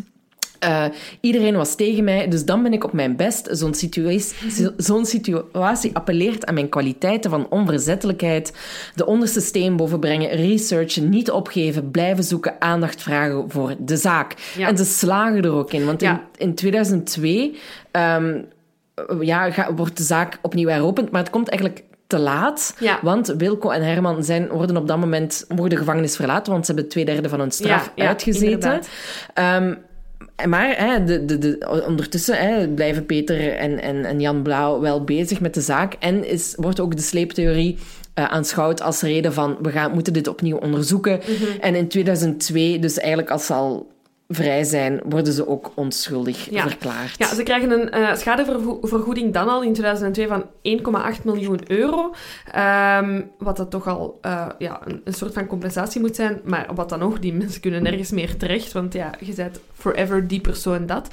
Eh, 0.64 0.84
iedereen 1.20 1.56
was 1.56 1.74
tegen 1.74 2.04
mij, 2.04 2.28
dus 2.28 2.44
dan 2.44 2.62
ben 2.62 2.72
ik 2.72 2.84
op 2.84 2.92
mijn 2.92 3.16
best. 3.16 3.48
Zo'n 3.50 3.74
situatie, 3.74 4.50
zo- 4.50 4.72
zo'n 4.86 5.04
situatie 5.06 5.94
appelleert 5.96 6.46
aan 6.46 6.54
mijn 6.54 6.68
kwaliteiten 6.68 7.30
van 7.30 7.46
onverzettelijkheid. 7.50 8.52
De 8.94 9.06
onderste 9.06 9.40
steen 9.40 9.76
boven 9.76 10.00
brengen, 10.00 10.28
researchen, 10.30 11.08
niet 11.08 11.30
opgeven, 11.30 11.90
blijven 11.90 12.24
zoeken, 12.24 12.54
aandacht 12.58 13.02
vragen 13.02 13.50
voor 13.50 13.74
de 13.78 13.96
zaak. 13.96 14.34
Ja. 14.56 14.68
En 14.68 14.76
ze 14.76 14.84
slagen 14.84 15.42
er 15.42 15.52
ook 15.52 15.72
in, 15.72 15.84
want 15.84 16.02
in, 16.02 16.08
Ja. 16.08 16.22
in 16.36 16.54
2002 16.54 17.58
ehm, 17.90 18.38
ja, 19.20 19.50
ga- 19.50 19.74
wordt 19.74 19.96
de 19.96 20.02
zaak 20.02 20.38
opnieuw 20.42 20.68
heropend, 20.68 21.10
maar 21.10 21.20
het 21.20 21.30
komt 21.30 21.48
eigenlijk 21.48 21.82
te 22.06 22.18
laat, 22.18 22.74
Ja. 22.78 22.98
want 23.02 23.34
Wilco 23.38 23.70
en 23.70 23.82
Herman 23.82 24.24
zijn, 24.24 24.48
worden 24.48 24.76
op 24.76 24.88
dat 24.88 24.98
moment 24.98 25.44
mogen 25.48 25.70
de 25.70 25.76
gevangenis 25.76 26.16
verlaten, 26.16 26.52
want 26.52 26.66
ze 26.66 26.72
hebben 26.72 26.90
twee 26.90 27.04
derde 27.04 27.28
van 27.28 27.40
hun 27.40 27.50
straf 27.50 27.84
Ja, 27.96 28.02
ja, 28.04 28.08
uitgezeten. 28.08 28.80
Maar 30.48 30.74
hè, 30.76 31.04
de, 31.04 31.24
de, 31.24 31.38
de, 31.38 31.82
ondertussen 31.86 32.38
hè, 32.38 32.68
blijven 32.68 33.06
Peter 33.06 33.56
en, 33.56 33.82
en, 33.82 34.04
en 34.04 34.20
Jan 34.20 34.42
Blauw 34.42 34.80
wel 34.80 35.04
bezig 35.04 35.40
met 35.40 35.54
de 35.54 35.60
zaak. 35.60 35.94
En 35.98 36.24
is, 36.28 36.54
wordt 36.56 36.80
ook 36.80 36.96
de 36.96 37.02
sleeptheorie 37.02 37.78
eh, 38.14 38.24
aanschouwd 38.24 38.82
als 38.82 39.00
reden 39.00 39.32
van 39.32 39.56
we 39.62 39.70
gaan, 39.70 39.92
moeten 39.92 40.12
dit 40.12 40.28
opnieuw 40.28 40.56
onderzoeken. 40.56 41.20
Mhm. 41.20 41.60
En 41.60 41.74
in 41.74 41.88
2002, 41.88 42.78
dus 42.78 42.98
eigenlijk 42.98 43.30
als 43.30 43.46
ze 43.46 43.52
al 43.52 43.92
vrij 44.28 44.64
zijn, 44.64 45.00
worden 45.04 45.32
ze 45.32 45.48
ook 45.48 45.72
onschuldig 45.74 46.50
Ja. 46.50 46.68
verklaard. 46.68 47.14
Ja, 47.18 47.34
ze 47.34 47.42
krijgen 47.42 47.70
een 47.70 47.90
eh, 47.90 48.14
schadevergoeding 48.16 49.32
dan 49.32 49.48
al 49.48 49.62
in 49.62 49.72
2002 49.72 50.26
van 50.26 50.44
1,8 50.62 51.24
miljoen 51.24 51.60
euro. 51.66 52.14
Ehm, 52.52 53.22
wat 53.38 53.56
dat 53.56 53.70
toch 53.70 53.86
al 53.88 54.18
eh, 54.20 54.46
ja, 54.58 54.80
een, 54.84 55.00
een 55.04 55.14
soort 55.14 55.32
van 55.32 55.46
compensatie 55.46 56.00
moet 56.00 56.16
zijn. 56.16 56.40
Maar 56.44 56.68
wat 56.74 56.88
dan 56.88 56.98
nog, 56.98 57.18
die 57.18 57.32
mensen 57.34 57.60
kunnen 57.60 57.82
nergens 57.82 58.10
meer 58.10 58.36
terecht. 58.36 58.72
Want 58.72 58.92
ja, 58.92 59.10
je 59.20 59.34
bent 59.34 59.60
forever 59.84 60.28
die 60.28 60.40
persoon 60.40 60.86
dat. 60.86 61.08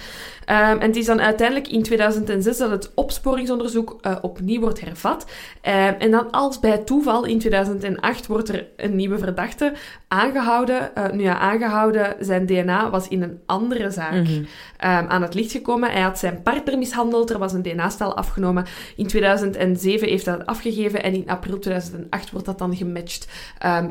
Ehm, 0.45 0.77
en 0.79 0.87
het 0.87 0.95
is 0.95 1.05
dan 1.05 1.21
uiteindelijk 1.21 1.67
in 1.67 1.83
2006 1.83 2.57
dat 2.57 2.69
het 2.69 2.91
opsporingsonderzoek 2.95 3.97
eh, 4.01 4.15
opnieuw 4.21 4.59
wordt 4.59 4.81
hervat. 4.81 5.25
Ehm, 5.61 5.93
en 5.99 6.11
dan 6.11 6.31
als 6.31 6.59
bij 6.59 6.77
toeval 6.77 7.25
in 7.25 7.39
2008 7.39 8.27
wordt 8.27 8.49
er 8.49 8.65
een 8.77 8.95
nieuwe 8.95 9.17
verdachte 9.17 9.73
aangehouden. 10.07 10.95
Eh, 10.95 11.09
nu 11.11 11.21
ja, 11.23 11.37
aangehouden, 11.37 12.15
zijn 12.19 12.45
DNA 12.45 12.89
was 12.89 13.07
in 13.07 13.21
een 13.21 13.39
andere 13.45 13.91
zaak 13.91 14.11
Mhm. 14.13 14.43
ehm, 14.77 15.05
aan 15.07 15.21
het 15.21 15.33
licht 15.33 15.51
gekomen. 15.51 15.91
Hij 15.91 16.01
had 16.01 16.19
zijn 16.19 16.41
partner 16.43 16.77
mishandeld, 16.77 17.29
er 17.29 17.39
was 17.39 17.53
een 17.53 17.61
DNA-stel 17.61 18.15
afgenomen. 18.15 18.65
In 18.95 19.07
2007 19.07 20.07
heeft 20.07 20.25
hij 20.25 20.37
dat 20.37 20.45
afgegeven 20.45 21.03
en 21.03 21.13
in 21.13 21.29
april 21.29 21.59
2008 21.59 22.31
wordt 22.31 22.45
dat 22.45 22.57
dan 22.57 22.75
gematcht 22.75 23.27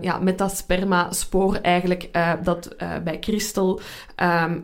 ja, 0.00 0.18
met 0.18 0.38
dat 0.38 0.56
sperma-spoor 0.56 1.54
eigenlijk 1.62 2.08
eh, 2.12 2.32
dat 2.42 2.76
bij 3.04 3.16
Christel 3.20 3.80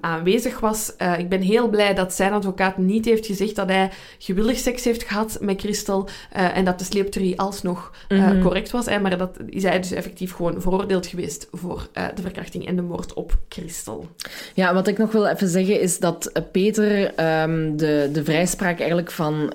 aanwezig 0.07 0.61
was. 0.61 0.97
Eh, 0.97 1.19
ik 1.19 1.29
ben 1.29 1.41
heel 1.41 1.69
blij 1.69 1.95
dat 1.95 2.13
zijn 2.15 2.33
advocaat 2.33 2.77
niet 2.77 3.05
heeft 3.05 3.27
gezegd 3.27 3.57
dat 3.57 3.69
hij 3.69 3.91
gewillig 4.19 4.59
seks 4.59 4.85
heeft 4.85 5.03
gehad 5.03 5.39
met 5.41 5.61
Christel 5.61 6.09
eh, 6.33 6.57
en 6.57 6.65
dat 6.65 6.79
de 6.79 6.85
sleeptheorie 6.85 7.39
alsnog 7.41 7.93
eh, 8.09 8.19
Mhm. 8.19 8.43
correct 8.43 8.71
was. 8.71 8.87
Hè, 8.87 8.99
maar 9.01 9.19
dat 9.19 9.37
is 9.47 9.63
hij 9.63 9.81
dus 9.81 9.91
effectief 9.91 10.33
gewoon 10.33 10.61
veroordeeld 10.61 11.07
geweest 11.07 11.49
voor 11.53 11.89
de 12.15 12.23
verkrachting 12.23 12.67
en 12.67 12.77
de 12.77 12.83
moord 12.83 13.15
op 13.15 13.39
Christel. 13.49 14.09
Ja, 14.55 14.75
wat 14.75 14.87
ik 14.87 14.99
nog 14.99 15.13
wil 15.13 15.27
even 15.27 15.49
zeggen 15.49 15.81
is 15.81 15.99
dat 15.99 16.33
Peter 16.53 17.15
ehm, 17.15 17.77
de, 17.77 18.09
de 18.13 18.25
vrijspraak 18.25 18.79
eigenlijk 18.79 19.11
van 19.11 19.53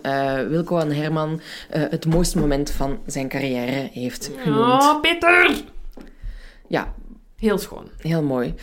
Wilco 0.50 0.78
en 0.78 0.92
Herman 0.92 1.42
het 1.70 2.06
mooiste 2.06 2.40
moment 2.40 2.72
van 2.72 3.00
zijn 3.06 3.28
carrière 3.30 3.90
heeft 3.94 4.32
genoemd. 4.38 4.82
Oh, 4.84 5.02
Peter! 5.02 5.52
Ja, 6.68 6.94
Heel 7.38 7.58
schoon. 7.58 7.90
heel 7.98 8.22
mooi. 8.24 8.54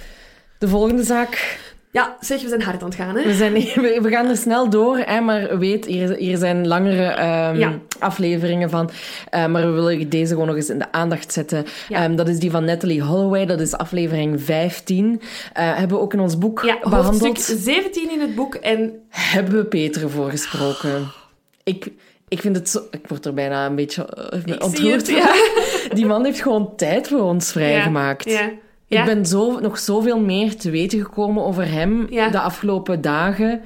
De 0.59 0.69
volgende 0.69 1.03
zaak. 1.03 1.59
Ja, 1.91 2.17
zeg, 2.21 2.43
we 2.43 2.49
zijn 2.49 2.63
hard 2.63 2.83
aan 2.83 2.89
het 2.89 2.97
gaan, 2.99 3.17
hè? 3.17 3.23
We, 3.23 3.35
zijn, 3.35 3.53
we 3.53 3.99
we 4.03 4.09
gaan 4.09 4.29
er 4.29 4.37
snel 4.37 4.71
door, 4.71 4.99
hè, 4.99 5.21
maar 5.21 5.59
weet, 5.59 5.85
hier, 5.85 6.15
hier 6.17 6.37
zijn 6.37 6.67
langere 6.67 7.03
ehm, 7.05 7.57
Ja. 7.59 7.79
afleveringen 7.99 8.71
van. 8.71 8.91
Eh, 9.31 9.47
maar 9.47 9.67
we 9.67 9.71
willen 9.71 10.09
deze 10.09 10.33
gewoon 10.33 10.47
nog 10.47 10.57
eens 10.57 10.71
in 10.71 10.79
de 10.79 10.93
aandacht 10.93 11.33
zetten. 11.33 11.65
Ja. 11.89 12.03
Ehm, 12.05 12.17
dat 12.17 12.29
is 12.29 12.39
die 12.39 12.51
van 12.51 12.65
Natalie 12.65 13.03
Holloway, 13.03 13.47
dat 13.47 13.61
is 13.61 13.75
aflevering 13.75 14.43
15. 14.43 15.21
Eh, 15.53 15.77
hebben 15.77 15.97
we 15.97 16.03
ook 16.03 16.13
in 16.13 16.21
ons 16.21 16.39
boek 16.39 16.63
Ja, 16.65 16.79
behandeld. 16.83 17.21
hoofdstuk 17.27 17.59
17 17.59 18.11
in 18.11 18.21
het 18.21 18.35
boek. 18.35 18.55
En 18.55 18.93
Hebben 19.09 19.55
we 19.57 19.65
Peter 19.65 20.11
voor 20.11 20.31
gesproken. 20.31 21.07
Ik, 21.65 21.89
ik 22.29 22.41
vind 22.41 22.57
het 22.57 22.69
zo... 22.69 22.81
Ik 22.91 23.07
word 23.09 23.27
er 23.27 23.35
bijna 23.35 23.67
een 23.67 23.75
beetje 23.75 24.09
uh, 24.35 24.41
zie 24.45 24.61
ontroerd. 24.61 25.07
Die 25.95 26.07
man 26.07 26.25
heeft 26.25 26.41
gewoon 26.43 26.77
tijd 26.77 27.09
voor 27.09 27.21
ons 27.21 27.53
vrijgemaakt. 27.53 28.31
Ja, 28.31 28.51
ja. 28.89 29.01
Ik 29.01 29.05
ben 29.07 29.27
zo, 29.27 29.59
nog 29.61 29.79
zoveel 29.79 30.21
meer 30.21 30.57
te 30.57 30.71
weten 30.71 30.99
gekomen 31.05 31.45
over 31.45 31.71
hem 31.71 32.07
Ja. 32.11 32.29
de 32.29 32.41
afgelopen 32.41 33.01
dagen. 33.01 33.61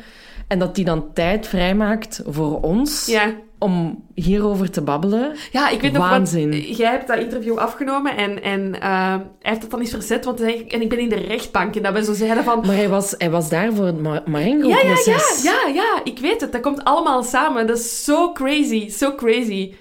En 0.48 0.58
dat 0.58 0.76
hij 0.76 0.84
dan 0.84 1.12
tijd 1.12 1.46
vrijmaakt 1.46 2.22
voor 2.26 2.60
ons 2.60 3.06
ja. 3.06 3.32
om 3.58 4.04
hierover 4.14 4.70
te 4.70 4.82
babbelen. 4.82 5.36
Ja, 5.52 5.68
ik 5.68 5.80
weet 5.80 5.92
nog, 5.92 6.08
Waanzin. 6.08 6.50
want 6.50 6.76
jij 6.76 6.90
hebt 6.90 7.06
dat 7.08 7.18
interview 7.18 7.56
afgenomen 7.58 8.16
en, 8.16 8.42
en 8.42 8.80
eh, 8.80 8.90
hij 9.08 9.20
heeft 9.40 9.62
het 9.62 9.70
dan 9.70 9.80
eens 9.80 9.90
verzet, 9.90 10.24
want 10.24 10.38
hij, 10.38 10.64
en 10.68 10.80
ik 10.80 10.88
ben 10.88 10.98
in 10.98 11.08
de 11.08 11.14
rechtbank 11.20 11.76
en 11.76 11.82
dat 11.82 11.92
we 11.92 12.04
zo 12.04 12.12
zeiden 12.12 12.44
van... 12.44 12.58
Maar 12.66 12.74
hij 12.76 12.88
was, 12.88 13.14
hij 13.18 13.30
was 13.30 13.48
daar 13.48 13.72
voor 13.72 13.84
het 13.86 14.00
Ma- 14.00 14.12
Ja, 14.12 14.14
ja, 14.14 14.22
ja, 14.24 14.30
Marengo-proces. 14.30 15.42
ja, 15.42 15.66
ja, 15.74 16.00
ik 16.04 16.18
weet 16.18 16.40
het. 16.40 16.52
Dat 16.52 16.60
komt 16.60 16.84
allemaal 16.84 17.22
samen. 17.22 17.66
Dat 17.66 17.78
is 17.78 18.04
zo 18.04 18.32
crazy, 18.32 18.88
zo 18.88 19.14
crazy 19.14 19.74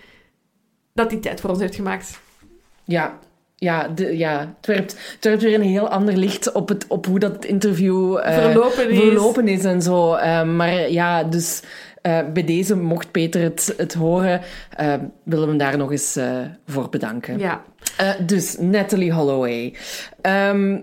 dat 0.93 1.11
hij 1.11 1.19
tijd 1.19 1.41
voor 1.41 1.49
ons 1.49 1.59
heeft 1.59 1.75
gemaakt. 1.75 2.19
Ja, 2.83 3.19
ja, 3.62 3.88
de, 3.88 4.18
ja. 4.18 4.39
Het, 4.57 4.66
werpt, 4.66 4.91
het 5.16 5.24
werpt 5.24 5.41
weer 5.41 5.53
een 5.53 5.62
heel 5.62 5.89
ander 5.89 6.18
licht 6.18 6.51
op, 6.51 6.70
het, 6.70 6.86
op 6.88 7.05
hoe 7.05 7.20
dat 7.20 7.45
interview 7.45 8.18
eh, 8.18 8.34
Verlopen 8.34 8.89
is. 8.89 8.99
verlopen 8.99 9.47
is 9.47 9.64
en 9.64 9.82
zo. 9.82 10.14
Eh, 10.14 10.43
maar 10.43 10.91
ja, 10.91 11.24
dus 11.24 11.62
eh, 12.01 12.20
bij 12.34 12.43
deze, 12.43 12.76
mocht 12.76 13.12
Peter 13.12 13.41
het, 13.41 13.74
het 13.78 13.93
horen, 13.93 14.41
willen 15.24 15.43
we 15.45 15.49
hem 15.49 15.57
daar 15.57 15.78
nog 15.78 15.91
eens 15.91 16.18
voor 16.68 16.89
bedanken. 16.89 17.39
Ja. 17.39 17.64
Dus 18.26 18.57
Natalie 18.59 19.14
Holloway. 19.14 19.74
Ehm, 20.22 20.80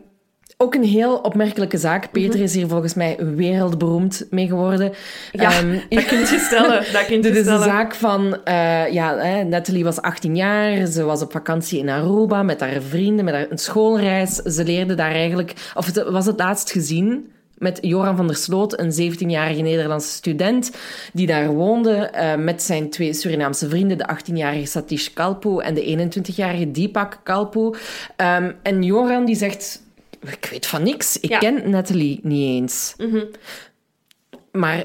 ook 0.61 0.75
een 0.75 0.85
heel 0.85 1.17
opmerkelijke 1.17 1.77
zaak. 1.79 2.11
Peter 2.11 2.41
is 2.41 2.55
hier 2.55 2.69
volgens 2.69 2.95
mij 2.95 3.17
wereldberoemd 3.37 4.27
mee 4.31 4.47
geworden. 4.47 4.93
Mhm. 5.33 5.43
Ja, 5.43 5.51
Ehm, 5.51 5.73
dat 5.89 6.05
kun 6.07 6.19
je 6.19 6.43
stellen. 6.49 6.85
Dat 6.93 7.07
kun 7.07 7.17
je 7.17 7.23
dit 7.23 7.35
is 7.37 7.41
stellen. 7.43 7.59
de 7.61 7.65
zaak 7.65 7.95
van... 7.95 8.45
eh, 8.45 8.93
ja, 8.93 9.17
hè, 9.17 9.45
Natalie 9.45 9.85
was 9.85 10.01
18 10.01 10.37
jaar. 10.37 10.87
Ze 10.87 11.03
was 11.05 11.23
op 11.23 11.33
vakantie 11.33 11.79
in 11.79 11.89
Aruba 11.89 12.43
met 12.43 12.61
haar 12.61 12.83
vrienden, 12.83 13.25
met 13.25 13.35
haar, 13.35 13.47
een 13.51 13.59
schoolreis. 13.59 14.35
Ze 14.35 14.65
leerde 14.65 14.95
daar 14.95 15.11
eigenlijk... 15.13 15.53
Of 15.75 15.87
het 15.87 16.03
was 16.09 16.27
het 16.27 16.39
laatst 16.39 16.71
gezien 16.73 17.31
met 17.59 17.79
Joran 17.81 18.17
van 18.17 18.27
der 18.27 18.37
Sloot, 18.37 18.79
een 18.79 19.13
17-jarige 19.13 19.61
Nederlandse 19.63 20.09
student 20.09 20.71
die 21.13 21.27
daar 21.27 21.49
woonde 21.49 21.93
eh, 21.95 22.35
met 22.37 22.63
zijn 22.63 22.91
twee 22.91 23.15
Surinaamse 23.15 23.69
vrienden, 23.69 23.99
de 23.99 24.09
18-jarige 24.17 24.67
Satish 24.67 25.09
Kalpoe 25.09 25.63
en 25.63 25.75
de 25.75 26.11
21-jarige 26.19 26.71
Deepak 26.71 27.21
Kalpoe. 27.23 27.75
Ehm, 28.17 28.53
en 28.63 28.83
Joran 28.83 29.25
die 29.25 29.37
zegt... 29.37 29.87
Ik 30.21 30.49
weet 30.51 30.67
van 30.67 30.83
niks. 30.83 31.21
Ik 31.21 31.31
Ja. 31.31 31.39
ken 31.39 31.71
Natalie 31.71 32.21
niet 32.23 32.47
eens. 32.49 32.95
Maar 34.53 34.85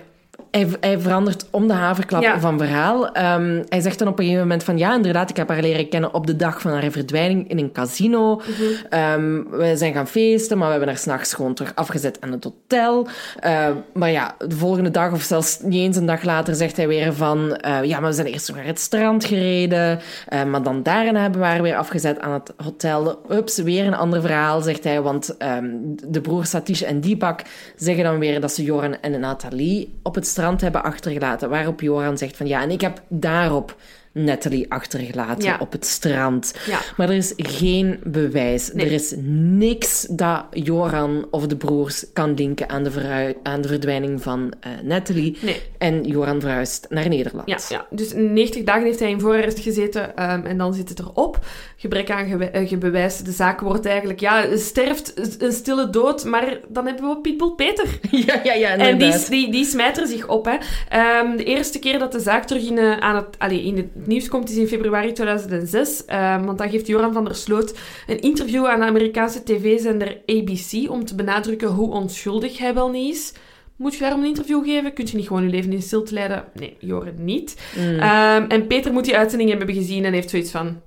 hij, 0.53 0.67
hij 0.79 0.99
verandert 0.99 1.45
om 1.49 1.67
de 1.67 1.73
haverklap 1.73 2.21
Ja. 2.21 2.39
van 2.39 2.57
verhaal. 2.57 3.11
Ehm, 3.11 3.63
hij 3.69 3.81
zegt 3.81 3.99
dan 3.99 4.07
op 4.07 4.17
een 4.19 4.23
gegeven 4.23 4.45
moment 4.47 4.63
van... 4.63 4.77
Ja, 4.77 4.95
inderdaad, 4.95 5.29
ik 5.29 5.35
heb 5.37 5.49
haar 5.49 5.61
leren 5.61 5.89
kennen 5.89 6.13
op 6.13 6.27
de 6.27 6.35
dag 6.35 6.61
van 6.61 6.71
haar 6.71 6.91
verdwijning 6.91 7.49
in 7.49 7.57
een 7.57 7.71
casino. 7.71 8.41
Ehm, 8.89 9.43
we 9.49 9.71
zijn 9.77 9.93
gaan 9.93 10.07
feesten, 10.07 10.57
maar 10.57 10.65
we 10.65 10.71
hebben 10.73 10.89
haar 10.91 10.97
s'nachts 11.01 11.33
gewoon 11.33 11.53
terug 11.53 11.75
afgezet 11.75 12.17
aan 12.21 12.31
het 12.31 12.43
hotel. 12.43 13.07
Ehm, 13.39 13.73
maar 13.93 14.11
ja, 14.11 14.35
de 14.47 14.55
volgende 14.55 14.91
dag, 14.91 15.11
of 15.11 15.21
zelfs 15.21 15.59
niet 15.61 15.81
eens 15.81 15.97
een 15.97 16.05
dag 16.05 16.23
later, 16.23 16.55
zegt 16.55 16.77
hij 16.77 16.87
weer 16.87 17.13
van... 17.13 17.55
eh, 17.55 17.83
ja, 17.83 17.99
maar 17.99 18.09
we 18.09 18.15
zijn 18.15 18.27
eerst 18.27 18.53
naar 18.55 18.65
het 18.65 18.79
strand 18.79 19.25
gereden. 19.25 19.99
maar 20.47 20.63
dan 20.63 20.83
daarna 20.83 21.21
hebben 21.21 21.39
we 21.39 21.45
haar 21.45 21.61
weer 21.61 21.75
afgezet 21.77 22.19
aan 22.19 22.31
het 22.33 22.53
hotel. 22.63 23.21
Ups, 23.31 23.57
weer 23.57 23.85
een 23.85 23.95
ander 23.95 24.21
verhaal, 24.21 24.61
zegt 24.61 24.83
hij. 24.83 25.01
Want 25.01 25.35
de 26.07 26.21
broers 26.21 26.49
Satish 26.49 26.81
en 26.81 27.01
Deepak 27.01 27.41
zeggen 27.75 28.03
dan 28.03 28.19
weer 28.19 28.41
dat 28.41 28.51
ze 28.51 28.63
Joran 28.63 28.95
en 29.01 29.19
Nathalie 29.19 29.93
op 30.03 30.15
het 30.15 30.27
strand 30.27 30.41
hebben 30.61 30.83
achtergelaten. 30.83 31.49
Waarop 31.49 31.81
Joran 31.81 32.17
zegt 32.17 32.37
van 32.37 32.47
ja, 32.47 32.61
en 32.61 32.71
ik 32.71 32.81
heb 32.81 33.01
daarop 33.07 33.75
Natalie 34.13 34.71
achtergelaten 34.71 35.43
Ja. 35.43 35.57
op 35.59 35.71
het 35.71 35.85
strand. 35.85 36.53
Ja. 36.65 36.79
Maar 36.97 37.09
er 37.09 37.15
is 37.15 37.33
geen 37.37 37.99
bewijs. 38.03 38.71
Nee. 38.73 38.85
Er 38.85 38.91
is 38.91 39.13
niks 39.57 40.07
dat 40.09 40.45
Joran 40.51 41.27
of 41.31 41.47
de 41.47 41.57
broers 41.57 42.05
kan 42.13 42.33
linken 42.33 42.69
aan 42.69 42.83
de, 42.83 43.35
aan 43.43 43.61
de 43.61 43.67
verdwijning 43.67 44.21
van 44.21 44.53
eh 44.59 44.71
Natalie. 44.83 45.37
Nee. 45.41 45.61
En 45.77 46.03
Joran 46.03 46.41
verhuist 46.41 46.85
naar 46.89 47.09
Nederland. 47.09 47.49
Ja, 47.49 47.57
ja, 47.69 47.85
dus 47.89 48.13
90 48.13 48.63
dagen 48.63 48.83
heeft 48.83 48.99
hij 48.99 49.09
in 49.09 49.19
voorarrest 49.19 49.59
gezeten 49.59 50.15
ehm, 50.15 50.45
en 50.45 50.57
dan 50.57 50.73
zit 50.73 50.89
het 50.89 50.99
erop. 50.99 51.39
Gebrek 51.75 52.11
aan 52.11 52.41
eh, 52.41 52.77
bewijs. 52.77 53.17
De 53.17 53.31
zaak 53.31 53.59
wordt 53.59 53.85
eigenlijk, 53.85 54.19
ja, 54.19 54.57
sterft 54.57 55.13
een 55.41 55.51
stille 55.51 55.89
dood, 55.89 56.25
maar 56.25 56.59
dan 56.67 56.85
hebben 56.85 57.09
we 57.09 57.17
Pitbull 57.17 57.51
Peter. 57.51 57.99
ja, 58.27 58.39
ja, 58.43 58.53
ja 58.53 58.77
En 58.77 58.97
die, 58.97 59.13
die, 59.29 59.51
die 59.51 59.65
smijt 59.65 59.97
er 59.97 60.07
zich 60.07 60.27
op. 60.27 60.45
Hè. 60.45 60.55
Ehm, 60.89 61.37
de 61.37 61.43
eerste 61.43 61.79
keer 61.79 61.99
dat 61.99 62.11
de 62.11 62.19
zaak 62.19 62.45
terug 62.45 62.67
in, 62.67 62.77
eh, 62.77 62.97
aan 62.97 63.15
het, 63.15 63.25
allee, 63.37 63.63
in 63.63 63.91
het 64.03 64.11
nieuws 64.11 64.29
komt, 64.29 64.49
is 64.49 64.57
in 64.57 64.67
februari 64.67 65.11
2006. 65.11 66.05
Ehm, 66.05 66.45
want 66.45 66.57
dan 66.57 66.69
geeft 66.69 66.87
Joran 66.87 67.13
van 67.13 67.25
der 67.25 67.35
Sloot 67.35 67.73
een 68.07 68.19
interview 68.19 68.65
aan 68.65 68.79
de 68.79 68.85
Amerikaanse 68.85 69.43
tv-zender 69.43 70.21
ABC 70.25 70.89
om 70.89 71.05
te 71.05 71.15
benadrukken 71.15 71.67
hoe 71.67 71.91
onschuldig 71.91 72.57
hij 72.57 72.73
wel 72.73 72.89
niet 72.89 73.13
is. 73.15 73.33
Moet 73.75 73.93
je 73.93 73.99
daarom 73.99 74.19
een 74.19 74.27
interview 74.27 74.65
geven? 74.65 74.93
Kun 74.93 75.05
je 75.05 75.15
niet 75.15 75.27
gewoon 75.27 75.43
je 75.43 75.49
leven 75.49 75.71
in 75.71 75.81
stilte 75.81 76.13
leiden? 76.13 76.45
Nee, 76.53 76.77
Joran 76.79 77.23
niet. 77.23 77.61
Ehm, 77.75 78.45
en 78.47 78.67
Peter 78.67 78.93
moet 78.93 79.05
die 79.05 79.17
uitzending 79.17 79.49
hebben 79.49 79.75
gezien 79.75 80.05
en 80.05 80.13
heeft 80.13 80.29
zoiets 80.29 80.51
van... 80.51 80.81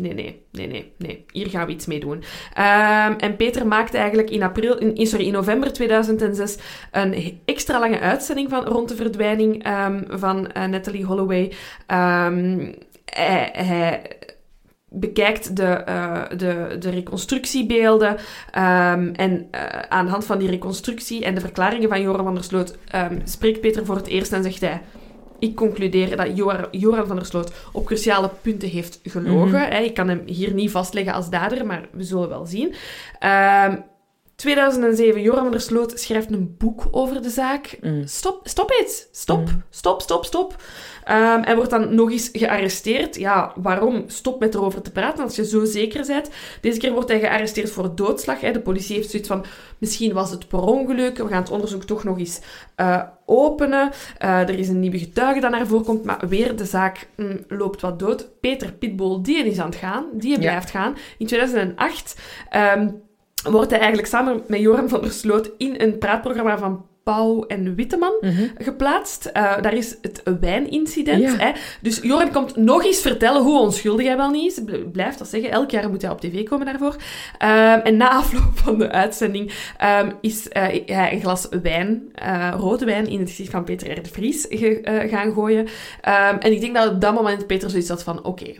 Nee, 0.00 0.14
nee, 0.14 0.42
nee, 0.52 0.66
nee, 0.66 0.92
nee. 0.98 1.24
Hier 1.32 1.48
gaan 1.48 1.66
we 1.66 1.72
iets 1.72 1.86
mee 1.86 2.00
doen. 2.00 2.22
Ehm, 2.54 3.12
en 3.12 3.36
Peter 3.36 3.66
maakte 3.66 3.96
eigenlijk 3.96 4.30
in, 4.30 4.42
april, 4.42 4.78
in, 4.78 5.06
sorry, 5.06 5.26
in 5.26 5.32
november 5.32 5.72
2006 5.72 6.58
een 6.90 7.40
extra 7.44 7.78
lange 7.78 8.00
uitzending 8.00 8.50
van, 8.50 8.64
rond 8.64 8.88
de 8.88 8.96
verdwijning 8.96 9.64
ehm, 9.64 10.02
van 10.08 10.52
eh, 10.52 10.64
Natalie 10.64 11.04
Holloway. 11.04 11.52
Ehm, 11.86 12.72
hij, 13.04 14.02
bekijkt 14.88 15.56
de, 15.56 15.66
eh, 15.66 16.22
de, 16.36 16.76
de 16.78 16.90
reconstructiebeelden 16.90 18.16
en 18.52 19.48
eh, 19.50 19.62
aan 19.88 20.04
de 20.04 20.10
hand 20.10 20.24
van 20.24 20.38
die 20.38 20.50
reconstructie 20.50 21.24
en 21.24 21.34
de 21.34 21.40
verklaringen 21.40 21.88
van 21.88 22.02
Joran 22.02 22.24
van 22.24 22.34
der 22.34 22.44
Sloot 22.44 22.78
spreekt 23.24 23.60
Peter 23.60 23.86
voor 23.86 23.96
het 23.96 24.06
eerst 24.06 24.32
en 24.32 24.42
zegt 24.42 24.60
hij 24.60 24.80
ik 25.40 25.56
concludeer 25.56 26.16
dat 26.16 26.36
Joran, 26.70 27.06
van 27.06 27.16
der 27.16 27.26
Sloot 27.26 27.52
op 27.72 27.86
cruciale 27.86 28.30
punten 28.42 28.68
heeft 28.68 29.00
gelogen. 29.02 29.60
Hè. 29.60 29.78
Ik 29.78 29.94
kan 29.94 30.08
hem 30.08 30.22
hier 30.26 30.52
niet 30.52 30.70
vastleggen 30.70 31.12
als 31.12 31.30
dader, 31.30 31.66
maar 31.66 31.88
we 31.92 32.02
zullen 32.02 32.28
wel 32.28 32.46
zien. 32.46 32.74
Ehm 33.18 33.76
2007, 34.40 35.22
Joran 35.22 35.42
van 35.42 35.50
der 35.50 35.60
Sloot 35.60 36.00
schrijft 36.00 36.32
een 36.32 36.54
boek 36.58 36.88
over 36.90 37.22
de 37.22 37.30
zaak. 37.30 37.78
Stop, 38.04 38.40
stop 38.42 38.70
eens. 38.80 39.06
Stop, 39.12 39.48
stop, 39.70 40.00
stop, 40.00 40.24
stop. 40.24 40.62
Ehm, 41.10 41.42
hij 41.42 41.54
wordt 41.54 41.70
dan 41.70 41.94
nog 41.94 42.10
eens 42.10 42.28
gearresteerd. 42.32 43.16
Ja, 43.16 43.52
waarom? 43.56 44.04
Stop 44.06 44.40
met 44.40 44.54
erover 44.54 44.82
te 44.82 44.92
praten 44.92 45.24
als 45.24 45.36
je 45.36 45.44
zo 45.44 45.64
zeker 45.64 46.06
bent. 46.06 46.30
Deze 46.60 46.78
keer 46.78 46.92
wordt 46.92 47.08
hij 47.08 47.20
gearresteerd 47.20 47.70
voor 47.70 47.94
doodslag. 47.94 48.40
Hè. 48.40 48.52
De 48.52 48.60
politie 48.60 48.96
heeft 48.96 49.10
zoiets 49.10 49.28
van, 49.28 49.44
misschien 49.78 50.12
was 50.12 50.30
het 50.30 50.48
per 50.48 50.60
ongeluk. 50.60 51.18
We 51.18 51.28
gaan 51.28 51.42
het 51.42 51.50
onderzoek 51.50 51.84
toch 51.84 52.04
nog 52.04 52.18
eens 52.18 52.40
eh, 52.74 53.02
openen. 53.26 53.90
Eh, 54.18 54.38
er 54.38 54.58
is 54.58 54.68
een 54.68 54.80
nieuwe 54.80 54.98
getuige 54.98 55.40
dat 55.40 55.50
naar 55.50 55.66
voren 55.66 55.84
komt, 55.84 56.04
maar 56.04 56.28
weer 56.28 56.56
de 56.56 56.64
zaak 56.64 57.08
mm, 57.16 57.44
loopt 57.48 57.80
wat 57.80 57.98
dood. 57.98 58.40
Peter 58.40 58.72
Pitbull, 58.72 59.18
die 59.22 59.44
is 59.44 59.58
aan 59.58 59.68
het 59.68 59.78
gaan. 59.78 60.04
Die 60.12 60.38
blijft 60.38 60.70
gaan. 60.70 60.96
In 61.18 61.26
2008... 61.26 62.20
ehm, 62.50 62.88
wordt 63.42 63.70
hij 63.70 63.78
eigenlijk 63.78 64.08
samen 64.08 64.42
met 64.46 64.60
Joran 64.60 64.88
van 64.88 65.00
der 65.00 65.12
Sloot 65.12 65.50
in 65.58 65.74
een 65.78 65.98
praatprogramma 65.98 66.58
van 66.58 66.86
Pauw 67.04 67.44
en 67.46 67.74
Witteman 67.74 68.12
geplaatst. 68.58 69.24
Eh, 69.24 69.62
daar 69.62 69.74
is 69.74 69.96
het 70.02 70.22
wijnincident. 70.40 71.22
Ja. 71.22 71.36
Hè? 71.36 71.50
Dus 71.80 72.00
Joran 72.02 72.32
komt 72.32 72.56
nog 72.56 72.84
eens 72.84 73.00
vertellen 73.00 73.42
hoe 73.42 73.58
onschuldig 73.60 74.06
hij 74.06 74.16
wel 74.16 74.30
niet 74.30 74.52
is. 74.58 74.64
Bl- 74.64 74.88
Blijft 74.92 75.18
dat 75.18 75.28
zeggen. 75.28 75.50
Elk 75.50 75.70
jaar 75.70 75.90
moet 75.90 76.02
hij 76.02 76.10
op 76.10 76.20
tv 76.20 76.42
komen 76.44 76.66
daarvoor. 76.66 76.96
Ehm, 77.38 77.78
en 77.78 77.96
na 77.96 78.10
afloop 78.10 78.50
van 78.58 78.78
de 78.78 78.90
uitzending 78.90 79.52
ehm, 79.76 80.10
is 80.20 80.48
eh, 80.48 80.62
hij 80.86 81.12
een 81.12 81.20
glas 81.20 81.48
wijn, 81.62 82.02
eh, 82.14 82.54
rode 82.58 82.84
wijn, 82.84 83.06
in 83.06 83.18
het 83.20 83.28
gezicht 83.28 83.50
van 83.50 83.64
Peter 83.64 83.98
R. 83.98 84.02
de 84.02 84.10
Vries 84.10 84.46
ge- 84.48 85.06
gaan 85.10 85.32
gooien. 85.32 85.66
Ehm, 86.00 86.36
en 86.38 86.52
ik 86.52 86.60
denk 86.60 86.74
dat 86.74 86.90
op 86.90 87.00
dat 87.00 87.14
moment 87.14 87.46
Peter 87.46 87.70
zoiets 87.70 87.88
had 87.88 88.02
van... 88.02 88.24
Oké, 88.24 88.54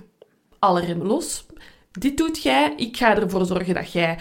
alle 0.58 0.80
remmen 0.80 1.06
los. 1.06 1.46
Dit 1.92 2.16
doet 2.16 2.42
jij. 2.42 2.72
Ik 2.76 2.96
ga 2.96 3.16
ervoor 3.16 3.44
zorgen 3.44 3.74
dat 3.74 3.92
jij... 3.92 4.18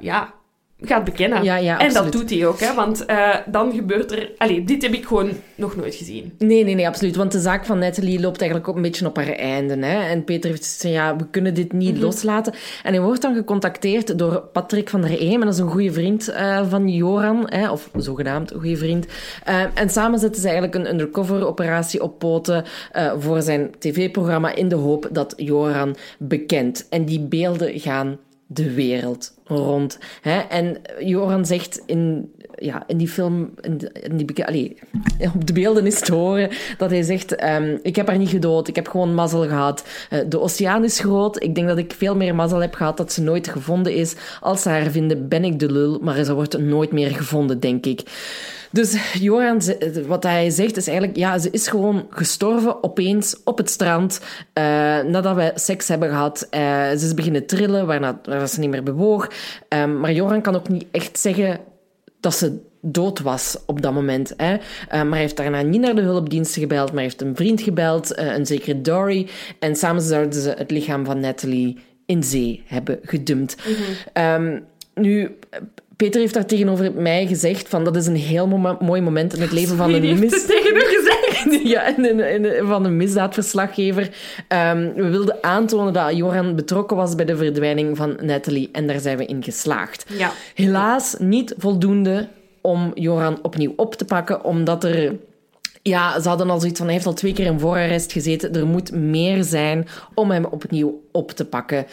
ja, 0.00 0.34
gaat 0.82 1.04
bekennen. 1.04 1.42
Ja, 1.44 1.56
ja, 1.56 1.78
en 1.78 1.92
dat 1.92 2.12
doet 2.12 2.30
hij 2.30 2.46
ook, 2.46 2.60
hè, 2.60 2.74
want 2.74 3.04
eh, 3.04 3.34
dan 3.46 3.72
gebeurt 3.72 4.12
er... 4.12 4.30
Allee, 4.38 4.64
dit 4.64 4.82
heb 4.82 4.92
ik 4.92 5.06
gewoon 5.06 5.30
nog 5.54 5.76
nooit 5.76 5.94
gezien. 5.94 6.32
Nee, 6.38 6.64
nee, 6.64 6.74
nee, 6.74 6.86
absoluut. 6.86 7.16
Want 7.16 7.32
de 7.32 7.40
zaak 7.40 7.64
van 7.64 7.78
Natalie 7.78 8.20
loopt 8.20 8.40
eigenlijk 8.40 8.70
ook 8.70 8.76
een 8.76 8.82
beetje 8.82 9.06
op 9.06 9.16
haar 9.16 9.28
einde. 9.28 9.86
Hè? 9.86 10.08
En 10.08 10.24
Peter 10.24 10.50
heeft 10.50 10.64
gezegd, 10.66 10.94
ja, 10.94 11.16
we 11.16 11.26
kunnen 11.30 11.54
dit 11.54 11.72
niet 11.72 11.94
Mhm. 11.94 12.02
loslaten. 12.04 12.52
En 12.82 12.92
hij 12.92 13.02
wordt 13.02 13.22
dan 13.22 13.34
gecontacteerd 13.34 14.18
door 14.18 14.40
Patrick 14.52 14.88
van 14.88 15.00
der 15.00 15.20
Eem. 15.20 15.34
En 15.34 15.40
dat 15.40 15.54
is 15.54 15.58
een 15.58 15.70
goede 15.70 15.92
vriend 15.92 16.28
eh, 16.28 16.68
van 16.68 16.88
Joran, 16.88 17.44
hè? 17.50 17.70
of 17.70 17.90
zogenaamd 17.96 18.52
goede 18.52 18.76
vriend. 18.76 19.06
Eh, 19.44 19.62
en 19.74 19.90
samen 19.90 20.18
zetten 20.18 20.40
ze 20.42 20.48
eigenlijk 20.48 20.76
een 20.78 20.90
undercover-operatie 20.92 22.02
op 22.02 22.18
poten 22.18 22.64
voor 23.18 23.42
zijn 23.42 23.70
tv-programma 23.78 24.54
in 24.54 24.68
de 24.68 24.74
hoop 24.74 25.08
dat 25.12 25.34
Joran 25.36 25.96
bekent. 26.18 26.86
En 26.90 27.04
die 27.04 27.20
beelden 27.20 27.80
gaan 27.80 28.18
de 28.52 28.74
wereld 28.74 29.34
rond. 29.44 29.98
Hè? 30.20 30.38
En 30.38 30.76
Joran 31.00 31.46
zegt 31.46 31.82
in, 31.86 32.32
ja, 32.58 32.84
in 32.86 32.96
die 32.96 33.08
film, 33.08 33.50
in, 33.60 33.76
die, 34.16 34.76
op 35.34 35.46
de 35.46 35.52
beelden 35.52 35.86
is 35.86 36.00
te 36.00 36.14
horen, 36.14 36.50
dat 36.78 36.90
hij 36.90 37.02
zegt, 37.02 37.34
ehm, 37.34 37.78
ik 37.82 37.96
heb 37.96 38.06
haar 38.06 38.18
niet 38.18 38.28
gedood, 38.28 38.68
ik 38.68 38.76
heb 38.76 38.88
gewoon 38.88 39.14
mazzel 39.14 39.48
gehad. 39.48 39.84
Eh, 40.10 40.18
de 40.28 40.40
oceaan 40.40 40.84
is 40.84 41.00
groot, 41.00 41.42
ik 41.42 41.54
denk 41.54 41.68
dat 41.68 41.78
ik 41.78 41.92
veel 41.92 42.16
meer 42.16 42.34
mazzel 42.34 42.60
heb 42.60 42.74
gehad 42.74 42.96
dat 42.96 43.12
ze 43.12 43.22
nooit 43.22 43.48
gevonden 43.48 43.94
is. 43.94 44.14
Als 44.40 44.62
ze 44.62 44.68
haar 44.68 44.90
vinden, 44.90 45.28
ben 45.28 45.44
ik 45.44 45.58
de 45.58 45.72
lul, 45.72 45.98
maar 46.02 46.24
ze 46.24 46.34
wordt 46.34 46.58
nooit 46.58 46.92
meer 46.92 47.10
gevonden, 47.10 47.60
denk 47.60 47.86
ik. 47.86 48.02
Dus 48.70 49.14
Joran, 49.18 49.60
wat 50.06 50.22
hij 50.22 50.50
zegt 50.50 50.76
is 50.76 50.86
eigenlijk, 50.86 51.18
ja, 51.18 51.38
ze 51.38 51.50
is 51.50 51.68
gewoon 51.68 52.06
gestorven 52.10 52.82
opeens 52.82 53.36
op 53.44 53.58
het 53.58 53.70
strand 53.70 54.20
eh, 54.52 54.64
nadat 55.02 55.34
wij 55.34 55.52
seks 55.54 55.88
hebben 55.88 56.08
gehad. 56.08 56.46
Eh, 56.50 56.60
ze 56.88 57.04
is 57.06 57.14
beginnen 57.14 57.46
trillen, 57.46 57.86
waarna, 57.86 58.20
waarna 58.24 58.46
ze 58.46 58.60
niet 58.60 58.70
meer 58.70 58.82
bewoog. 58.82 59.30
Ehm, 59.68 60.00
maar 60.00 60.12
Joran 60.12 60.42
kan 60.42 60.54
ook 60.54 60.68
niet 60.68 60.84
echt 60.90 61.18
zeggen 61.18 61.60
dat 62.20 62.34
ze 62.34 62.58
dood 62.82 63.20
was 63.20 63.56
op 63.66 63.82
dat 63.82 63.92
moment. 63.92 64.34
Hè. 64.36 64.54
Eh, 64.54 64.60
maar 64.88 65.10
hij 65.10 65.20
heeft 65.20 65.36
daarna 65.36 65.62
niet 65.62 65.80
naar 65.80 65.94
de 65.94 66.02
hulpdiensten 66.02 66.62
gebeld, 66.62 66.92
maar 66.92 67.02
heeft 67.02 67.22
een 67.22 67.36
vriend 67.36 67.60
gebeld, 67.60 68.18
een 68.18 68.46
zekere 68.46 68.80
Dory. 68.80 69.28
En 69.58 69.76
samen 69.76 70.02
zouden 70.02 70.40
ze 70.42 70.54
het 70.58 70.70
lichaam 70.70 71.04
van 71.04 71.20
Natalie 71.20 71.78
in 72.06 72.22
zee 72.22 72.62
hebben 72.66 72.98
gedumpt. 73.02 73.56
Ehm, 74.12 74.58
nu, 74.94 75.36
Peter 76.00 76.20
heeft 76.20 76.34
daar 76.34 76.46
tegenover 76.46 76.92
mij 76.92 77.26
gezegd 77.26 77.68
van 77.68 77.84
dat 77.84 77.96
is 77.96 78.06
een 78.06 78.16
heel 78.16 78.46
mo- 78.46 78.76
mooi 78.80 79.00
moment 79.00 79.34
in 79.34 79.40
het 79.40 79.52
leven 79.52 79.76
van 79.76 79.94
een 79.94 80.02
heeft 80.02 80.20
mis... 80.20 80.46
Ja, 81.72 81.96
en, 81.96 82.20
en- 82.20 82.66
van 82.66 82.84
een 82.84 82.96
misdaadverslaggever. 82.96 84.10
Ehm, 84.48 84.92
we 84.94 85.08
wilden 85.08 85.36
aantonen 85.42 85.92
dat 85.92 86.16
Joran 86.16 86.54
betrokken 86.54 86.96
was 86.96 87.14
bij 87.14 87.24
de 87.24 87.36
verdwijning 87.36 87.96
van 87.96 88.16
Natalie. 88.22 88.68
En 88.72 88.86
daar 88.86 89.00
zijn 89.00 89.16
we 89.16 89.26
in 89.26 89.42
geslaagd. 89.42 90.04
Ja. 90.08 90.32
Helaas 90.54 91.14
niet 91.18 91.54
voldoende 91.58 92.28
om 92.60 92.90
Joran 92.94 93.38
opnieuw 93.42 93.72
op 93.76 93.94
te 93.94 94.04
pakken, 94.04 94.44
omdat 94.44 94.84
er... 94.84 95.14
Ja, 95.82 96.20
ze 96.20 96.28
hadden 96.28 96.50
al 96.50 96.58
zoiets 96.60 96.78
van, 96.78 96.86
hij 96.86 96.94
heeft 96.94 97.06
al 97.08 97.14
twee 97.14 97.32
keer 97.32 97.46
in 97.46 97.60
voorarrest 97.60 98.12
gezeten. 98.12 98.54
Er 98.54 98.66
moet 98.66 98.92
meer 98.92 99.44
zijn 99.44 99.86
om 100.14 100.30
hem 100.30 100.44
opnieuw 100.44 101.00
op 101.12 101.30
te 101.30 101.44
pakken. 101.44 101.86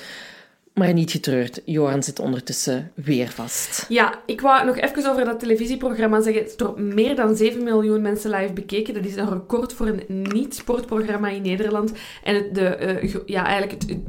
Maar 0.77 0.93
niet 0.93 1.11
getreurd, 1.11 1.61
Joran 1.65 2.03
zit 2.03 2.19
ondertussen 2.19 2.91
weer 2.93 3.29
vast. 3.29 3.85
Ja, 3.89 4.21
ik 4.25 4.41
wou 4.41 4.65
nog 4.65 4.77
even 4.77 5.09
over 5.11 5.25
dat 5.25 5.39
televisieprogramma 5.39 6.21
zeggen. 6.21 6.41
Het 6.41 6.51
is 6.51 6.57
door 6.57 6.81
meer 6.81 7.15
dan 7.15 7.35
7 7.35 7.63
miljoen 7.63 8.01
mensen 8.01 8.31
live 8.31 8.53
bekeken. 8.53 8.93
Dat 8.93 9.05
is 9.05 9.15
een 9.15 9.29
record 9.29 9.73
voor 9.73 9.87
een 9.87 10.21
niet-sportprogramma 10.21 11.29
in 11.29 11.41
Nederland. 11.41 11.91
En 12.23 12.49
de, 12.53 12.65
eh, 12.65 13.15
ja, 13.25 13.45
eigenlijk 13.45 13.81
het, 13.81 13.89
het 13.89 13.99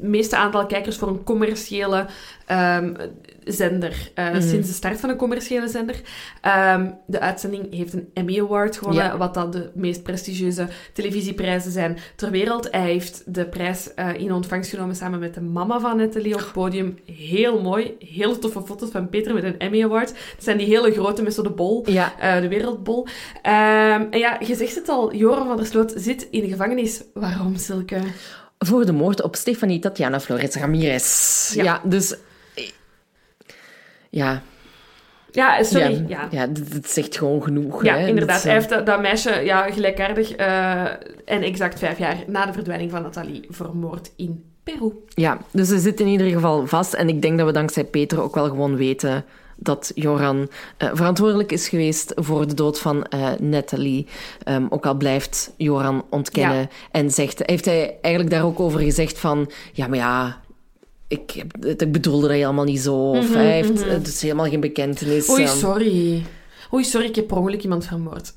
meeste 0.00 0.36
aantal 0.36 0.66
kijkers 0.66 0.96
voor 0.96 1.08
een 1.08 1.24
commerciële 1.24 2.06
ehm, 2.46 2.94
zender. 3.46 4.10
eh, 4.14 4.26
Sinds 4.40 4.68
de 4.68 4.74
start 4.74 5.00
van 5.00 5.10
een 5.10 5.16
commerciële 5.16 5.68
zender. 5.68 6.00
Ehm, 6.40 6.90
de 7.06 7.20
uitzending 7.20 7.74
heeft 7.74 7.92
een 7.92 8.08
Emmy 8.14 8.40
Award 8.40 8.76
gewonnen, 8.76 9.04
Ja. 9.04 9.16
wat 9.16 9.34
dan 9.34 9.50
de 9.50 9.70
meest 9.74 10.02
prestigieuze 10.02 10.68
televisieprijzen 10.92 11.70
zijn 11.72 11.98
ter 12.16 12.30
wereld. 12.30 12.68
Hij 12.70 12.80
heeft 12.90 13.22
de 13.26 13.46
prijs 13.46 13.94
eh, 13.94 14.14
in 14.14 14.32
ontvangst 14.32 14.70
genomen 14.70 14.96
samen 14.96 15.18
met 15.18 15.34
de 15.34 15.40
mama 15.40 15.80
van 15.80 15.96
Natalie 15.96 16.34
op 16.34 16.40
het 16.40 16.52
podium. 16.52 16.98
Heel 17.04 17.62
mooi. 17.62 17.96
Heel 17.98 18.38
toffe 18.38 18.62
foto's 18.62 18.90
van 18.90 19.08
Peter 19.08 19.34
met 19.34 19.44
een 19.44 19.58
Emmy 19.58 19.82
Award. 19.84 20.08
Het 20.08 20.44
zijn 20.44 20.58
die 20.58 20.66
hele 20.66 20.92
grote 20.92 21.22
met 21.22 21.34
zo 21.34 21.42
de 21.42 21.50
bol. 21.50 21.90
Ja, 21.90 22.12
eh, 22.18 22.40
de 22.40 22.48
wereldbol. 22.48 23.06
Ehm, 23.42 24.04
en 24.10 24.18
ja, 24.18 24.36
je 24.46 24.54
zegt 24.54 24.74
het 24.74 24.88
al, 24.88 25.14
Joran 25.14 25.46
van 25.46 25.56
der 25.56 25.66
Sloot 25.66 25.92
zit 25.96 26.28
in 26.30 26.40
de 26.40 26.48
gevangenis. 26.48 27.02
Waarom, 27.14 27.56
Silke? 27.56 27.98
voor 28.58 28.86
de 28.86 28.92
moord 28.92 29.22
op 29.22 29.36
Stefanie 29.36 29.78
Tatiana 29.78 30.20
Flores 30.20 30.54
Ramirez. 30.54 31.52
Ja. 31.54 31.62
Ja, 31.64 31.80
dus... 31.84 32.14
Ja, 34.16 34.42
Ja, 35.30 35.62
sorry. 35.62 35.92
Ja, 35.92 36.04
Ja, 36.08 36.28
ja. 36.30 36.46
dit 36.46 36.90
zegt 36.90 37.16
gewoon 37.16 37.42
genoeg. 37.42 37.84
Ja, 37.84 37.96
hè. 37.96 38.06
inderdaad. 38.06 38.36
Dat, 38.36 38.44
Hij 38.44 38.52
heeft 38.52 38.68
dat, 38.68 38.86
dat 38.86 39.00
meisje 39.00 39.30
ja, 39.44 39.70
gelijkaardig 39.70 40.32
eh, 40.32 40.84
en 41.24 41.42
exact 41.42 41.78
vijf 41.78 41.98
jaar 41.98 42.16
na 42.26 42.46
de 42.46 42.52
verdwijning 42.52 42.90
van 42.90 43.02
Nathalie 43.02 43.46
vermoord 43.48 44.12
in 44.16 44.44
Peru. 44.62 44.92
Ja, 45.08 45.38
dus 45.50 45.68
ze 45.68 45.78
zit 45.78 46.00
in 46.00 46.06
ieder 46.06 46.26
geval 46.26 46.66
vast. 46.66 46.94
En 46.94 47.08
ik 47.08 47.22
denk 47.22 47.38
dat 47.38 47.46
we 47.46 47.52
dankzij 47.52 47.84
Peter 47.84 48.22
ook 48.22 48.34
wel 48.34 48.48
gewoon 48.48 48.76
weten 48.76 49.24
dat 49.56 49.92
Joran 49.94 50.48
eh, 50.76 50.88
verantwoordelijk 50.92 51.52
is 51.52 51.68
geweest 51.68 52.12
voor 52.14 52.46
de 52.46 52.54
dood 52.54 52.78
van 52.78 53.04
eh 53.04 53.32
Natalie. 53.38 54.06
Ehm, 54.42 54.66
ook 54.68 54.86
al 54.86 54.94
blijft 54.94 55.52
Joran 55.56 56.04
ontkennen. 56.10 56.58
Ja. 56.58 56.68
En 56.90 57.10
zegt, 57.10 57.42
heeft 57.46 57.64
hij 57.64 57.96
eigenlijk 58.00 58.34
daar 58.34 58.44
ook 58.44 58.60
over 58.60 58.80
gezegd 58.80 59.18
van... 59.18 59.50
Ja, 59.72 59.86
maar 59.86 59.98
ja... 59.98 60.44
Ik, 61.08 61.30
heb- 61.30 61.64
ik 61.80 61.92
bedoelde 61.92 62.26
dat 62.26 62.36
helemaal 62.36 62.64
niet 62.64 62.80
zo. 62.80 62.94
Of 62.94 63.34
hij 63.34 63.52
heeft 63.52 63.84
het 63.84 64.06
is 64.06 64.22
helemaal 64.22 64.48
geen 64.48 64.60
bekentenis. 64.60 65.30
Oei, 65.30 65.44
ehm. 65.44 65.56
sorry. 65.56 66.22
Oei, 66.72 66.84
sorry, 66.84 67.06
ik 67.06 67.14
heb 67.14 67.26
per 67.26 67.36
ongeluk 67.36 67.62
iemand 67.62 67.86
vermoord. 67.86 68.34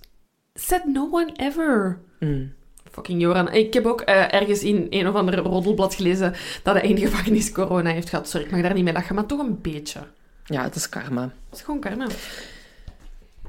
Said 0.53 0.85
no 0.85 1.09
one 1.11 1.31
ever. 1.35 1.99
Mm. 2.19 2.53
Fucking 2.91 3.21
Joran. 3.21 3.51
Ik 3.53 3.73
heb 3.73 3.85
ook 3.85 4.01
eh, 4.01 4.33
ergens 4.33 4.63
in 4.63 4.87
een 4.89 5.07
of 5.07 5.15
andere 5.15 5.41
roddelblad 5.41 5.95
gelezen 5.95 6.33
dat 6.63 6.75
hij 6.75 6.83
in 6.89 6.95
de 6.95 7.01
gevangenis 7.01 7.51
corona 7.51 7.91
heeft 7.91 8.09
gehad. 8.09 8.29
Sorry, 8.29 8.45
ik 8.45 8.51
mag 8.51 8.61
daar 8.61 8.73
niet 8.73 8.83
mee 8.83 8.93
lachen, 8.93 9.15
maar 9.15 9.25
toch 9.25 9.39
een 9.39 9.61
beetje. 9.61 9.99
Ja, 10.45 10.63
het 10.63 10.75
is 10.75 10.89
karma. 10.89 11.21
Het 11.21 11.59
is 11.59 11.61
gewoon 11.61 11.79
karma. 11.79 12.07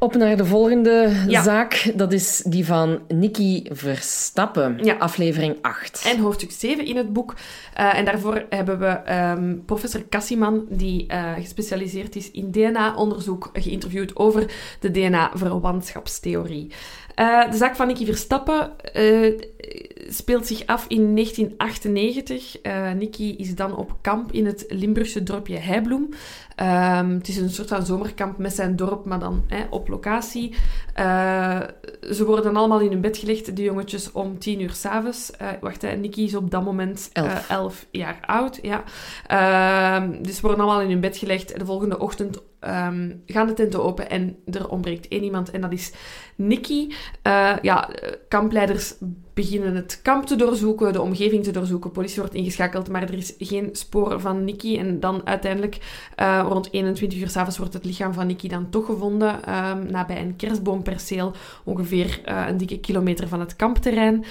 Op 0.02 0.14
naar 0.14 0.36
de 0.36 0.44
volgende 0.44 1.12
Ja. 1.28 1.42
zaak. 1.42 1.92
Dat 1.94 2.12
is 2.12 2.42
die 2.46 2.66
van 2.66 3.00
Nicky 3.08 3.62
Verstappen. 3.70 4.78
Ja. 4.82 4.94
Aflevering 4.94 5.56
8. 5.62 6.04
En 6.14 6.18
hoofdstuk 6.20 6.50
7 6.50 6.84
in 6.86 6.96
het 6.96 7.12
boek. 7.12 7.34
Eh, 7.74 7.98
en 7.98 8.04
daarvoor 8.04 8.44
hebben 8.48 8.78
we 8.78 8.86
ehm, 8.86 9.56
professor 9.66 10.08
Cassiman, 10.08 10.64
die 10.68 11.06
eh, 11.06 11.32
gespecialiseerd 11.34 12.16
is 12.16 12.30
in 12.30 12.50
DNA-onderzoek, 12.50 13.50
geïnterviewd 13.52 14.16
over 14.16 14.50
de 14.80 14.90
DNA-verwantschapstheorie. 14.90 16.70
Eh, 17.20 17.50
de 17.50 17.56
zaak 17.56 17.76
van 17.76 17.86
Nicky 17.86 18.04
Verstappen 18.04 18.78
eh, 18.92 19.32
speelt 20.08 20.46
zich 20.46 20.66
af 20.66 20.84
in 20.88 21.14
1998. 21.14 22.60
Eh 22.60 22.92
Nicky 22.92 23.34
is 23.36 23.54
dan 23.54 23.76
op 23.76 23.96
kamp 24.00 24.32
in 24.32 24.46
het 24.46 24.64
Limburgse 24.68 25.22
dorpje 25.22 25.56
Heibloem. 25.56 26.08
Ehm, 26.56 27.10
het 27.10 27.28
is 27.28 27.36
een 27.36 27.50
soort 27.50 27.68
van 27.68 27.86
zomerkamp 27.86 28.38
met 28.38 28.54
zijn 28.54 28.76
dorp, 28.76 29.04
maar 29.04 29.18
dan 29.18 29.44
op 29.70 29.88
locatie. 29.88 30.54
Eh, 31.00 31.60
ze 32.12 32.24
worden 32.24 32.56
allemaal 32.56 32.80
in 32.80 32.90
hun 32.90 33.00
bed 33.00 33.16
gelegd, 33.16 33.56
de 33.56 33.62
jongetjes, 33.62 34.12
om 34.12 34.38
tien 34.38 34.60
uur 34.60 34.70
s'avonds. 34.70 35.30
Uh, 35.42 35.48
wacht, 35.60 35.82
hè, 35.82 35.96
Nicky 35.96 36.20
is 36.22 36.34
op 36.34 36.50
dat 36.50 36.64
moment 36.64 37.10
Elf. 37.12 37.28
eh, 37.28 37.50
elf 37.50 37.86
jaar 37.90 38.18
oud. 38.26 38.58
Ja. 38.62 38.84
Ehm, 39.26 40.22
dus 40.22 40.34
ze 40.34 40.40
worden 40.40 40.60
allemaal 40.60 40.80
in 40.80 40.90
hun 40.90 41.00
bed 41.00 41.16
gelegd. 41.16 41.58
De 41.58 41.64
volgende 41.64 41.98
ochtend 41.98 42.42
ehm, 42.60 43.12
gaan 43.26 43.46
de 43.46 43.52
tenten 43.52 43.82
open 43.84 44.10
en 44.10 44.36
er 44.44 44.68
ontbreekt 44.68 45.08
één 45.08 45.22
iemand 45.22 45.50
en 45.50 45.60
dat 45.60 45.72
is 45.72 45.92
Nicky. 46.36 46.88
Eh, 47.22 47.56
ja, 47.62 47.90
eh, 47.90 48.12
kampleiders 48.28 48.94
beginnen 49.40 49.74
het 49.74 50.00
kamp 50.02 50.26
te 50.26 50.36
doorzoeken, 50.36 50.92
de 50.92 51.00
omgeving 51.00 51.44
te 51.44 51.50
doorzoeken. 51.50 51.90
Politie 51.90 52.20
wordt 52.20 52.34
ingeschakeld, 52.34 52.88
maar 52.88 53.02
er 53.02 53.14
is 53.14 53.34
geen 53.38 53.68
spoor 53.72 54.20
van 54.20 54.44
Nicky. 54.44 54.78
En 54.78 55.00
dan 55.00 55.26
uiteindelijk, 55.26 55.78
eh, 56.16 56.44
rond 56.48 56.68
21 56.72 57.20
uur 57.20 57.28
s'avonds, 57.28 57.58
wordt 57.58 57.72
het 57.72 57.84
lichaam 57.84 58.12
van 58.12 58.26
Nicky 58.26 58.48
dan 58.48 58.70
toch 58.70 58.86
gevonden. 58.86 59.44
ehm, 59.44 59.90
nabij 59.90 60.20
een 60.20 60.36
kerstboomperceel, 60.36 61.32
ongeveer 61.64 62.20
eh, 62.24 62.44
een 62.48 62.56
dikke 62.56 62.80
kilometer 62.80 63.28
van 63.28 63.40
het 63.40 63.56
kampterrein. 63.56 64.24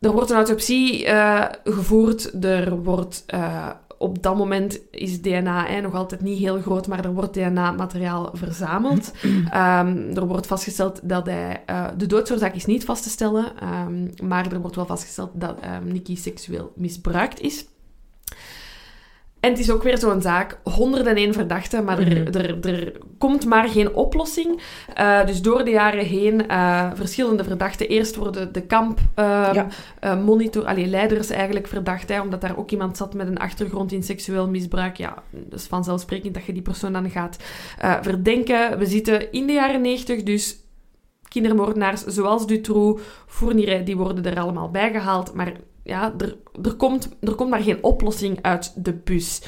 Er 0.00 0.12
wordt 0.12 0.30
een 0.30 0.36
autopsie 0.36 1.06
eh, 1.06 1.44
gevoerd. 1.64 2.44
Er 2.44 2.82
wordt... 2.82 3.24
op 3.98 4.22
dat 4.22 4.36
moment 4.36 4.80
is 4.90 5.20
DNA 5.20 5.66
hè, 5.66 5.80
nog 5.80 5.94
altijd 5.94 6.20
niet 6.20 6.38
heel 6.38 6.60
groot, 6.60 6.86
maar 6.86 7.04
er 7.04 7.14
wordt 7.14 7.34
DNA-materiaal 7.34 8.30
verzameld. 8.32 9.12
Ehm, 9.50 10.10
er 10.14 10.26
wordt 10.26 10.46
vastgesteld 10.46 11.00
dat 11.02 11.26
hij... 11.26 11.62
eh, 11.66 11.86
de 11.96 12.06
doodsoorzaak 12.06 12.54
is 12.54 12.66
niet 12.66 12.84
vast 12.84 13.02
te 13.02 13.08
stellen, 13.08 13.52
ehm, 13.60 14.08
maar 14.28 14.52
er 14.52 14.60
wordt 14.60 14.76
wel 14.76 14.86
vastgesteld 14.86 15.30
dat 15.34 15.56
Nicky 15.84 16.16
seksueel 16.16 16.72
misbruikt 16.74 17.40
is. 17.40 17.66
En 19.40 19.50
het 19.50 19.58
is 19.58 19.70
ook 19.70 19.82
weer 19.82 19.98
zo'n 19.98 20.22
zaak, 20.22 20.58
101 20.62 21.32
verdachten, 21.32 21.84
maar 21.84 21.98
er, 21.98 22.22
Mhm. 22.22 22.36
er, 22.38 22.68
er 22.68 22.92
komt 23.18 23.46
maar 23.46 23.68
geen 23.68 23.94
oplossing. 23.94 24.60
Eh, 24.94 25.26
dus 25.26 25.42
door 25.42 25.64
de 25.64 25.70
jaren 25.70 26.04
heen, 26.04 26.48
eh, 26.48 26.90
verschillende 26.94 27.44
verdachten. 27.44 27.88
Eerst 27.88 28.16
worden 28.16 28.52
de 28.52 28.60
kamp 28.62 28.98
eh, 29.14 29.24
Ja. 29.52 29.66
eh, 30.00 30.20
monitor, 30.24 30.64
allee, 30.64 30.86
leiders 30.86 31.30
eigenlijk 31.30 31.66
verdacht, 31.66 32.08
hè, 32.08 32.20
omdat 32.20 32.40
daar 32.40 32.56
ook 32.58 32.70
iemand 32.70 32.96
zat 32.96 33.14
met 33.14 33.26
een 33.26 33.38
achtergrond 33.38 33.92
in 33.92 34.02
seksueel 34.02 34.48
misbruik. 34.48 34.96
Ja, 34.96 35.22
dus 35.30 35.64
vanzelfsprekend 35.66 36.34
dat 36.34 36.44
je 36.44 36.52
die 36.52 36.62
persoon 36.62 36.92
dan 36.92 37.10
gaat 37.10 37.36
verdenken. 38.02 38.78
We 38.78 38.86
zitten 38.86 39.32
in 39.32 39.46
de 39.46 39.52
jaren 39.52 39.80
90, 39.80 40.22
dus 40.22 40.56
kindermoordenaars 41.28 42.04
zoals 42.04 42.46
Dutroux, 42.46 43.02
Fourniret, 43.26 43.86
die 43.86 43.96
worden 43.96 44.24
er 44.24 44.40
allemaal 44.40 44.70
bijgehaald. 44.70 45.34
Maar 45.34 45.52
ja, 45.88 46.14
er, 46.18 46.36
er, 46.62 46.74
komt, 46.74 47.08
er 47.20 47.34
komt 47.34 47.50
maar 47.50 47.62
geen 47.62 47.82
oplossing 47.82 48.38
uit 48.42 48.84
de 48.84 48.92
bus. 48.92 49.42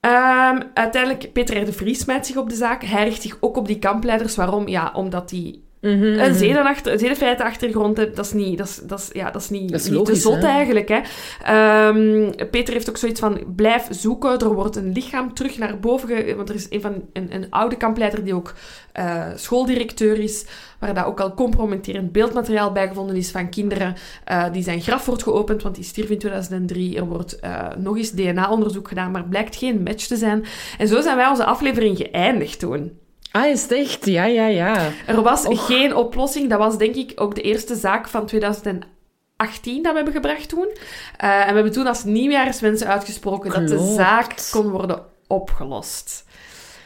Ehm, 0.00 0.60
uiteindelijk, 0.74 1.32
Peter 1.32 1.62
R. 1.62 1.64
de 1.64 1.72
Vries 1.72 1.98
smijt 1.98 2.26
zich 2.26 2.36
op 2.36 2.48
de 2.48 2.54
zaak. 2.54 2.84
Hij 2.84 3.04
richt 3.04 3.22
zich 3.22 3.36
ook 3.40 3.56
op 3.56 3.66
die 3.66 3.78
kampleiders. 3.78 4.36
Waarom? 4.36 4.68
Ja, 4.68 4.92
omdat 4.94 5.28
die 5.28 5.64
Mhm, 5.82 6.02
een 6.02 6.14
mhm. 6.16 6.34
zedenachter, 6.34 6.98
zedenfeitenachtergrond. 6.98 7.96
Dat 7.96 8.18
is 8.18 8.32
niet, 8.32 8.58
dat 8.58 8.66
is, 8.68 8.80
dat 8.82 8.98
is, 8.98 9.08
ja, 9.12 9.30
dat 9.30 9.42
is 9.42 9.50
niet, 9.50 9.70
Dat 9.70 9.80
is 9.80 9.86
niet 9.86 9.94
logisch, 9.94 10.14
te 10.14 10.20
zot 10.20 10.42
hè? 10.42 10.46
eigenlijk. 10.46 10.88
Hè. 10.88 11.00
Ehm, 11.44 12.30
Peter 12.50 12.74
heeft 12.74 12.88
ook 12.88 12.96
zoiets 12.96 13.20
van, 13.20 13.54
blijf 13.56 13.86
zoeken. 13.90 14.38
Er 14.38 14.54
wordt 14.54 14.76
een 14.76 14.92
lichaam 14.92 15.34
terug 15.34 15.58
naar 15.58 15.80
boven... 15.80 16.08
ge- 16.08 16.34
Want 16.36 16.48
er 16.48 16.54
is 16.54 16.66
een, 16.70 16.80
van, 16.80 16.94
een, 17.12 17.34
een 17.34 17.46
oude 17.50 17.76
kampleider 17.76 18.24
die 18.24 18.34
ook 18.34 18.54
eh, 18.92 19.26
schooldirecteur 19.34 20.18
is, 20.18 20.46
waar 20.78 20.94
daar 20.94 21.06
ook 21.06 21.20
al 21.20 21.34
compromitterend 21.34 22.12
beeldmateriaal 22.12 22.72
bij 22.72 22.88
gevonden 22.88 23.16
is 23.16 23.30
van 23.30 23.48
kinderen. 23.48 23.94
Eh, 24.24 24.44
die 24.52 24.62
zijn 24.62 24.80
graf 24.80 25.06
wordt 25.06 25.22
geopend, 25.22 25.62
want 25.62 25.74
die 25.74 25.84
stierf 25.84 26.10
in 26.10 26.18
2003. 26.18 26.96
Er 26.96 27.06
wordt 27.06 27.40
eh, 27.40 27.68
nog 27.78 27.96
eens 27.96 28.10
DNA-onderzoek 28.12 28.88
gedaan, 28.88 29.10
maar 29.10 29.24
blijkt 29.24 29.56
geen 29.56 29.82
match 29.82 30.06
te 30.06 30.16
zijn. 30.16 30.44
En 30.78 30.88
zo 30.88 31.00
zijn 31.00 31.16
wij 31.16 31.28
onze 31.28 31.44
aflevering 31.44 31.96
geëindigd 31.96 32.58
toen. 32.58 33.00
Ah, 33.32 33.46
is 33.46 33.62
het 33.62 33.72
echt? 33.72 34.06
Ja, 34.06 34.24
ja, 34.24 34.46
ja. 34.46 34.88
Er 35.06 35.22
was 35.22 35.46
Och. 35.46 35.66
geen 35.66 35.94
oplossing. 35.96 36.50
Dat 36.50 36.58
was 36.58 36.78
denk 36.78 36.94
ik 36.94 37.12
ook 37.14 37.34
de 37.34 37.40
eerste 37.40 37.74
zaak 37.74 38.08
van 38.08 38.26
2018 38.26 39.82
dat 39.82 39.90
we 39.90 39.96
hebben 39.96 40.12
gebracht 40.12 40.48
toen. 40.48 40.68
Eh, 41.16 41.40
en 41.40 41.46
we 41.48 41.54
hebben 41.54 41.72
toen 41.72 41.86
als 41.86 42.04
nieuwjaarswensen 42.04 42.86
uitgesproken 42.86 43.50
dat 43.50 43.68
de 43.68 43.94
zaak 43.96 44.34
kon 44.50 44.70
worden 44.70 45.02
opgelost. 45.26 46.24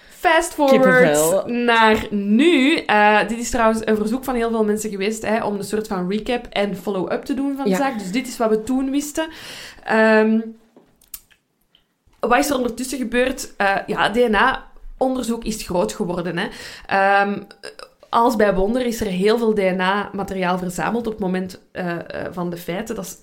Fast 0.08 0.54
forward 0.54 1.46
naar 1.46 2.06
nu. 2.10 2.76
Eh, 2.76 3.18
dit 3.28 3.38
is 3.38 3.50
trouwens 3.50 3.80
een 3.84 3.96
verzoek 3.96 4.24
van 4.24 4.34
heel 4.34 4.50
veel 4.50 4.64
mensen 4.64 4.90
geweest 4.90 5.26
hè, 5.26 5.44
om 5.44 5.54
een 5.54 5.64
soort 5.64 5.86
van 5.86 6.10
recap 6.10 6.46
en 6.50 6.76
follow-up 6.76 7.24
te 7.24 7.34
doen 7.34 7.56
van 7.56 7.64
de 7.64 7.70
Ja. 7.70 7.76
zaak. 7.76 7.98
Dus 7.98 8.10
dit 8.10 8.28
is 8.28 8.36
wat 8.36 8.50
we 8.50 8.62
toen 8.62 8.90
wisten. 8.90 9.28
Ehm, 9.84 10.40
wat 12.20 12.38
is 12.38 12.50
er 12.50 12.56
ondertussen 12.56 12.98
gebeurd? 12.98 13.52
Eh, 13.56 13.76
ja, 13.86 14.08
DNA-onderzoek 14.96 15.44
is 15.44 15.62
groot 15.62 15.92
geworden. 15.92 16.38
Hè. 16.38 16.48
Ehm, 16.86 17.42
als 18.08 18.36
bij 18.36 18.54
wonder 18.54 18.86
is 18.86 19.00
er 19.00 19.06
heel 19.06 19.38
veel 19.38 19.54
DNA-materiaal 19.54 20.58
verzameld 20.58 21.06
op 21.06 21.12
het 21.12 21.20
moment 21.20 21.60
eh, 21.72 21.94
eh, 21.94 22.32
van 22.32 22.50
de 22.50 22.56
feiten. 22.56 22.94
Dat 22.94 23.04
is 23.04 23.16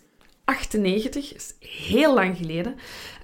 98, 0.46 1.30
dat 1.30 1.38
is 1.38 1.70
heel 1.70 2.14
lang 2.14 2.38
geleden. 2.38 2.76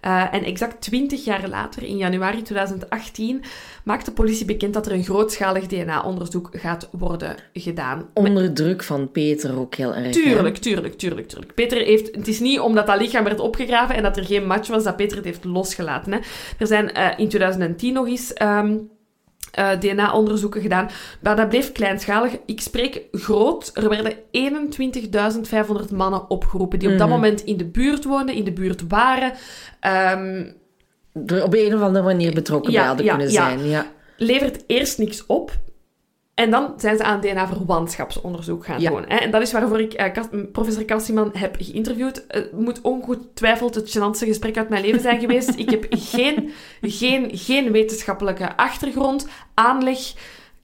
Eh, 0.01 0.33
en 0.33 0.43
exact 0.43 0.81
20 0.81 1.25
jaar 1.25 1.49
later, 1.49 1.83
in 1.83 1.97
januari 1.97 2.41
2018, 2.41 3.43
maakt 3.83 4.05
de 4.05 4.11
politie 4.11 4.45
bekend 4.45 4.73
dat 4.73 4.85
er 4.85 4.91
een 4.91 5.03
grootschalig 5.03 5.67
DNA-onderzoek 5.67 6.49
gaat 6.51 6.89
worden 6.91 7.35
gedaan. 7.53 8.09
Onder 8.13 8.53
druk 8.53 8.83
van 8.83 9.11
Peter 9.11 9.59
ook 9.59 9.75
heel 9.75 9.95
erg. 9.95 10.05
hè? 10.05 10.11
Tuurlijk, 10.11 10.57
tuurlijk, 10.57 10.97
tuurlijk, 10.97 11.27
tuurlijk. 11.27 11.53
Peter 11.53 11.77
heeft... 11.77 12.15
Het 12.15 12.27
is 12.27 12.39
niet 12.39 12.59
omdat 12.59 12.87
dat 12.87 13.01
lichaam 13.01 13.23
werd 13.23 13.39
opgegraven 13.39 13.95
en 13.95 14.03
dat 14.03 14.17
er 14.17 14.25
geen 14.25 14.47
match 14.47 14.67
was, 14.67 14.83
dat 14.83 14.95
Peter 14.95 15.17
het 15.17 15.25
heeft 15.25 15.43
losgelaten. 15.43 16.11
Hè. 16.11 16.19
Er 16.57 16.67
zijn 16.67 16.93
eh, 16.93 17.19
in 17.19 17.27
2010 17.29 17.93
nog 17.93 18.07
eens 18.07 18.33
ehm, 18.33 18.77
eh, 19.51 19.69
DNA-onderzoeken 19.79 20.61
gedaan, 20.61 20.89
maar 21.21 21.35
dat 21.35 21.49
bleef 21.49 21.71
kleinschalig. 21.71 22.31
Ik 22.45 22.61
spreek 22.61 23.01
groot. 23.11 23.71
Er 23.73 23.89
werden 23.89 24.13
21.500 24.31 25.91
mannen 25.91 26.29
opgeroepen 26.29 26.79
die 26.79 26.91
op 26.91 26.97
dat 26.97 27.07
Mhm. 27.07 27.15
moment 27.15 27.41
in 27.41 27.57
de 27.57 27.65
buurt 27.65 28.03
woonden, 28.05 28.35
in 28.35 28.43
de 28.43 28.51
buurt 28.53 28.87
waren. 28.87 29.31
Ehm, 29.79 30.43
Er 31.25 31.43
op 31.43 31.53
een 31.53 31.75
of 31.75 31.81
andere 31.81 32.05
manier 32.05 32.33
betrokken 32.33 32.71
Ja, 32.71 32.77
bij 32.79 32.87
hadden 32.87 33.05
ja, 33.05 33.15
kunnen 33.15 33.31
ja. 33.33 33.43
zijn. 33.47 33.67
Ja. 33.67 33.85
levert 34.17 34.63
eerst 34.67 34.97
niks 34.97 35.25
op. 35.25 35.57
En 36.39 36.49
dan 36.49 36.73
zijn 36.77 36.97
ze 36.97 37.03
aan 37.03 37.19
DNA-verwantschapsonderzoek 37.21 38.65
gaan 38.65 38.81
Ja. 38.81 38.89
doen. 38.89 39.03
Hè? 39.07 39.15
En 39.17 39.31
dat 39.31 39.41
is 39.41 39.51
waarvoor 39.51 39.79
ik 39.79 39.93
eh, 39.93 40.23
professor 40.51 40.85
Kassiman 40.85 41.29
heb 41.33 41.55
geïnterviewd. 41.59 42.25
Het 42.27 42.51
moet 42.51 42.81
ongetwijfeld 42.81 43.75
het 43.75 43.97
gênantste 43.97 44.25
gesprek 44.27 44.57
uit 44.57 44.69
mijn 44.69 44.81
leven 44.85 45.01
zijn 45.01 45.19
geweest. 45.19 45.53
ik 45.55 45.69
heb 45.69 45.85
geen, 45.89 46.49
geen, 46.81 47.29
geen 47.33 47.71
wetenschappelijke 47.71 48.57
achtergrond, 48.57 49.27
aanleg, 49.53 50.13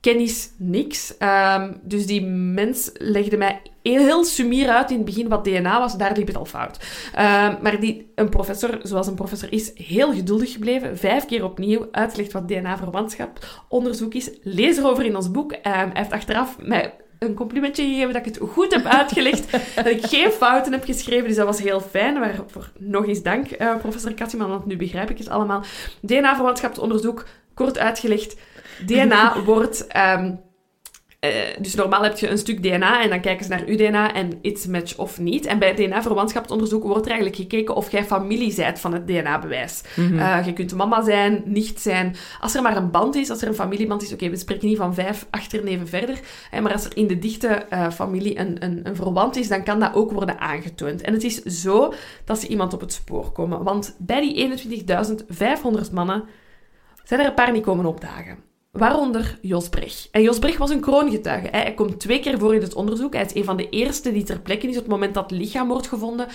kennis, 0.05 0.51
niks. 0.57 1.17
Ehm, 1.17 1.73
dus 1.81 2.05
die 2.05 2.25
mens 2.25 2.91
legde 2.93 3.37
mij 3.37 3.61
heel, 3.81 4.05
heel 4.05 4.23
sumier 4.23 4.69
uit 4.69 4.89
in 4.89 4.95
het 4.95 5.05
begin 5.05 5.27
wat 5.27 5.43
DNA 5.43 5.79
was. 5.79 5.97
Daar 5.97 6.13
liep 6.15 6.27
het 6.27 6.35
al 6.35 6.45
fout. 6.45 6.77
Ehm, 7.13 7.55
maar 7.61 7.79
die, 7.79 8.11
een 8.15 8.29
professor, 8.29 8.79
zoals 8.83 9.07
een 9.07 9.15
professor 9.15 9.51
is, 9.51 9.71
heel 9.75 10.13
geduldig 10.13 10.51
gebleven. 10.51 10.97
Vijf 10.97 11.25
keer 11.25 11.43
opnieuw 11.43 11.87
uitgelegd 11.91 12.31
wat 12.31 12.47
DNA-verwantschap 12.47 13.63
onderzoek 13.69 14.13
is. 14.13 14.29
Lees 14.43 14.77
erover 14.77 15.05
in 15.05 15.15
ons 15.15 15.31
boek. 15.31 15.51
Ehm, 15.51 15.73
hij 15.73 15.89
heeft 15.93 16.11
achteraf 16.11 16.57
mij 16.61 16.93
een 17.19 17.33
complimentje 17.33 17.83
gegeven 17.83 18.13
dat 18.13 18.25
ik 18.25 18.35
het 18.35 18.49
goed 18.49 18.73
heb 18.73 18.85
uitgelegd. 18.85 19.51
dat 19.75 19.85
ik 19.85 20.05
geen 20.05 20.31
fouten 20.31 20.71
heb 20.71 20.83
geschreven. 20.83 21.27
Dus 21.27 21.37
dat 21.37 21.45
was 21.45 21.61
heel 21.61 21.81
fijn. 21.81 22.19
Waarvoor 22.19 22.71
nog 22.79 23.07
eens 23.07 23.23
dank, 23.23 23.51
eh, 23.51 23.77
professor 23.77 24.13
Katsiman, 24.13 24.49
want 24.49 24.65
nu 24.65 24.77
begrijp 24.77 25.09
ik 25.09 25.17
het 25.17 25.29
allemaal. 25.29 25.63
DNA-verwantschapsonderzoek, 26.01 27.25
kort 27.53 27.77
uitgelegd. 27.77 28.35
DNA 28.85 29.43
wordt... 29.43 29.87
ehm, 29.87 30.31
eh, 31.25 31.57
dus 31.59 31.75
normaal 31.75 32.03
heb 32.03 32.17
je 32.17 32.29
een 32.29 32.37
stuk 32.37 32.63
DNA 32.63 33.03
en 33.03 33.09
dan 33.09 33.21
kijken 33.21 33.45
ze 33.45 33.51
naar 33.51 33.63
uw 33.65 33.75
DNA 33.75 34.13
en 34.13 34.37
it's 34.41 34.65
match 34.65 34.97
of 34.97 35.19
niet. 35.19 35.45
En 35.45 35.59
bij 35.59 35.73
DNA-verwantschapsonderzoek 35.73 36.83
wordt 36.83 37.05
er 37.05 37.11
eigenlijk 37.11 37.41
gekeken 37.41 37.75
of 37.75 37.91
jij 37.91 38.03
familie 38.03 38.55
bent 38.55 38.79
van 38.79 38.93
het 38.93 39.07
DNA-bewijs. 39.07 39.83
Eh, 39.95 40.45
je 40.45 40.53
kunt 40.53 40.75
mama 40.75 41.03
zijn, 41.03 41.41
nicht 41.45 41.81
zijn. 41.81 42.15
Als 42.41 42.55
er 42.55 42.61
maar 42.61 42.77
een 42.77 42.91
band 42.91 43.15
is, 43.15 43.29
als 43.29 43.41
er 43.41 43.47
een 43.47 43.55
familieband 43.55 44.01
is, 44.03 44.13
oké, 44.13 44.29
we 44.29 44.37
spreken 44.37 44.67
niet 44.67 44.77
van 44.77 44.93
vijf 44.93 45.27
achterneven 45.29 45.87
verder, 45.87 46.19
hè, 46.49 46.61
maar 46.61 46.71
als 46.71 46.85
er 46.85 46.97
in 46.97 47.07
de 47.07 47.19
dichte 47.19 47.47
eh, 47.47 47.89
familie 47.89 48.39
een, 48.39 48.63
een, 48.63 48.79
een 48.83 48.95
verwant 48.95 49.35
is, 49.35 49.47
dan 49.47 49.63
kan 49.63 49.79
dat 49.79 49.93
ook 49.93 50.11
worden 50.11 50.39
aangetoond. 50.39 51.01
En 51.01 51.13
het 51.13 51.23
is 51.23 51.43
zo 51.43 51.93
dat 52.25 52.39
ze 52.39 52.47
iemand 52.47 52.73
op 52.73 52.81
het 52.81 52.93
spoor 52.93 53.31
komen. 53.31 53.63
Want 53.63 53.95
bij 53.99 54.21
die 54.21 54.59
21.500 55.87 55.91
mannen 55.91 56.23
zijn 57.03 57.19
er 57.19 57.25
een 57.25 57.33
paar 57.33 57.51
niet 57.51 57.63
komen 57.63 57.85
opdagen. 57.85 58.53
Waaronder 58.75 59.37
Jos 59.41 59.69
Brecht. 59.69 60.07
En 60.11 60.21
Jos 60.21 60.39
Brecht 60.39 60.57
was 60.57 60.69
een 60.69 60.79
kroongetuige. 60.79 61.47
Hij 61.51 61.73
komt 61.73 61.99
twee 61.99 62.19
keer 62.19 62.39
voor 62.39 62.55
in 62.55 62.61
het 62.61 62.73
onderzoek. 62.73 63.13
Hij 63.13 63.25
is 63.25 63.35
een 63.35 63.43
van 63.43 63.57
de 63.57 63.69
eerste 63.69 64.11
die 64.11 64.23
ter 64.23 64.39
plekke 64.39 64.67
is 64.67 64.75
op 64.75 64.81
het 64.81 64.91
moment 64.91 65.13
dat 65.13 65.29
het 65.29 65.39
lichaam 65.39 65.67
wordt 65.67 65.87
gevonden. 65.87 66.27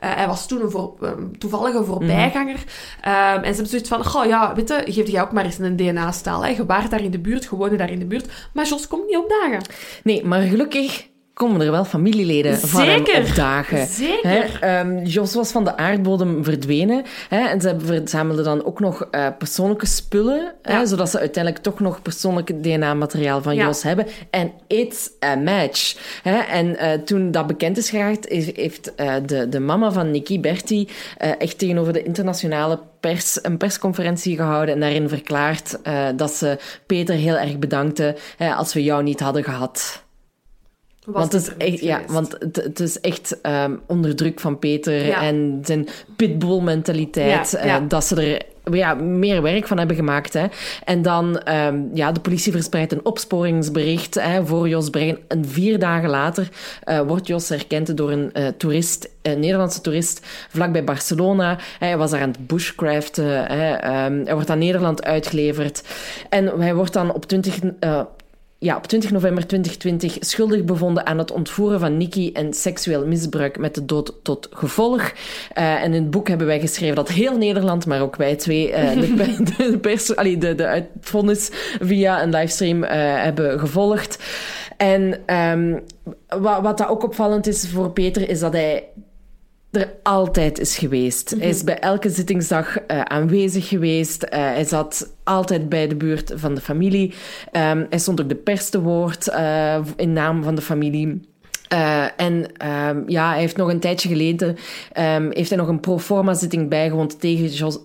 Eh, 0.00 0.14
hij 0.14 0.26
was 0.26 0.48
toen 0.48 0.62
een 0.62 0.70
voor, 0.70 0.94
um, 1.02 1.38
toevallige 1.38 1.84
voorbijganger. 1.84 2.54
Um, 2.54 2.62
en 3.02 3.40
ze 3.40 3.44
hebben 3.44 3.66
zoiets 3.66 3.88
van, 3.88 4.04
goh 4.04 4.26
ja, 4.26 4.54
weet 4.54 4.68
je, 4.68 4.92
geef 4.92 5.08
jij 5.08 5.22
ook 5.22 5.32
maar 5.32 5.44
eens 5.44 5.58
een 5.58 5.76
DNA-staal. 5.76 6.46
Je 6.46 6.66
waart 6.66 6.90
daar 6.90 7.02
in 7.02 7.10
de 7.10 7.18
buurt, 7.18 7.46
gewoon 7.46 7.76
daar 7.76 7.90
in 7.90 7.98
de 7.98 8.06
buurt. 8.06 8.48
Maar 8.52 8.66
Jos 8.66 8.88
komt 8.88 9.06
niet 9.06 9.16
opdagen. 9.16 9.62
Nee, 10.02 10.24
maar 10.24 10.40
gelukkig 10.40 11.08
komen 11.38 11.60
er 11.60 11.70
wel 11.70 11.84
familieleden 11.84 12.58
van 12.58 12.82
hem 12.82 13.04
opdagen. 13.22 13.86
Zeker. 13.86 14.28
Hè, 14.28 14.40
ehm, 14.60 15.04
Jos 15.04 15.34
was 15.34 15.50
van 15.50 15.64
de 15.64 15.76
aardbodem 15.76 16.44
verdwenen. 16.44 17.04
Hè, 17.28 17.48
en 17.48 17.60
ze 17.60 17.76
verzamelden 17.84 18.44
dan 18.44 18.64
ook 18.64 18.80
nog 18.80 19.06
eh, 19.10 19.26
persoonlijke 19.38 19.86
spullen, 19.86 20.54
hè, 20.62 20.86
zodat 20.86 21.10
ze 21.10 21.18
uiteindelijk 21.18 21.64
toch 21.64 21.80
nog 21.80 22.02
persoonlijk 22.02 22.62
DNA-materiaal 22.62 23.42
van 23.42 23.54
Ja. 23.54 23.64
Jos 23.64 23.82
hebben. 23.82 24.06
En 24.30 24.52
it's 24.66 25.10
a 25.24 25.36
match. 25.36 25.96
Hè. 26.22 26.38
En 26.38 26.76
eh, 26.76 26.92
toen 26.92 27.30
dat 27.30 27.46
bekend 27.46 27.76
is 27.76 27.90
geraakt, 27.90 28.28
heeft 28.28 28.94
eh, 28.94 29.14
de, 29.26 29.48
de 29.48 29.60
mama 29.60 29.92
van 29.92 30.10
Nicky 30.10 30.40
Berti 30.40 30.88
eh, 31.16 31.30
echt 31.38 31.58
tegenover 31.58 31.92
de 31.92 32.02
internationale 32.02 32.78
pers 33.00 33.38
een 33.42 33.56
persconferentie 33.56 34.36
gehouden 34.36 34.74
en 34.74 34.80
daarin 34.80 35.08
verklaard 35.08 35.78
dat 36.16 36.32
ze 36.32 36.58
Peter 36.86 37.14
heel 37.14 37.36
erg 37.36 37.58
bedankte 37.58 38.16
hè, 38.36 38.54
als 38.54 38.74
we 38.74 38.82
jou 38.82 39.02
niet 39.02 39.20
hadden 39.20 39.44
gehad. 39.44 40.06
Want 41.12 41.32
het 41.32 41.42
is 41.42 41.56
echt, 41.56 41.80
ja, 41.80 42.00
want 42.08 42.36
het, 42.38 42.56
het 42.56 42.80
is 42.80 43.00
echt 43.00 43.40
ehm, 43.40 43.74
onder 43.86 44.16
druk 44.16 44.40
van 44.40 44.58
Peter 44.58 45.06
Ja. 45.06 45.22
en 45.22 45.60
zijn 45.64 45.88
pitbull-mentaliteit, 46.16 47.50
Ja, 47.50 47.58
eh, 47.58 47.88
dat 47.88 48.04
ze 48.04 48.22
er 48.22 48.42
ja, 48.76 48.94
meer 48.94 49.42
werk 49.42 49.66
van 49.66 49.78
hebben 49.78 49.96
gemaakt. 49.96 50.32
Hè. 50.32 50.46
En 50.84 51.02
dan, 51.02 51.38
ehm, 51.38 51.78
ja, 51.94 52.12
de 52.12 52.20
politie 52.20 52.52
verspreidt 52.52 52.92
een 52.92 53.04
opsporingsbericht 53.04 54.14
hè, 54.14 54.46
voor 54.46 54.68
Jos 54.68 54.90
Brein. 54.90 55.18
En 55.28 55.44
vier 55.44 55.78
dagen 55.78 56.08
later 56.08 56.48
eh, 56.82 57.00
wordt 57.00 57.26
Jos 57.26 57.48
herkend 57.48 57.96
door 57.96 58.10
een 58.10 58.32
eh, 58.32 58.46
toerist, 58.56 59.08
een 59.22 59.40
Nederlandse 59.40 59.80
toerist, 59.80 60.26
vlakbij 60.48 60.84
Barcelona. 60.84 61.58
Hij 61.78 61.96
was 61.96 62.10
daar 62.10 62.20
aan 62.20 62.30
het 62.30 62.46
bushcraften. 62.46 63.46
Hè. 63.46 63.72
Ehm, 63.72 64.24
hij 64.24 64.34
wordt 64.34 64.50
aan 64.50 64.58
Nederland 64.58 65.04
uitgeleverd. 65.04 65.82
En 66.28 66.60
hij 66.60 66.74
wordt 66.74 66.92
dan 66.92 67.12
op 67.12 67.26
20... 67.26 67.58
eh, 68.58 68.68
ja, 68.68 68.76
op 68.76 68.86
20 68.86 69.10
november 69.10 69.46
2020 69.46 70.16
schuldig 70.20 70.64
bevonden 70.64 71.06
aan 71.06 71.18
het 71.18 71.30
ontvoeren 71.30 71.80
van 71.80 71.96
Nikki 71.96 72.32
en 72.32 72.52
seksueel 72.52 73.06
misbruik 73.06 73.58
met 73.58 73.74
de 73.74 73.84
dood 73.84 74.14
tot 74.22 74.48
gevolg. 74.50 75.00
Uh, 75.58 75.82
en 75.82 75.94
in 75.94 76.02
het 76.02 76.10
boek 76.10 76.28
hebben 76.28 76.46
wij 76.46 76.60
geschreven 76.60 76.96
dat 76.96 77.08
heel 77.08 77.36
Nederland, 77.36 77.86
maar 77.86 78.00
ook 78.00 78.16
wij 78.16 78.36
twee, 78.36 78.70
uh, 78.72 78.90
de, 78.90 79.70
de, 79.70 79.78
pers, 79.80 80.16
allee, 80.16 80.38
de, 80.38 80.54
de 80.54 80.66
uitvonnis 80.66 81.50
via 81.80 82.22
een 82.22 82.30
livestream 82.30 82.82
uh, 82.82 82.90
hebben 83.22 83.58
gevolgd. 83.60 84.18
En 84.76 85.34
um, 85.34 85.82
wat, 86.28 86.62
wat 86.62 86.78
dat 86.78 86.88
ook 86.88 87.04
opvallend 87.04 87.46
is 87.46 87.68
voor 87.68 87.90
Peter, 87.90 88.28
is 88.28 88.40
dat 88.40 88.52
hij 88.52 88.84
er 89.70 89.94
altijd 90.02 90.58
is 90.58 90.78
geweest. 90.78 91.34
Hij 91.38 91.48
is 91.48 91.64
bij 91.64 91.78
elke 91.78 92.10
zittingsdag 92.10 92.78
uh, 92.78 93.00
aanwezig 93.00 93.68
geweest. 93.68 94.22
Uh, 94.24 94.28
hij 94.30 94.64
zat 94.64 95.14
altijd 95.24 95.68
bij 95.68 95.88
de 95.88 95.96
buurt 95.96 96.32
van 96.34 96.54
de 96.54 96.60
familie. 96.60 97.14
Um, 97.52 97.86
hij 97.90 97.98
stond 97.98 98.20
ook 98.20 98.28
de 98.28 98.34
pers 98.34 98.68
te 98.68 98.80
woord 98.80 99.28
uh, 99.28 99.78
in 99.96 100.12
naam 100.12 100.42
van 100.42 100.54
de 100.54 100.62
familie. 100.62 101.20
Uh, 101.72 102.20
en 102.20 102.34
um, 102.68 103.04
ja, 103.06 103.30
hij 103.30 103.38
heeft 103.38 103.56
nog 103.56 103.68
een 103.68 103.80
tijdje 103.80 104.08
geleden 104.08 104.48
um, 104.98 105.30
heeft 105.32 105.48
hij 105.48 105.58
nog 105.58 105.68
een 105.68 105.80
proforma 105.80 106.34
zitting 106.34 106.68
bijgewoond 106.68 107.20
tegen 107.20 107.46
Jos, 107.46 107.78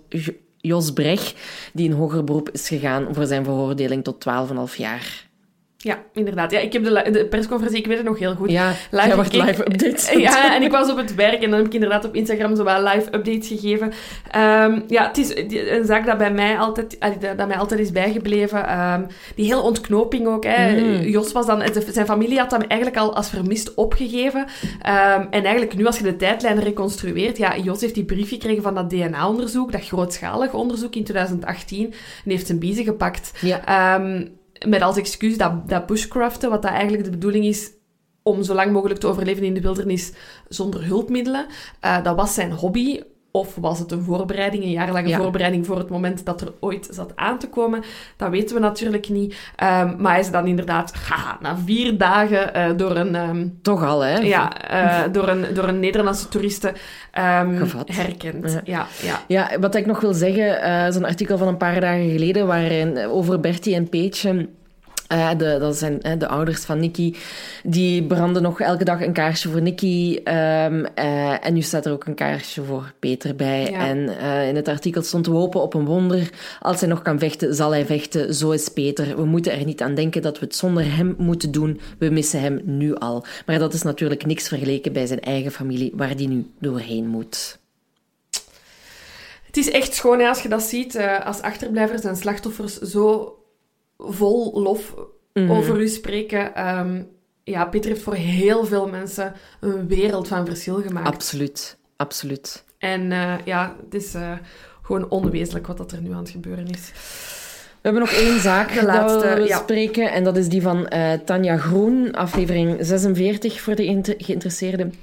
Jos 0.58 0.94
Brecht, 0.94 1.36
die 1.74 1.90
in 1.90 1.96
hoger 1.96 2.24
beroep 2.24 2.50
is 2.50 2.68
gegaan 2.68 3.08
voor 3.12 3.26
zijn 3.26 3.44
veroordeling 3.44 4.04
tot 4.04 4.26
12,5 4.72 4.76
jaar. 4.76 5.23
Ja, 5.84 6.04
inderdaad. 6.14 6.52
Ja, 6.52 6.60
ik 6.60 6.74
heb 6.74 6.84
de, 6.84 7.10
de, 7.12 7.26
persconferentie, 7.26 7.82
ik 7.82 7.88
weet 7.88 7.98
het 7.98 8.06
nog 8.06 8.20
heel 8.20 8.36
goed. 8.36 8.52
Ja, 8.52 8.74
live, 8.92 9.08
jij 9.08 9.16
wordt 9.16 9.34
live 9.34 9.62
updates. 9.62 10.12
Ja, 10.24 10.56
en 10.56 10.62
ik 10.62 10.72
was 10.72 10.92
op 10.92 10.98
het 10.98 11.16
werk 11.16 11.44
en 11.44 11.50
dan 11.50 11.58
heb 11.58 11.66
ik 11.66 11.74
inderdaad 11.74 12.06
op 12.06 12.16
Instagram 12.16 12.56
zo 12.56 12.64
wel 12.64 12.84
live 12.84 13.16
updates 13.16 13.48
gegeven. 13.48 13.88
Um, 14.36 14.84
ja, 14.88 15.08
het 15.08 15.18
is 15.18 15.36
een 15.70 15.86
zaak 15.86 16.06
dat 16.06 16.18
bij 16.18 16.32
mij 16.32 16.58
altijd, 16.58 16.98
dat 17.38 17.48
mij 17.48 17.58
altijd 17.58 17.80
is 17.80 17.92
bijgebleven. 17.92 18.80
Um, 18.80 19.08
die 19.36 19.46
hele 19.46 19.62
ontknoping 19.62 20.28
ook. 20.28 20.44
Hè. 20.44 20.80
Mm. 20.80 21.02
Jos 21.02 21.32
was 21.32 21.46
dan, 21.46 21.64
zijn 21.90 22.06
familie 22.06 22.40
had 22.40 22.52
hem 22.52 22.62
eigenlijk 22.62 23.02
al 23.02 23.16
als 23.16 23.30
vermist 23.30 23.74
opgegeven. 23.74 24.42
Um, 24.42 25.28
en 25.30 25.44
eigenlijk 25.44 25.76
nu, 25.76 25.86
als 25.86 25.98
je 25.98 26.04
de 26.04 26.16
tijdlijn 26.16 26.60
reconstrueert, 26.60 27.38
ja, 27.38 27.58
Jos 27.58 27.82
heeft 27.82 27.96
die 27.96 28.06
brief 28.06 28.30
gekregen 28.30 28.64
van 28.64 28.76
dat 28.76 28.90
DNA-onderzoek, 28.90 29.72
dat 29.72 29.86
grootschalig 29.86 30.54
onderzoek 30.54 30.96
in 30.96 31.04
2018, 31.04 31.86
en 32.26 32.32
heeft 32.32 32.48
zijn 32.48 32.60
biezen 32.60 32.84
gepakt. 32.84 33.32
Ja 33.42 33.62
met 34.68 34.82
als 34.82 34.98
excuus 34.98 35.38
dat, 35.38 35.70
dat 35.70 35.86
bushcraften, 35.86 36.50
wat 36.50 36.62
dat 36.62 36.72
eigenlijk 36.72 37.04
de 37.04 37.10
bedoeling 37.10 37.46
is 37.46 37.72
om 38.24 38.44
zo 38.44 38.54
lang 38.54 38.72
mogelijk 38.72 39.00
te 39.00 39.08
overleven 39.08 39.44
in 39.44 39.54
de 39.54 39.62
wildernis 39.62 40.12
zonder 40.48 40.86
hulpmiddelen. 40.86 41.46
Uh, 41.86 42.04
dat 42.04 42.16
was 42.16 42.34
zijn 42.34 42.52
hobby. 42.52 43.02
Of 43.36 43.56
was 43.56 43.80
het 43.80 43.92
een 43.92 44.04
voorbereiding, 44.04 44.64
een 44.64 44.70
jarenlange 44.70 45.08
ja. 45.08 45.18
voorbereiding 45.18 45.66
voor 45.66 45.78
het 45.78 45.90
moment 45.90 46.26
dat 46.26 46.42
er 46.42 46.54
ooit 46.60 46.88
zat 46.92 47.12
aan 47.16 47.40
te 47.40 47.50
komen? 47.50 47.84
Dat 48.18 48.30
weten 48.30 48.56
we 48.56 48.62
natuurlijk 48.62 49.10
niet. 49.10 49.34
Um, 49.34 49.96
maar 49.98 50.12
hij 50.12 50.20
is 50.20 50.32
dan 50.32 50.48
inderdaad, 50.48 50.94
na 51.42 51.58
vier 51.58 51.98
dagen 51.98 52.58
uh, 52.58 52.78
door 52.78 52.96
een... 52.96 53.16
Um, 53.16 53.60
Toch 53.62 53.84
al, 53.84 54.02
hè? 54.02 54.18
Ja, 54.18 54.52
uh, 54.72 55.14
door, 55.14 55.28
een, 55.28 55.54
door 55.54 55.68
een 55.68 55.80
Nederlandse 55.80 56.28
toeriste 56.28 56.68
um, 56.68 57.70
herkend. 57.86 58.52
Ja. 58.52 58.62
ja. 58.64 58.88
Ja, 59.28 59.50
ja. 59.52 59.60
wat 59.60 59.76
ik 59.76 59.86
nog 59.86 60.02
wil 60.02 60.14
zeggen, 60.14 60.64
uh, 60.64 60.88
is 60.88 60.96
een 60.96 61.06
artikel 61.06 61.38
van 61.38 61.48
een 61.48 61.58
paar 61.58 61.80
dagen 61.80 62.10
geleden 62.10 62.48
waarin 62.48 62.98
over 62.98 63.40
Bertie 63.40 63.76
en 63.76 63.90
Peetje 63.90 64.50
uh, 65.14 65.30
de, 65.38 65.58
dat 65.60 65.78
zijn 65.78 66.00
uh, 66.02 66.12
de 66.18 66.28
ouders 66.28 66.62
van 66.62 66.80
Nicky. 66.80 67.14
Die 67.64 68.04
branden 68.04 68.42
nog 68.42 68.60
elke 68.60 68.84
dag 68.84 69.02
een 69.02 69.14
kaarsje 69.14 69.50
voor 69.50 69.62
Nicky. 69.62 70.18
Um, 70.18 70.86
uh, 70.96 71.46
en 71.46 71.54
nu 71.54 71.62
staat 71.62 71.86
er 71.86 71.92
ook 71.92 72.06
een 72.06 72.16
kaarsje 72.16 72.64
voor 72.64 72.94
Peter 73.00 73.36
bij. 73.36 73.72
Ja. 73.72 73.88
En 73.88 73.98
in 74.48 74.56
het 74.56 74.68
artikel 74.68 75.02
stond: 75.02 75.26
We 75.26 75.34
hopen 75.34 75.62
op 75.62 75.74
een 75.74 75.86
wonder. 75.86 76.30
Als 76.60 76.80
hij 76.80 76.90
nog 76.90 77.02
kan 77.02 77.20
vechten, 77.20 77.56
zal 77.56 77.72
hij 77.72 77.86
vechten. 77.86 78.34
Zo 78.34 78.52
is 78.52 78.70
Peter. 78.70 79.16
We 79.16 79.26
moeten 79.26 79.52
er 79.52 79.66
niet 79.66 79.82
aan 79.82 79.96
denken 79.96 80.22
dat 80.22 80.40
we 80.40 80.46
het 80.46 80.56
zonder 80.56 80.96
hem 80.96 81.16
moeten 81.18 81.52
doen. 81.52 81.80
We 81.98 82.10
missen 82.10 82.42
hem 82.42 82.62
nu 82.64 82.96
al. 82.96 83.26
Maar 83.46 83.60
dat 83.60 83.74
is 83.74 83.82
natuurlijk 83.82 84.26
niks 84.26 84.48
vergeleken 84.48 84.94
bij 84.94 85.06
zijn 85.06 85.22
eigen 85.22 85.52
familie, 85.52 85.92
waar 85.96 86.16
hij 86.16 86.26
nu 86.26 86.52
doorheen 86.60 87.08
moet. 87.08 87.60
Het 89.46 89.58
is 89.58 89.72
echt 89.72 89.94
schoon 89.94 90.20
hè, 90.20 90.28
als 90.28 90.42
je 90.42 90.50
dat 90.50 90.64
ziet. 90.64 91.00
als 91.24 91.42
achterblijvers 91.42 92.04
en 92.04 92.16
slachtoffers 92.16 92.80
zo 92.80 93.38
vol 94.04 94.62
lof 94.62 94.96
mm. 95.34 95.52
over 95.52 95.82
u 95.82 95.88
spreken. 95.88 96.68
Um, 96.78 97.08
ja, 97.44 97.66
Peter 97.66 97.90
heeft 97.90 98.04
voor 98.04 98.14
heel 98.14 98.66
veel 98.66 98.88
mensen 98.88 99.34
een 99.60 99.88
wereld 99.88 100.28
van 100.28 100.46
verschil 100.46 100.82
gemaakt. 100.82 101.08
Absoluut, 101.08 101.78
absoluut. 101.96 102.64
En 102.78 103.12
uh, 103.12 103.34
ja, 103.46 103.76
het 103.84 103.94
is 103.94 104.16
uh, 104.16 104.32
gewoon 104.82 105.10
onwezenlijk 105.10 105.68
wat 105.68 105.78
dat 105.78 105.92
er 105.92 106.02
nu 106.02 106.12
aan 106.12 106.18
het 106.18 106.30
gebeuren 106.30 106.68
is. 106.68 106.92
We 107.82 107.90
hebben 107.90 108.02
nog 108.02 108.12
één 108.12 108.40
zaak 108.40 108.74
de 108.74 108.86
laatste, 108.86 109.28
dat 109.28 109.38
we 109.38 109.48
ja. 109.48 109.58
spreken. 109.58 110.12
En 110.12 110.24
dat 110.24 110.38
is 110.38 110.50
die 110.50 110.62
van 110.62 110.90
uh, 110.94 111.14
Tanja 111.14 111.58
Groen, 111.58 112.12
aflevering 112.12 112.78
46 112.80 113.62
voor 113.62 113.76
de 113.76 114.16
geïnteresseerden. 114.18 114.94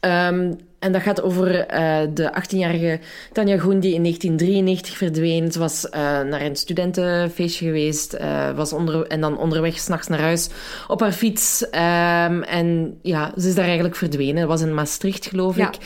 Um, 0.00 0.58
en 0.80 0.92
dat 0.92 1.02
gaat 1.02 1.22
over 1.22 1.74
uh, 1.74 1.98
de 2.14 2.32
18-jarige 2.42 2.98
Tanja 3.32 3.58
Groen 3.58 3.80
die 3.80 3.94
in 3.94 4.02
1993 4.02 4.96
verdween. 4.96 5.52
Ze 5.52 5.58
was 5.58 5.84
uh, 5.84 5.90
naar 6.00 6.40
een 6.40 6.56
studentenfeestje 6.56 7.66
geweest 7.66 8.14
uh, 8.14 8.50
was 8.50 8.72
onder, 8.72 9.06
en 9.06 9.20
dan 9.20 9.38
onderweg 9.38 9.78
s'nachts 9.78 10.08
naar 10.08 10.20
huis 10.20 10.48
op 10.88 11.00
haar 11.00 11.12
fiets. 11.12 11.62
Um, 11.62 12.42
en 12.42 12.98
ja, 13.02 13.32
ze 13.36 13.48
is 13.48 13.54
daar 13.54 13.64
eigenlijk 13.64 13.96
verdwenen. 13.96 14.34
Dat 14.34 14.48
was 14.48 14.60
in 14.60 14.74
Maastricht, 14.74 15.26
geloof 15.26 15.56
ja. 15.56 15.68
ik. 15.68 15.76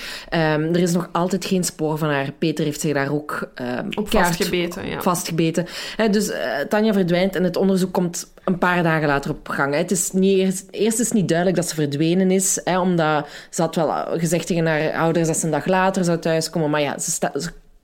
Um, 0.58 0.74
er 0.74 0.80
is 0.80 0.92
nog 0.92 1.08
altijd 1.12 1.44
geen 1.44 1.64
spoor 1.64 1.98
van 1.98 2.08
haar. 2.08 2.32
Peter 2.38 2.64
heeft 2.64 2.80
zich 2.80 2.92
daar 2.92 3.12
ook 3.12 3.50
um, 3.54 3.88
op 3.94 4.10
vastgebeten. 4.10 4.88
Ja. 4.88 5.00
vastgebeten. 5.00 5.66
dus 6.10 6.32
Tanja 6.68 6.92
verdwijnt 6.92 7.36
en 7.36 7.44
het 7.44 7.56
onderzoek 7.56 7.92
komt 7.92 8.32
een 8.44 8.58
paar 8.58 8.82
dagen 8.82 9.08
later 9.08 9.30
op 9.30 9.48
gang. 9.48 9.72
Hè. 9.72 9.78
Het 9.78 9.90
is 9.90 10.10
niet, 10.10 10.38
eerst, 10.38 10.66
eerst 10.70 10.98
is 10.98 11.12
niet 11.12 11.28
duidelijk 11.28 11.56
dat 11.56 11.68
ze 11.68 11.74
verdwenen 11.74 12.30
is, 12.30 12.60
hè, 12.64 12.78
omdat 12.78 13.26
ze 13.50 13.62
had 13.62 13.74
wel 13.74 14.04
gezegd 14.18 14.46
tegen 14.46 14.66
haar 14.66 14.83
ouders 14.92 15.26
dat 15.26 15.36
ze 15.36 15.44
een 15.44 15.50
dag 15.50 15.66
later 15.66 16.04
zou 16.04 16.18
thuiskomen. 16.18 16.70
Maar 16.70 16.80
ja, 16.80 16.98
ze 16.98 17.10
sta, 17.10 17.32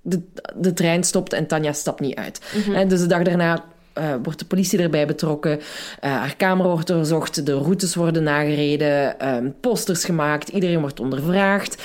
de, 0.01 0.21
de 0.55 0.73
trein 0.73 1.05
stopt 1.05 1.33
en 1.33 1.47
Tanja 1.47 1.73
stapt 1.73 2.01
niet 2.01 2.17
uit. 2.17 2.41
Mm 2.55 2.75
-hmm. 2.75 2.89
Dus 2.89 3.01
de 3.01 3.07
dag 3.07 3.23
daarna 3.23 3.65
uh, 3.99 4.15
wordt 4.23 4.39
de 4.39 4.45
politie 4.45 4.83
erbij 4.83 5.07
betrokken. 5.07 5.59
Uh, 5.59 5.63
haar 6.01 6.37
kamer 6.37 6.67
wordt 6.67 6.87
doorzocht. 6.87 7.47
De 7.47 7.55
routes 7.55 7.95
worden 7.95 8.23
nagereden. 8.23 9.29
Um, 9.29 9.55
posters 9.61 10.05
gemaakt. 10.05 10.49
Iedereen 10.49 10.81
wordt 10.81 11.01
ondervraagd. 11.01 11.83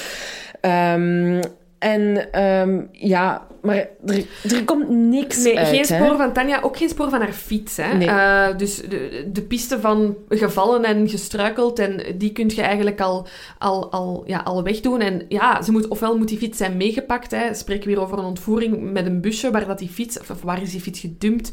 Um, 0.62 1.40
en 1.80 2.42
um, 2.44 2.90
ja, 2.92 3.48
maar 3.62 3.88
er, 4.06 4.26
er 4.44 4.64
komt 4.66 4.90
niks 4.90 5.44
nee, 5.44 5.60
uit. 5.60 5.68
Geen 5.68 5.86
spoor 5.86 6.10
hè? 6.10 6.16
van 6.16 6.34
Tanja, 6.34 6.60
ook 6.62 6.78
geen 6.78 6.90
spoor 6.90 7.10
van 7.10 7.22
haar 7.22 7.34
fiets. 7.34 7.78
Hè? 7.78 7.94
Nee. 7.94 8.08
Uh, 8.08 8.58
dus 8.58 8.76
de, 8.76 9.30
de 9.32 9.42
piste 9.42 9.80
van 9.80 10.16
gevallen 10.30 10.84
en 10.84 11.10
gestruikeld, 11.10 11.80
en 11.80 12.18
die 12.18 12.32
kun 12.32 12.52
je 12.56 12.62
eigenlijk 12.62 13.02
al, 13.02 13.28
al, 13.58 13.92
al, 13.92 14.24
ja, 14.26 14.40
al 14.40 14.64
wegdoen. 14.64 15.02
En 15.02 15.26
ja, 15.30 15.62
ze 15.62 15.72
moet, 15.72 15.88
ofwel 15.88 16.18
moet 16.18 16.28
die 16.28 16.38
fiets 16.38 16.58
zijn 16.58 16.78
meegepakt. 16.78 17.32
Hè? 17.32 17.54
Spreken 17.54 17.88
we 17.88 17.94
weer 17.96 18.04
over 18.04 18.18
een 18.18 18.26
ontvoering 18.26 18.92
met 18.92 19.06
een 19.06 19.22
busje, 19.22 19.52
waar, 19.52 19.68
dat 19.68 19.80
die 19.80 19.90
fiets, 19.90 20.20
of 20.20 20.42
waar 20.42 20.62
is 20.62 20.72
die 20.72 20.82
fiets 20.82 21.00
gedumpt. 21.00 21.52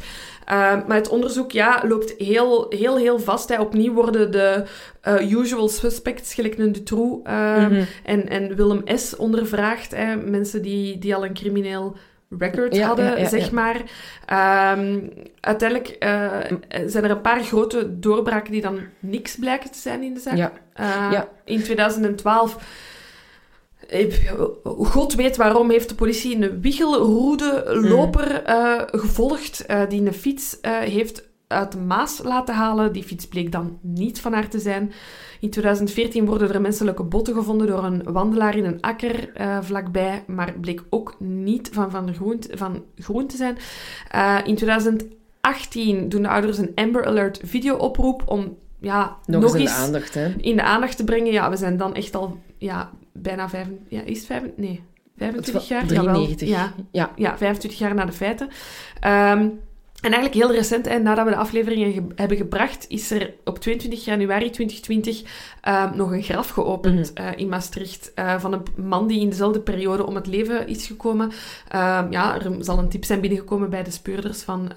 Uh, 0.50 0.86
maar 0.86 0.96
het 0.96 1.08
onderzoek 1.08 1.52
ja, 1.52 1.82
loopt 1.88 2.14
heel, 2.18 2.66
heel, 2.68 2.96
heel 2.96 3.18
vast. 3.18 3.48
Hè. 3.48 3.60
Opnieuw 3.60 3.92
worden 3.92 4.30
de 4.30 4.64
uh, 5.08 5.32
usual 5.32 5.68
suspects, 5.68 6.34
gelijk 6.34 6.58
een 6.58 6.72
Dutroux 6.72 7.28
uh, 7.30 7.56
mm 7.56 7.64
-hmm. 7.64 7.86
en, 8.04 8.28
en 8.28 8.56
Willem 8.56 8.82
S. 8.84 9.16
ondervraagd. 9.16 9.96
Hè. 9.96 10.16
Mensen 10.16 10.62
die, 10.62 10.98
die 10.98 11.14
al 11.14 11.24
een 11.24 11.34
crimineel 11.34 11.96
record 12.38 12.74
Ja, 12.74 12.86
hadden, 12.86 13.04
ja, 13.04 13.16
ja, 13.16 13.28
zeg 13.28 13.50
maar. 13.50 13.82
Ehm, 14.26 15.00
uiteindelijk 15.40 15.96
uh, 16.04 16.30
zijn 16.86 17.04
er 17.04 17.10
een 17.10 17.20
paar 17.20 17.42
grote 17.42 17.98
doorbraken 17.98 18.52
die 18.52 18.62
dan 18.62 18.80
niks 18.98 19.36
blijken 19.36 19.70
te 19.70 19.78
zijn 19.78 20.02
in 20.02 20.14
de 20.14 20.20
zaak. 20.20 20.36
Ja. 20.36 20.52
Ja. 21.10 21.28
In 21.44 21.62
2012... 21.62 22.90
eh, 23.92 24.10
God 24.74 25.14
weet 25.14 25.36
waarom 25.36 25.70
heeft 25.70 25.88
de 25.88 25.94
politie 25.94 26.36
een 26.36 26.60
wiegelroede 26.60 27.64
loper 27.82 28.42
eh, 28.42 28.82
gevolgd 28.86 29.66
eh, 29.66 29.80
die 29.88 30.06
een 30.06 30.12
fiets 30.12 30.58
heeft 30.62 31.30
uit 31.46 31.72
de 31.72 31.78
Maas 31.78 32.20
laten 32.22 32.54
halen. 32.54 32.92
Die 32.92 33.02
fiets 33.02 33.26
bleek 33.26 33.52
dan 33.52 33.78
niet 33.80 34.20
van 34.20 34.32
haar 34.32 34.48
te 34.48 34.58
zijn. 34.58 34.92
In 35.40 35.50
2014 35.50 36.26
worden 36.26 36.54
er 36.54 36.60
menselijke 36.60 37.02
botten 37.02 37.34
gevonden 37.34 37.66
door 37.66 37.84
een 37.84 38.02
wandelaar 38.02 38.56
in 38.56 38.64
een 38.64 38.80
akker 38.80 39.32
vlakbij, 39.60 40.24
maar 40.26 40.54
bleek 40.60 40.82
ook 40.90 41.16
niet 41.18 41.70
van 41.72 41.90
Van, 41.90 42.14
Groen, 42.14 42.42
van 42.50 42.84
Groen 42.96 43.26
te 43.26 43.36
zijn. 43.36 43.56
In 44.46 44.54
2018 44.54 46.08
doen 46.08 46.22
de 46.22 46.28
ouders 46.28 46.58
een 46.58 46.72
Amber 46.74 47.06
Alert 47.06 47.40
video-oproep 47.44 48.22
om 48.26 48.56
ja, 48.80 49.16
Nog, 49.26 49.42
nog 49.42 49.54
eens 49.54 49.70
in 49.70 49.76
de 49.76 49.82
aandacht, 49.82 50.14
hè? 50.14 50.28
in 50.28 50.56
de 50.56 50.62
aandacht 50.62 50.96
te 50.96 51.04
brengen. 51.04 51.32
Ja, 51.32 51.50
we 51.50 51.56
zijn 51.56 51.76
dan 51.76 51.94
echt 51.94 52.14
al 52.14 52.38
ja, 52.58 52.90
bijna 53.12 53.48
vijf... 53.48 53.66
Ja, 53.88 54.00
is 54.02 54.16
het 54.18 54.26
vijf... 54.26 54.42
Nee, 54.56 54.82
25 55.16 55.68
jaar? 55.68 55.86
Jawel. 55.86 56.14
93. 56.14 56.48
Ja, 56.48 56.72
Ja. 56.92 57.10
ja, 57.16 57.36
25 57.36 57.78
jaar 57.80 57.94
na 57.94 58.04
de 58.04 58.12
feiten. 58.12 58.48
Ehm, 59.00 59.48
en 60.00 60.12
eigenlijk 60.12 60.34
heel 60.34 60.52
recent, 60.52 60.88
hè, 60.88 60.98
nadat 60.98 61.24
we 61.24 61.30
de 61.30 61.36
afleveringen 61.36 61.92
ge- 61.92 62.06
hebben 62.14 62.36
gebracht, 62.36 62.84
is 62.88 63.10
er 63.10 63.34
op 63.44 63.58
22 63.58 64.04
januari 64.04 64.50
2020 64.50 65.22
ehm, 65.60 65.96
nog 65.96 66.10
een 66.12 66.22
graf 66.22 66.48
geopend 66.48 67.12
eh, 67.12 67.26
in 67.36 67.48
Maastricht 67.48 68.12
eh, 68.14 68.40
van 68.40 68.52
een 68.52 68.62
man 68.76 69.06
die 69.06 69.20
in 69.20 69.28
dezelfde 69.30 69.60
periode 69.60 70.06
om 70.06 70.14
het 70.14 70.26
leven 70.26 70.66
is 70.68 70.86
gekomen. 70.86 71.30
Ehm, 71.68 72.12
ja, 72.12 72.34
er 72.40 72.56
zal 72.58 72.78
een 72.78 72.88
tip 72.88 73.04
zijn 73.04 73.20
binnengekomen 73.20 73.70
bij 73.70 73.82
de 73.82 73.90
speurders 73.90 74.42
van... 74.42 74.72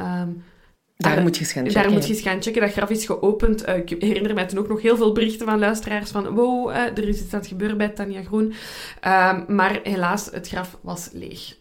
Daar 0.97 1.17
Ah, 1.17 1.21
moet 1.21 1.35
je 1.35 1.41
eens 1.41 1.51
gaan 1.51 1.63
checken. 1.63 1.81
Daar 1.81 1.91
moet 1.91 2.07
je 2.07 2.13
eens 2.13 2.21
gaan 2.21 2.41
checken. 2.41 2.61
Dat 2.61 2.71
graf 2.71 2.89
is 2.89 3.05
geopend. 3.05 3.63
Eh, 3.63 3.77
ik 3.77 3.89
herinner 3.89 4.33
mij 4.33 4.45
toen 4.45 4.59
ook 4.59 4.67
nog 4.67 4.81
heel 4.81 4.97
veel 4.97 5.11
berichten 5.11 5.45
van 5.45 5.59
luisteraars 5.59 6.11
van 6.11 6.29
wow, 6.29 6.69
eh, 6.69 6.77
er 6.77 7.07
is 7.07 7.21
iets 7.21 7.33
aan 7.33 7.39
het 7.39 7.47
gebeuren 7.47 7.77
bij 7.77 7.89
Tanja 7.89 8.23
Groen. 8.23 8.53
Ehm, 9.01 9.41
maar 9.47 9.79
helaas, 9.83 10.29
het 10.31 10.47
graf 10.47 10.77
was 10.81 11.09
leeg. 11.13 11.55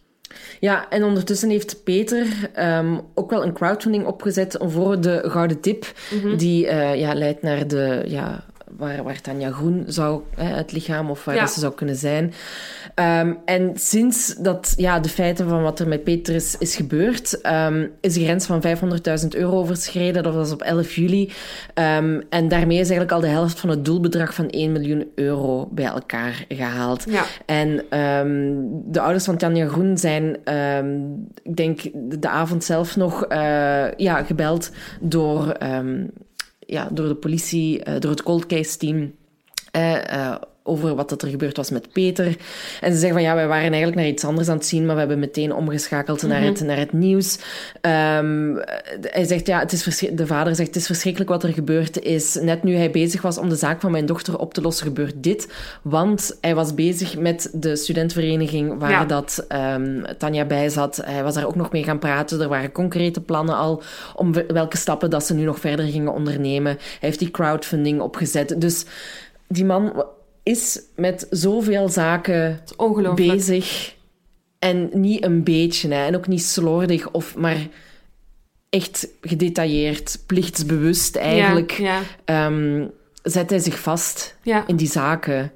Ja, 0.59 0.89
en 0.89 1.03
ondertussen 1.03 1.49
heeft 1.49 1.83
Peter 1.83 2.27
ehm, 2.53 2.97
ook 3.13 3.29
wel 3.29 3.43
een 3.43 3.53
crowdfunding 3.53 4.05
opgezet 4.05 4.57
voor 4.59 5.01
de 5.01 5.21
Gouden 5.25 5.59
Tip. 5.59 5.93
Mhm. 6.11 6.37
Die 6.37 6.67
eh, 6.67 6.99
ja, 6.99 7.13
leidt 7.13 7.41
naar 7.41 7.67
de... 7.67 8.03
Ja, 8.07 8.45
waar, 8.77 9.03
waar 9.03 9.21
Tanja 9.21 9.51
Groen 9.51 9.83
zou, 9.87 10.21
hè, 10.35 10.55
het 10.55 10.71
lichaam, 10.71 11.09
of 11.09 11.25
waar 11.25 11.35
Ja. 11.35 11.41
dat 11.41 11.51
ze 11.51 11.59
zou 11.59 11.73
kunnen 11.73 11.95
zijn. 11.95 12.33
Ehm, 12.95 13.33
en 13.45 13.71
sinds 13.75 14.35
dat, 14.35 14.73
ja, 14.77 14.99
de 14.99 15.09
feiten 15.09 15.49
van 15.49 15.61
wat 15.61 15.79
er 15.79 15.87
met 15.87 16.03
Peter 16.03 16.35
is, 16.35 16.57
is 16.57 16.75
gebeurd, 16.75 17.41
ehm, 17.41 17.87
is 18.01 18.13
de 18.13 18.23
grens 18.23 18.45
van 18.45 18.61
500.000 18.61 19.35
euro 19.35 19.57
overschreden. 19.57 20.23
Dat 20.23 20.33
was 20.33 20.51
op 20.51 20.61
11 20.61 20.95
juli. 20.95 21.31
Ehm, 21.73 22.21
en 22.29 22.47
daarmee 22.47 22.79
is 22.79 22.89
eigenlijk 22.89 23.11
al 23.11 23.19
de 23.19 23.27
helft 23.27 23.59
van 23.59 23.69
het 23.69 23.85
doelbedrag 23.85 24.33
van 24.33 24.47
1 24.49 24.71
miljoen 24.71 25.11
euro 25.15 25.67
bij 25.71 25.85
elkaar 25.85 26.45
gehaald. 26.49 27.03
Ja. 27.09 27.23
En 27.45 27.83
de 28.85 28.99
ouders 28.99 29.25
van 29.25 29.37
Tanja 29.37 29.67
Groen 29.67 29.97
zijn, 29.97 30.37
ik 31.43 31.55
denk, 31.55 31.81
de, 31.93 32.19
de 32.19 32.29
avond 32.29 32.63
zelf 32.63 32.95
nog 32.95 33.25
eh, 33.25 33.91
ja, 33.97 34.23
gebeld 34.23 34.71
door, 35.01 35.55
ja, 36.65 36.89
door 36.91 37.07
de 37.07 37.15
politie, 37.15 37.83
eh, 37.83 37.99
door 37.99 38.11
het 38.11 38.23
cold 38.23 38.45
case 38.45 38.77
team. 38.77 39.15
eh, 39.71 40.29
eh, 40.31 40.41
over 40.67 40.95
wat 40.95 41.09
dat 41.09 41.21
er 41.21 41.27
gebeurd 41.27 41.57
was 41.57 41.69
met 41.69 41.91
Peter. 41.91 42.25
En 42.81 42.91
ze 42.93 42.97
zeggen 42.99 43.13
van 43.13 43.21
ja, 43.27 43.35
wij 43.35 43.47
waren 43.47 43.63
eigenlijk 43.69 43.95
naar 43.95 44.07
iets 44.07 44.23
anders 44.23 44.47
aan 44.49 44.57
het 44.57 44.65
zien, 44.65 44.85
maar 44.85 44.93
we 44.93 44.99
hebben 44.99 45.19
meteen 45.19 45.53
omgeschakeld 45.53 46.21
naar, 46.21 46.41
het, 46.41 46.61
naar 46.61 46.77
het 46.77 46.93
nieuws. 46.93 47.37
Ehm, 47.81 48.55
hij 49.01 49.25
zegt 49.25 49.47
ja, 49.47 49.59
het 49.59 49.71
is 49.71 50.03
de 50.13 50.27
vader 50.27 50.55
zegt 50.55 50.67
het 50.67 50.77
is 50.77 50.85
verschrikkelijk 50.85 51.29
wat 51.31 51.43
er 51.43 51.53
gebeurd 51.53 51.99
is. 52.01 52.37
Net 52.41 52.63
nu 52.63 52.75
hij 52.75 52.91
bezig 52.91 53.21
was 53.21 53.37
om 53.37 53.49
de 53.49 53.55
zaak 53.55 53.81
van 53.81 53.91
mijn 53.91 54.05
dochter 54.05 54.37
op 54.39 54.53
te 54.53 54.61
lossen, 54.61 54.85
gebeurt 54.87 55.13
dit. 55.17 55.53
Want 55.81 56.37
hij 56.41 56.55
was 56.55 56.73
bezig 56.73 57.17
met 57.17 57.49
de 57.53 57.75
studentenvereniging 57.75 58.79
waar 58.79 58.91
Ja. 58.91 59.05
dat 59.05 59.45
ehm, 59.47 60.03
Tanja 60.17 60.45
bij 60.45 60.69
zat. 60.69 61.01
Hij 61.05 61.23
was 61.23 61.33
daar 61.33 61.47
ook 61.47 61.55
nog 61.55 61.71
mee 61.71 61.83
gaan 61.83 61.99
praten. 61.99 62.41
Er 62.41 62.47
waren 62.47 62.71
concrete 62.71 63.21
plannen 63.21 63.55
al 63.57 63.81
om 64.15 64.33
we- 64.33 64.45
welke 64.47 64.77
stappen 64.77 65.09
dat 65.09 65.25
ze 65.25 65.33
nu 65.33 65.43
nog 65.43 65.59
verder 65.59 65.85
gingen 65.85 66.13
ondernemen. 66.13 66.71
Hij 66.71 66.79
heeft 66.99 67.19
die 67.19 67.31
crowdfunding 67.31 68.01
opgezet. 68.01 68.55
Dus 68.61 68.85
die 69.47 69.65
man 69.65 70.05
is 70.45 70.81
met 70.95 71.27
zoveel 71.29 71.89
zaken 71.89 72.59
bezig. 73.15 73.95
En 74.59 74.89
niet 74.93 75.23
een 75.23 75.43
beetje, 75.43 75.93
hè. 75.93 76.05
en 76.05 76.15
ook 76.15 76.27
niet 76.27 76.43
slordig, 76.43 77.11
of 77.11 77.35
maar 77.35 77.67
echt 78.69 79.07
gedetailleerd, 79.21 80.23
plichtsbewust 80.25 81.15
eigenlijk. 81.15 81.71
Ja, 81.71 81.97
ja, 81.97 82.01
ehm, 82.25 82.87
zet 83.23 83.49
hij 83.49 83.59
zich 83.59 83.79
vast 83.79 84.35
ja. 84.41 84.67
in 84.67 84.75
die 84.75 84.87
zaken. 84.87 85.51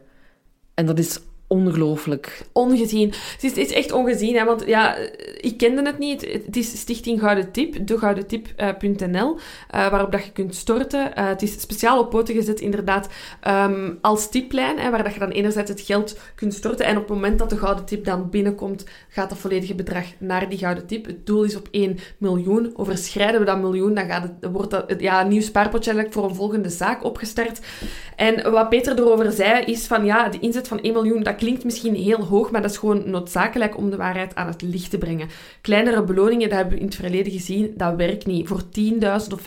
En 0.73 0.85
dat 0.85 0.99
is 0.99 1.19
ongelooflijk. 1.49 2.41
ongezien. 2.53 3.13
Het 3.41 3.57
is, 3.57 3.71
echt 3.71 3.91
ongezien, 3.91 4.35
hè, 4.35 4.45
want 4.45 4.63
ja, 4.65 4.95
ik 5.37 5.57
kende 5.57 5.81
het 5.81 5.97
niet. 5.97 6.21
Het 6.45 6.55
is 6.55 6.79
Stichting 6.79 7.19
Gouden 7.19 7.51
Tip, 7.51 7.87
degoudentip.nl, 7.87 9.37
eh 9.69 9.89
waarop 9.89 10.11
dat 10.11 10.25
je 10.25 10.31
kunt 10.31 10.55
storten. 10.55 11.15
Eh, 11.15 11.27
het 11.27 11.41
is 11.41 11.61
speciaal 11.61 11.99
op 11.99 12.09
poten 12.09 12.35
gezet, 12.35 12.59
inderdaad, 12.59 13.09
ehm, 13.41 13.91
als 14.01 14.29
tiplijn, 14.29 14.79
hè, 14.79 14.89
waar 14.89 15.03
dat 15.03 15.13
je 15.13 15.19
dan 15.19 15.29
enerzijds 15.29 15.69
het 15.69 15.81
geld 15.81 16.19
kunt 16.35 16.53
storten 16.53 16.85
en 16.85 16.95
op 16.95 17.01
het 17.01 17.11
moment 17.11 17.39
dat 17.39 17.49
de 17.49 17.57
Gouden 17.57 17.85
Tip 17.85 18.05
dan 18.05 18.29
binnenkomt, 18.29 18.85
gaat 19.09 19.29
dat 19.29 19.37
volledige 19.37 19.75
bedrag 19.75 20.05
naar 20.17 20.49
die 20.49 20.57
Gouden 20.57 20.87
Tip. 20.87 21.05
Het 21.05 21.25
doel 21.25 21.43
is 21.43 21.55
op 21.55 21.67
1 21.71 21.97
miljoen. 22.17 22.73
Overschrijden 22.75 23.39
we 23.39 23.45
dat 23.45 23.61
miljoen, 23.61 23.93
dan 23.93 24.05
gaat 24.05 24.23
het, 24.23 24.51
wordt 24.51 24.71
dat 24.71 24.95
ja, 24.97 25.21
een 25.21 25.27
nieuw 25.27 25.41
spaarpotje 25.41 26.07
voor 26.09 26.23
een 26.23 26.35
volgende 26.35 26.69
zaak 26.69 27.03
opgestart. 27.03 27.59
En 28.15 28.51
wat 28.51 28.69
Peter 28.69 28.99
erover 28.99 29.31
zei, 29.31 29.63
is 29.63 29.87
van 29.87 30.05
ja, 30.05 30.29
de 30.29 30.39
inzet 30.39 30.67
van 30.67 30.79
1 30.79 30.93
miljoen, 30.93 31.23
dat 31.23 31.35
klinkt 31.39 31.63
misschien 31.63 31.95
heel 31.95 32.23
hoog, 32.23 32.51
maar 32.51 32.61
dat 32.61 32.71
is 32.71 32.77
gewoon 32.77 33.09
noodzakelijk 33.09 33.77
om 33.77 33.89
de 33.89 33.95
waarheid 33.95 34.35
aan 34.35 34.47
het 34.47 34.61
licht 34.61 34.89
te 34.89 34.97
brengen. 34.97 35.27
Kleinere 35.61 36.03
beloningen, 36.03 36.49
dat 36.49 36.57
hebben 36.57 36.73
we 36.73 36.79
in 36.79 36.85
het 36.85 36.95
verleden 36.95 37.31
gezien, 37.31 37.73
dat 37.77 37.95
werkt 37.95 38.25
niet. 38.25 38.47
Voor 38.47 38.61
10.000 38.61 39.03
of 39.33 39.41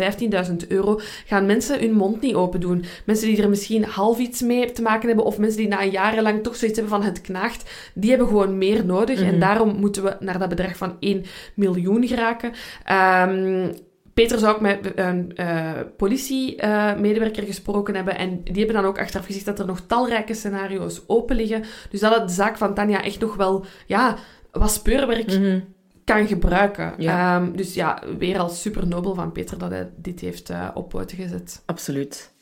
15.000 0.50 0.68
euro 0.68 1.00
gaan 1.26 1.46
mensen 1.46 1.80
hun 1.80 1.92
mond 1.92 2.20
niet 2.20 2.34
open 2.34 2.60
doen. 2.60 2.84
Mensen 3.06 3.26
die 3.26 3.42
er 3.42 3.48
misschien 3.48 3.84
half 3.84 4.18
iets 4.18 4.40
mee 4.40 4.72
te 4.72 4.82
maken 4.82 5.06
hebben, 5.08 5.24
of 5.24 5.38
mensen 5.38 5.58
die 5.58 5.68
na 5.68 5.84
jarenlang 5.84 6.42
toch 6.42 6.56
zoiets 6.56 6.78
hebben 6.78 6.98
van 6.98 7.08
het 7.08 7.20
knaagt, 7.20 7.70
die 7.94 8.10
hebben 8.10 8.28
gewoon 8.28 8.58
meer 8.58 8.84
nodig. 8.84 9.20
En 9.22 9.40
daarom 9.40 9.76
moeten 9.76 10.02
we 10.02 10.16
naar 10.20 10.38
dat 10.38 10.48
bedrag 10.48 10.76
van 10.76 10.96
1 11.00 11.24
miljoen 11.54 12.06
geraken. 12.06 12.52
Ehm, 12.84 13.68
Peter 14.14 14.38
zou 14.38 14.54
ook 14.54 14.60
met 14.60 14.92
een 14.94 15.36
eh, 15.36 15.70
politiemedewerker 15.96 17.42
gesproken 17.42 17.94
hebben. 17.94 18.18
En 18.18 18.42
die 18.44 18.56
hebben 18.64 18.74
dan 18.74 18.84
ook 18.84 18.98
achteraf 18.98 19.26
gezegd 19.26 19.44
dat 19.44 19.58
er 19.58 19.66
nog 19.66 19.80
talrijke 19.80 20.34
scenario's 20.34 21.02
open 21.06 21.36
liggen. 21.36 21.64
Dus 21.90 22.00
dat 22.00 22.14
het 22.14 22.28
de 22.28 22.34
zaak 22.34 22.56
van 22.56 22.74
Tanja 22.74 23.02
echt 23.02 23.20
nog 23.20 23.36
wel 23.36 23.64
ja, 23.86 24.16
wat 24.50 24.72
speurwerk 24.72 25.40
kan 26.04 26.26
gebruiken. 26.26 26.94
Ja. 26.98 27.36
Ehm, 27.36 27.52
dus 27.52 27.74
ja, 27.74 28.02
weer 28.18 28.38
al 28.38 28.48
super 28.48 28.86
nobel 28.86 29.14
van 29.14 29.32
Peter 29.32 29.58
dat 29.58 29.70
hij 29.70 29.90
dit 29.96 30.20
heeft 30.20 30.50
eh, 30.50 30.68
op 30.74 30.88
poten 30.88 31.16
gezet. 31.16 31.62
Absoluut. 31.66 32.32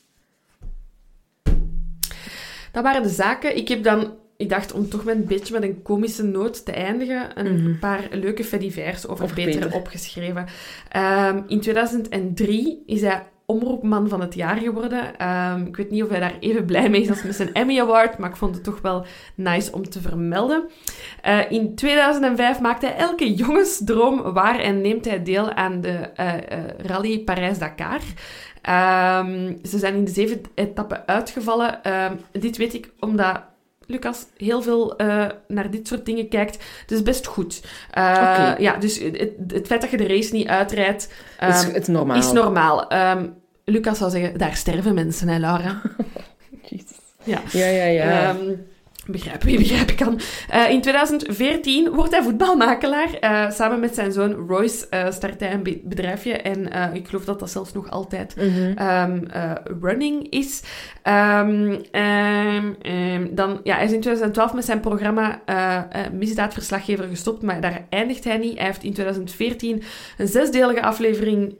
Dat 2.71 2.83
waren 2.83 3.03
de 3.03 3.09
zaken. 3.09 3.57
Ik 3.57 3.67
heb 3.67 3.83
dan, 3.83 4.13
ik 4.41 4.49
dacht 4.49 4.71
om 4.71 4.89
toch 4.89 5.03
met 5.03 5.15
een 5.15 5.25
beetje 5.25 5.53
met 5.53 5.63
een 5.63 5.81
komische 5.81 6.23
noot 6.23 6.65
te 6.65 6.71
eindigen, 6.71 7.39
een 7.39 7.77
paar 7.79 8.07
leuke 8.11 8.43
fedivers 8.43 9.07
over, 9.07 9.23
Over 9.23 9.35
Peter, 9.35 9.59
Peter. 9.61 9.73
opgeschreven. 9.75 10.45
Ehm, 10.89 11.41
in 11.47 11.59
2003 11.61 12.83
is 12.85 13.01
hij 13.01 13.23
omroepman 13.45 14.09
van 14.09 14.21
het 14.21 14.33
jaar 14.33 14.57
geworden. 14.57 15.17
Ehm, 15.17 15.65
ik 15.65 15.75
weet 15.75 15.91
niet 15.91 16.03
of 16.03 16.09
hij 16.09 16.19
daar 16.19 16.33
even 16.39 16.65
blij 16.65 16.89
mee 16.89 17.01
is 17.01 17.09
als 17.09 17.23
met 17.23 17.35
zijn 17.35 17.53
Emmy 17.53 17.79
Award, 17.79 18.17
maar 18.17 18.29
ik 18.29 18.35
vond 18.35 18.55
het 18.55 18.63
toch 18.63 18.81
wel 18.81 19.05
nice 19.35 19.71
om 19.73 19.89
te 19.89 20.01
vermelden. 20.01 20.63
Eh, 21.21 21.51
in 21.51 21.75
2005 21.75 22.59
maakt 22.59 22.81
hij 22.81 22.95
elke 22.95 23.33
jongensdroom 23.33 24.21
waar 24.33 24.59
en 24.59 24.81
neemt 24.81 25.05
hij 25.05 25.23
deel 25.23 25.51
aan 25.51 25.81
de 25.81 25.91
eh, 26.15 26.33
Rally 26.77 27.19
Parijs-Dakar. 27.19 28.01
Ehm, 28.61 29.53
ze 29.63 29.77
zijn 29.77 29.95
in 29.95 30.05
de 30.05 30.11
zeven 30.11 30.41
etappen 30.55 31.07
uitgevallen. 31.07 31.79
Dit 32.31 32.57
weet 32.57 32.73
ik 32.73 32.91
omdat 32.99 33.41
Lucas 33.91 34.25
heel 34.37 34.61
veel 34.61 34.95
eh, 34.97 35.27
naar 35.47 35.71
dit 35.71 35.87
soort 35.87 36.05
dingen 36.05 36.29
kijkt. 36.29 36.57
Het 36.81 36.91
is 36.91 37.03
best 37.03 37.27
goed. 37.27 37.61
Eh. 37.91 38.53
Ja, 38.57 38.77
dus 38.77 38.99
het, 38.99 39.31
het 39.47 39.67
feit 39.67 39.81
dat 39.81 39.91
je 39.91 39.97
de 39.97 40.07
race 40.07 40.33
niet 40.33 40.47
uitrijdt, 40.47 41.03
is, 41.39 41.63
ehm, 41.63 41.73
het 41.73 41.87
normaal. 41.87 42.17
is 42.17 42.31
normaal. 42.31 42.89
Ehm, 42.89 43.27
Lucas 43.65 43.97
zou 43.97 44.11
zeggen, 44.11 44.37
daar 44.37 44.55
sterven 44.55 44.93
mensen, 44.93 45.27
hè, 45.27 45.37
Laura? 45.37 45.81
Jezus. 46.69 46.97
Ja. 47.23 47.41
Ja, 47.51 47.67
ja, 47.67 47.85
ja. 47.85 48.29
Ehm, 48.29 48.53
begrijp 49.11 49.43
wie 49.49 49.57
begrijpen 49.57 49.95
kan. 49.95 50.19
Eh, 50.49 50.69
in 50.69 50.81
2014 50.81 51.89
wordt 51.89 52.11
hij 52.11 52.23
voetbalmakelaar. 52.23 53.13
Eh, 53.19 53.51
samen 53.51 53.79
met 53.79 53.95
zijn 53.95 54.11
zoon 54.11 54.33
Royce 54.47 54.87
eh, 54.89 55.11
start 55.11 55.39
hij 55.39 55.53
een 55.53 55.63
be- 55.63 55.81
bedrijfje. 55.83 56.33
En 56.33 56.71
eh, 56.71 56.93
ik 56.93 57.07
geloof 57.07 57.25
dat 57.25 57.39
dat 57.39 57.49
zelfs 57.49 57.73
nog 57.73 57.89
altijd 57.89 58.35
Mhm. 58.35 58.71
ehm, 58.77 59.23
eh, 59.31 59.51
running 59.81 60.29
is. 60.29 60.61
Ehm, 61.03 61.75
ehm, 61.91 63.27
dan, 63.31 63.59
ja, 63.63 63.75
hij 63.75 63.85
is 63.85 63.91
in 63.91 63.99
2012 64.01 64.53
met 64.53 64.65
zijn 64.65 64.79
programma 64.79 65.41
Misdaadverslaggever 66.13 67.05
gestopt, 67.07 67.41
maar 67.41 67.61
daar 67.61 67.85
eindigt 67.89 68.23
hij 68.23 68.37
niet. 68.37 68.57
Hij 68.57 68.65
heeft 68.65 68.83
in 68.83 68.93
2014 68.93 69.83
een 70.17 70.27
zesdelige 70.27 70.81
aflevering, 70.81 71.55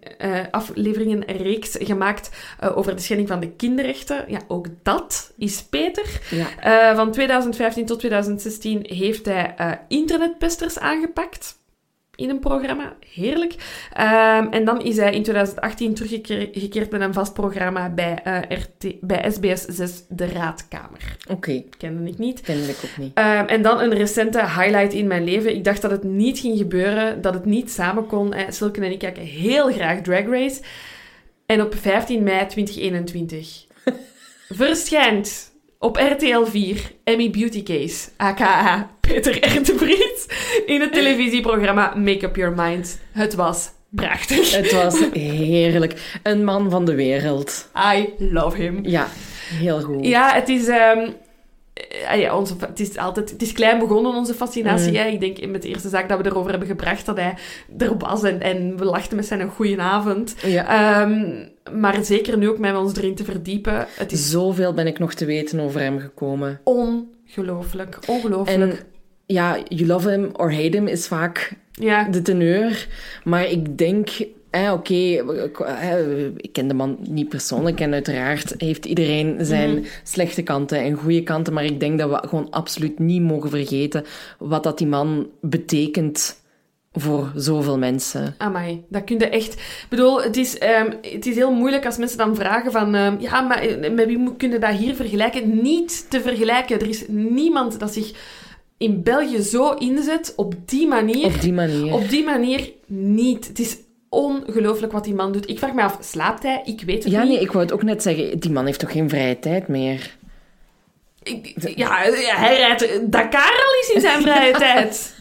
afleveringenreeks 0.52 1.78
gemaakt 1.80 2.30
over 2.76 2.95
de 2.95 3.02
schending 3.02 3.28
van 3.30 3.40
de 3.40 3.49
kinderrechten. 3.52 4.23
Ja, 4.28 4.40
ook 4.48 4.68
dat 4.84 5.34
is 5.38 5.64
Peter. 5.64 6.06
ja. 6.30 6.95
Van 6.95 7.11
2015 7.41 7.85
tot 7.85 7.99
2016 7.99 8.85
heeft 8.97 9.26
hij 9.26 9.53
eh, 9.57 9.72
internetpesters 9.88 10.80
aangepakt 10.80 11.59
in 12.15 12.30
een 12.30 12.39
programma. 12.39 12.95
Heerlijk. 13.13 13.55
Ehm, 13.93 14.47
en 14.47 14.65
dan 14.65 14.81
is 14.81 14.97
hij 14.97 15.13
in 15.13 15.23
2018 15.23 15.93
teruggekeerd 15.93 16.91
met 16.91 17.01
een 17.01 17.13
vast 17.13 17.34
programma 17.34 17.89
bij, 17.89 18.19
eh, 18.23 18.57
RT, 18.57 18.99
bij 19.01 19.31
SBS 19.31 19.61
6, 19.65 20.03
De 20.09 20.26
Raadkamer. 20.26 21.18
Oké, 21.30 21.63
Kende 21.77 22.09
ik 22.09 22.18
niet. 22.18 22.41
kende 22.41 22.68
ik 22.68 22.77
ook 22.85 22.97
niet. 22.97 23.11
Ehm, 23.13 23.45
en 23.45 23.61
dan 23.61 23.80
een 23.81 23.93
recente 23.93 24.39
highlight 24.39 24.93
in 24.93 25.07
mijn 25.07 25.23
leven. 25.23 25.55
Ik 25.55 25.63
dacht 25.63 25.81
dat 25.81 25.91
het 25.91 26.03
niet 26.03 26.39
ging 26.39 26.57
gebeuren, 26.57 27.22
dat 27.22 27.34
het 27.34 27.45
niet 27.45 27.72
samen 27.72 28.07
kon. 28.07 28.34
Eh, 28.34 28.43
Silke 28.49 28.81
en 28.81 28.91
ik 28.91 28.99
kijken 28.99 29.23
heel 29.23 29.72
graag 29.72 30.01
Drag 30.01 30.26
Race. 30.26 30.61
En 31.45 31.61
op 31.61 31.76
15 31.76 32.23
mei 32.23 32.47
2021 32.47 33.65
verschijnt 34.49 35.51
op 35.82 35.98
RTL 35.98 36.44
4 36.44 36.91
Emmy 37.03 37.30
Beauty 37.30 37.64
Case, 37.64 38.10
aka 38.18 38.90
Peter 38.99 39.34
Vries, 39.78 40.26
in 40.66 40.82
het 40.82 40.94
televisieprogramma 40.94 41.94
Make 41.95 42.26
Up 42.26 42.36
Your 42.36 42.56
Mind. 42.56 42.99
Het 43.12 43.36
was 43.36 43.72
prachtig. 43.90 44.56
Het 44.56 44.72
was 44.72 44.99
heerlijk. 45.14 46.20
Een 46.24 46.44
man 46.44 46.70
van 46.70 46.86
de 46.86 46.95
wereld. 46.95 47.70
I 47.95 48.10
love 48.18 48.58
him. 48.58 48.80
Ja, 48.84 49.08
heel 49.53 49.82
goed. 49.82 50.06
Ja, 50.06 50.34
het 50.34 50.49
is... 50.49 50.68
ehm, 50.68 51.10
ah 52.08 52.20
ja, 52.20 52.38
onze, 52.38 52.53
het 52.60 52.80
is 52.80 52.98
altijd... 52.98 53.30
Het 53.30 53.41
is 53.41 53.52
klein 53.52 53.80
begonnen, 53.80 54.14
onze 54.14 54.34
fascinatie. 54.34 54.98
Hè. 54.98 55.08
Ik 55.08 55.20
denk 55.20 55.45
met 55.45 55.62
de 55.62 55.68
eerste 55.68 55.90
zaak 55.90 56.10
dat 56.10 56.22
we 56.22 56.26
erover 56.26 56.49
hebben 56.49 56.68
gebracht, 56.68 57.06
dat 57.06 57.18
hij 57.18 57.34
er 57.78 57.98
was 57.98 58.24
en, 58.24 58.41
en 58.41 58.78
we 58.78 58.86
lachten 58.86 59.16
met 59.16 59.26
zijn 59.26 59.49
goede 59.49 59.82
avond. 59.82 60.36
Ja. 60.45 60.68
Ehm, 60.68 61.45
maar 61.79 62.03
zeker 62.05 62.38
nu 62.38 62.49
ook 62.49 62.59
met 62.59 62.75
ons 62.75 62.95
erin 62.95 63.15
te 63.15 63.23
verdiepen. 63.23 63.88
Het 63.97 64.11
is 64.11 64.29
Zoveel 64.29 64.73
ben 64.73 64.88
ik 64.88 64.99
nog 64.99 65.13
te 65.13 65.25
weten 65.25 65.59
over 65.59 65.79
hem 65.81 65.99
gekomen. 65.99 66.59
ongelooflijk. 66.63 67.99
Ongelooflijk. 68.07 68.73
En 68.73 68.79
ja, 69.25 69.57
you 69.67 69.85
love 69.85 70.09
him 70.09 70.29
or 70.33 70.53
hate 70.53 70.77
him 70.77 70.88
is 70.88 71.07
vaak 71.07 71.53
ja. 71.71 72.03
de 72.09 72.21
teneur. 72.21 72.88
Maar 73.23 73.49
ik 73.49 73.77
denk, 73.77 74.09
eh, 74.49 74.71
oké, 74.73 74.93
ik- 74.93 75.59
eh, 75.59 76.25
ik 76.25 76.49
ken 76.53 76.67
de 76.67 76.73
man 76.73 76.97
niet 77.09 77.29
persoonlijk 77.29 77.79
en 77.79 77.93
uiteraard 77.93 78.53
heeft 78.57 78.85
iedereen 78.85 79.45
zijn 79.45 79.69
Mhm. 79.73 79.83
slechte 80.03 80.41
kanten 80.41 80.77
en 80.79 80.93
goede 80.93 81.23
kanten. 81.23 81.53
Maar 81.53 81.65
ik 81.65 81.79
denk 81.79 81.99
dat 81.99 82.09
we 82.09 82.27
gewoon 82.27 82.49
absoluut 82.49 82.99
niet 82.99 83.21
mogen 83.21 83.49
vergeten 83.49 84.03
wat 84.39 84.63
dat 84.63 84.77
die 84.77 84.88
man 84.88 85.27
betekent 85.41 86.39
voor 86.93 87.31
zoveel 87.35 87.77
mensen. 87.77 88.35
Amai, 88.38 88.84
dat 88.89 89.03
kun 89.03 89.19
je 89.19 89.30
echt... 89.30 89.53
Ik 89.53 89.85
bedoel, 89.89 90.22
het 90.23 90.38
is, 90.38 90.57
ehm, 90.57 90.91
het 91.01 91.26
is 91.26 91.35
heel 91.35 91.51
moeilijk 91.53 91.85
als 91.85 91.97
mensen 91.97 92.18
dan 92.18 92.35
vragen 92.35 92.72
van... 92.72 92.95
ehm, 92.95 93.15
ja, 93.19 93.41
maar 93.41 93.59
eh, 93.61 93.91
met 93.91 94.05
wie 94.05 94.18
moet- 94.18 94.38
kun 94.38 94.51
je 94.51 94.59
dat 94.59 94.73
hier 94.76 94.95
vergelijken? 94.95 95.61
Niet 95.61 96.05
te 96.09 96.22
vergelijken. 96.22 96.80
Er 96.80 96.88
is 96.89 97.03
niemand 97.07 97.80
dat 97.80 97.93
zich 97.93 98.11
in 98.77 99.03
België 99.03 99.41
zo 99.41 99.72
inzet 99.73 100.34
op 100.35 100.53
die 100.65 100.88
manier. 100.88 101.26
Op 101.26 101.41
die 101.41 101.53
manier. 101.53 101.93
Op 101.93 102.09
die 102.09 102.23
manier 102.23 102.72
niet. 102.88 103.47
Het 103.47 103.59
is 103.59 103.77
ongelooflijk 104.09 104.91
wat 104.91 105.03
die 105.03 105.13
man 105.15 105.31
doet. 105.31 105.49
Ik 105.49 105.59
vraag 105.59 105.73
me 105.73 105.81
af, 105.81 105.97
slaapt 106.01 106.43
hij? 106.43 106.61
Ik 106.65 106.81
weet 106.81 107.03
het 107.03 107.13
Ja, 107.13 107.22
niet. 107.23 107.31
nee, 107.31 107.41
ik 107.41 107.51
wou 107.51 107.63
het 107.63 107.73
ook 107.73 107.84
net 107.84 108.01
zeggen. 108.01 108.39
Die 108.39 108.51
man 108.51 108.65
heeft 108.65 108.80
toch 108.80 108.91
geen 108.91 109.09
vrije 109.09 109.39
tijd 109.39 109.68
meer? 109.68 110.18
Ja, 111.76 111.98
hij 112.35 112.57
rijdt 112.57 113.11
Dakar 113.11 113.41
al 113.68 113.76
eens 113.81 113.91
in 113.93 114.02
zijn 114.02 114.22
vrije 114.27 114.53
tijd. 114.53 115.15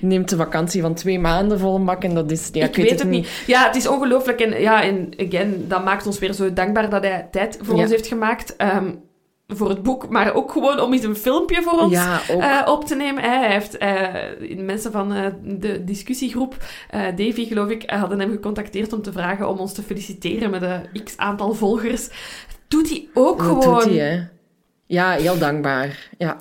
Neemt 0.00 0.30
een 0.32 0.38
vakantie 0.38 0.80
van 0.82 0.94
twee 0.94 1.18
maanden 1.18 1.58
vol 1.58 1.84
bak 1.84 2.04
en 2.04 2.14
dat 2.14 2.30
is... 2.30 2.48
Ja, 2.52 2.64
ik, 2.66 2.76
weet 2.76 2.98
het 2.98 3.08
niet. 3.08 3.28
Ja, 3.46 3.66
het 3.66 3.76
is 3.76 3.86
ongelooflijk. 3.86 4.40
En, 4.40 4.60
ja, 4.60 4.82
en 4.82 5.08
again, 5.16 5.64
dat 5.68 5.84
maakt 5.84 6.06
ons 6.06 6.18
weer 6.18 6.32
zo 6.32 6.52
dankbaar 6.52 6.90
dat 6.90 7.02
hij 7.02 7.28
tijd 7.30 7.58
voor 7.60 7.76
Ja. 7.76 7.80
ons 7.82 7.90
heeft 7.90 8.06
gemaakt. 8.06 8.56
ehm, 8.56 8.92
voor 9.46 9.68
het 9.68 9.82
boek, 9.82 10.08
maar 10.08 10.34
ook 10.34 10.52
gewoon 10.52 10.80
om 10.80 10.92
eens 10.92 11.04
een 11.04 11.16
filmpje 11.16 11.62
voor 11.62 11.80
ons 11.80 11.92
Ja, 11.92 12.20
eh, 12.28 12.72
op 12.72 12.84
te 12.84 12.94
nemen. 12.94 13.22
Hij 13.22 13.50
heeft 13.52 13.76
eh, 13.78 14.04
mensen 14.56 14.92
van 14.92 15.12
eh, 15.12 15.26
de 15.44 15.84
discussiegroep, 15.84 16.56
Davy 16.90 17.46
geloof 17.46 17.68
ik, 17.68 17.90
hadden 17.90 18.20
hem 18.20 18.30
gecontacteerd 18.30 18.92
om 18.92 19.02
te 19.02 19.12
vragen 19.12 19.48
om 19.48 19.58
ons 19.58 19.72
te 19.72 19.82
feliciteren 19.82 20.50
met 20.50 20.62
een 20.62 21.02
x-aantal 21.04 21.54
volgers. 21.54 22.08
Doet 22.68 22.88
hij 22.88 23.08
ook 23.14 23.38
dat 23.38 23.46
gewoon. 23.46 23.78
doet 23.84 23.84
hij, 23.84 24.08
hè. 24.08 24.20
Ja, 24.92 25.10
heel 25.10 25.38
dankbaar. 25.38 26.08
Ja. 26.18 26.36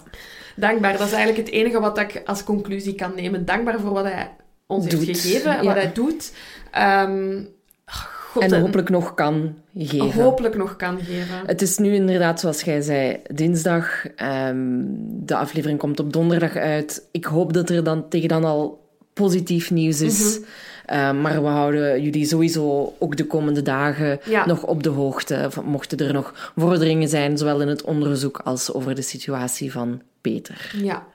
Dankbaar, 0.56 0.98
dat 0.98 1.08
is 1.08 1.14
eigenlijk 1.14 1.48
het 1.48 1.56
enige 1.56 1.80
wat 1.80 1.98
ik 1.98 2.22
als 2.26 2.44
conclusie 2.44 2.96
kan 2.96 3.12
nemen. 3.16 3.46
Dankbaar 3.46 3.80
voor 3.80 3.94
wat 3.94 4.04
hij 4.04 4.32
ons 4.68 4.86
heeft 4.88 5.22
gegeven, 5.22 5.52
ja. 5.52 5.64
wat 5.64 5.76
hij 5.76 5.92
doet. 5.94 6.32
Ehm, 6.72 7.44
God, 7.86 8.44
En 8.44 8.62
hopelijk 8.62 8.90
nog 8.90 9.14
kan 9.14 9.56
geven. 9.76 10.12
hopelijk 10.12 10.56
nog 10.56 10.76
kan 10.76 11.00
geven. 11.00 11.46
Het 11.46 11.62
is 11.62 11.78
nu 11.78 11.94
inderdaad, 11.94 12.40
zoals 12.40 12.62
jij 12.62 12.82
zei, 12.82 13.18
dinsdag. 13.34 14.06
Ehm, 14.16 14.80
de 15.04 15.36
aflevering 15.36 15.80
komt 15.80 16.00
op 16.00 16.14
donderdag 16.14 16.56
uit. 16.56 17.08
Ik 17.12 17.26
hoop 17.26 17.54
dat 17.54 17.70
er 17.70 17.84
dan 17.84 18.10
tegen 18.10 18.28
dan 18.28 18.44
al 18.44 18.90
positief 19.14 19.72
nieuws 19.72 20.02
is. 20.02 20.40
Mhm. 20.40 20.48
Ehm, 20.92 21.22
maar 21.22 21.42
we 21.42 21.48
houden 21.48 22.02
jullie 22.02 22.26
sowieso 22.26 22.94
ook 23.00 23.16
de 23.18 23.26
komende 23.26 23.62
dagen 23.62 24.20
Ja. 24.26 24.46
nog 24.46 24.64
op 24.64 24.84
de 24.84 24.90
hoogte. 24.90 25.50
Mochten 25.64 25.98
er 25.98 26.14
nog 26.14 26.52
vorderingen 26.58 27.08
zijn, 27.10 27.38
zowel 27.38 27.62
in 27.62 27.68
het 27.68 27.82
onderzoek 27.82 28.38
als 28.44 28.74
over 28.74 28.96
de 28.96 29.02
situatie 29.02 29.72
van 29.72 30.02
Peter. 30.22 30.72
Ja. 30.78 31.06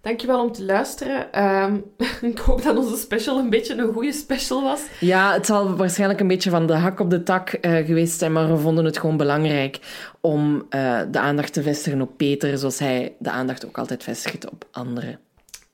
Dankjewel 0.00 0.42
om 0.44 0.52
te 0.52 0.64
luisteren. 0.64 1.32
Ehm, 1.32 1.74
ik 2.32 2.38
hoop 2.38 2.62
dat 2.62 2.76
onze 2.76 2.96
special 2.96 3.38
een 3.38 3.50
beetje 3.50 3.74
een 3.74 3.92
goede 3.92 4.12
special 4.12 4.62
was. 4.62 4.80
Ja, 5.00 5.32
het 5.32 5.46
zal 5.46 5.76
waarschijnlijk 5.76 6.20
een 6.20 6.26
beetje 6.28 6.50
van 6.50 6.66
de 6.66 6.72
hak 6.72 7.00
op 7.00 7.10
de 7.10 7.22
tak 7.22 7.48
eh, 7.52 7.86
geweest 7.86 8.18
zijn, 8.18 8.32
maar 8.32 8.48
we 8.50 8.58
vonden 8.58 8.84
het 8.84 8.98
gewoon 8.98 9.16
belangrijk 9.16 9.78
om 10.20 10.66
eh, 10.68 11.00
de 11.10 11.18
aandacht 11.18 11.52
te 11.52 11.62
vestigen 11.62 12.00
op 12.00 12.16
Peter, 12.16 12.58
zoals 12.58 12.78
hij 12.78 13.12
de 13.18 13.30
aandacht 13.30 13.66
ook 13.66 13.78
altijd 13.78 14.02
vestigt 14.02 14.50
op 14.50 14.64
anderen. 14.70 15.18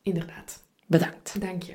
Inderdaad. 0.03 0.63
Bedankt. 0.87 1.37
Dank 1.41 1.63
je. 1.63 1.75